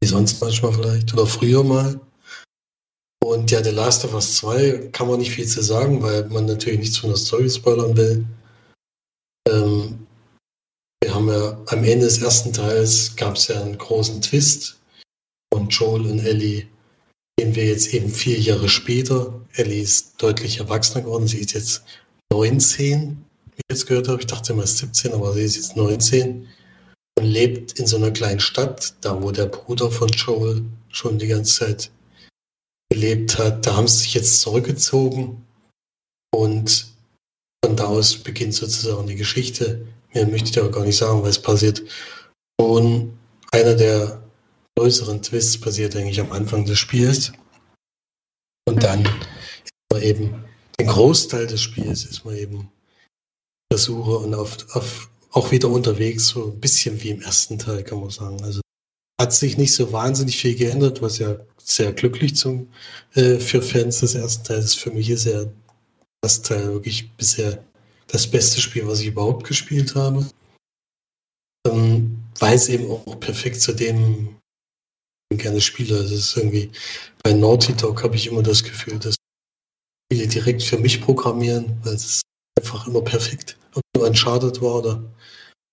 wie 0.00 0.08
sonst 0.08 0.40
manchmal 0.40 0.72
vielleicht 0.72 1.12
oder 1.12 1.26
früher 1.26 1.62
mal. 1.62 2.00
Und 3.22 3.50
ja, 3.50 3.62
The 3.62 3.70
Last 3.70 4.04
of 4.04 4.14
Us 4.14 4.36
2 4.36 4.90
kann 4.92 5.08
man 5.08 5.20
nicht 5.20 5.30
viel 5.30 5.46
zu 5.46 5.62
sagen, 5.62 6.02
weil 6.02 6.28
man 6.28 6.46
natürlich 6.46 6.80
nichts 6.80 6.98
von 6.98 7.10
der 7.10 7.16
Story 7.16 7.48
spoilern 7.48 7.96
will. 7.96 8.26
Ähm, 9.48 10.06
wir 11.02 11.14
haben 11.14 11.28
ja 11.28 11.58
am 11.66 11.82
Ende 11.82 12.06
des 12.06 12.22
ersten 12.22 12.52
Teils 12.52 13.16
gab 13.16 13.34
es 13.34 13.48
ja 13.48 13.60
einen 13.60 13.76
großen 13.76 14.22
Twist 14.22 14.80
und 15.52 15.70
Joel 15.70 16.06
und 16.06 16.20
Ellie 16.20 16.68
sehen 17.38 17.56
wir 17.56 17.66
jetzt 17.66 17.92
eben 17.92 18.08
vier 18.08 18.38
Jahre 18.38 18.68
später. 18.68 19.40
Ellie 19.54 19.82
ist 19.82 20.22
deutlich 20.22 20.60
erwachsener 20.60 21.02
geworden. 21.02 21.26
Sie 21.26 21.38
ist 21.38 21.54
jetzt 21.54 21.82
19, 22.32 23.24
wie 23.46 23.56
ich 23.56 23.62
jetzt 23.68 23.86
gehört 23.86 24.06
habe. 24.06 24.20
Ich 24.20 24.28
dachte 24.28 24.52
immer, 24.52 24.62
es 24.62 24.74
ist 24.74 24.78
17, 24.78 25.12
aber 25.12 25.32
sie 25.32 25.42
ist 25.42 25.56
jetzt 25.56 25.76
19 25.76 26.46
und 27.18 27.24
lebt 27.24 27.80
in 27.80 27.86
so 27.86 27.96
einer 27.96 28.12
kleinen 28.12 28.40
Stadt, 28.40 28.94
da 29.00 29.20
wo 29.20 29.32
der 29.32 29.46
Bruder 29.46 29.90
von 29.90 30.08
Joel 30.08 30.64
schon 30.88 31.18
die 31.18 31.26
ganze 31.26 31.58
Zeit 31.58 31.90
gelebt 32.90 33.38
hat. 33.38 33.66
Da 33.66 33.74
haben 33.74 33.88
sie 33.88 33.98
sich 33.98 34.14
jetzt 34.14 34.40
zurückgezogen 34.40 35.44
und 36.32 36.86
von 37.64 37.76
da 37.76 37.86
aus 37.86 38.18
beginnt 38.18 38.54
sozusagen 38.54 39.08
die 39.08 39.16
Geschichte. 39.16 39.84
Mehr 40.14 40.26
möchte 40.26 40.50
ich 40.50 40.58
aber 40.58 40.70
gar 40.70 40.84
nicht 40.84 40.96
sagen, 40.96 41.22
was 41.22 41.40
passiert. 41.40 41.82
Und 42.60 43.18
einer 43.50 43.74
der 43.74 44.22
größeren 44.78 45.22
Twists 45.22 45.58
passiert 45.58 45.96
eigentlich 45.96 46.20
am 46.20 46.32
Anfang 46.32 46.64
des 46.64 46.78
Spiels. 46.78 47.32
Und 48.68 48.82
dann 48.82 49.04
ist 49.04 49.72
man 49.92 50.02
eben, 50.02 50.44
den 50.78 50.86
Großteil 50.86 51.46
des 51.46 51.60
Spiels 51.60 52.04
ist 52.04 52.24
man 52.24 52.36
eben 52.36 52.70
Versuche 53.72 54.18
und 54.18 54.34
auf, 54.34 54.66
auf, 54.74 55.10
auch 55.30 55.50
wieder 55.50 55.68
unterwegs, 55.68 56.28
so 56.28 56.46
ein 56.46 56.60
bisschen 56.60 57.02
wie 57.02 57.10
im 57.10 57.22
ersten 57.22 57.58
Teil, 57.58 57.82
kann 57.84 58.00
man 58.00 58.10
sagen. 58.10 58.42
Also 58.42 58.60
hat 59.20 59.32
sich 59.32 59.56
nicht 59.56 59.74
so 59.74 59.92
wahnsinnig 59.92 60.36
viel 60.36 60.56
geändert, 60.56 61.00
was 61.00 61.18
ja 61.18 61.36
sehr 61.56 61.92
glücklich 61.92 62.36
zum, 62.36 62.68
äh, 63.14 63.38
für 63.38 63.62
Fans 63.62 64.00
des 64.00 64.14
ersten 64.14 64.44
Teils. 64.44 64.74
Für 64.74 64.90
mich 64.90 65.10
ist 65.10 65.24
ja 65.24 65.44
das 66.22 66.42
Teil 66.42 66.72
wirklich 66.72 67.12
bisher 67.16 67.64
das 68.12 68.30
beste 68.30 68.60
Spiel, 68.60 68.86
was 68.86 69.00
ich 69.00 69.08
überhaupt 69.08 69.46
gespielt 69.46 69.94
habe. 69.94 70.26
Ähm, 71.66 72.18
weil 72.38 72.54
es 72.54 72.68
eben 72.68 72.90
auch 72.90 73.18
perfekt 73.20 73.60
zu 73.60 73.72
dem 73.72 74.36
gerne 75.30 75.60
spiele. 75.60 75.96
Also 75.96 76.14
es 76.14 76.28
ist 76.28 76.36
irgendwie, 76.36 76.70
bei 77.22 77.32
Naughty 77.32 77.72
Dog 77.72 78.02
habe 78.02 78.16
ich 78.16 78.26
immer 78.26 78.42
das 78.42 78.62
Gefühl, 78.62 78.98
dass 78.98 79.16
Spiele 80.12 80.28
direkt 80.28 80.62
für 80.62 80.78
mich 80.78 81.00
programmieren, 81.00 81.78
weil 81.84 81.94
es 81.94 82.20
einfach 82.58 82.86
immer 82.86 83.00
perfekt. 83.00 83.56
Ob 83.74 83.82
nur 83.96 84.06
Uncharted 84.06 84.60
war 84.60 84.76
oder 84.76 85.02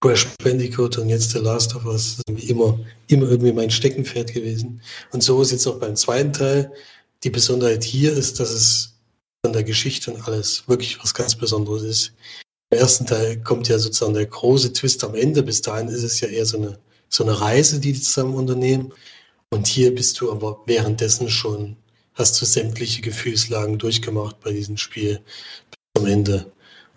Crash 0.01 0.27
Bandicoot 0.41 0.97
und 0.97 1.09
jetzt 1.09 1.31
The 1.31 1.39
Last 1.39 1.75
of 1.75 1.85
Us, 1.85 2.21
immer, 2.27 2.79
immer 3.07 3.29
irgendwie 3.29 3.51
mein 3.51 3.69
Steckenpferd 3.69 4.33
gewesen. 4.33 4.81
Und 5.11 5.21
so 5.21 5.41
ist 5.41 5.51
jetzt 5.51 5.67
auch 5.67 5.77
beim 5.77 5.97
zweiten 5.97 6.31
Teil. 6.31 6.71
Die 7.23 7.29
Besonderheit 7.29 7.83
hier 7.83 8.13
ist, 8.13 8.39
dass 8.39 8.51
es 8.51 8.98
an 9.45 9.53
der 9.53 9.63
Geschichte 9.63 10.11
und 10.11 10.27
alles 10.27 10.67
wirklich 10.67 11.01
was 11.01 11.13
ganz 11.13 11.35
Besonderes 11.35 11.83
ist. 11.83 12.13
Im 12.71 12.79
ersten 12.79 13.05
Teil 13.05 13.41
kommt 13.41 13.67
ja 13.67 13.79
sozusagen 13.79 14.13
der 14.13 14.25
große 14.25 14.73
Twist 14.73 15.03
am 15.03 15.15
Ende. 15.15 15.43
Bis 15.43 15.61
dahin 15.61 15.87
ist 15.87 16.03
es 16.03 16.19
ja 16.19 16.27
eher 16.27 16.45
so 16.45 16.57
eine, 16.57 16.79
so 17.07 17.23
eine 17.23 17.39
Reise, 17.39 17.79
die 17.79 17.93
die 17.93 18.01
zusammen 18.01 18.35
unternehmen. 18.35 18.93
Und 19.51 19.67
hier 19.67 19.93
bist 19.95 20.19
du 20.21 20.31
aber 20.31 20.61
währenddessen 20.65 21.29
schon, 21.29 21.75
hast 22.13 22.39
du 22.39 22.45
sämtliche 22.45 23.01
Gefühlslagen 23.01 23.79
durchgemacht 23.79 24.39
bei 24.41 24.51
diesem 24.51 24.77
Spiel 24.77 25.21
bis 25.71 25.79
zum 25.97 26.05
Ende. 26.05 26.51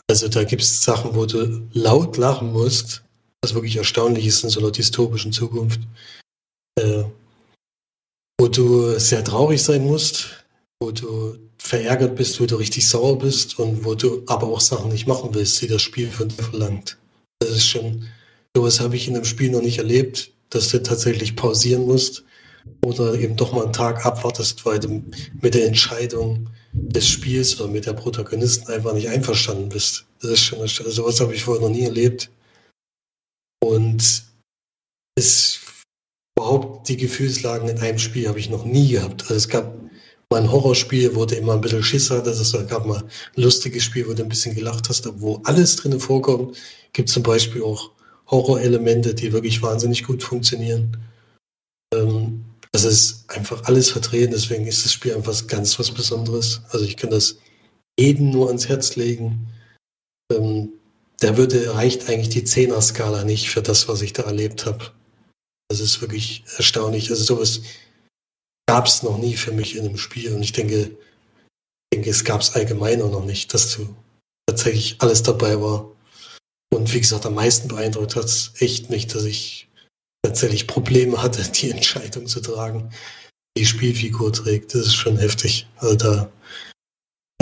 Also 0.09 0.29
da 0.29 0.45
gibt 0.45 0.63
es 0.63 0.83
Sachen, 0.83 1.15
wo 1.15 1.25
du 1.25 1.67
laut 1.73 2.19
lachen 2.19 2.53
musst, 2.53 3.03
was 3.41 3.55
wirklich 3.55 3.77
erstaunlich 3.77 4.27
ist 4.27 4.45
in 4.45 4.51
so 4.51 4.61
einer 4.61 4.73
dystopischen 4.73 5.33
Zukunft. 5.33 5.81
Äh, 6.79 7.05
wo 8.39 8.49
du 8.49 8.99
sehr 8.99 9.23
traurig 9.23 9.63
sein 9.63 9.85
musst, 9.85 10.45
wo 10.81 10.91
du 10.91 11.39
verärgert 11.63 12.17
bist, 12.17 12.41
wo 12.41 12.47
du 12.47 12.57
richtig 12.57 12.89
sauer 12.89 13.19
bist 13.19 13.59
und 13.59 13.85
wo 13.85 13.95
du 13.95 14.25
aber 14.27 14.49
auch 14.49 14.61
Sachen 14.61 14.91
nicht 14.91 15.07
machen 15.07 15.31
willst, 15.33 15.63
die 15.63 15.69
das 15.69 15.81
Spiel 15.81 16.11
von 16.11 16.29
dir 16.29 16.43
verlangt. 16.43 16.99
Das 17.39 17.51
ist 17.51 17.67
schon, 17.67 18.09
sowas 18.55 18.81
habe 18.81 18.97
ich 18.97 19.07
in 19.07 19.15
einem 19.15 19.25
Spiel 19.25 19.51
noch 19.51 19.63
nicht 19.63 19.79
erlebt, 19.79 20.33
dass 20.51 20.69
du 20.69 20.83
tatsächlich 20.83 21.37
pausieren 21.37 21.87
musst 21.87 22.25
oder 22.85 23.15
eben 23.15 23.37
doch 23.37 23.53
mal 23.53 23.65
einen 23.65 23.73
Tag 23.73 24.05
abwartest, 24.05 24.67
weil 24.67 24.81
du 24.81 25.05
mit 25.41 25.55
der 25.55 25.67
Entscheidung 25.67 26.49
des 26.73 27.09
Spiels 27.09 27.61
oder 27.61 27.71
mit 27.71 27.87
der 27.87 27.93
Protagonisten 27.93 28.71
einfach 28.73 28.93
nicht 28.93 29.09
einverstanden 29.09 29.69
bist. 29.69 30.05
Das 30.21 30.33
ist 30.33 30.41
schon, 30.43 30.61
also 30.61 30.91
sowas 30.91 31.21
habe 31.21 31.35
ich 31.35 31.45
vorher 31.45 31.63
noch 31.63 31.75
nie 31.75 31.85
erlebt. 31.85 32.29
Und 33.63 34.25
es 35.17 35.61
überhaupt 36.37 36.89
die 36.89 36.97
Gefühlslagen 36.97 37.69
in 37.69 37.79
einem 37.79 37.99
Spiel 37.99 38.29
habe 38.29 38.41
ich 38.41 38.51
noch 38.51 38.65
nie 38.65 38.89
gehabt. 38.89 39.23
Also 39.23 39.35
es 39.35 39.49
gab 39.49 39.82
ein 40.39 40.51
Horrorspiel, 40.51 41.15
wo 41.15 41.25
du 41.25 41.37
immer 41.37 41.55
ein 41.55 41.61
bisschen 41.61 41.83
Schiss 41.83 42.11
hattest. 42.11 42.41
Es 42.41 42.69
gab 42.69 42.87
mal 42.87 43.03
ein 43.03 43.43
lustiges 43.43 43.85
Spiel, 43.85 44.07
wo 44.09 44.13
du 44.13 44.23
ein 44.23 44.29
bisschen 44.29 44.55
gelacht 44.55 44.89
hast, 44.89 45.09
wo 45.21 45.41
alles 45.45 45.77
drin 45.77 45.99
vorkommt. 46.01 46.57
Gibt 46.93 47.09
zum 47.09 47.23
Beispiel 47.23 47.63
auch 47.63 47.91
Horrorelemente, 48.31 49.15
die 49.15 49.33
wirklich 49.33 49.63
wahnsinnig 49.63 50.05
gut 50.05 50.23
funktionieren. 50.23 50.97
Ähm, 51.95 52.45
das 52.73 52.85
ist 52.85 53.25
einfach 53.29 53.65
alles 53.65 53.91
vertreten, 53.91 54.33
deswegen 54.33 54.67
ist 54.67 54.85
das 54.85 54.93
Spiel 54.93 55.15
einfach 55.15 55.47
ganz 55.47 55.79
was 55.79 55.91
Besonderes. 55.91 56.63
Also 56.71 56.87
ich 56.87 56.97
kann 56.97 57.11
das 57.11 57.37
jedem 57.99 58.31
nur 58.31 58.49
ans 58.49 58.69
Herz 58.69 58.97
legen. 58.97 59.49
Ähm, 60.33 60.71
der 61.21 61.37
würde, 61.37 61.75
reicht 61.75 62.09
eigentlich 62.09 62.31
die 62.31 62.45
Zehner-Skala 62.45 63.25
nicht 63.25 63.51
für 63.51 63.63
das, 63.63 63.89
was 63.89 64.01
ich 64.03 64.13
da 64.13 64.23
erlebt 64.23 64.65
habe. 64.67 64.91
Das 65.69 65.81
ist 65.81 66.01
wirklich 66.01 66.45
erstaunlich. 66.57 67.11
Also 67.11 67.23
sowas 67.23 67.61
gab 68.67 68.87
es 68.87 69.03
noch 69.03 69.19
nie 69.19 69.35
für 69.37 69.53
mich 69.53 69.77
in 69.77 69.85
einem 69.85 69.99
Spiel. 69.99 70.35
Und 70.35 70.43
ich 70.43 70.53
denke, 70.53 70.97
denke 71.93 72.11
es 72.11 72.25
gab 72.25 72.41
es 72.41 72.55
allgemein 72.55 73.03
auch 73.03 73.11
noch 73.11 73.25
nicht, 73.25 73.53
dass 73.55 73.77
du 73.77 73.95
tatsächlich 74.47 74.97
alles 75.01 75.23
dabei 75.23 75.61
war. 75.61 75.91
Und 76.73 76.93
wie 76.93 77.01
gesagt, 77.01 77.27
am 77.27 77.35
meisten 77.35 77.69
beeindruckt 77.69 78.17
hat 78.17 78.25
es 78.25 78.53
echt 78.59 78.89
nicht, 78.91 79.15
dass 79.15 79.25
ich 79.25 79.69
tatsächlich 80.25 80.67
Probleme 80.67 81.23
hatte, 81.23 81.43
die 81.53 81.71
Entscheidung 81.71 82.27
zu 82.27 82.41
tragen, 82.41 82.91
die 83.57 83.67
Spielfigur 83.67 84.33
trägt. 84.33 84.75
Das 84.75 84.83
ist 84.83 84.95
schon 84.95 85.19
heftig. 85.19 85.67
Also 85.77 85.97
da 85.97 86.33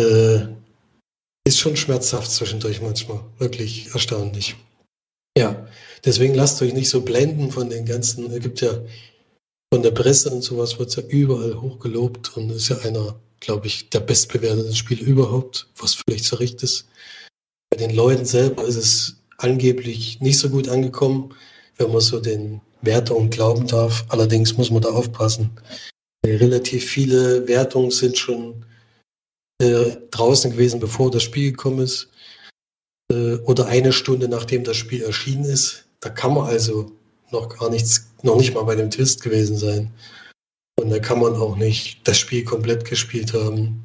äh, 0.00 0.46
ist 1.46 1.58
schon 1.58 1.76
schmerzhaft 1.76 2.30
zwischendurch 2.30 2.80
manchmal. 2.80 3.20
Wirklich 3.38 3.92
erstaunlich. 3.92 4.56
Ja, 5.38 5.66
deswegen 6.04 6.34
lasst 6.34 6.60
euch 6.60 6.74
nicht 6.74 6.90
so 6.90 7.02
blenden 7.02 7.52
von 7.52 7.70
den 7.70 7.86
ganzen, 7.86 8.30
es 8.32 8.40
gibt 8.40 8.60
ja 8.60 8.80
von 9.72 9.82
der 9.82 9.92
Presse 9.92 10.30
und 10.30 10.42
sowas 10.42 10.78
wird 10.78 10.88
es 10.88 10.96
ja 10.96 11.02
überall 11.04 11.60
hochgelobt 11.60 12.36
und 12.36 12.50
ist 12.50 12.68
ja 12.68 12.78
einer, 12.78 13.20
glaube 13.38 13.68
ich, 13.68 13.88
der 13.90 14.00
bestbewerteten 14.00 14.74
Spiele 14.74 15.02
überhaupt, 15.02 15.68
was 15.78 15.94
vielleicht 15.94 16.24
so 16.24 16.36
recht 16.36 16.62
ist. 16.62 16.88
Bei 17.70 17.76
den 17.76 17.94
Leuten 17.94 18.24
selber 18.24 18.64
ist 18.64 18.76
es 18.76 19.16
angeblich 19.38 20.20
nicht 20.20 20.38
so 20.38 20.50
gut 20.50 20.68
angekommen, 20.68 21.34
wenn 21.76 21.92
man 21.92 22.00
so 22.00 22.20
den 22.20 22.60
Wertungen 22.82 23.30
glauben 23.30 23.66
darf. 23.66 24.04
Allerdings 24.08 24.56
muss 24.56 24.70
man 24.70 24.82
da 24.82 24.90
aufpassen. 24.90 25.50
Relativ 26.26 26.84
viele 26.84 27.46
Wertungen 27.46 27.90
sind 27.90 28.18
schon 28.18 28.66
äh, 29.62 29.96
draußen 30.10 30.50
gewesen, 30.50 30.80
bevor 30.80 31.10
das 31.10 31.22
Spiel 31.22 31.52
gekommen 31.52 31.80
ist. 31.80 32.08
Äh, 33.10 33.36
oder 33.36 33.66
eine 33.66 33.92
Stunde 33.92 34.28
nachdem 34.28 34.64
das 34.64 34.76
Spiel 34.76 35.02
erschienen 35.02 35.44
ist. 35.44 35.84
Da 36.00 36.10
kann 36.10 36.34
man 36.34 36.46
also 36.46 36.92
noch 37.32 37.48
gar 37.48 37.70
nichts, 37.70 38.10
noch 38.22 38.36
nicht 38.36 38.54
mal 38.54 38.62
bei 38.62 38.74
dem 38.74 38.90
Twist 38.90 39.22
gewesen 39.22 39.56
sein. 39.56 39.92
Und 40.78 40.90
da 40.90 40.98
kann 40.98 41.20
man 41.20 41.34
auch 41.34 41.56
nicht 41.56 42.06
das 42.08 42.18
Spiel 42.18 42.44
komplett 42.44 42.84
gespielt 42.84 43.34
haben. 43.34 43.84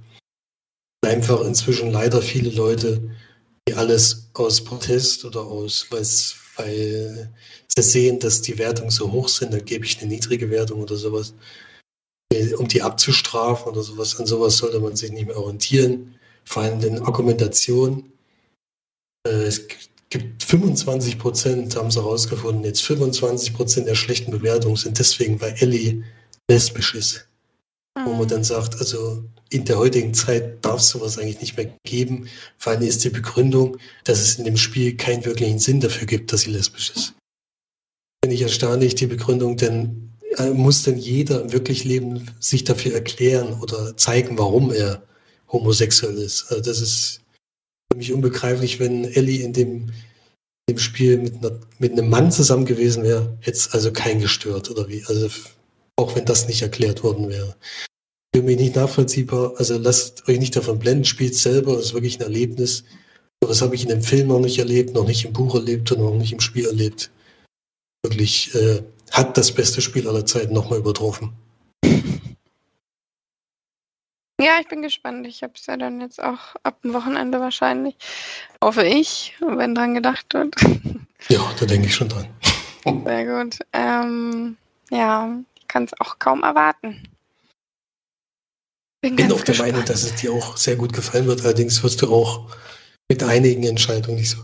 Einfach 1.05 1.41
inzwischen 1.41 1.91
leider 1.91 2.21
viele 2.21 2.49
Leute, 2.49 3.01
die 3.67 3.73
alles 3.73 4.29
aus 4.33 4.63
Protest 4.63 5.25
oder 5.25 5.41
aus, 5.41 5.87
weil 5.89 6.05
sie 6.05 7.81
sehen, 7.81 8.19
dass 8.19 8.41
die 8.41 8.57
Wertungen 8.57 8.91
so 8.91 9.11
hoch 9.11 9.27
sind, 9.27 9.53
dann 9.53 9.65
gebe 9.65 9.85
ich 9.85 9.99
eine 9.99 10.07
niedrige 10.07 10.49
Wertung 10.49 10.81
oder 10.81 10.95
sowas, 10.95 11.33
um 12.57 12.67
die 12.67 12.81
abzustrafen 12.81 13.71
oder 13.71 13.83
sowas. 13.83 14.19
An 14.19 14.25
sowas 14.25 14.57
sollte 14.57 14.79
man 14.79 14.95
sich 14.95 15.11
nicht 15.11 15.27
mehr 15.27 15.37
orientieren. 15.37 16.15
Vor 16.45 16.63
allem 16.63 16.81
in 16.81 16.99
Argumentation. 16.99 18.11
Äh, 19.27 19.47
es 19.47 19.67
gibt 19.67 19.89
25 20.11 21.17
Prozent, 21.19 21.75
haben 21.75 21.91
sie 21.91 21.99
herausgefunden, 21.99 22.63
jetzt 22.63 22.83
25 22.83 23.53
Prozent 23.53 23.87
der 23.87 23.95
schlechten 23.95 24.31
Bewertungen 24.31 24.75
sind 24.75 24.99
deswegen, 24.99 25.41
weil 25.41 25.55
Ellie 25.59 26.03
lesbisch 26.49 26.95
ist. 26.95 27.27
Mhm. 27.97 28.05
Wo 28.05 28.09
man 28.11 28.23
mhm. 28.23 28.27
dann 28.27 28.43
sagt, 28.43 28.75
also 28.79 29.23
in 29.49 29.65
der 29.65 29.77
heutigen 29.77 30.13
Zeit 30.13 30.63
darf 30.63 30.79
es 30.79 30.89
sowas 30.89 31.17
eigentlich 31.17 31.41
nicht 31.41 31.57
mehr 31.57 31.71
geben. 31.85 32.27
Vor 32.57 32.73
allem 32.73 32.81
ist 32.81 33.03
die 33.03 33.09
Begründung, 33.09 33.77
dass 34.03 34.19
es 34.19 34.37
in 34.37 34.45
dem 34.45 34.57
Spiel 34.57 34.97
keinen 34.97 35.25
wirklichen 35.25 35.59
Sinn 35.59 35.79
dafür 35.79 36.07
gibt, 36.07 36.33
dass 36.33 36.41
sie 36.41 36.51
lesbisch 36.51 36.91
ist. 36.95 37.13
Finde 38.23 38.35
ich 38.35 38.41
erstaunlich, 38.41 38.95
die 38.95 39.07
Begründung, 39.07 39.55
denn 39.57 40.13
äh, 40.37 40.49
muss 40.49 40.83
denn 40.83 40.97
jeder 40.97 41.41
im 41.41 41.51
wirklichen 41.51 41.87
Leben 41.87 42.31
sich 42.39 42.63
dafür 42.63 42.93
erklären 42.93 43.59
oder 43.61 43.95
zeigen, 43.97 44.37
warum 44.37 44.71
er 44.71 45.03
homosexuell 45.51 46.17
ist. 46.17 46.45
Also 46.49 46.61
das 46.61 46.81
ist 46.81 47.21
für 47.95 47.99
mich 47.99 48.13
unbegreiflich, 48.13 48.79
wenn 48.81 49.05
Ellie 49.05 49.41
in 49.41 49.53
dem, 49.53 49.93
dem 50.69 50.77
Spiel 50.77 51.17
mit, 51.17 51.37
einer, 51.37 51.57
mit 51.79 51.93
einem 51.93 52.09
Mann 52.09 52.29
zusammen 52.29 52.65
gewesen 52.65 53.03
wäre, 53.03 53.37
hätte 53.39 53.57
es 53.57 53.71
also 53.71 53.93
kein 53.93 54.19
gestört 54.19 54.69
oder 54.69 54.89
wie. 54.89 55.03
Also 55.05 55.29
auch 55.95 56.13
wenn 56.15 56.25
das 56.25 56.47
nicht 56.47 56.61
erklärt 56.61 57.03
worden 57.03 57.29
wäre. 57.29 57.55
Für 58.35 58.41
mich 58.41 58.57
nicht 58.57 58.75
nachvollziehbar. 58.75 59.53
Also 59.55 59.77
lasst 59.77 60.27
euch 60.27 60.39
nicht 60.39 60.57
davon 60.57 60.77
blenden, 60.77 61.05
spielt 61.05 61.35
selber, 61.35 61.77
das 61.77 61.85
ist 61.85 61.93
wirklich 61.93 62.19
ein 62.19 62.23
Erlebnis. 62.23 62.83
Das 63.39 63.61
habe 63.61 63.75
ich 63.75 63.83
in 63.83 63.89
dem 63.89 64.01
Film 64.01 64.27
noch 64.27 64.41
nicht 64.41 64.59
erlebt, 64.59 64.93
noch 64.93 65.07
nicht 65.07 65.23
im 65.23 65.31
Buch 65.31 65.55
erlebt 65.55 65.89
und 65.93 65.99
noch 65.99 66.15
nicht 66.15 66.33
im 66.33 66.41
Spiel 66.41 66.65
erlebt. 66.65 67.11
Wirklich 68.03 68.53
äh, 68.55 68.81
hat 69.11 69.37
das 69.37 69.53
beste 69.53 69.79
Spiel 69.81 70.09
aller 70.09 70.25
Zeiten 70.25 70.53
nochmal 70.53 70.79
übertroffen. 70.79 71.31
Ja, 74.39 74.59
ich 74.59 74.67
bin 74.67 74.81
gespannt. 74.81 75.25
Ich 75.27 75.43
habe 75.43 75.53
es 75.55 75.65
ja 75.65 75.77
dann 75.77 76.01
jetzt 76.01 76.21
auch 76.21 76.55
ab 76.63 76.81
dem 76.81 76.93
Wochenende 76.93 77.39
wahrscheinlich. 77.39 77.95
Hoffe 78.61 78.85
ich, 78.85 79.33
wenn 79.39 79.75
dran 79.75 79.93
gedacht 79.95 80.33
wird. 80.33 80.55
Ja, 81.29 81.39
da 81.59 81.65
denke 81.65 81.87
ich 81.87 81.95
schon 81.95 82.07
dran. 82.07 82.27
Sehr 83.03 83.25
gut. 83.25 83.57
Ähm, 83.73 84.57
ja, 84.91 85.35
ich 85.57 85.67
kann 85.67 85.85
es 85.85 85.99
auch 85.99 86.19
kaum 86.19 86.43
erwarten. 86.43 87.01
Bin, 89.01 89.15
bin 89.15 89.31
auch 89.31 89.37
der 89.37 89.45
gespannt. 89.45 89.71
Meinung, 89.71 89.85
dass 89.85 90.03
es 90.03 90.13
dir 90.13 90.31
auch 90.31 90.55
sehr 90.55 90.75
gut 90.75 90.93
gefallen 90.93 91.25
wird. 91.25 91.41
Allerdings 91.41 91.81
wirst 91.81 92.03
du 92.03 92.13
auch 92.13 92.55
mit 93.09 93.23
einigen 93.23 93.63
Entscheidungen 93.63 94.17
nicht 94.17 94.29
so 94.29 94.37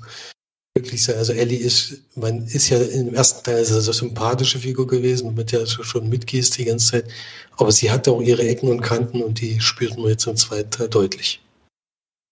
wirklich 0.76 1.04
sein. 1.04 1.18
Also 1.18 1.34
Ellie 1.34 1.60
ist, 1.60 2.02
man 2.16 2.46
ist 2.46 2.70
ja 2.70 2.80
im 2.80 3.14
ersten 3.14 3.44
Teil 3.44 3.58
eine 3.58 3.66
so 3.66 3.92
sympathische 3.92 4.60
Figur 4.60 4.88
gewesen, 4.88 5.34
mit 5.36 5.52
der 5.52 5.62
du 5.62 5.84
schon 5.84 6.10
mitgehst 6.10 6.58
die 6.58 6.66
ganze 6.66 6.92
Zeit. 6.92 7.12
Aber 7.58 7.72
sie 7.72 7.92
hat 7.92 8.08
auch 8.08 8.22
ihre 8.22 8.48
Ecken 8.48 8.70
und 8.70 8.82
Kanten 8.82 9.22
und 9.22 9.42
die 9.42 9.60
spürt 9.60 9.98
man 9.98 10.08
jetzt 10.08 10.28
im 10.28 10.38
zweiten 10.38 10.72
Teil 10.72 10.90
deutlich. 10.90 11.42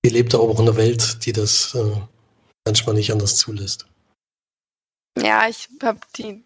Sie 0.03 0.11
lebt 0.11 0.33
aber 0.33 0.43
auch 0.43 0.59
in 0.59 0.67
einer 0.67 0.77
Welt, 0.77 1.25
die 1.25 1.33
das 1.33 1.75
äh, 1.75 1.91
manchmal 2.65 2.95
nicht 2.95 3.11
anders 3.11 3.35
zulässt. 3.35 3.85
Ja, 5.17 5.49
ich 5.49 5.67
habe 5.83 5.99
die, 6.15 6.43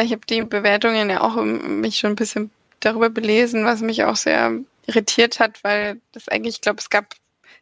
ich 0.00 0.16
die 0.28 0.42
Bewertungen 0.42 1.10
ja 1.10 1.20
auch 1.20 1.36
mich 1.36 1.98
schon 1.98 2.10
ein 2.10 2.16
bisschen 2.16 2.50
darüber 2.80 3.10
belesen, 3.10 3.64
was 3.64 3.80
mich 3.80 4.02
auch 4.02 4.16
sehr 4.16 4.58
irritiert 4.86 5.38
hat, 5.38 5.62
weil 5.62 6.00
das 6.10 6.28
eigentlich, 6.28 6.56
ich 6.56 6.60
glaube, 6.60 6.80
es 6.80 6.90
gab 6.90 7.14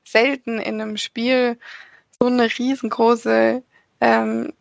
selten 0.05 0.59
in 0.59 0.81
einem 0.81 0.97
Spiel 0.97 1.59
so 2.23 2.29
eine 2.29 2.47
riesengroße, 2.59 3.63
ähm, 4.01 4.53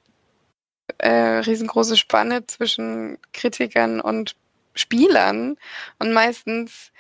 äh, 0.97 1.09
riesengroße 1.09 1.97
Spanne 1.97 2.45
zwischen 2.47 3.17
Kritikern 3.33 3.99
und 3.99 4.35
Spielern. 4.75 5.57
Und 5.99 6.13
meistens, 6.13 6.91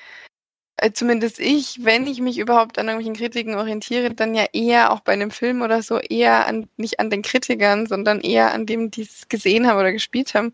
äh, 0.77 0.91
zumindest 0.91 1.39
ich, 1.39 1.83
wenn 1.85 2.07
ich 2.07 2.19
mich 2.19 2.37
überhaupt 2.37 2.77
an 2.77 2.87
irgendwelchen 2.87 3.15
Kritiken 3.15 3.55
orientiere, 3.55 4.13
dann 4.13 4.35
ja 4.35 4.45
eher 4.51 4.91
auch 4.91 4.99
bei 4.99 5.13
einem 5.13 5.31
Film 5.31 5.61
oder 5.61 5.81
so, 5.81 5.97
eher 5.97 6.45
an, 6.45 6.67
nicht 6.75 6.99
an 6.99 7.09
den 7.09 7.21
Kritikern, 7.21 7.87
sondern 7.87 8.19
eher 8.19 8.53
an 8.53 8.65
dem, 8.65 8.91
die 8.91 9.03
es 9.03 9.29
gesehen 9.29 9.65
haben 9.65 9.79
oder 9.79 9.93
gespielt 9.93 10.33
haben. 10.33 10.51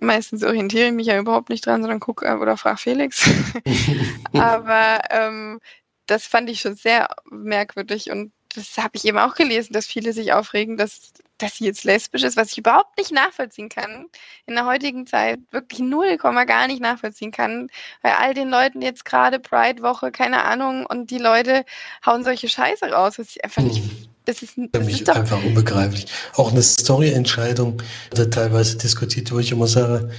Meistens 0.00 0.42
orientiere 0.44 0.86
ich 0.86 0.92
mich 0.92 1.06
ja 1.08 1.18
überhaupt 1.18 1.50
nicht 1.50 1.66
dran, 1.66 1.82
sondern 1.82 2.00
gucke 2.00 2.26
äh, 2.26 2.34
oder 2.34 2.56
frage 2.56 2.78
Felix. 2.78 3.28
Aber 4.32 5.00
ähm, 5.10 5.60
das 6.06 6.26
fand 6.26 6.48
ich 6.48 6.60
schon 6.60 6.76
sehr 6.76 7.08
merkwürdig 7.30 8.10
und 8.10 8.32
das 8.56 8.76
habe 8.78 8.92
ich 8.94 9.04
eben 9.04 9.18
auch 9.18 9.34
gelesen, 9.34 9.72
dass 9.72 9.86
viele 9.86 10.12
sich 10.12 10.32
aufregen, 10.32 10.76
dass, 10.76 11.12
dass 11.38 11.56
sie 11.56 11.66
jetzt 11.66 11.84
lesbisch 11.84 12.22
ist, 12.22 12.36
was 12.36 12.52
ich 12.52 12.58
überhaupt 12.58 12.96
nicht 12.98 13.12
nachvollziehen 13.12 13.68
kann. 13.68 14.06
In 14.46 14.54
der 14.54 14.66
heutigen 14.66 15.06
Zeit 15.06 15.38
wirklich 15.50 15.80
null 15.80 16.16
Komma 16.16 16.44
gar 16.44 16.66
nicht 16.66 16.80
nachvollziehen 16.80 17.30
kann. 17.30 17.68
Bei 18.02 18.16
all 18.16 18.34
den 18.34 18.48
Leuten 18.48 18.82
jetzt 18.82 19.04
gerade 19.04 19.38
Pride-Woche, 19.38 20.10
keine 20.10 20.44
Ahnung, 20.44 20.86
und 20.86 21.10
die 21.10 21.18
Leute 21.18 21.64
hauen 22.04 22.24
solche 22.24 22.48
Scheiße 22.48 22.86
raus, 22.86 23.18
was 23.18 23.30
ich 23.30 23.44
einfach 23.44 23.62
nicht. 23.62 23.82
Hm. 23.82 24.08
Das 24.24 24.42
ist, 24.42 24.54
das 24.56 24.66
Für 24.72 24.80
mich 24.80 25.02
ist 25.02 25.10
einfach 25.10 25.42
unbegreiflich. 25.44 26.06
Auch 26.34 26.50
eine 26.50 26.62
Story-Entscheidung 26.62 27.80
wird 28.12 28.34
teilweise 28.34 28.76
diskutiert, 28.76 29.30
wo 29.30 29.38
ich 29.38 29.52
immer 29.52 29.68
sage, 29.68 30.10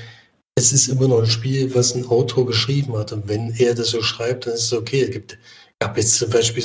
es 0.56 0.72
ist 0.72 0.88
immer 0.88 1.10
noch 1.10 1.20
ein 1.20 1.28
Spiel, 1.28 1.76
was 1.76 1.94
ein 1.94 2.08
Autor 2.08 2.46
geschrieben 2.46 2.98
hat. 2.98 3.12
Und 3.12 3.28
wenn 3.28 3.54
er 3.58 3.76
das 3.76 3.90
so 3.90 4.02
schreibt, 4.02 4.48
dann 4.48 4.54
ist 4.54 4.64
es 4.64 4.74
okay. 4.74 5.04
Es 5.04 5.12
gibt 5.12 5.38
gab 5.80 5.98
jetzt 5.98 6.16
zum 6.16 6.30
Beispiel 6.30 6.64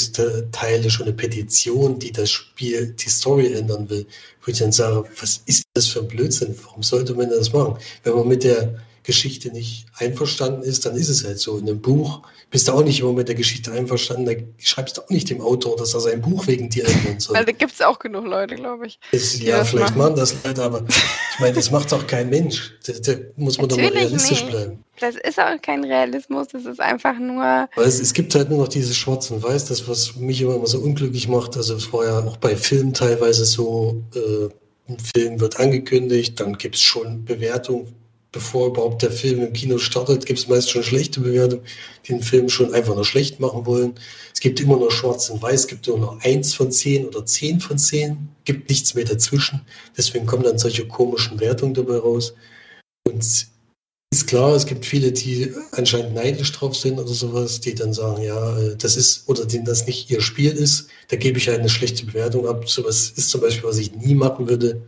Teile 0.52 0.90
schon 0.90 1.06
eine 1.06 1.14
Petition, 1.14 1.98
die 1.98 2.12
das 2.12 2.30
Spiel, 2.30 2.94
die 2.94 3.10
Story 3.10 3.52
ändern 3.52 3.88
will, 3.90 4.06
wo 4.42 4.50
ich 4.50 4.58
dann 4.58 4.72
sage, 4.72 5.04
was 5.20 5.42
ist 5.46 5.64
das 5.74 5.86
für 5.86 6.00
ein 6.00 6.08
Blödsinn? 6.08 6.56
Warum 6.64 6.82
sollte 6.82 7.14
man 7.14 7.28
das 7.28 7.52
machen? 7.52 7.76
Wenn 8.04 8.14
man 8.14 8.28
mit 8.28 8.44
der 8.44 8.80
Geschichte 9.02 9.50
nicht 9.50 9.86
einverstanden 9.96 10.62
ist, 10.62 10.86
dann 10.86 10.96
ist 10.96 11.08
es 11.08 11.24
halt 11.24 11.38
so. 11.38 11.58
In 11.58 11.68
einem 11.68 11.80
Buch 11.80 12.22
bist 12.50 12.68
du 12.68 12.72
auch 12.72 12.84
nicht 12.84 13.00
immer 13.00 13.12
mit 13.12 13.28
der 13.28 13.34
Geschichte 13.34 13.72
einverstanden, 13.72 14.26
da 14.26 14.32
schreibst 14.58 14.96
du 14.96 15.02
auch 15.02 15.08
nicht 15.08 15.30
dem 15.30 15.40
Autor, 15.40 15.76
dass 15.76 15.94
er 15.94 16.00
sein 16.00 16.20
Buch 16.20 16.46
wegen 16.46 16.68
dir 16.68 16.86
ändern 16.86 17.18
soll. 17.18 17.36
Weil 17.36 17.44
da 17.44 17.52
gibt 17.52 17.72
es 17.72 17.80
auch 17.80 17.98
genug 17.98 18.26
Leute, 18.26 18.54
glaube 18.54 18.86
ich. 18.86 19.00
Das, 19.10 19.40
ja, 19.40 19.64
vielleicht 19.64 19.96
machen. 19.96 19.98
machen 19.98 20.16
das 20.16 20.36
Leute, 20.44 20.62
aber 20.62 20.84
ich 20.88 21.40
meine, 21.40 21.54
das 21.54 21.70
macht 21.70 21.90
doch 21.90 22.06
kein 22.06 22.28
Mensch. 22.30 22.72
Da, 22.86 22.92
da 22.92 23.12
muss 23.36 23.58
man 23.58 23.68
Natürlich 23.68 23.90
doch 23.90 23.94
mal 23.94 24.02
realistisch 24.02 24.42
nicht. 24.42 24.50
bleiben. 24.50 24.84
Das 25.00 25.16
ist 25.16 25.40
auch 25.40 25.60
kein 25.62 25.82
Realismus, 25.84 26.48
das 26.48 26.66
ist 26.66 26.80
einfach 26.80 27.18
nur. 27.18 27.68
Weil 27.74 27.86
es, 27.86 27.98
es 27.98 28.12
gibt 28.12 28.34
halt 28.34 28.50
nur 28.50 28.58
noch 28.58 28.68
dieses 28.68 28.96
Schwarz 28.96 29.30
und 29.30 29.42
Weiß, 29.42 29.64
das, 29.64 29.88
was 29.88 30.16
mich 30.16 30.40
immer, 30.42 30.54
immer 30.54 30.66
so 30.66 30.78
unglücklich 30.78 31.26
macht. 31.28 31.56
Also 31.56 31.74
es 31.74 31.92
war 31.92 32.04
ja 32.04 32.18
auch 32.20 32.36
bei 32.36 32.54
Filmen 32.56 32.92
teilweise 32.92 33.44
so, 33.44 34.02
äh, 34.14 34.48
ein 34.88 34.98
Film 34.98 35.40
wird 35.40 35.58
angekündigt, 35.58 36.38
dann 36.38 36.58
gibt 36.58 36.74
es 36.74 36.82
schon 36.82 37.24
Bewertungen 37.24 37.94
bevor 38.32 38.68
überhaupt 38.68 39.02
der 39.02 39.12
Film 39.12 39.42
im 39.42 39.52
Kino 39.52 39.78
startet, 39.78 40.26
gibt 40.26 40.38
es 40.38 40.48
meist 40.48 40.70
schon 40.70 40.82
schlechte 40.82 41.20
Bewertungen, 41.20 41.64
die 42.04 42.12
den 42.12 42.22
Film 42.22 42.48
schon 42.48 42.74
einfach 42.74 42.94
nur 42.94 43.04
schlecht 43.04 43.38
machen 43.38 43.66
wollen. 43.66 43.94
Es 44.32 44.40
gibt 44.40 44.58
immer 44.58 44.78
nur 44.78 44.90
Schwarz 44.90 45.28
und 45.28 45.42
Weiß, 45.42 45.60
es 45.60 45.66
gibt 45.66 45.86
nur 45.86 45.98
noch 45.98 46.20
eins 46.22 46.54
von 46.54 46.72
zehn 46.72 47.06
oder 47.06 47.24
zehn 47.26 47.60
von 47.60 47.78
zehn, 47.78 48.28
gibt 48.44 48.70
nichts 48.70 48.94
mehr 48.94 49.04
dazwischen. 49.04 49.60
Deswegen 49.96 50.26
kommen 50.26 50.42
dann 50.42 50.58
solche 50.58 50.88
komischen 50.88 51.38
Wertungen 51.40 51.74
dabei 51.74 51.98
raus. 51.98 52.34
Und 53.06 53.22
ist 54.12 54.26
klar, 54.26 54.54
es 54.54 54.66
gibt 54.66 54.84
viele, 54.84 55.12
die 55.12 55.54
anscheinend 55.72 56.14
neidisch 56.14 56.52
drauf 56.52 56.76
sind 56.76 56.98
oder 56.98 57.12
sowas, 57.12 57.60
die 57.60 57.74
dann 57.74 57.94
sagen, 57.94 58.22
ja, 58.22 58.58
äh, 58.58 58.76
das 58.76 58.96
ist, 58.96 59.28
oder 59.28 59.46
denen 59.46 59.64
das 59.64 59.86
nicht 59.86 60.10
ihr 60.10 60.20
Spiel 60.20 60.52
ist, 60.52 60.88
da 61.08 61.16
gebe 61.16 61.38
ich 61.38 61.50
eine 61.50 61.68
schlechte 61.68 62.04
Bewertung 62.04 62.46
ab. 62.46 62.68
Sowas 62.68 63.12
ist 63.16 63.30
zum 63.30 63.40
Beispiel, 63.40 63.68
was 63.68 63.78
ich 63.78 63.94
nie 63.94 64.14
machen 64.14 64.48
würde 64.48 64.82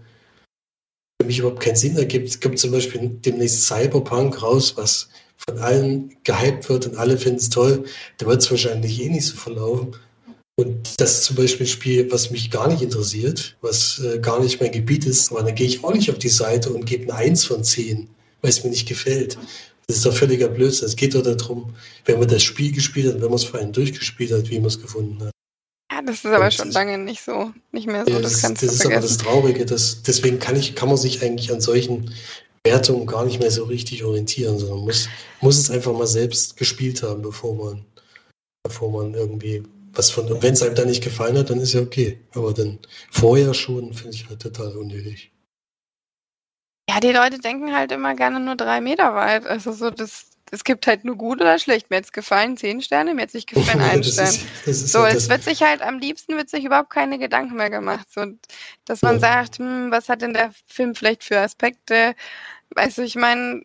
für 1.25 1.29
mich 1.29 1.39
überhaupt 1.39 1.61
keinen 1.61 1.77
Sinn 1.77 1.97
ergibt. 1.97 2.29
Es 2.29 2.41
kommt 2.41 2.59
zum 2.59 2.71
Beispiel 2.71 3.11
demnächst 3.25 3.67
Cyberpunk 3.67 4.43
raus, 4.43 4.75
was 4.77 5.09
von 5.49 5.59
allen 5.59 6.15
gehypt 6.23 6.69
wird 6.69 6.87
und 6.87 6.99
alle 6.99 7.17
finden 7.17 7.39
es 7.39 7.49
toll. 7.49 7.85
Da 8.19 8.27
wird 8.27 8.43
es 8.43 8.51
wahrscheinlich 8.51 9.01
eh 9.01 9.09
nicht 9.09 9.27
so 9.27 9.37
verlaufen. 9.37 9.97
Und 10.57 11.01
das 11.01 11.15
ist 11.15 11.25
zum 11.25 11.37
Beispiel 11.37 11.65
ein 11.65 11.71
Spiel, 11.71 12.13
was 12.13 12.31
mich 12.31 12.51
gar 12.51 12.69
nicht 12.69 12.83
interessiert, 12.83 13.57
was 13.63 14.01
äh, 14.01 14.19
gar 14.19 14.41
nicht 14.41 14.61
mein 14.61 14.71
Gebiet 14.71 15.07
ist. 15.07 15.33
Aber 15.33 15.43
dann 15.43 15.55
gehe 15.55 15.67
ich 15.67 15.83
auch 15.83 15.95
nicht 15.95 16.11
auf 16.11 16.19
die 16.19 16.29
Seite 16.29 16.71
und 16.71 16.85
gebe 16.85 17.05
eine 17.05 17.15
Eins 17.15 17.45
von 17.45 17.65
zehn, 17.65 18.09
weil 18.43 18.51
es 18.51 18.63
mir 18.63 18.71
nicht 18.71 18.87
gefällt. 18.87 19.39
Das 19.87 19.97
ist 19.97 20.07
doch 20.07 20.15
völliger 20.15 20.49
Blödsinn. 20.49 20.87
Es 20.87 20.95
geht 20.95 21.15
doch 21.15 21.23
darum, 21.23 21.75
wenn 22.05 22.19
man 22.19 22.29
das 22.29 22.43
Spiel 22.43 22.71
gespielt 22.71 23.15
hat, 23.15 23.15
wenn 23.15 23.29
man 23.29 23.35
es 23.35 23.45
vor 23.45 23.61
allem 23.61 23.73
durchgespielt 23.73 24.31
hat, 24.31 24.51
wie 24.51 24.59
man 24.59 24.69
es 24.69 24.81
gefunden 24.81 25.25
hat. 25.25 25.34
Das 26.05 26.17
ist 26.17 26.27
aber 26.27 26.51
schon 26.51 26.71
lange 26.71 26.99
nicht 26.99 27.23
so, 27.23 27.53
nicht 27.73 27.87
mehr 27.87 28.05
so. 28.05 28.11
Ja, 28.13 28.21
das, 28.21 28.43
das, 28.43 28.55
das 28.55 28.63
ist 28.63 28.87
aber 28.87 29.01
das 29.01 29.17
Traurige. 29.17 29.65
Das, 29.65 30.03
deswegen 30.03 30.39
kann, 30.39 30.57
ich, 30.57 30.75
kann 30.75 30.89
man 30.89 30.99
sich 30.99 31.23
eigentlich 31.23 31.51
an 31.51 31.61
solchen 31.61 32.13
Wertungen 32.63 33.07
gar 33.07 33.25
nicht 33.25 33.41
mehr 33.41 33.51
so 33.51 33.65
richtig 33.65 34.05
orientieren, 34.05 34.59
sondern 34.59 34.81
muss, 34.81 35.09
muss 35.41 35.59
es 35.59 35.71
einfach 35.71 35.93
mal 35.93 36.07
selbst 36.07 36.57
gespielt 36.57 37.03
haben, 37.03 37.23
bevor 37.23 37.55
man, 37.55 37.85
bevor 38.63 38.91
man 38.91 39.15
irgendwie 39.15 39.63
was 39.93 40.11
von. 40.11 40.31
Und 40.31 40.43
wenn 40.43 40.53
es 40.53 40.63
einem 40.63 40.75
dann 40.75 40.89
nicht 40.89 41.03
gefallen 41.03 41.39
hat, 41.39 41.49
dann 41.49 41.61
ist 41.61 41.73
ja 41.73 41.81
okay. 41.81 42.21
Aber 42.35 42.53
dann 42.53 42.79
vorher 43.11 43.55
schon 43.55 43.95
finde 43.95 44.15
ich 44.15 44.29
halt 44.29 44.41
total 44.41 44.77
unnötig. 44.77 45.31
Ja, 46.89 47.01
die 47.01 47.13
Leute 47.13 47.39
denken 47.39 47.75
halt 47.75 47.93
immer 47.93 48.15
gerne 48.15 48.41
nur 48.41 48.57
drei 48.57 48.81
Meter 48.83 49.15
weit. 49.15 49.47
Also 49.47 49.73
so 49.73 49.91
das 49.91 50.27
es 50.55 50.65
gibt 50.65 50.87
halt 50.87 51.05
nur 51.05 51.17
gut 51.17 51.41
oder 51.41 51.59
schlecht. 51.59 51.91
Mir 51.91 51.97
hat 51.97 52.05
es 52.05 52.13
gefallen, 52.13 52.57
zehn 52.57 52.81
Sterne, 52.81 53.15
mir 53.15 53.23
hat 53.23 53.29
es 53.29 53.35
nicht 53.35 53.49
gefallen, 53.49 53.81
ein 53.81 54.05
Stern. 54.05 54.29
Ist, 54.29 54.67
ist 54.67 54.93
so, 54.93 55.05
es 55.05 55.29
wird 55.29 55.43
sich 55.43 55.63
halt 55.63 55.83
am 55.83 55.99
liebsten 55.99 56.37
wird 56.37 56.49
sich 56.49 56.65
überhaupt 56.65 56.91
keine 56.91 57.19
Gedanken 57.19 57.57
mehr 57.57 57.71
gemacht. 57.71 58.07
So, 58.11 58.25
dass 58.85 59.03
man 59.03 59.15
ja. 59.15 59.21
sagt, 59.21 59.59
hm, 59.59 59.91
was 59.91 60.09
hat 60.09 60.23
denn 60.23 60.33
der 60.33 60.53
Film 60.67 60.95
vielleicht 60.95 61.25
für 61.25 61.41
Aspekte? 61.41 62.15
Weißt 62.71 62.99
du, 62.99 63.03
ich 63.03 63.17
meine, 63.17 63.63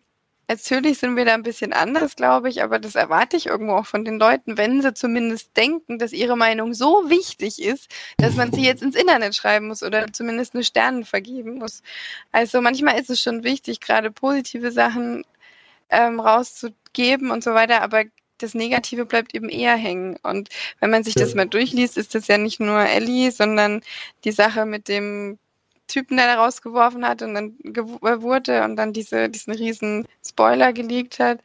natürlich 0.48 0.98
sind 0.98 1.14
wir 1.14 1.24
da 1.24 1.34
ein 1.34 1.44
bisschen 1.44 1.72
anders, 1.72 2.16
glaube 2.16 2.48
ich, 2.48 2.62
aber 2.64 2.80
das 2.80 2.96
erwarte 2.96 3.36
ich 3.36 3.46
irgendwo 3.46 3.74
auch 3.74 3.86
von 3.86 4.04
den 4.04 4.18
Leuten, 4.18 4.58
wenn 4.58 4.82
sie 4.82 4.92
zumindest 4.94 5.56
denken, 5.56 5.98
dass 6.00 6.12
ihre 6.12 6.36
Meinung 6.36 6.74
so 6.74 7.08
wichtig 7.08 7.62
ist, 7.62 7.88
dass 8.18 8.34
man 8.34 8.52
sie 8.52 8.64
jetzt 8.64 8.82
ins 8.82 8.96
Internet 8.96 9.36
schreiben 9.36 9.68
muss 9.68 9.84
oder 9.84 10.12
zumindest 10.12 10.54
eine 10.54 10.64
Sterne 10.64 11.04
vergeben 11.04 11.58
muss. 11.58 11.82
Also 12.32 12.60
manchmal 12.60 12.98
ist 12.98 13.10
es 13.10 13.22
schon 13.22 13.44
wichtig, 13.44 13.78
gerade 13.80 14.10
positive 14.10 14.72
Sachen 14.72 15.24
ähm, 15.90 16.20
rauszugeben 16.20 17.30
und 17.30 17.44
so 17.44 17.54
weiter, 17.54 17.82
aber 17.82 18.04
das 18.38 18.54
Negative 18.54 19.04
bleibt 19.04 19.34
eben 19.34 19.48
eher 19.48 19.76
hängen. 19.76 20.16
Und 20.22 20.48
wenn 20.80 20.90
man 20.90 21.04
sich 21.04 21.14
das 21.14 21.34
mal 21.34 21.46
durchliest, 21.46 21.98
ist 21.98 22.14
das 22.14 22.26
ja 22.26 22.38
nicht 22.38 22.60
nur 22.60 22.80
Ellie, 22.80 23.30
sondern 23.32 23.82
die 24.24 24.32
Sache 24.32 24.64
mit 24.64 24.88
dem 24.88 25.38
Typen, 25.86 26.16
der 26.16 26.26
da 26.26 26.42
rausgeworfen 26.42 27.04
hat 27.06 27.22
und 27.22 27.34
dann 27.34 27.58
äh, 27.64 28.22
wurde 28.22 28.64
und 28.64 28.76
dann 28.76 28.92
diese, 28.92 29.28
diesen 29.28 29.52
riesen 29.52 30.06
Spoiler 30.24 30.72
geleakt 30.72 31.18
hat 31.18 31.40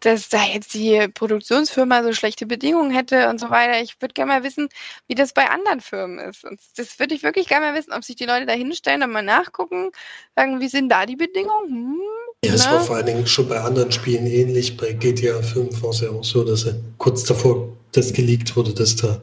dass 0.00 0.28
da 0.28 0.44
jetzt 0.44 0.74
die 0.74 1.08
Produktionsfirma 1.08 2.02
so 2.02 2.12
schlechte 2.12 2.46
Bedingungen 2.46 2.90
hätte 2.90 3.28
und 3.28 3.38
so 3.38 3.50
weiter. 3.50 3.80
Ich 3.82 4.00
würde 4.00 4.14
gerne 4.14 4.32
mal 4.32 4.44
wissen, 4.44 4.68
wie 5.08 5.14
das 5.14 5.32
bei 5.32 5.48
anderen 5.48 5.80
Firmen 5.80 6.18
ist. 6.18 6.44
Und 6.44 6.60
das 6.76 6.98
würde 6.98 7.14
ich 7.14 7.22
wirklich 7.22 7.48
gerne 7.48 7.66
mal 7.66 7.74
wissen, 7.78 7.92
ob 7.92 8.04
sich 8.04 8.16
die 8.16 8.24
Leute 8.24 8.46
da 8.46 8.52
hinstellen 8.52 9.02
und 9.02 9.12
mal 9.12 9.22
nachgucken, 9.22 9.90
sagen, 10.36 10.60
wie 10.60 10.68
sind 10.68 10.88
da 10.88 11.06
die 11.06 11.16
Bedingungen? 11.16 11.68
Hm, 11.68 12.00
ja, 12.44 12.54
es 12.54 12.66
war 12.66 12.80
vor 12.80 12.96
allen 12.96 13.06
Dingen 13.06 13.26
schon 13.26 13.48
bei 13.48 13.60
anderen 13.60 13.92
Spielen 13.92 14.26
ähnlich. 14.26 14.76
Bei 14.76 14.92
GTA 14.92 15.42
5 15.42 15.82
war 15.82 15.90
es 15.90 16.00
ja 16.00 16.10
auch 16.10 16.24
so, 16.24 16.42
dass 16.42 16.64
er 16.64 16.76
kurz 16.96 17.24
davor 17.24 17.68
das 17.92 18.12
geleakt 18.12 18.56
wurde, 18.56 18.72
dass 18.72 18.96
da 18.96 19.22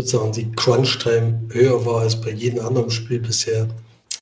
sozusagen 0.00 0.32
die 0.32 0.52
Crunch-Time 0.52 1.48
höher 1.50 1.84
war 1.84 2.02
als 2.02 2.20
bei 2.20 2.30
jedem 2.30 2.64
anderen 2.64 2.90
Spiel 2.90 3.18
bisher. 3.18 3.68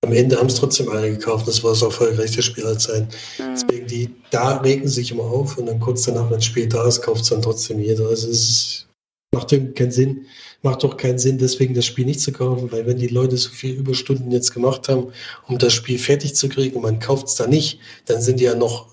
Am 0.04 0.12
Ende 0.12 0.36
haben 0.36 0.46
es 0.46 0.56
trotzdem 0.56 0.88
alle 0.88 1.10
gekauft. 1.10 1.48
Das 1.48 1.62
war 1.62 1.70
das 1.70 1.82
erfolgreichste 1.82 2.42
Spiel 2.42 2.64
aller 2.64 2.78
Zeiten. 2.78 3.08
Hm. 3.36 3.54
Deswegen, 3.54 3.86
die, 3.86 4.10
da 4.30 4.58
regen 4.58 4.88
sich 4.88 5.10
immer 5.10 5.24
auf 5.24 5.58
und 5.58 5.66
dann 5.66 5.80
kurz 5.80 6.02
danach, 6.04 6.30
wenn 6.30 6.36
das 6.36 6.44
Spiel 6.44 6.68
da 6.68 6.86
ist, 6.86 7.02
kauft 7.02 7.22
es 7.22 7.30
dann 7.30 7.42
trotzdem 7.42 7.80
jeder. 7.80 8.08
Also 8.08 8.28
es 8.28 8.86
macht 9.34 9.50
keinen 9.50 9.90
Sinn. 9.90 10.26
Macht 10.62 10.82
doch 10.82 10.96
keinen 10.96 11.18
Sinn, 11.18 11.36
deswegen 11.36 11.74
das 11.74 11.84
Spiel 11.84 12.06
nicht 12.06 12.20
zu 12.20 12.32
kaufen, 12.32 12.72
weil 12.72 12.86
wenn 12.86 12.96
die 12.96 13.08
Leute 13.08 13.36
so 13.36 13.50
viel 13.50 13.74
Überstunden 13.74 14.30
jetzt 14.30 14.54
gemacht 14.54 14.88
haben, 14.88 15.12
um 15.46 15.58
das 15.58 15.74
Spiel 15.74 15.98
fertig 15.98 16.34
zu 16.36 16.48
kriegen 16.48 16.76
und 16.76 16.82
man 16.82 17.00
kauft 17.00 17.26
es 17.26 17.34
da 17.34 17.46
nicht, 17.46 17.80
dann 18.06 18.22
sind 18.22 18.40
die 18.40 18.44
ja 18.44 18.54
noch, 18.54 18.86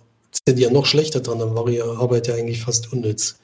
sind 0.45 0.59
die 0.59 0.63
ja 0.63 0.69
noch 0.69 0.85
schlechter 0.85 1.21
dran, 1.21 1.39
dann 1.39 1.55
war 1.55 1.69
ihre 1.69 1.97
Arbeit 1.97 2.27
ja 2.27 2.35
eigentlich 2.35 2.59
fast 2.59 2.91
unnütz. 2.91 3.37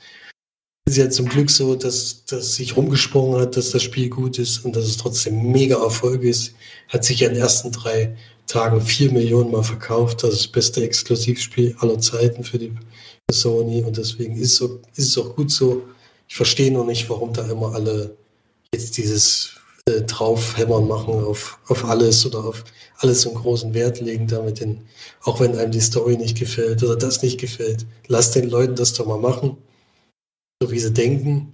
Ist 0.88 0.96
ja 0.96 1.10
zum 1.10 1.28
Glück 1.28 1.52
so, 1.52 1.76
dass, 1.76 2.24
dass 2.24 2.56
sich 2.56 2.78
rumgesprungen 2.78 3.42
hat, 3.42 3.58
dass 3.58 3.72
das 3.72 3.84
Spiel 3.84 4.10
gut 4.10 4.40
ist 4.40 4.64
und 4.64 4.74
dass 4.74 4.86
es 4.86 4.96
trotzdem 4.96 5.52
mega 5.52 5.76
Erfolg 5.84 6.24
ist. 6.24 6.54
Hat 6.88 7.04
sich 7.04 7.20
ja 7.20 7.28
in 7.28 7.34
den 7.34 7.44
ersten 7.44 7.74
drei 7.74 8.16
Tagen 8.46 8.80
vier 8.80 9.12
Millionen 9.12 9.52
Mal 9.52 9.64
verkauft. 9.64 10.24
Das 10.24 10.32
ist 10.32 10.46
das 10.46 10.48
beste 10.48 10.84
Exklusivspiel 10.86 11.76
aller 11.80 12.00
Zeiten 12.00 12.46
für 12.46 12.58
die 12.58 12.72
Sony 13.30 13.84
und 13.84 13.98
deswegen 13.98 14.38
ist, 14.38 14.56
so, 14.56 14.80
ist 14.96 15.10
es 15.10 15.18
auch 15.18 15.36
gut 15.36 15.52
so. 15.52 15.84
Ich 16.30 16.38
verstehe 16.38 16.72
nur 16.72 16.86
nicht, 16.86 17.10
warum 17.10 17.34
da 17.34 17.46
immer 17.52 17.76
alle 17.76 18.16
jetzt 18.74 18.96
dieses 18.96 19.58
äh, 19.90 20.04
Draufhämmern 20.04 20.88
machen 20.88 21.16
auf, 21.16 21.60
auf 21.68 21.84
alles 21.84 22.26
oder 22.26 22.46
auf 22.46 22.64
alles 23.00 23.28
einen 23.28 23.36
großen 23.36 23.74
Wert 23.74 24.00
legen 24.00 24.28
damit 24.28 24.62
in, 24.62 24.84
auch 25.24 25.42
wenn 25.42 25.58
einem 25.58 25.72
die 25.72 25.82
Story 25.82 26.16
nicht 26.16 26.38
gefällt 26.38 26.82
oder 26.82 26.96
das 26.96 27.24
nicht 27.24 27.42
gefällt. 27.42 27.86
Lass 28.08 28.32
den 28.32 28.50
Leuten 28.50 28.76
das 28.76 28.94
doch 28.94 29.06
mal 29.06 29.20
machen, 29.20 29.58
so 30.62 30.72
wie 30.72 30.80
sie 30.80 30.94
denken. 30.94 31.54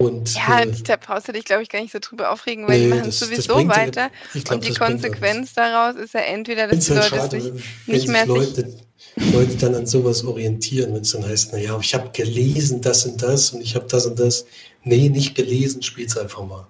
Und, 0.00 0.34
Ja, 0.34 0.60
äh, 0.62 0.72
da 0.84 0.96
brauchst 0.96 1.28
du 1.28 1.32
dich, 1.32 1.44
glaube 1.44 1.62
ich, 1.62 1.68
gar 1.68 1.80
nicht 1.82 1.92
so 1.92 1.98
drüber 1.98 2.30
aufregen, 2.30 2.66
weil 2.66 2.78
die 2.78 2.86
nee, 2.86 2.94
machen 2.94 3.04
das- 3.04 3.18
das 3.18 3.28
sowieso 3.28 3.60
ja- 3.60 3.68
weiter. 3.68 4.10
ich 4.32 4.44
glaub, 4.44 4.56
und 4.56 4.64
die 4.64 4.72
ja. 4.72 4.78
Konsequenz 4.78 5.52
daraus 5.52 5.96
ist 5.96 6.14
ja 6.14 6.20
entweder, 6.20 6.68
dass 6.68 6.86
die 6.86 6.92
es 6.94 6.96
Leute 7.10 7.20
halt 7.20 7.30
sich 7.32 7.42
schade, 7.44 7.54
wenn 7.54 7.94
nicht 7.94 8.00
sich 8.00 8.08
mehr 8.10 8.20
sich 8.22 8.28
Leute, 8.28 8.74
Leute 9.34 9.56
dann 9.56 9.74
an 9.74 9.86
sowas 9.86 10.24
orientieren, 10.24 10.94
wenn 10.94 11.02
es 11.02 11.12
dann 11.12 11.26
heißt, 11.26 11.52
naja, 11.52 11.78
ich 11.82 11.92
habe 11.94 12.10
gelesen 12.12 12.80
das 12.80 13.04
und 13.04 13.20
das 13.22 13.50
und 13.50 13.60
ich 13.60 13.74
habe 13.74 13.86
das 13.88 14.06
und 14.06 14.18
das. 14.18 14.46
Nee, 14.84 15.10
nicht 15.10 15.34
gelesen, 15.34 15.82
spiel's 15.82 16.16
einfach 16.16 16.42
mal. 16.46 16.66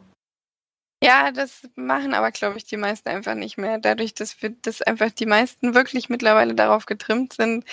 Ja, 1.03 1.31
das 1.31 1.63
machen 1.77 2.13
aber, 2.15 2.33
glaube 2.33 2.59
ich, 2.59 2.65
die 2.65 2.77
meisten 2.77 3.09
einfach 3.09 3.35
nicht 3.37 3.57
mehr. 3.57 3.79
Dadurch, 3.79 4.13
dass 4.13 4.43
wir, 4.43 4.51
dass 4.51 4.83
einfach 4.83 5.11
die 5.13 5.25
meisten 5.27 5.73
wirklich 5.75 6.09
mittlerweile 6.09 6.55
darauf 6.57 6.85
getrimmt 6.85 7.33
sind, 7.35 7.65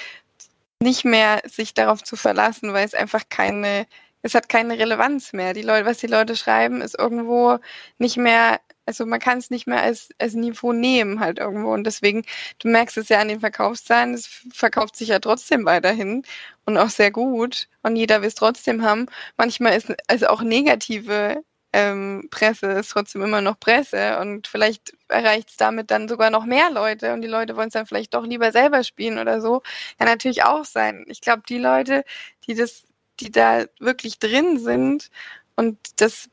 nicht 0.82 1.06
mehr 1.06 1.42
sich 1.46 1.74
darauf 1.74 2.04
zu 2.04 2.16
verlassen, 2.16 2.74
weil 2.74 2.86
es 2.86 2.94
einfach 2.94 3.24
keine, 3.30 3.88
es 4.22 4.36
hat 4.36 4.50
keine 4.50 4.78
Relevanz 4.78 5.34
mehr. 5.34 5.54
Die 5.54 5.62
Leute, 5.62 5.86
was 5.86 5.98
die 6.00 6.08
Leute 6.08 6.36
schreiben, 6.36 6.82
ist 6.82 6.98
irgendwo 6.98 7.58
nicht 7.98 8.18
mehr, 8.18 8.60
also 8.86 9.06
man 9.06 9.20
kann 9.20 9.40
es 9.40 9.50
nicht 9.50 9.68
mehr 9.68 9.82
als, 9.82 10.10
als 10.20 10.34
Niveau 10.34 10.74
nehmen 10.74 11.20
halt 11.20 11.40
irgendwo. 11.40 11.74
Und 11.74 11.86
deswegen, 11.86 12.24
du 12.60 12.70
merkst 12.70 12.98
es 12.98 13.10
ja 13.10 13.20
an 13.20 13.28
den 13.30 13.40
Verkaufszahlen, 13.40 14.14
es 14.14 14.28
verkauft 14.54 14.96
sich 14.96 15.10
ja 15.10 15.20
trotzdem 15.20 15.66
weiterhin 15.66 16.24
und 16.66 16.78
auch 16.78 16.90
sehr 16.90 17.12
gut. 17.12 17.68
Und 17.84 17.96
jeder 17.96 18.22
will 18.22 18.28
es 18.30 18.36
trotzdem 18.36 18.84
haben. 18.84 19.08
Manchmal 19.38 19.78
ist 19.78 19.94
also 20.08 20.28
auch 20.28 20.42
negative 20.42 21.44
ähm, 21.74 22.28
Presse 22.32 22.68
ist 22.68 22.90
trotzdem 22.90 23.22
immer 23.24 23.42
noch 23.42 23.60
Presse 23.60 24.20
und 24.20 24.48
vielleicht 24.48 24.94
erreicht 25.10 25.50
es 25.50 25.58
damit 25.58 25.92
dann 25.92 26.08
sogar 26.08 26.30
noch 26.30 26.46
mehr 26.46 26.70
Leute 26.72 27.14
und 27.14 27.22
die 27.22 27.28
Leute 27.28 27.56
wollen 27.56 27.68
es 27.68 27.74
dann 27.74 27.86
vielleicht 27.86 28.14
doch 28.14 28.26
lieber 28.26 28.52
selber 28.52 28.84
spielen 28.84 29.20
oder 29.20 29.42
so. 29.42 29.62
Kann 30.00 30.08
natürlich 30.08 30.44
auch 30.44 30.66
sein. 30.66 31.06
Ich 31.08 31.22
glaube, 31.22 31.44
die 31.48 31.58
Leute, 31.60 32.04
die 32.48 32.56
das, 32.56 32.84
die 33.20 33.32
da 33.32 33.66
wirklich 33.80 34.20
drin 34.20 34.60
sind 34.60 35.10
und 35.56 35.78
das 36.02 36.30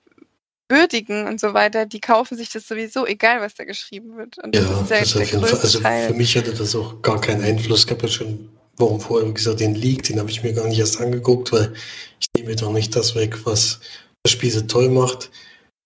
würdigen 0.68 1.26
und 1.26 1.40
so 1.40 1.52
weiter, 1.54 1.86
die 1.86 2.00
kaufen 2.00 2.36
sich 2.36 2.50
das 2.50 2.66
sowieso, 2.66 3.06
egal 3.06 3.40
was 3.40 3.54
da 3.54 3.64
geschrieben 3.64 4.16
wird. 4.16 4.38
Und 4.38 4.54
das 4.54 4.64
Ja, 4.64 4.80
ist 4.80 4.90
der, 4.90 5.00
das 5.00 5.12
der 5.12 5.26
größte 5.40 5.56
Also 5.58 5.80
Teil. 5.80 6.08
für 6.08 6.14
mich 6.14 6.36
hatte 6.36 6.54
das 6.54 6.74
auch 6.74 7.02
gar 7.02 7.20
keinen 7.20 7.42
Einfluss. 7.44 7.84
Ich 7.84 7.90
habe 7.90 8.02
ja 8.02 8.08
schon 8.08 8.48
Wochen 8.76 9.00
vorher 9.00 9.30
gesagt, 9.30 9.60
den 9.60 9.74
Leak, 9.74 10.02
den 10.04 10.18
habe 10.18 10.30
ich 10.30 10.42
mir 10.42 10.52
gar 10.52 10.66
nicht 10.66 10.78
erst 10.78 11.00
angeguckt, 11.00 11.52
weil 11.52 11.74
ich 12.18 12.26
nehme 12.36 12.56
doch 12.56 12.72
nicht 12.72 12.96
das 12.96 13.14
weg, 13.14 13.44
was 13.44 13.80
das 14.24 14.32
Spiel 14.32 14.50
so 14.50 14.62
toll 14.62 14.88
macht. 14.88 15.30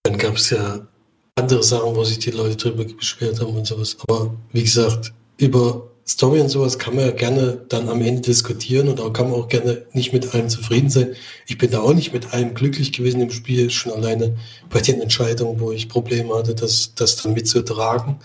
Dann 0.05 0.17
gab 0.17 0.37
es 0.37 0.51
ja 0.51 0.87
andere 1.35 1.63
Sachen, 1.63 1.95
wo 1.95 2.05
sich 2.05 2.19
die 2.19 2.31
Leute 2.31 2.57
drüber 2.57 2.85
beschwert 2.85 3.41
haben 3.41 3.57
und 3.57 3.67
sowas. 3.67 3.97
Aber 4.07 4.35
wie 4.53 4.63
gesagt, 4.63 5.13
über 5.37 5.89
Story 6.09 6.41
und 6.41 6.49
sowas 6.49 6.79
kann 6.79 6.97
man 6.97 7.05
ja 7.05 7.11
gerne 7.11 7.65
dann 7.69 7.89
am 7.89 8.01
Ende 8.01 8.23
diskutieren 8.23 8.89
und 8.89 8.99
auch 8.99 9.13
kann 9.13 9.31
man 9.31 9.41
auch 9.41 9.49
gerne 9.49 9.87
nicht 9.93 10.13
mit 10.13 10.35
allem 10.35 10.49
zufrieden 10.49 10.89
sein. 10.89 11.15
Ich 11.47 11.59
bin 11.59 11.71
da 11.71 11.81
auch 11.81 11.93
nicht 11.93 12.15
mit 12.15 12.33
allem 12.33 12.55
glücklich 12.55 12.93
gewesen 12.93 13.21
im 13.21 13.31
Spiel, 13.31 13.69
schon 13.69 13.93
alleine 13.93 14.39
bei 14.71 14.81
den 14.81 15.03
Entscheidungen, 15.03 15.61
wo 15.61 15.71
ich 15.71 15.89
Probleme 15.89 16.35
hatte, 16.35 16.55
das, 16.55 16.95
das 16.95 17.17
dann 17.17 17.35
mitzutragen. 17.35 18.17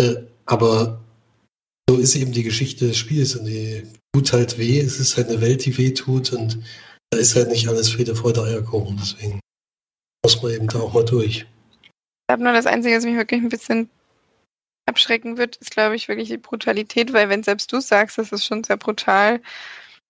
Äh, 0.00 0.16
aber 0.46 1.00
so 1.88 1.96
ist 1.96 2.16
eben 2.16 2.32
die 2.32 2.42
Geschichte 2.42 2.88
des 2.88 2.96
Spiels 2.96 3.36
und 3.36 3.44
die 3.44 3.84
tut 4.12 4.32
halt 4.32 4.58
weh. 4.58 4.80
Es 4.80 4.98
ist 4.98 5.16
halt 5.16 5.28
eine 5.28 5.40
Welt, 5.40 5.64
die 5.64 5.78
weh 5.78 5.94
tut 5.94 6.32
und 6.32 6.58
da 7.16 7.22
ist 7.22 7.34
halt 7.34 7.48
nicht 7.48 7.66
alles 7.66 7.88
Friede, 7.88 8.14
Freude, 8.14 8.42
Eierkuchen. 8.42 8.98
Deswegen 9.00 9.40
muss 10.22 10.42
man 10.42 10.52
eben 10.52 10.68
da 10.68 10.80
auch 10.80 10.92
mal 10.92 11.04
durch. 11.04 11.46
Ich 11.80 12.28
glaube 12.28 12.44
nur, 12.44 12.52
das 12.52 12.66
Einzige, 12.66 12.94
was 12.96 13.04
mich 13.04 13.16
wirklich 13.16 13.40
ein 13.40 13.48
bisschen 13.48 13.88
abschrecken 14.84 15.38
wird, 15.38 15.56
ist, 15.56 15.70
glaube 15.70 15.96
ich, 15.96 16.08
wirklich 16.08 16.28
die 16.28 16.36
Brutalität, 16.36 17.12
weil 17.12 17.28
wenn 17.30 17.42
selbst 17.42 17.72
du 17.72 17.80
sagst, 17.80 18.18
das 18.18 18.32
ist 18.32 18.44
schon 18.44 18.62
sehr 18.64 18.76
brutal, 18.76 19.40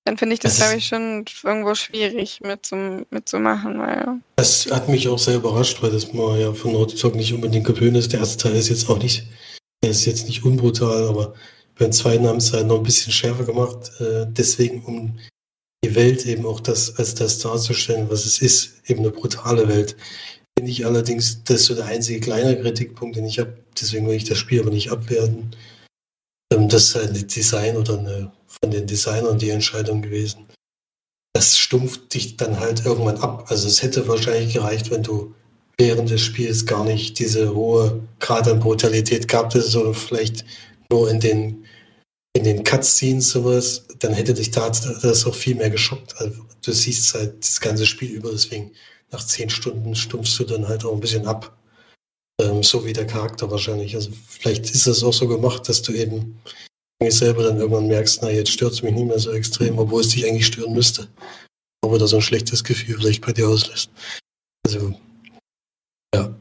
dann 0.05 0.19
finde 0.19 0.35
ich 0.35 0.41
das, 0.41 0.57
Das 0.57 0.67
glaube 0.67 0.79
ich, 0.79 0.87
schon 0.87 1.25
irgendwo 1.45 1.75
schwierig 1.75 2.41
mitzumachen, 2.41 3.07
mitzumachen, 3.11 3.79
weil 3.79 4.21
Das 4.37 4.69
hat 4.71 4.89
mich 4.89 5.09
auch 5.09 5.19
sehr 5.19 5.37
überrascht, 5.37 5.81
weil 5.83 5.93
das 5.93 6.13
man 6.13 6.41
ja 6.41 6.53
von 6.53 6.73
Dog 6.73 7.15
nicht 7.15 7.33
unbedingt 7.33 7.67
gewöhnt 7.67 7.97
ist. 7.97 8.13
Der 8.13 8.21
erste 8.21 8.43
Teil 8.43 8.57
ist 8.57 8.69
jetzt 8.69 8.91
auch 8.91 8.99
nicht, 8.99 9.27
der 9.83 9.91
ist 9.91 10.05
jetzt 10.07 10.27
nicht 10.27 10.45
unbrutal, 10.45 11.07
aber 11.07 11.35
beim 11.79 11.93
zweiten 11.93 12.27
haben 12.27 12.41
sie 12.41 12.53
halt 12.53 12.67
noch 12.67 12.79
ein 12.79 12.83
bisschen 12.83 13.13
schärfer 13.13 13.45
gemacht. 13.45 13.93
Äh, 14.01 14.27
deswegen, 14.29 14.85
um 14.85 15.19
die 15.89 15.95
Welt 15.95 16.27
eben 16.27 16.47
auch 16.47 16.61
das 16.61 16.97
als 16.99 17.15
das 17.15 17.39
darzustellen, 17.39 18.11
was 18.11 18.25
es 18.25 18.41
ist, 18.41 18.83
eben 18.87 19.01
eine 19.01 19.11
brutale 19.11 19.69
Welt. 19.69 19.97
Finde 20.59 20.71
ich 20.71 20.87
allerdings, 20.87 21.43
das 21.45 21.61
ist 21.61 21.67
so 21.67 21.75
der 21.75 21.87
einzige 21.87 22.21
kleine 22.21 22.61
Kritikpunkt, 22.61 23.17
den 23.17 23.27
ich 23.27 23.39
habe. 23.39 23.57
Deswegen 23.81 24.07
will 24.07 24.17
ich 24.17 24.25
das 24.25 24.39
Spiel 24.39 24.61
aber 24.61 24.71
nicht 24.71 24.91
abwerten. 24.91 25.51
Ähm, 26.53 26.69
das 26.69 26.85
ist 26.85 26.97
ein 26.97 27.27
Design 27.27 27.77
oder 27.77 27.99
eine, 27.99 28.33
von 28.47 28.71
den 28.71 28.87
Designern 28.87 29.39
die 29.39 29.51
Entscheidung 29.51 30.03
gewesen 30.03 30.47
das 31.37 31.59
stumpft 31.59 32.15
dich 32.15 32.39
dann 32.39 32.61
halt 32.61 32.87
irgendwann 32.87 33.19
ab. 33.19 33.45
Also 33.49 33.69
es 33.69 33.83
hätte 33.83 34.09
wahrscheinlich 34.09 34.55
gereicht, 34.55 34.91
wenn 34.91 35.03
du 35.03 35.35
während 35.77 36.09
des 36.09 36.23
Spiels 36.23 36.65
gar 36.65 36.83
nicht 36.83 37.19
diese 37.19 37.55
hohe 37.55 38.01
Grad 38.21 38.49
an 38.49 38.61
Brutalität 38.61 39.29
gehabt 39.29 39.55
hättest, 39.55 39.73
sondern 39.73 39.93
vielleicht 39.93 40.47
nur 40.91 41.11
in 41.11 41.21
den, 41.21 41.66
in 42.37 42.45
den 42.45 42.65
Cutscenes 42.65 43.31
sowas, 43.31 43.87
dann 43.99 44.13
hätte 44.13 44.35
dich 44.35 44.51
da 44.51 44.69
das 44.71 45.27
auch 45.27 45.35
viel 45.35 45.55
mehr 45.55 45.71
geschockt. 45.71 46.15
Also 46.19 46.45
du 46.63 46.73
siehst 46.73 47.15
halt 47.15 47.43
das 47.43 47.61
ganze 47.61 47.87
Spiel 47.87 48.11
über, 48.11 48.31
deswegen 48.31 48.73
nach 49.11 49.25
zehn 49.25 49.49
Stunden 49.49 49.95
stumpfst 49.95 50.39
du 50.39 50.45
dann 50.45 50.69
halt 50.69 50.85
auch 50.85 50.93
ein 50.93 51.01
bisschen 51.01 51.27
ab. 51.27 51.57
Ähm, 52.41 52.63
so 52.63 52.85
wie 52.85 52.93
der 52.93 53.07
Charakter 53.07 53.51
wahrscheinlich. 53.51 53.95
Also 53.95 54.11
vielleicht 54.29 54.71
ist 54.71 54.87
das 54.87 55.03
auch 55.03 55.15
so 55.15 55.27
gemacht, 55.27 55.69
dass 55.69 55.81
du 55.81 55.93
eben 55.93 56.39
selber 57.09 57.45
dann 57.45 57.59
irgendwann 57.59 57.89
merkst, 57.89 58.21
na 58.23 58.31
jetzt 58.31 58.51
stört 58.51 58.73
es 58.73 58.83
mich 58.83 58.93
nicht 58.93 59.07
mehr 59.07 59.19
so 59.19 59.33
extrem, 59.33 59.79
obwohl 59.79 60.03
es 60.03 60.11
dich 60.11 60.27
eigentlich 60.27 60.47
stören 60.47 60.75
müsste. 60.75 61.09
Aber 61.83 61.99
da 61.99 62.07
so 62.07 62.17
ein 62.17 62.23
schlechtes 62.23 62.65
Gefühl 62.65 62.97
vielleicht 62.99 63.25
bei 63.25 63.33
dir 63.33 63.49
auslässt. 63.49 63.91
Also, 64.67 64.95
ja, 66.15 66.35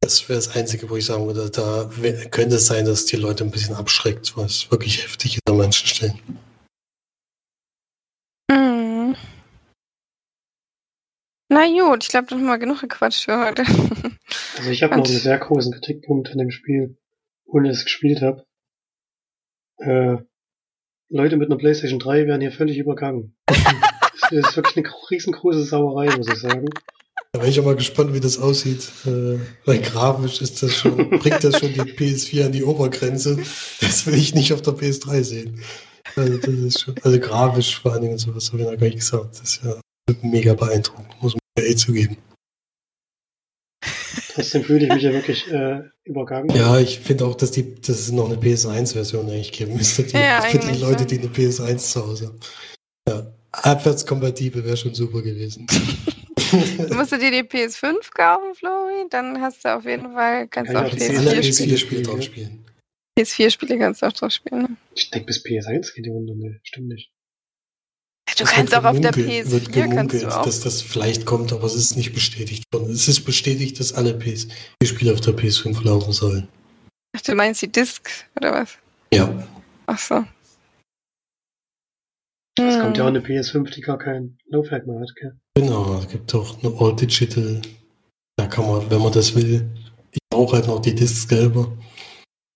das 0.00 0.28
wäre 0.28 0.38
das 0.38 0.54
Einzige, 0.54 0.88
wo 0.88 0.96
ich 0.96 1.06
sagen 1.06 1.26
würde, 1.26 1.50
da 1.50 1.90
könnte 2.30 2.56
es 2.56 2.66
sein, 2.66 2.84
dass 2.84 3.06
die 3.06 3.16
Leute 3.16 3.44
ein 3.44 3.50
bisschen 3.50 3.74
abschreckt, 3.74 4.36
weil 4.36 4.46
es 4.46 4.70
wirklich 4.70 5.02
heftig 5.02 5.36
ist 5.36 5.42
an 5.48 5.56
manchen 5.56 5.86
Stellen. 5.86 6.20
Mhm. 8.50 9.16
Na 11.48 11.66
gut, 11.66 12.04
ich 12.04 12.08
glaube, 12.10 12.28
dann 12.28 12.40
haben 12.40 12.46
wir 12.46 12.58
genug 12.58 12.80
gequatscht 12.80 13.24
für 13.24 13.38
heute. 13.38 13.64
Also 14.58 14.70
ich 14.70 14.82
habe 14.82 14.96
noch 14.96 15.04
einen 15.04 15.18
sehr 15.18 15.38
großen 15.38 15.72
Kritikpunkt 15.72 16.30
an 16.30 16.38
dem 16.38 16.50
Spiel, 16.50 16.98
ohne 17.44 17.68
dass 17.68 17.78
ich 17.78 17.82
es 17.82 17.84
gespielt 17.84 18.22
habe. 18.22 18.46
Äh, 19.78 20.16
Leute 21.08 21.36
mit 21.36 21.48
einer 21.48 21.58
PlayStation 21.58 22.00
3 22.00 22.26
werden 22.26 22.40
hier 22.40 22.52
völlig 22.52 22.78
übergangen. 22.78 23.36
das 23.46 24.32
ist 24.32 24.56
wirklich 24.56 24.76
eine 24.76 24.94
riesengroße 25.10 25.64
Sauerei, 25.64 26.16
muss 26.16 26.28
ich 26.28 26.38
sagen. 26.38 26.68
Da 27.36 27.42
bin 27.42 27.50
ich 27.50 27.60
auch 27.60 27.66
mal 27.66 27.76
gespannt, 27.76 28.14
wie 28.14 28.20
das 28.20 28.38
aussieht. 28.38 28.90
Äh, 29.04 29.38
weil 29.66 29.78
grafisch 29.80 30.40
ist 30.40 30.62
das 30.62 30.74
schon, 30.74 30.96
bringt 31.18 31.44
das 31.44 31.58
schon 31.58 31.70
die 31.70 31.82
PS4 31.82 32.46
an 32.46 32.52
die 32.52 32.64
Obergrenze. 32.64 33.36
Das 33.78 34.06
will 34.06 34.14
ich 34.14 34.34
nicht 34.34 34.54
auf 34.54 34.62
der 34.62 34.72
PS3 34.72 35.22
sehen. 35.22 35.60
Also, 36.14 36.38
das 36.38 36.48
ist 36.48 36.80
schon, 36.80 36.94
also 37.02 37.20
grafisch 37.20 37.78
vor 37.78 37.92
allen 37.92 38.00
Dingen 38.00 38.14
und 38.14 38.20
sowas 38.20 38.50
habe 38.50 38.62
ich 38.62 38.64
noch 38.64 38.78
gar 38.78 38.86
nicht 38.86 39.00
gesagt. 39.00 39.38
Das 39.38 39.42
ist 39.42 39.60
ja 39.62 39.78
mega 40.22 40.54
beeindruckend, 40.54 41.08
muss 41.20 41.34
man 41.34 41.40
ja 41.58 41.70
eh 41.70 41.76
zugeben. 41.76 42.16
Trotzdem 44.32 44.64
fühle 44.64 44.86
ich 44.86 44.94
mich 44.94 45.02
ja 45.02 45.12
wirklich 45.12 45.46
äh, 45.52 45.82
übergangen. 46.04 46.56
Ja, 46.56 46.78
ich 46.78 47.00
finde 47.00 47.26
auch, 47.26 47.34
dass, 47.34 47.50
die, 47.50 47.74
dass 47.74 47.98
es 47.98 48.12
noch 48.12 48.30
eine 48.30 48.38
PS1-Version 48.38 49.28
eigentlich 49.28 49.52
geben 49.52 49.76
müsste. 49.76 50.04
Die, 50.04 50.16
Ja, 50.16 50.40
für 50.40 50.58
die 50.58 50.78
Leute, 50.78 51.04
die 51.04 51.18
eine 51.18 51.28
PS1 51.28 51.92
zu 51.92 52.06
Hause 52.06 52.26
haben. 52.28 52.40
Ja, 53.06 53.26
abwärtskompatibel 53.52 54.64
wäre 54.64 54.78
schon 54.78 54.94
super 54.94 55.20
gewesen. 55.20 55.66
musst 56.94 57.12
du 57.12 57.18
dir 57.18 57.30
die 57.30 57.42
PS5 57.42 58.10
kaufen, 58.14 58.54
Flori, 58.54 59.06
dann 59.10 59.40
hast 59.40 59.64
du 59.64 59.74
auf 59.76 59.84
jeden 59.84 60.12
Fall, 60.12 60.44
PS4 60.44 60.72
PS4 60.74 61.42
spielen. 61.42 61.70
PS4-Spiele 61.74 62.02
drauf 62.02 62.22
spielen. 62.22 62.64
PS4-Spiele 63.18 63.78
kannst 63.78 64.02
du 64.02 64.06
auch 64.06 64.12
drauf 64.12 64.30
spielen. 64.32 64.62
ne? 64.62 64.76
Ich 64.94 65.10
denke, 65.10 65.26
bis 65.26 65.44
PS1 65.44 65.94
geht 65.94 66.04
die 66.06 66.10
Runde. 66.10 66.36
Ne, 66.36 66.60
stimmt 66.62 66.88
nicht. 66.88 67.10
Du 68.36 68.44
Es 68.44 68.50
kannst 68.50 68.74
auch 68.74 68.84
auf 68.84 69.00
der 69.00 69.12
gemunkelt- 69.12 69.50
wird 69.50 69.68
PS4 69.70 69.94
kannst 69.94 70.22
du 70.22 70.28
auch. 70.28 70.44
dass 70.44 70.60
das 70.60 70.82
vielleicht 70.82 71.24
kommt, 71.24 71.52
aber 71.52 71.64
es 71.64 71.74
ist 71.74 71.96
nicht 71.96 72.12
bestätigt 72.12 72.64
worden. 72.72 72.90
Es 72.92 73.08
ist 73.08 73.20
bestätigt, 73.24 73.80
dass 73.80 73.94
alle 73.94 74.12
PS4-Spiele 74.12 75.12
auf 75.14 75.20
der 75.22 75.32
PS5 75.34 75.82
laufen 75.84 76.12
sollen. 76.12 76.48
Ach, 77.16 77.20
du 77.22 77.34
meinst 77.34 77.62
die 77.62 77.72
Discs 77.72 78.24
oder 78.36 78.52
was? 78.52 78.76
Ja. 79.14 79.46
Ach 79.86 79.98
so. 79.98 80.24
Es 82.58 82.80
kommt 82.80 82.96
ja 82.96 83.04
auch 83.04 83.08
Hm. 83.08 83.16
eine 83.16 83.20
PS5, 83.24 83.70
die 83.74 83.80
gar 83.82 83.98
kein 83.98 84.38
Laufwerk 84.46 84.86
mehr 84.86 85.00
hat, 85.00 85.14
gell? 85.16 85.38
Genau, 85.56 85.98
es 85.98 86.08
gibt 86.08 86.34
auch 86.34 86.62
eine 86.62 86.74
All 86.78 86.94
Digital. 86.96 87.60
Da 88.36 88.46
kann 88.46 88.66
man, 88.66 88.90
wenn 88.90 89.00
man 89.02 89.12
das 89.12 89.34
will. 89.34 89.68
Ich 90.12 90.18
brauche 90.30 90.56
halt 90.56 90.66
noch 90.66 90.80
die 90.80 90.94
Discs 90.94 91.28
selber. 91.28 91.76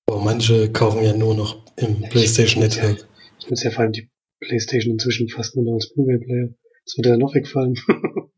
Aber 0.09 0.20
manche 0.22 0.70
kaufen 0.72 1.02
ja 1.02 1.14
nur 1.14 1.35
noch 1.35 1.64
im 1.77 2.01
Ja, 2.01 2.05
ich- 2.06 2.10
PlayStation 2.10 2.62
Network. 2.62 3.06
Ich 3.39 3.48
nutze 3.51 3.64
ja 3.66 3.70
vor 3.70 3.81
allem 3.82 3.93
die 3.93 4.09
PlayStation 4.40 4.93
inzwischen 4.94 5.28
fast 5.28 5.55
nur 5.56 5.64
noch 5.64 5.74
als 5.74 5.93
Blu-ray-Player. 5.93 6.48
Das 6.85 6.97
wird 6.97 7.06
ja 7.06 7.16
noch 7.16 7.35
wegfallen. 7.35 7.74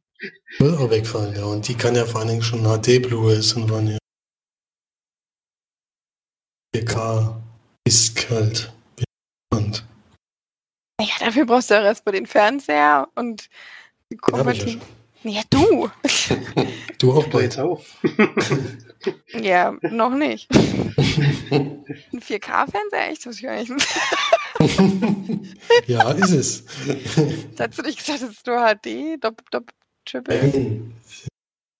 Wird 0.58 0.78
auch 0.78 0.90
wegfallen, 0.90 1.34
ja. 1.34 1.44
Und 1.46 1.66
die 1.66 1.74
kann 1.74 1.96
ja 1.96 2.04
vor 2.04 2.20
allen 2.20 2.28
Dingen 2.28 2.42
schon 2.42 2.62
HD 2.62 3.00
Blu-rays 3.02 3.54
und 3.54 3.68
waren 3.70 3.88
ja 3.88 3.98
4K 6.76 7.42
Disc 7.86 8.30
halt. 8.30 8.72
Und 9.52 9.84
Ja, 11.00 11.06
dafür 11.20 11.46
brauchst 11.46 11.70
du 11.70 11.74
auch 11.78 11.84
erstmal 11.84 12.14
den 12.14 12.26
Fernseher 12.26 13.08
und 13.14 13.48
die 14.10 14.18
ich 14.52 14.74
ja 14.74 14.80
Ja, 15.24 15.42
du. 15.50 15.90
Du 16.98 17.12
auch 17.12 17.26
bald. 17.28 17.44
jetzt 17.44 17.58
auch. 17.58 17.82
ja, 19.40 19.74
noch 19.82 20.14
nicht. 20.14 20.48
Ein 20.54 21.84
4K-Fernseher? 22.20 23.10
Echt? 23.10 23.26
Das 23.26 23.26
wusste 23.26 23.40
ich 23.40 23.46
gar 23.68 23.76
nicht. 23.76 23.88
ja, 25.88 26.10
ist 26.12 26.30
es. 26.30 26.64
Hast 27.58 27.78
du 27.78 27.82
nicht 27.82 27.98
gesagt, 27.98 28.22
das 28.22 28.30
ist 28.30 28.46
nur 28.46 28.58
HD? 28.58 29.16
Doppel, 29.22 29.44
doppel, 29.50 29.74
triple, 30.04 30.38
Nein, 30.38 30.94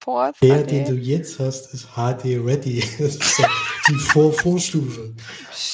fourth 0.03 0.35
der, 0.43 0.65
den 0.65 0.85
du 0.87 0.97
HD? 0.97 1.03
jetzt 1.07 1.39
hast, 1.39 1.73
ist 1.73 1.87
HD 1.95 2.25
Ready. 2.45 2.81
Das 2.99 3.15
ist 3.17 3.39
ja 3.39 3.49
die 3.89 3.95
Vor 3.95 4.33
Vorstufe. 4.33 5.15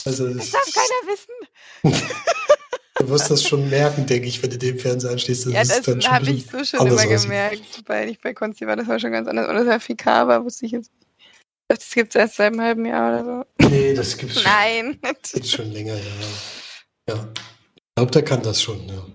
Also 0.05 0.27
Das 0.35 0.37
das 0.37 0.51
darf 0.51 0.75
keiner 0.75 1.03
wissen. 1.13 1.35
Du 2.99 3.09
wirst 3.09 3.31
das 3.31 3.45
schon 3.45 3.69
merken, 3.71 4.07
denke 4.07 4.27
ich, 4.27 4.43
wenn 4.43 4.51
du 4.51 4.59
den 4.59 4.79
Fernseher 4.79 5.13
anschließt. 5.13 5.47
Das 5.47 5.53
Ja, 5.53 5.63
ist 5.63 5.71
das 5.71 5.83
dann 5.83 6.03
schon 6.03 6.11
ein 6.13 6.21
habe 6.23 6.31
ich 6.31 6.47
so 6.47 6.65
schon 6.65 6.87
immer 6.87 6.97
aussieht. 6.97 7.23
gemerkt. 7.23 7.83
Weil 7.87 8.09
ich 8.11 8.21
bei 8.21 8.35
Konzi 8.35 8.67
war, 8.67 8.77
das 8.77 8.89
war 8.89 8.99
schon 8.99 9.13
ganz 9.13 9.29
anders. 9.29 9.49
Oder 9.49 9.65
das 9.65 9.85
4K 9.85 10.27
war, 10.27 10.45
wusste 10.45 10.67
ich 10.67 10.73
jetzt 10.73 10.93
nicht. 10.93 11.07
Das 11.71 11.91
gibt 11.93 12.15
es 12.15 12.21
erst 12.21 12.37
seit 12.37 12.49
einem 12.53 12.61
halben 12.63 12.87
Jahr 12.87 13.21
oder 13.23 13.45
so. 13.61 13.69
Nee, 13.69 13.95
das 13.95 14.17
gibt's 14.17 14.41
schon, 14.41 14.51
Nein. 14.51 14.99
gibt's 15.03 15.51
schon 15.51 15.71
länger, 15.71 15.95
ja. 15.95 17.15
Ja. 17.15 17.29
Ich 17.77 17.83
glaube, 17.95 18.11
der 18.13 18.25
kann 18.25 18.43
das 18.43 18.63
schon, 18.63 18.89
ja. 18.89 19.07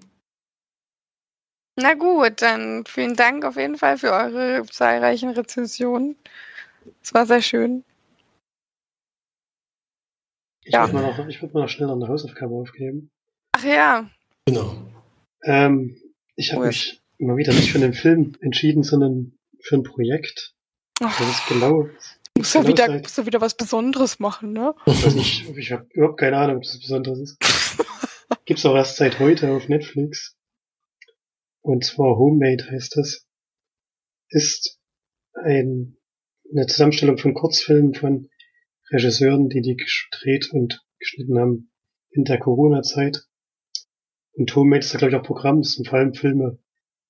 Na 1.76 1.95
gut, 1.95 2.41
dann 2.43 2.85
vielen 2.85 3.15
Dank 3.15 3.43
auf 3.45 3.55
jeden 3.57 3.77
Fall 3.77 3.97
für 3.97 4.11
eure 4.11 4.64
zahlreichen 4.69 5.31
Rezensionen. 5.31 6.15
Es 7.01 7.14
war 7.14 7.26
sehr 7.26 7.41
schön. 7.41 7.84
Ich 10.64 10.72
Ja. 10.73 10.81
würde 10.84 10.93
mal, 10.93 11.01
noch- 11.18 11.27
ich 11.27 11.41
würd 11.41 11.53
mal 11.53 11.61
noch 11.61 11.69
schnell 11.69 11.88
noch 11.88 11.95
eine 11.95 12.07
Hausaufgabe 12.07 12.53
aufgeben. 12.53 13.10
Ach 13.64 13.68
ja, 13.68 14.10
Genau. 14.45 14.76
Ähm, 15.45 15.95
ich 16.35 16.52
habe 16.52 16.61
Cool. 16.64 16.68
mich 16.68 17.02
mal 17.18 17.38
wieder 17.38 17.53
nicht 17.53 17.72
für 17.72 17.77
einen 17.77 17.94
Film 17.94 18.35
entschieden, 18.41 18.84
sondern 18.84 19.38
für 19.61 19.76
ein 19.76 19.84
Projekt. 19.84 20.53
oh, 21.02 21.06
Das 21.06 21.22
ist 21.30 21.48
genau. 21.48 21.88
muss 22.38 22.53
ja 22.53 22.60
genau 22.61 22.73
wieder, 22.73 22.88
seit- 22.88 23.03
muss 23.03 23.15
ja 23.18 23.26
wieder 23.26 23.40
was 23.41 23.56
Besonderes 23.56 24.19
machen, 24.19 24.52
ne? 24.52 24.76
Ich 24.85 25.06
weiß 25.06 25.15
nicht, 25.15 25.49
ich 25.57 25.72
habe 25.72 25.88
überhaupt 25.94 26.19
keine 26.19 26.38
Ahnung, 26.38 26.57
ob 26.57 26.64
das 26.64 26.77
Besonderes 26.80 27.19
ist. 27.19 27.38
Gibt's 28.45 28.65
auch 28.65 28.76
erst 28.76 28.98
seit 28.98 29.19
heute 29.19 29.52
auf 29.53 29.69
Netflix. 29.69 30.35
Und 31.61 31.85
zwar 31.85 32.18
Homemade 32.18 32.69
heißt 32.69 32.98
das. 32.98 33.26
Ist 34.27 34.77
ein, 35.35 35.95
eine 36.52 36.68
Zusammenstellung 36.68 37.18
von 37.18 37.34
Kurzfilmen 37.34 37.94
von 37.94 38.30
Regisseuren, 38.91 39.48
die 39.48 39.61
die 39.61 39.77
gedreht 39.77 40.49
und 40.52 40.81
geschnitten 40.99 41.40
haben 41.40 41.72
in 42.11 42.26
der 42.26 42.40
Corona-Zeit. 42.40 43.23
Und 44.34 44.55
Homemade 44.55 44.80
ist 44.80 44.93
da, 44.93 44.97
glaube 44.97 45.14
ich, 45.14 45.19
auch 45.19 45.26
Programm. 45.26 45.61
Das 45.61 45.73
sind 45.73 45.88
vor 45.88 45.99
allem 45.99 46.14
Filme 46.14 46.60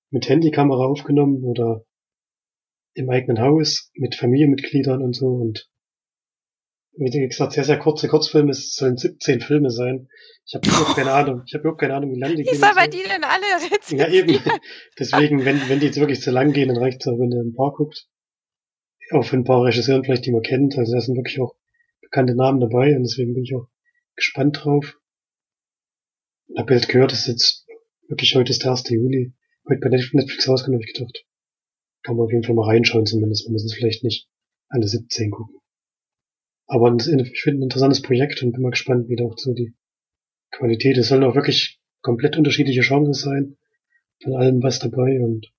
mit 0.10 0.28
Handykamera 0.28 0.86
aufgenommen 0.86 1.44
oder 1.44 1.86
im 2.94 3.10
eigenen 3.10 3.40
Haus 3.42 3.92
mit 3.96 4.16
Familienmitgliedern 4.16 5.02
und 5.02 5.16
so. 5.16 5.28
Und 5.28 5.70
wie 6.96 7.28
gesagt, 7.28 7.54
sehr, 7.54 7.64
sehr 7.64 7.80
kurze 7.80 8.08
Kurzfilme. 8.08 8.52
Es 8.52 8.76
sollen 8.76 8.98
17 8.98 9.42
Filme 9.42 9.72
sein. 9.72 10.08
Ich 10.46 10.54
habe 10.54 10.68
überhaupt 10.68 10.96
keine 10.96 11.12
Ahnung. 11.12 11.42
Ich 11.48 11.54
habe 11.54 11.62
überhaupt 11.62 11.82
keine 11.82 11.96
Ahnung, 11.96 12.12
wie 12.12 12.20
lange 12.20 12.36
die 12.36 12.44
Wie 12.44 12.50
gehen. 12.50 12.60
soll 12.60 12.70
und 12.70 12.76
bei 12.76 12.88
die 12.88 13.02
denn 13.04 13.24
alle 13.24 13.46
rezensieren? 13.72 14.00
Ja, 14.00 14.08
eben. 14.10 14.40
Deswegen, 15.00 15.46
wenn, 15.46 15.70
wenn 15.70 15.80
die 15.80 15.88
jetzt 15.88 16.00
wirklich 16.00 16.22
zu 16.22 16.30
lang 16.30 16.54
gehen, 16.54 16.68
dann 16.68 16.78
reicht 16.78 17.02
es 17.02 17.08
auch, 17.08 17.18
wenn 17.18 17.32
ihr 17.32 17.42
ein 17.42 17.56
paar 17.56 17.74
guckt. 17.74 18.08
Auch 19.12 19.24
für 19.24 19.38
ein 19.38 19.44
paar 19.44 19.64
Regisseuren 19.64 20.04
vielleicht, 20.04 20.26
die 20.26 20.32
man 20.32 20.44
kennt. 20.44 20.78
Also 20.78 20.94
da 20.94 21.02
sind 21.02 21.16
wirklich 21.16 21.40
auch 21.42 21.56
bekannte 22.02 22.36
Namen 22.36 22.60
dabei 22.60 22.96
und 22.96 23.04
deswegen 23.04 23.34
bin 23.34 23.44
ich 23.44 23.56
auch 23.56 23.68
gespannt 24.16 24.60
drauf. 24.64 25.00
Ich 26.48 26.60
habe 26.60 26.74
jetzt 26.74 26.90
gehört, 26.90 27.12
es 27.14 27.22
ist 27.22 27.28
jetzt 27.28 27.68
wirklich 28.08 28.36
heute 28.36 28.52
ist 28.52 28.64
der 28.64 28.72
1. 28.72 28.90
Juli. 28.90 29.34
Heute 29.68 29.80
bei 29.80 29.90
Netflix 29.90 30.48
rausgekommen, 30.48 30.80
habe 30.80 30.86
ich 30.88 30.94
gedacht. 30.94 31.26
Kann 32.04 32.18
man 32.18 32.26
auf 32.26 32.32
jeden 32.32 32.44
Fall 32.44 32.56
mal 32.56 32.68
reinschauen 32.68 33.06
zumindest. 33.06 33.46
Wir 33.48 33.52
müssen 33.52 33.68
es 33.68 33.74
vielleicht 33.74 34.04
nicht 34.04 34.28
alle 34.70 34.88
17 34.88 35.32
gucken. 35.32 35.56
Aber 36.68 36.96
ich 36.96 37.42
finde 37.42 37.60
ein 37.60 37.64
interessantes 37.64 38.02
Projekt 38.02 38.42
und 38.44 38.52
bin 38.52 38.62
mal 38.62 38.72
gespannt, 38.72 39.08
wie 39.10 39.16
da 39.16 39.26
auch 39.26 39.38
so 39.38 39.54
die 39.54 39.74
Qualität 40.52 40.98
ist. 40.98 41.06
Es 41.06 41.10
sollen 41.10 41.24
auch 41.24 41.36
wirklich 41.36 41.80
komplett 42.02 42.38
unterschiedliche 42.38 42.82
Genres 42.82 43.22
sein 43.22 43.58
von 44.22 44.36
allem 44.36 44.62
was 44.64 44.80
dabei 44.80 45.20
und 45.22 45.52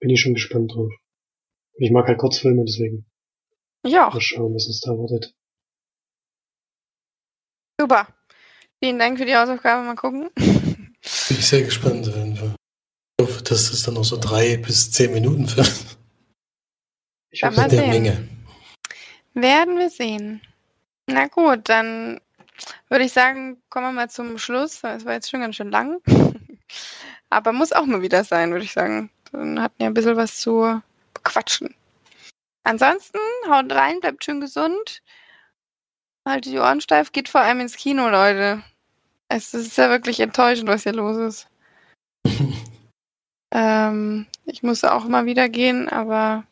bin 0.00 0.10
ich 0.10 0.20
schon 0.20 0.34
gespannt 0.34 0.72
drauf. 0.74 0.92
Ich 1.76 1.90
mag 1.90 2.06
halt 2.06 2.18
Kurzfilme, 2.18 2.64
deswegen 2.64 3.06
Ja, 3.84 4.10
mal 4.10 4.20
schauen, 4.20 4.54
was 4.54 4.66
uns 4.66 4.80
da 4.80 4.92
wartet. 4.92 5.34
super. 7.80 8.06
Vielen 8.84 8.98
Dank 8.98 9.16
für 9.16 9.24
die 9.24 9.34
Hausaufgabe. 9.34 9.82
Mal 9.82 9.94
gucken. 9.94 10.28
Bin 10.36 10.92
ich 11.30 11.46
sehr 11.46 11.62
gespannt. 11.62 12.06
Ich 12.06 12.42
hoffe, 13.18 13.42
dass 13.42 13.70
das 13.70 13.82
dann 13.82 13.94
noch 13.94 14.04
so 14.04 14.18
drei 14.20 14.58
bis 14.58 14.92
zehn 14.92 15.10
Minuten 15.10 15.48
wird. 15.56 15.72
Ich 17.30 17.42
hoffe, 17.44 17.56
mal 17.56 17.70
sehen. 17.70 17.88
Menge. 17.88 18.28
Werden 19.32 19.78
wir 19.78 19.88
sehen. 19.88 20.42
Na 21.06 21.28
gut, 21.28 21.66
dann 21.70 22.20
würde 22.90 23.06
ich 23.06 23.14
sagen, 23.14 23.56
kommen 23.70 23.86
wir 23.86 23.92
mal 23.92 24.10
zum 24.10 24.36
Schluss. 24.36 24.84
Es 24.84 25.06
war 25.06 25.14
jetzt 25.14 25.30
schon 25.30 25.40
ganz 25.40 25.56
schön 25.56 25.70
lang. 25.70 26.02
Aber 27.30 27.54
muss 27.54 27.72
auch 27.72 27.86
mal 27.86 28.02
wieder 28.02 28.22
sein, 28.22 28.52
würde 28.52 28.66
ich 28.66 28.72
sagen. 28.72 29.08
Dann 29.32 29.62
hatten 29.62 29.78
wir 29.78 29.86
ein 29.86 29.94
bisschen 29.94 30.16
was 30.16 30.36
zu 30.36 30.82
bequatschen. 31.14 31.74
Ansonsten, 32.64 33.18
haut 33.48 33.72
rein, 33.72 34.00
bleibt 34.00 34.22
schön 34.26 34.42
gesund. 34.42 35.00
Haltet 36.26 36.52
die 36.52 36.58
Ohren 36.58 36.82
steif, 36.82 37.12
geht 37.12 37.30
vor 37.30 37.40
allem 37.40 37.60
ins 37.60 37.76
Kino, 37.76 38.10
Leute. 38.10 38.62
Es 39.34 39.52
ist 39.52 39.76
ja 39.76 39.90
wirklich 39.90 40.20
enttäuschend, 40.20 40.68
was 40.68 40.84
hier 40.84 40.92
los 40.92 41.16
ist. 41.16 41.48
Ähm, 43.56 44.26
ich 44.46 44.64
muss 44.64 44.82
auch 44.82 45.04
mal 45.04 45.26
wieder 45.26 45.48
gehen, 45.48 45.88
aber 45.88 46.42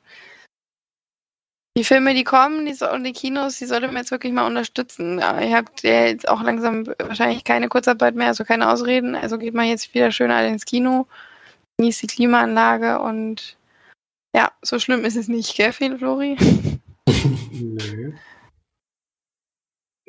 die 1.76 1.82
Filme, 1.82 2.14
die 2.14 2.22
kommen, 2.22 2.64
die 2.64 2.74
so, 2.74 2.88
und 2.88 3.02
die 3.02 3.12
Kinos, 3.12 3.58
die 3.58 3.66
sollte 3.66 3.88
man 3.88 3.96
jetzt 3.96 4.12
wirklich 4.12 4.32
mal 4.32 4.46
unterstützen. 4.46 5.18
Ihr 5.18 5.56
habt 5.56 5.82
ja 5.82 6.04
jetzt 6.04 6.28
auch 6.28 6.44
langsam 6.44 6.86
wahrscheinlich 7.00 7.42
keine 7.42 7.68
Kurzarbeit 7.68 8.14
mehr, 8.14 8.28
also 8.28 8.44
keine 8.44 8.70
Ausreden. 8.70 9.16
Also 9.16 9.36
geht 9.36 9.52
mal 9.52 9.66
jetzt 9.66 9.92
wieder 9.94 10.12
schön 10.12 10.30
alle 10.30 10.46
ins 10.46 10.64
Kino, 10.64 11.08
genießt 11.78 12.02
die 12.02 12.06
Klimaanlage 12.06 13.00
und 13.00 13.56
ja, 14.36 14.52
so 14.62 14.78
schlimm 14.78 15.04
ist 15.04 15.16
es 15.16 15.26
nicht, 15.26 15.56
gell, 15.56 15.72
Flori? 15.72 16.36
Nö. 17.50 18.12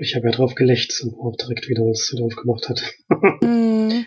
Ich 0.03 0.15
habe 0.15 0.25
ja 0.25 0.31
drauf 0.31 0.53
gelächzt 0.53 1.01
und 1.01 1.17
auch 1.17 1.35
direkt 1.37 1.69
wieder, 1.69 1.83
als 1.83 2.01
es 2.01 2.13
wieder 2.13 2.25
aufgemacht 2.25 2.67
hat. 2.67 2.83
Hm. 3.41 4.05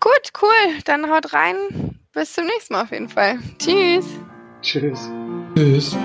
Gut, 0.00 0.30
cool. 0.40 0.78
Dann 0.84 1.10
haut 1.10 1.32
rein. 1.32 2.00
Bis 2.12 2.32
zum 2.32 2.46
nächsten 2.46 2.72
Mal 2.72 2.82
auf 2.82 2.90
jeden 2.90 3.08
Fall. 3.08 3.38
Tschüss. 3.58 4.06
Tschüss. 4.62 5.10
Tschüss. 5.54 5.96